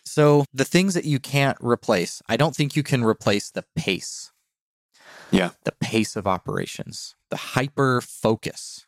so 0.03 0.43
the 0.53 0.65
things 0.65 0.93
that 0.93 1.05
you 1.05 1.19
can't 1.19 1.57
replace 1.61 2.21
i 2.27 2.35
don't 2.35 2.53
think 2.55 2.75
you 2.75 2.83
can 2.83 3.03
replace 3.03 3.49
the 3.49 3.63
pace. 3.75 4.31
Yeah. 5.31 5.51
the 5.63 5.71
pace 5.71 6.15
of 6.17 6.27
operations. 6.27 7.15
The 7.29 7.37
hyper 7.37 8.01
focus. 8.01 8.85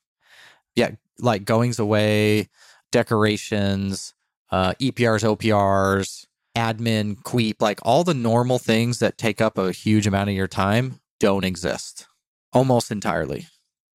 Yeah 0.75 0.91
like 1.21 1.45
goings 1.45 1.79
away 1.79 2.49
decorations 2.91 4.13
uh 4.51 4.73
eprs 4.81 5.23
oprs 5.23 6.25
admin 6.57 7.15
queep 7.23 7.55
like 7.61 7.79
all 7.83 8.03
the 8.03 8.13
normal 8.13 8.59
things 8.59 8.99
that 8.99 9.17
take 9.17 9.39
up 9.41 9.57
a 9.57 9.71
huge 9.71 10.05
amount 10.07 10.29
of 10.29 10.35
your 10.35 10.47
time 10.47 10.99
don't 11.19 11.45
exist 11.45 12.07
almost 12.53 12.91
entirely 12.91 13.47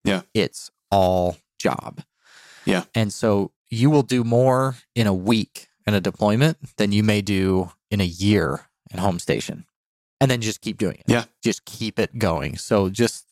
Yeah. 0.04 0.22
it's 0.32 0.70
all 0.90 1.36
job 1.58 2.02
Yeah. 2.64 2.84
and 2.94 3.12
so 3.12 3.52
you 3.68 3.90
will 3.90 4.02
do 4.02 4.24
more 4.24 4.76
in 4.94 5.06
a 5.06 5.12
week 5.14 5.68
in 5.86 5.94
a 5.94 6.00
deployment 6.00 6.56
than 6.76 6.92
you 6.92 7.02
may 7.02 7.20
do 7.20 7.70
in 7.90 8.00
a 8.00 8.04
year 8.04 8.66
in 8.92 8.98
home 8.98 9.18
station. 9.18 9.66
And 10.20 10.30
then 10.30 10.40
just 10.40 10.60
keep 10.60 10.78
doing 10.78 10.94
it. 10.96 11.04
Yeah. 11.08 11.24
Just 11.42 11.64
keep 11.64 11.98
it 11.98 12.16
going. 12.18 12.56
So 12.56 12.88
just 12.88 13.26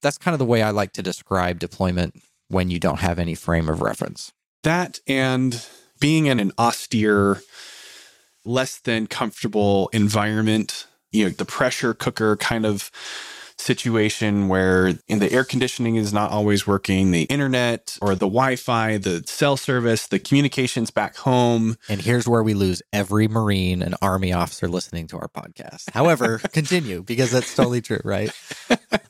that's 0.00 0.18
kind 0.18 0.34
of 0.34 0.38
the 0.38 0.44
way 0.46 0.62
I 0.62 0.70
like 0.70 0.92
to 0.94 1.02
describe 1.02 1.58
deployment 1.58 2.20
when 2.48 2.70
you 2.70 2.78
don't 2.80 3.00
have 3.00 3.18
any 3.18 3.34
frame 3.34 3.68
of 3.68 3.80
reference. 3.82 4.32
That 4.62 5.00
and 5.06 5.64
being 6.00 6.26
in 6.26 6.40
an 6.40 6.52
austere 6.58 7.42
less 8.44 8.78
than 8.78 9.06
comfortable 9.06 9.88
environment, 9.92 10.86
you 11.10 11.24
know, 11.24 11.30
the 11.30 11.44
pressure 11.44 11.94
cooker 11.94 12.36
kind 12.36 12.66
of 12.66 12.90
situation 13.58 14.48
where 14.48 14.94
in 15.08 15.18
the 15.18 15.32
air 15.32 15.44
conditioning 15.44 15.96
is 15.96 16.12
not 16.12 16.30
always 16.30 16.66
working, 16.66 17.10
the 17.10 17.24
internet 17.24 17.98
or 18.02 18.14
the 18.14 18.26
Wi-Fi, 18.26 18.98
the 18.98 19.22
cell 19.26 19.56
service, 19.56 20.06
the 20.06 20.18
communications 20.18 20.90
back 20.90 21.16
home. 21.16 21.76
And 21.88 22.00
here's 22.00 22.28
where 22.28 22.42
we 22.42 22.54
lose 22.54 22.82
every 22.92 23.28
Marine 23.28 23.82
and 23.82 23.94
Army 24.02 24.32
officer 24.32 24.68
listening 24.68 25.06
to 25.08 25.16
our 25.16 25.28
podcast. 25.28 25.90
However, 25.92 26.38
continue 26.52 27.02
because 27.02 27.30
that's 27.30 27.54
totally 27.54 27.80
true, 27.80 28.00
right? 28.04 28.30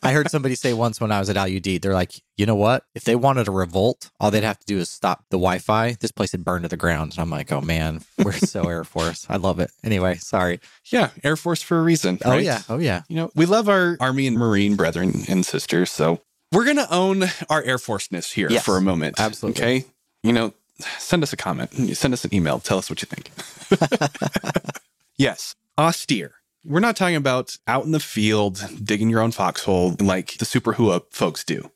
I 0.03 0.13
heard 0.13 0.31
somebody 0.31 0.55
say 0.55 0.73
once 0.73 1.01
when 1.01 1.13
I 1.13 1.21
was 1.21 1.31
at 1.31 1.37
Al 1.37 1.47
Udeid, 1.47 1.83
they're 1.83 1.95
like, 1.95 2.13
you 2.37 2.47
know 2.47 2.57
what? 2.57 2.85
If 2.95 3.05
they 3.05 3.15
wanted 3.15 3.47
a 3.47 3.53
revolt, 3.53 4.11
all 4.19 4.31
they'd 4.31 4.43
have 4.43 4.59
to 4.59 4.67
do 4.67 4.79
is 4.79 4.89
stop 4.89 5.25
the 5.31 5.37
Wi 5.37 5.59
Fi. 5.59 5.97
This 6.01 6.11
place 6.11 6.33
had 6.33 6.45
burned 6.45 6.65
to 6.65 6.69
the 6.69 6.77
ground. 6.77 7.13
And 7.13 7.21
I'm 7.21 7.31
like, 7.31 7.53
oh 7.53 7.61
man, 7.61 8.03
we're 8.19 8.33
so 8.33 8.63
Air 8.69 8.85
Force. 8.85 9.27
I 9.29 9.37
love 9.37 9.61
it. 9.61 9.71
Anyway, 9.85 10.17
sorry. 10.17 10.61
Yeah, 10.87 11.11
Air 11.23 11.37
Force 11.37 11.63
for 11.63 11.79
a 11.79 11.83
reason. 11.83 12.19
Oh, 12.25 12.37
yeah. 12.37 12.63
Oh, 12.69 12.79
yeah. 12.79 13.03
You 13.09 13.17
know, 13.17 13.31
we 13.35 13.47
love 13.47 13.69
our 13.69 13.97
Army 14.01 14.27
and 14.27 14.32
Marine 14.37 14.77
brethren 14.77 15.23
and 15.29 15.45
sisters. 15.47 15.91
So 15.91 16.21
we're 16.53 16.65
going 16.65 16.77
to 16.77 16.93
own 16.93 17.25
our 17.49 17.63
Air 17.63 17.79
Forceness 17.79 18.33
here 18.33 18.49
Yes, 18.51 18.65
for 18.65 18.77
a 18.77 18.81
moment. 18.83 19.19
absolutely. 19.21 19.63
Okay. 19.63 19.85
You 20.23 20.33
know, 20.33 20.53
send 20.99 21.23
us 21.23 21.33
a 21.33 21.37
comment, 21.37 21.73
send 21.97 22.13
us 22.15 22.25
an 22.25 22.35
email, 22.35 22.59
tell 22.61 22.79
us 22.79 22.89
what 22.91 23.03
you 23.03 23.07
think. 23.07 23.31
yes, 25.17 25.55
austere. 25.79 26.33
We're 26.65 26.81
not 26.81 26.97
talking 26.97 27.17
about 27.17 27.57
out 27.67 27.85
in 27.85 27.91
the 27.91 28.01
field 28.01 28.65
digging 28.83 29.11
your 29.11 29.21
own 29.21 29.33
foxhole 29.33 29.97
like 29.99 30.39
the 30.39 30.45
Super 30.45 30.75
Hua 30.75 31.01
folks 31.11 31.43
do. 31.45 31.71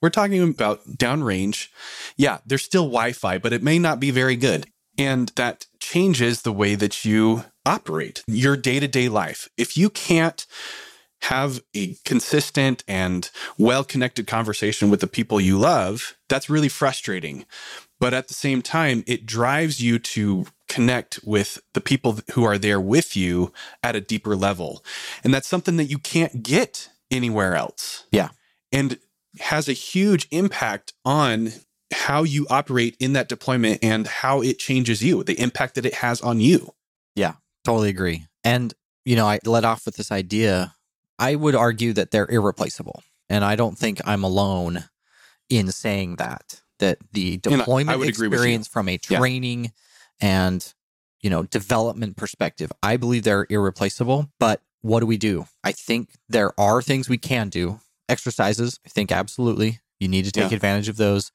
We're 0.00 0.08
talking 0.10 0.42
about 0.42 0.80
downrange. 0.96 1.68
Yeah, 2.16 2.38
there's 2.46 2.62
still 2.64 2.84
Wi 2.84 3.12
Fi, 3.12 3.36
but 3.36 3.52
it 3.52 3.62
may 3.62 3.78
not 3.78 4.00
be 4.00 4.10
very 4.10 4.36
good. 4.36 4.66
And 4.96 5.30
that 5.36 5.66
changes 5.78 6.42
the 6.42 6.52
way 6.52 6.74
that 6.74 7.04
you 7.04 7.44
operate 7.66 8.22
your 8.26 8.56
day 8.56 8.80
to 8.80 8.88
day 8.88 9.08
life. 9.10 9.48
If 9.58 9.76
you 9.76 9.90
can't 9.90 10.46
have 11.22 11.60
a 11.74 11.96
consistent 12.04 12.82
and 12.88 13.30
well 13.58 13.84
connected 13.84 14.26
conversation 14.26 14.90
with 14.90 15.00
the 15.00 15.06
people 15.06 15.40
you 15.40 15.58
love, 15.58 16.16
that's 16.28 16.50
really 16.50 16.68
frustrating. 16.68 17.44
But 17.98 18.14
at 18.14 18.28
the 18.28 18.34
same 18.34 18.62
time, 18.62 19.04
it 19.06 19.26
drives 19.26 19.80
you 19.80 19.98
to 19.98 20.46
connect 20.68 21.20
with 21.24 21.58
the 21.74 21.80
people 21.80 22.20
who 22.32 22.44
are 22.44 22.56
there 22.56 22.80
with 22.80 23.16
you 23.16 23.52
at 23.82 23.96
a 23.96 24.00
deeper 24.00 24.34
level. 24.34 24.82
And 25.22 25.34
that's 25.34 25.48
something 25.48 25.76
that 25.76 25.84
you 25.84 25.98
can't 25.98 26.42
get 26.42 26.88
anywhere 27.10 27.54
else. 27.54 28.06
Yeah. 28.10 28.30
And 28.72 28.98
has 29.40 29.68
a 29.68 29.74
huge 29.74 30.26
impact 30.30 30.94
on 31.04 31.52
how 31.92 32.22
you 32.22 32.46
operate 32.48 32.96
in 33.00 33.12
that 33.12 33.28
deployment 33.28 33.80
and 33.82 34.06
how 34.06 34.40
it 34.40 34.58
changes 34.58 35.02
you, 35.02 35.22
the 35.24 35.40
impact 35.40 35.74
that 35.74 35.86
it 35.86 35.94
has 35.94 36.20
on 36.20 36.40
you. 36.40 36.72
Yeah, 37.16 37.34
totally 37.64 37.88
agree. 37.88 38.26
And, 38.44 38.72
you 39.04 39.16
know, 39.16 39.26
I 39.26 39.40
let 39.44 39.64
off 39.64 39.86
with 39.86 39.96
this 39.96 40.12
idea. 40.12 40.74
I 41.20 41.36
would 41.36 41.54
argue 41.54 41.92
that 41.92 42.10
they're 42.10 42.28
irreplaceable. 42.28 43.02
And 43.28 43.44
I 43.44 43.54
don't 43.54 43.78
think 43.78 44.00
I'm 44.04 44.24
alone 44.24 44.84
in 45.48 45.70
saying 45.70 46.16
that, 46.16 46.62
that 46.80 46.98
the 47.12 47.32
I- 47.46 47.50
I 47.52 47.56
deployment 47.58 48.00
with 48.00 48.08
experience 48.08 48.66
from 48.66 48.88
a 48.88 48.98
Yeah. 49.08 49.18
training 49.18 49.72
and, 50.18 50.74
you 51.20 51.30
know, 51.30 51.44
development 51.44 52.16
perspective, 52.16 52.72
I 52.82 52.96
believe 52.96 53.22
they're 53.22 53.46
irreplaceable. 53.50 54.30
But 54.40 54.62
what 54.80 55.00
do 55.00 55.06
we 55.06 55.18
do? 55.18 55.46
I 55.62 55.72
think 55.72 56.10
there 56.28 56.58
are 56.58 56.80
things 56.82 57.08
we 57.08 57.18
can 57.18 57.50
do. 57.50 57.80
Exercises, 58.08 58.80
I 58.84 58.88
think 58.88 59.12
absolutely. 59.12 59.80
You 60.00 60.08
need 60.08 60.24
to 60.24 60.32
take 60.32 60.50
Yeah. 60.50 60.56
advantage 60.56 60.88
of 60.88 60.96
those. 60.96 61.30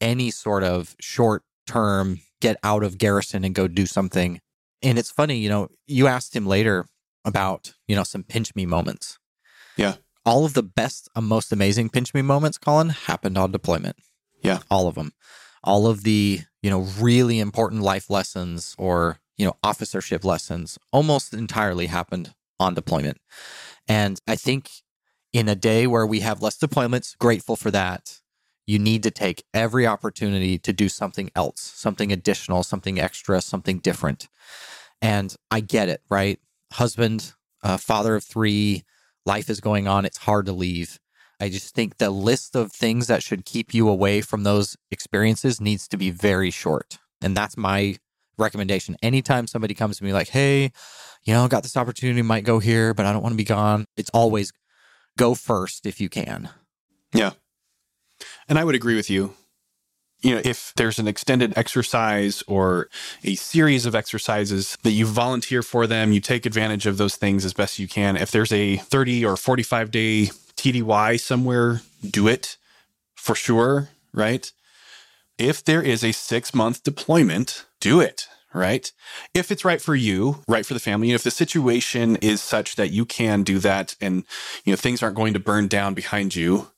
Any 0.00 0.30
sort 0.30 0.64
of 0.64 0.96
short 1.00 1.44
term 1.66 2.22
get 2.40 2.56
out 2.64 2.82
of 2.82 2.96
garrison 2.98 3.44
and 3.44 3.54
go 3.54 3.68
do 3.68 3.84
something. 3.84 4.40
And 4.82 4.98
it's 4.98 5.10
funny, 5.10 5.38
you 5.38 5.48
know, 5.48 5.68
you 5.86 6.06
asked 6.06 6.34
him 6.34 6.46
later 6.46 6.86
about, 7.24 7.74
you 7.86 7.94
know, 7.94 8.04
some 8.04 8.22
pinch 8.22 8.54
me 8.54 8.64
moments. 8.64 9.17
Yeah. 9.78 9.94
All 10.26 10.44
of 10.44 10.52
the 10.52 10.62
best, 10.62 11.08
uh, 11.14 11.22
most 11.22 11.52
amazing 11.52 11.88
pinch 11.88 12.12
me 12.12 12.20
moments, 12.20 12.58
Colin, 12.58 12.90
happened 12.90 13.38
on 13.38 13.52
deployment. 13.52 13.96
Yeah. 14.42 14.58
All 14.70 14.88
of 14.88 14.96
them. 14.96 15.12
All 15.64 15.86
of 15.86 16.02
the, 16.02 16.40
you 16.62 16.68
know, 16.68 16.80
really 17.00 17.38
important 17.38 17.80
life 17.82 18.10
lessons 18.10 18.74
or, 18.78 19.20
you 19.38 19.46
know, 19.46 19.56
officership 19.62 20.24
lessons 20.24 20.78
almost 20.92 21.32
entirely 21.32 21.86
happened 21.86 22.34
on 22.60 22.74
deployment. 22.74 23.18
And 23.86 24.20
I 24.28 24.36
think 24.36 24.70
in 25.32 25.48
a 25.48 25.54
day 25.54 25.86
where 25.86 26.06
we 26.06 26.20
have 26.20 26.42
less 26.42 26.58
deployments, 26.58 27.16
grateful 27.16 27.56
for 27.56 27.70
that. 27.70 28.20
You 28.66 28.78
need 28.78 29.02
to 29.04 29.10
take 29.10 29.44
every 29.54 29.86
opportunity 29.86 30.58
to 30.58 30.72
do 30.74 30.90
something 30.90 31.30
else, 31.34 31.60
something 31.60 32.12
additional, 32.12 32.62
something 32.62 33.00
extra, 33.00 33.40
something 33.40 33.78
different. 33.78 34.28
And 35.00 35.34
I 35.50 35.60
get 35.60 35.88
it, 35.88 36.02
right? 36.10 36.38
Husband, 36.74 37.32
uh, 37.62 37.78
father 37.78 38.14
of 38.14 38.24
three, 38.24 38.84
life 39.28 39.50
is 39.50 39.60
going 39.60 39.86
on. 39.86 40.04
It's 40.04 40.18
hard 40.18 40.46
to 40.46 40.52
leave. 40.52 40.98
I 41.38 41.50
just 41.50 41.74
think 41.74 41.98
the 41.98 42.10
list 42.10 42.56
of 42.56 42.72
things 42.72 43.06
that 43.06 43.22
should 43.22 43.44
keep 43.44 43.72
you 43.72 43.88
away 43.88 44.22
from 44.22 44.42
those 44.42 44.76
experiences 44.90 45.60
needs 45.60 45.86
to 45.88 45.96
be 45.96 46.10
very 46.10 46.50
short. 46.50 46.98
And 47.22 47.36
that's 47.36 47.56
my 47.56 47.98
recommendation. 48.38 48.96
Anytime 49.02 49.46
somebody 49.46 49.74
comes 49.74 49.98
to 49.98 50.04
me 50.04 50.12
like, 50.12 50.28
hey, 50.28 50.72
you 51.24 51.34
know, 51.34 51.46
got 51.46 51.62
this 51.62 51.76
opportunity, 51.76 52.22
might 52.22 52.44
go 52.44 52.58
here, 52.58 52.94
but 52.94 53.06
I 53.06 53.12
don't 53.12 53.22
want 53.22 53.34
to 53.34 53.36
be 53.36 53.44
gone, 53.44 53.84
it's 53.96 54.10
always 54.10 54.52
go 55.16 55.34
first 55.34 55.86
if 55.86 56.00
you 56.00 56.08
can. 56.08 56.48
Yeah. 57.12 57.32
And 58.48 58.58
I 58.58 58.64
would 58.64 58.74
agree 58.74 58.96
with 58.96 59.10
you. 59.10 59.34
You 60.20 60.34
know, 60.34 60.42
if 60.44 60.72
there's 60.76 60.98
an 60.98 61.06
extended 61.06 61.56
exercise 61.56 62.42
or 62.48 62.88
a 63.22 63.36
series 63.36 63.86
of 63.86 63.94
exercises 63.94 64.76
that 64.82 64.90
you 64.90 65.06
volunteer 65.06 65.62
for 65.62 65.86
them, 65.86 66.12
you 66.12 66.20
take 66.20 66.44
advantage 66.44 66.86
of 66.86 66.96
those 66.96 67.16
things 67.16 67.44
as 67.44 67.52
best 67.54 67.78
you 67.78 67.86
can. 67.86 68.16
If 68.16 68.32
there's 68.32 68.52
a 68.52 68.76
30 68.76 69.24
or 69.24 69.36
45 69.36 69.90
day 69.92 70.30
TDY 70.56 71.20
somewhere, 71.20 71.82
do 72.08 72.26
it 72.26 72.56
for 73.14 73.34
sure, 73.34 73.90
right? 74.12 74.50
If 75.38 75.64
there 75.64 75.82
is 75.82 76.02
a 76.02 76.12
six 76.12 76.52
month 76.52 76.82
deployment, 76.82 77.64
do 77.78 78.00
it, 78.00 78.26
right? 78.52 78.90
If 79.34 79.52
it's 79.52 79.64
right 79.64 79.80
for 79.80 79.94
you, 79.94 80.42
right 80.48 80.66
for 80.66 80.74
the 80.74 80.80
family, 80.80 81.10
and 81.10 81.14
if 81.14 81.22
the 81.22 81.30
situation 81.30 82.16
is 82.16 82.42
such 82.42 82.74
that 82.76 82.90
you 82.90 83.04
can 83.04 83.44
do 83.44 83.58
that 83.60 83.94
and, 84.00 84.24
you 84.64 84.72
know, 84.72 84.76
things 84.76 85.02
aren't 85.02 85.16
going 85.16 85.34
to 85.34 85.38
burn 85.38 85.68
down 85.68 85.94
behind 85.94 86.34
you, 86.34 86.68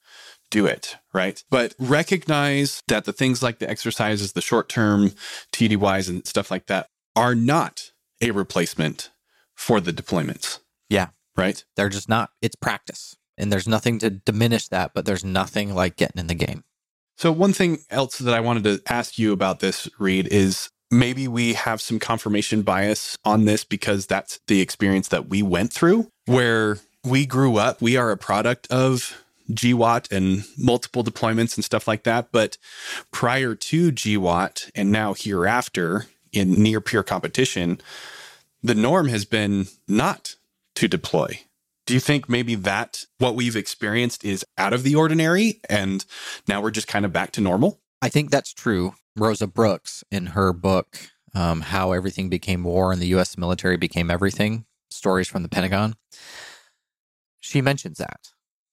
do 0.51 0.67
it, 0.67 0.97
right? 1.15 1.43
But 1.51 1.75
recognize 1.79 2.83
that 2.89 3.05
the 3.05 3.13
things 3.13 3.43
like 3.43 3.59
the 3.59 3.71
exercises, 3.71 4.33
the 4.33 4.41
short 4.41 4.69
term 4.69 5.13
TDYs 5.53 6.09
and 6.09 6.27
stuff 6.27 6.51
like 6.51 6.67
that 6.67 6.89
are 7.17 7.35
not 7.35 7.93
a 8.21 8.31
replacement 8.31 9.11
for 9.55 9.81
the 9.81 9.93
deployments. 9.93 10.61
Yeah. 10.89 11.09
Right. 11.37 11.65
They're 11.77 11.89
just 11.89 12.09
not, 12.09 12.31
it's 12.43 12.57
practice. 12.57 13.17
And 13.39 13.51
there's 13.51 13.69
nothing 13.69 13.99
to 14.01 14.11
diminish 14.11 14.69
that, 14.69 14.93
but 14.95 15.07
there's 15.07 15.25
nothing 15.25 15.75
like 15.75 15.97
getting 15.97 16.21
in 16.21 16.27
the 16.27 16.35
game. 16.35 16.65
So, 17.17 17.33
one 17.33 17.53
thing 17.53 17.79
else 17.91 18.19
that 18.19 18.35
I 18.35 18.41
wanted 18.41 18.65
to 18.65 18.83
ask 18.91 19.19
you 19.19 19.33
about 19.33 19.61
this, 19.61 19.89
Reed, 19.99 20.27
is 20.29 20.71
maybe 20.91 21.29
we 21.29 21.53
have 21.55 21.81
some 21.81 21.99
confirmation 21.99 22.63
bias 22.63 23.17
on 23.25 23.45
this 23.45 23.65
because 23.65 24.07
that's 24.07 24.41
the 24.47 24.61
experience 24.61 25.09
that 25.09 25.29
we 25.29 25.43
went 25.43 25.73
through 25.73 26.09
where 26.27 26.79
we 27.05 27.27
grew 27.27 27.57
up. 27.57 27.81
We 27.81 27.97
are 27.97 28.11
a 28.11 28.17
product 28.17 28.67
of 28.71 29.23
GWOT 29.55 30.11
and 30.11 30.45
multiple 30.59 31.05
deployments 31.05 31.57
and 31.57 31.65
stuff 31.65 31.89
like 31.89 32.05
that. 32.05 32.33
But 32.33 32.57
prior 33.11 33.55
to 33.55 33.93
GWOT 33.93 34.71
and 34.75 34.93
now 34.93 35.15
hereafter 35.15 36.07
in 36.33 36.63
near 36.63 36.81
peer 36.81 37.03
competition, 37.03 37.81
the 38.63 38.75
norm 38.75 39.09
has 39.09 39.25
been 39.25 39.67
not 39.89 40.37
to 40.77 40.89
deploy. 40.89 41.41
Do 41.87 41.95
you 41.95 42.01
think 42.01 42.29
maybe 42.29 42.55
that 42.55 43.05
what 43.19 43.35
we've 43.35 43.57
experienced 43.57 44.25
is 44.25 44.45
out 44.57 44.73
of 44.73 44.83
the 44.83 44.95
ordinary 44.95 45.61
and 45.69 46.05
now 46.47 46.61
we're 46.61 46.71
just 46.71 46.87
kind 46.87 47.05
of 47.05 47.13
back 47.13 47.33
to 47.33 47.41
normal? 47.41 47.81
I 48.01 48.09
think 48.09 48.31
that's 48.31 48.53
true. 48.53 48.95
Rosa 49.17 49.47
Brooks, 49.47 50.05
in 50.11 50.27
her 50.27 50.53
book, 50.53 51.11
um, 51.35 51.63
How 51.63 51.93
Everything 51.93 52.29
Became 52.29 52.65
War 52.65 52.93
and 52.93 53.03
the 53.03 53.09
U.S. 53.09 53.37
Military 53.37 53.77
Became 53.77 54.11
Everything 54.11 54.67
Stories 54.89 55.29
from 55.29 55.43
the 55.43 55.49
Pentagon, 55.49 55.97
she 57.41 57.61
mentions 57.61 57.99
that. 57.99 58.29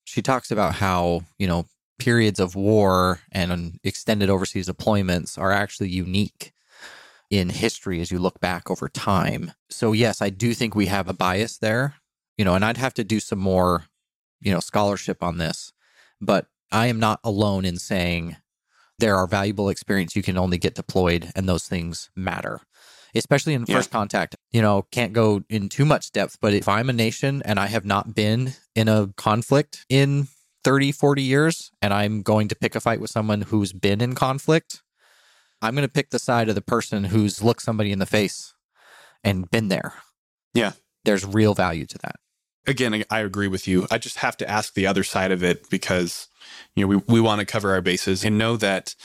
She 0.07 0.21
talks 0.21 0.51
about 0.51 0.75
how, 0.75 1.23
you 1.37 1.47
know, 1.47 1.65
periods 1.99 2.39
of 2.39 2.55
war 2.55 3.19
and 3.29 3.77
extended 3.83 4.29
overseas 4.29 4.69
deployments 4.69 5.37
are 5.37 5.51
actually 5.51 5.89
unique 5.89 6.53
in 7.29 7.49
history 7.49 7.99
as 7.99 8.09
you 8.09 8.17
look 8.17 8.39
back 8.39 8.71
over 8.71 8.87
time. 8.87 9.51
So, 9.69 9.91
yes, 9.91 10.21
I 10.21 10.29
do 10.29 10.53
think 10.53 10.75
we 10.75 10.85
have 10.85 11.09
a 11.09 11.13
bias 11.13 11.57
there, 11.57 11.95
you 12.37 12.45
know, 12.45 12.55
and 12.55 12.63
I'd 12.63 12.77
have 12.77 12.93
to 12.93 13.03
do 13.03 13.19
some 13.19 13.39
more, 13.39 13.87
you 14.39 14.53
know, 14.53 14.61
scholarship 14.61 15.21
on 15.21 15.39
this. 15.39 15.73
But 16.21 16.45
I 16.71 16.87
am 16.87 16.99
not 16.99 17.19
alone 17.21 17.65
in 17.65 17.75
saying 17.77 18.37
there 18.99 19.17
are 19.17 19.27
valuable 19.27 19.67
experience 19.67 20.15
you 20.15 20.23
can 20.23 20.37
only 20.37 20.57
get 20.57 20.75
deployed 20.75 21.31
and 21.35 21.49
those 21.49 21.67
things 21.67 22.09
matter 22.15 22.61
especially 23.15 23.53
in 23.53 23.65
Yeah. 23.67 23.75
first 23.75 23.89
contact 23.91 24.35
you 24.51 24.61
know 24.61 24.85
can't 24.91 25.13
go 25.13 25.43
in 25.49 25.69
too 25.69 25.85
much 25.85 26.11
depth 26.11 26.37
but 26.41 26.53
if 26.53 26.67
i'm 26.67 26.89
a 26.89 26.93
nation 26.93 27.41
and 27.45 27.59
i 27.59 27.67
have 27.67 27.85
not 27.85 28.13
been 28.13 28.53
in 28.77 28.87
a 28.87 29.07
conflict 29.17 29.85
in 29.89 30.27
30 30.63 30.91
40 30.91 31.21
years 31.21 31.71
and 31.81 31.93
i'm 31.93 32.21
going 32.21 32.47
to 32.47 32.55
pick 32.55 32.75
a 32.75 32.79
fight 32.79 32.99
with 33.01 33.09
someone 33.09 33.41
who's 33.41 33.73
been 33.73 34.01
in 34.01 34.13
conflict 34.15 34.81
i'm 35.61 35.73
going 35.75 35.87
to 35.87 35.91
pick 35.91 36.09
the 36.11 36.19
side 36.19 36.49
of 36.49 36.55
the 36.55 36.61
person 36.61 37.05
who's 37.05 37.43
looked 37.43 37.61
somebody 37.61 37.91
in 37.91 37.99
the 37.99 38.05
face 38.05 38.53
and 39.23 39.49
been 39.49 39.67
there. 39.67 39.93
Yeah. 40.53 40.73
There's 41.03 41.25
real 41.25 41.53
value 41.53 41.85
to 41.87 41.97
that. 42.03 42.15
Again, 42.65 42.93
I- 42.93 43.05
I 43.09 43.19
agree 43.21 43.47
with 43.47 43.67
you. 43.67 43.87
I 43.89 43.97
just 43.97 44.17
have 44.17 44.37
to 44.37 44.49
ask 44.49 44.73
the 44.73 44.87
other 44.87 45.03
side 45.03 45.31
of 45.31 45.43
it 45.43 45.69
because, 45.69 46.27
you 46.75 46.83
know, 46.83 46.87
we, 46.87 46.95
we 47.07 47.21
want 47.21 47.39
to 47.39 47.45
cover 47.45 47.71
our 47.71 47.81
bases 47.81 48.23
and 48.23 48.37
know 48.37 48.57
that 48.57 48.95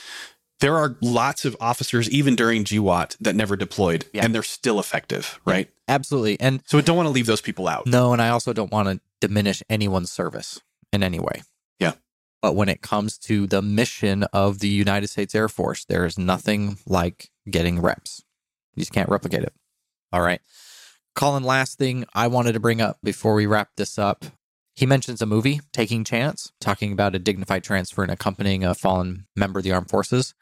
there 0.59 0.77
are 0.77 0.95
lots 1.01 1.45
of 1.45 1.57
officers, 1.59 2.09
even 2.09 2.35
during 2.35 2.63
GWOT, 2.63 3.17
that 3.19 3.35
never 3.35 3.55
deployed 3.55 4.05
Yeah. 4.13 4.23
and 4.25 4.33
they're 4.33 4.43
still 4.43 4.79
effective, 4.79 5.39
right? 5.45 5.69
Absolutely. 5.87 6.39
And 6.39 6.61
So 6.65 6.77
we 6.77 6.83
don't 6.83 6.95
want 6.95 7.07
to 7.07 7.11
leave 7.11 7.25
those 7.25 7.41
people 7.41 7.67
out. 7.67 7.85
no, 7.87 8.13
and 8.13 8.21
I 8.21 8.29
also 8.29 8.53
don't 8.53 8.71
want 8.71 8.87
to 8.87 9.01
diminish 9.19 9.61
anyone's 9.69 10.11
service 10.11 10.59
in 10.93 11.03
any 11.03 11.19
way. 11.19 11.43
Yeah. 11.79 11.93
But 12.41 12.55
when 12.55 12.69
it 12.69 12.81
comes 12.81 13.17
to 13.19 13.45
the 13.47 13.61
mission 13.61 14.23
of 14.31 14.59
the 14.59 14.69
United 14.69 15.07
States 15.07 15.35
Air 15.35 15.49
Force, 15.49 15.83
there 15.85 16.05
is 16.05 16.17
nothing 16.17 16.77
like 16.85 17.29
getting 17.49 17.81
reps. 17.81 18.21
You 18.75 18.81
just 18.81 18.93
can't 18.93 19.09
replicate 19.09 19.43
it. 19.43 19.53
All 20.13 20.21
right. 20.21 20.41
Colin, 21.15 21.43
last 21.43 21.77
thing 21.77 22.05
I 22.13 22.27
wanted 22.27 22.53
to 22.53 22.59
bring 22.59 22.81
up 22.81 22.97
before 23.03 23.35
we 23.35 23.45
wrap 23.45 23.69
this 23.75 23.97
up. 23.99 24.25
He 24.75 24.87
mentions 24.87 25.21
a 25.21 25.27
movie, 25.27 25.61
Taking 25.71 26.03
Chance, 26.03 26.51
talking 26.59 26.91
about 26.91 27.13
a 27.13 27.19
dignified 27.19 27.63
transfer 27.63 28.01
and 28.01 28.11
accompanying 28.11 28.63
a 28.63 28.73
fallen 28.73 29.27
member 29.35 29.59
of 29.59 29.63
the 29.63 29.71
armed 29.71 29.89
forces. 29.91 30.33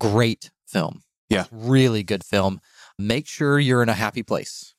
Great 0.00 0.50
film. 0.66 1.02
Yeah. 1.28 1.44
Really 1.52 2.02
good 2.02 2.24
film. 2.24 2.60
Make 2.98 3.28
sure 3.28 3.58
you're 3.60 3.82
in 3.82 3.88
a 3.88 3.94
happy 3.94 4.24
place. 4.24 4.74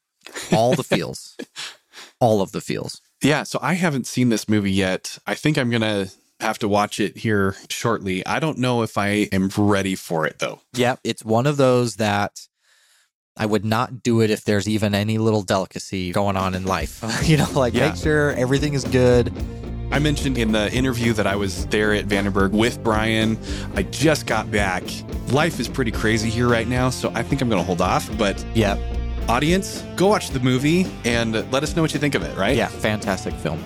All 0.51 0.75
the 0.75 0.83
feels. 0.95 1.37
All 2.19 2.41
of 2.41 2.51
the 2.51 2.59
feels. 2.61 2.99
Yeah, 3.23 3.43
so 3.43 3.59
I 3.61 3.75
haven't 3.75 4.07
seen 4.07 4.29
this 4.29 4.49
movie 4.49 4.71
yet. 4.71 5.17
I 5.25 5.35
think 5.35 5.57
I'm 5.57 5.69
going 5.69 5.81
to 5.81 6.11
have 6.39 6.57
to 6.59 6.67
watch 6.67 6.99
it 6.99 7.17
here 7.17 7.55
shortly. 7.69 8.25
I 8.25 8.39
don't 8.39 8.57
know 8.57 8.81
if 8.81 8.97
I 8.97 9.27
am 9.31 9.49
ready 9.55 9.95
for 9.95 10.25
it 10.25 10.39
though. 10.39 10.61
Yep. 10.73 10.99
It's 11.03 11.23
one 11.23 11.45
of 11.47 11.57
those 11.57 11.97
that 11.97 12.47
I 13.37 13.45
would 13.45 13.63
not 13.63 14.01
do 14.03 14.21
it 14.21 14.29
if 14.31 14.43
there's 14.43 14.67
even 14.67 14.93
any 14.95 15.17
little 15.19 15.43
delicacy 15.43 16.11
going 16.11 16.35
on 16.35 16.55
in 16.55 16.65
life. 16.65 17.03
you 17.29 17.37
know, 17.37 17.49
like 17.53 17.73
Yeah. 17.75 17.89
make 17.89 17.95
sure 17.95 18.31
everything 18.31 18.73
is 18.73 18.83
good. 18.85 19.31
I 19.91 19.99
mentioned 19.99 20.37
in 20.37 20.53
the 20.53 20.71
interview 20.73 21.11
that 21.13 21.27
I 21.27 21.35
was 21.35 21.65
there 21.67 21.93
at 21.93 22.05
Vandenberg 22.07 22.51
with 22.51 22.81
Brian. 22.81 23.37
I 23.75 23.83
just 23.83 24.25
got 24.25 24.49
back. 24.49 24.83
Life 25.31 25.59
is 25.59 25.67
pretty 25.67 25.91
crazy 25.91 26.29
here 26.29 26.47
right 26.47 26.67
now, 26.67 26.89
so 26.89 27.11
I 27.13 27.23
think 27.23 27.41
I'm 27.41 27.49
going 27.49 27.61
to 27.61 27.65
hold 27.65 27.81
off. 27.81 28.09
But 28.17 28.43
yeah, 28.55 28.77
audience, 29.27 29.83
go 29.97 30.07
watch 30.07 30.29
the 30.29 30.39
movie 30.39 30.87
and 31.03 31.33
let 31.51 31.63
us 31.63 31.75
know 31.75 31.81
what 31.81 31.93
you 31.93 31.99
think 31.99 32.15
of 32.15 32.23
it, 32.23 32.37
right? 32.37 32.55
Yeah. 32.55 32.67
Fantastic 32.67 33.33
film. 33.33 33.61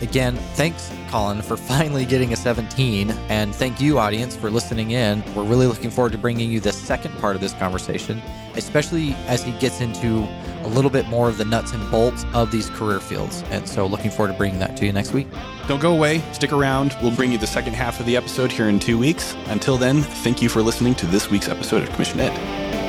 Again, 0.00 0.34
thanks, 0.54 0.90
Colin, 1.10 1.42
for 1.42 1.56
finally 1.56 2.04
getting 2.06 2.32
a 2.32 2.36
17. 2.36 3.10
And 3.28 3.54
thank 3.54 3.80
you, 3.80 3.98
audience, 3.98 4.36
for 4.36 4.50
listening 4.50 4.92
in. 4.92 5.22
We're 5.34 5.44
really 5.44 5.66
looking 5.66 5.90
forward 5.90 6.12
to 6.12 6.18
bringing 6.18 6.50
you 6.50 6.60
the 6.60 6.72
second 6.72 7.12
part 7.18 7.34
of 7.34 7.40
this 7.40 7.52
conversation, 7.54 8.22
especially 8.54 9.14
as 9.26 9.42
he 9.42 9.52
gets 9.58 9.80
into 9.80 10.26
a 10.62 10.68
little 10.68 10.90
bit 10.90 11.06
more 11.08 11.28
of 11.28 11.38
the 11.38 11.44
nuts 11.44 11.72
and 11.72 11.90
bolts 11.90 12.24
of 12.32 12.50
these 12.50 12.70
career 12.70 13.00
fields. 13.00 13.42
And 13.50 13.68
so, 13.68 13.86
looking 13.86 14.10
forward 14.10 14.32
to 14.32 14.38
bringing 14.38 14.60
that 14.60 14.76
to 14.78 14.86
you 14.86 14.92
next 14.92 15.12
week. 15.12 15.26
Don't 15.66 15.80
go 15.80 15.92
away. 15.92 16.20
Stick 16.32 16.52
around. 16.52 16.96
We'll 17.02 17.16
bring 17.16 17.32
you 17.32 17.38
the 17.38 17.46
second 17.46 17.74
half 17.74 18.00
of 18.00 18.06
the 18.06 18.16
episode 18.16 18.52
here 18.52 18.68
in 18.68 18.78
two 18.78 18.98
weeks. 18.98 19.34
Until 19.46 19.76
then, 19.76 20.02
thank 20.02 20.40
you 20.40 20.48
for 20.48 20.62
listening 20.62 20.94
to 20.96 21.06
this 21.06 21.30
week's 21.30 21.48
episode 21.48 21.82
of 21.82 21.90
Commission 21.90 22.20
Ed. 22.20 22.79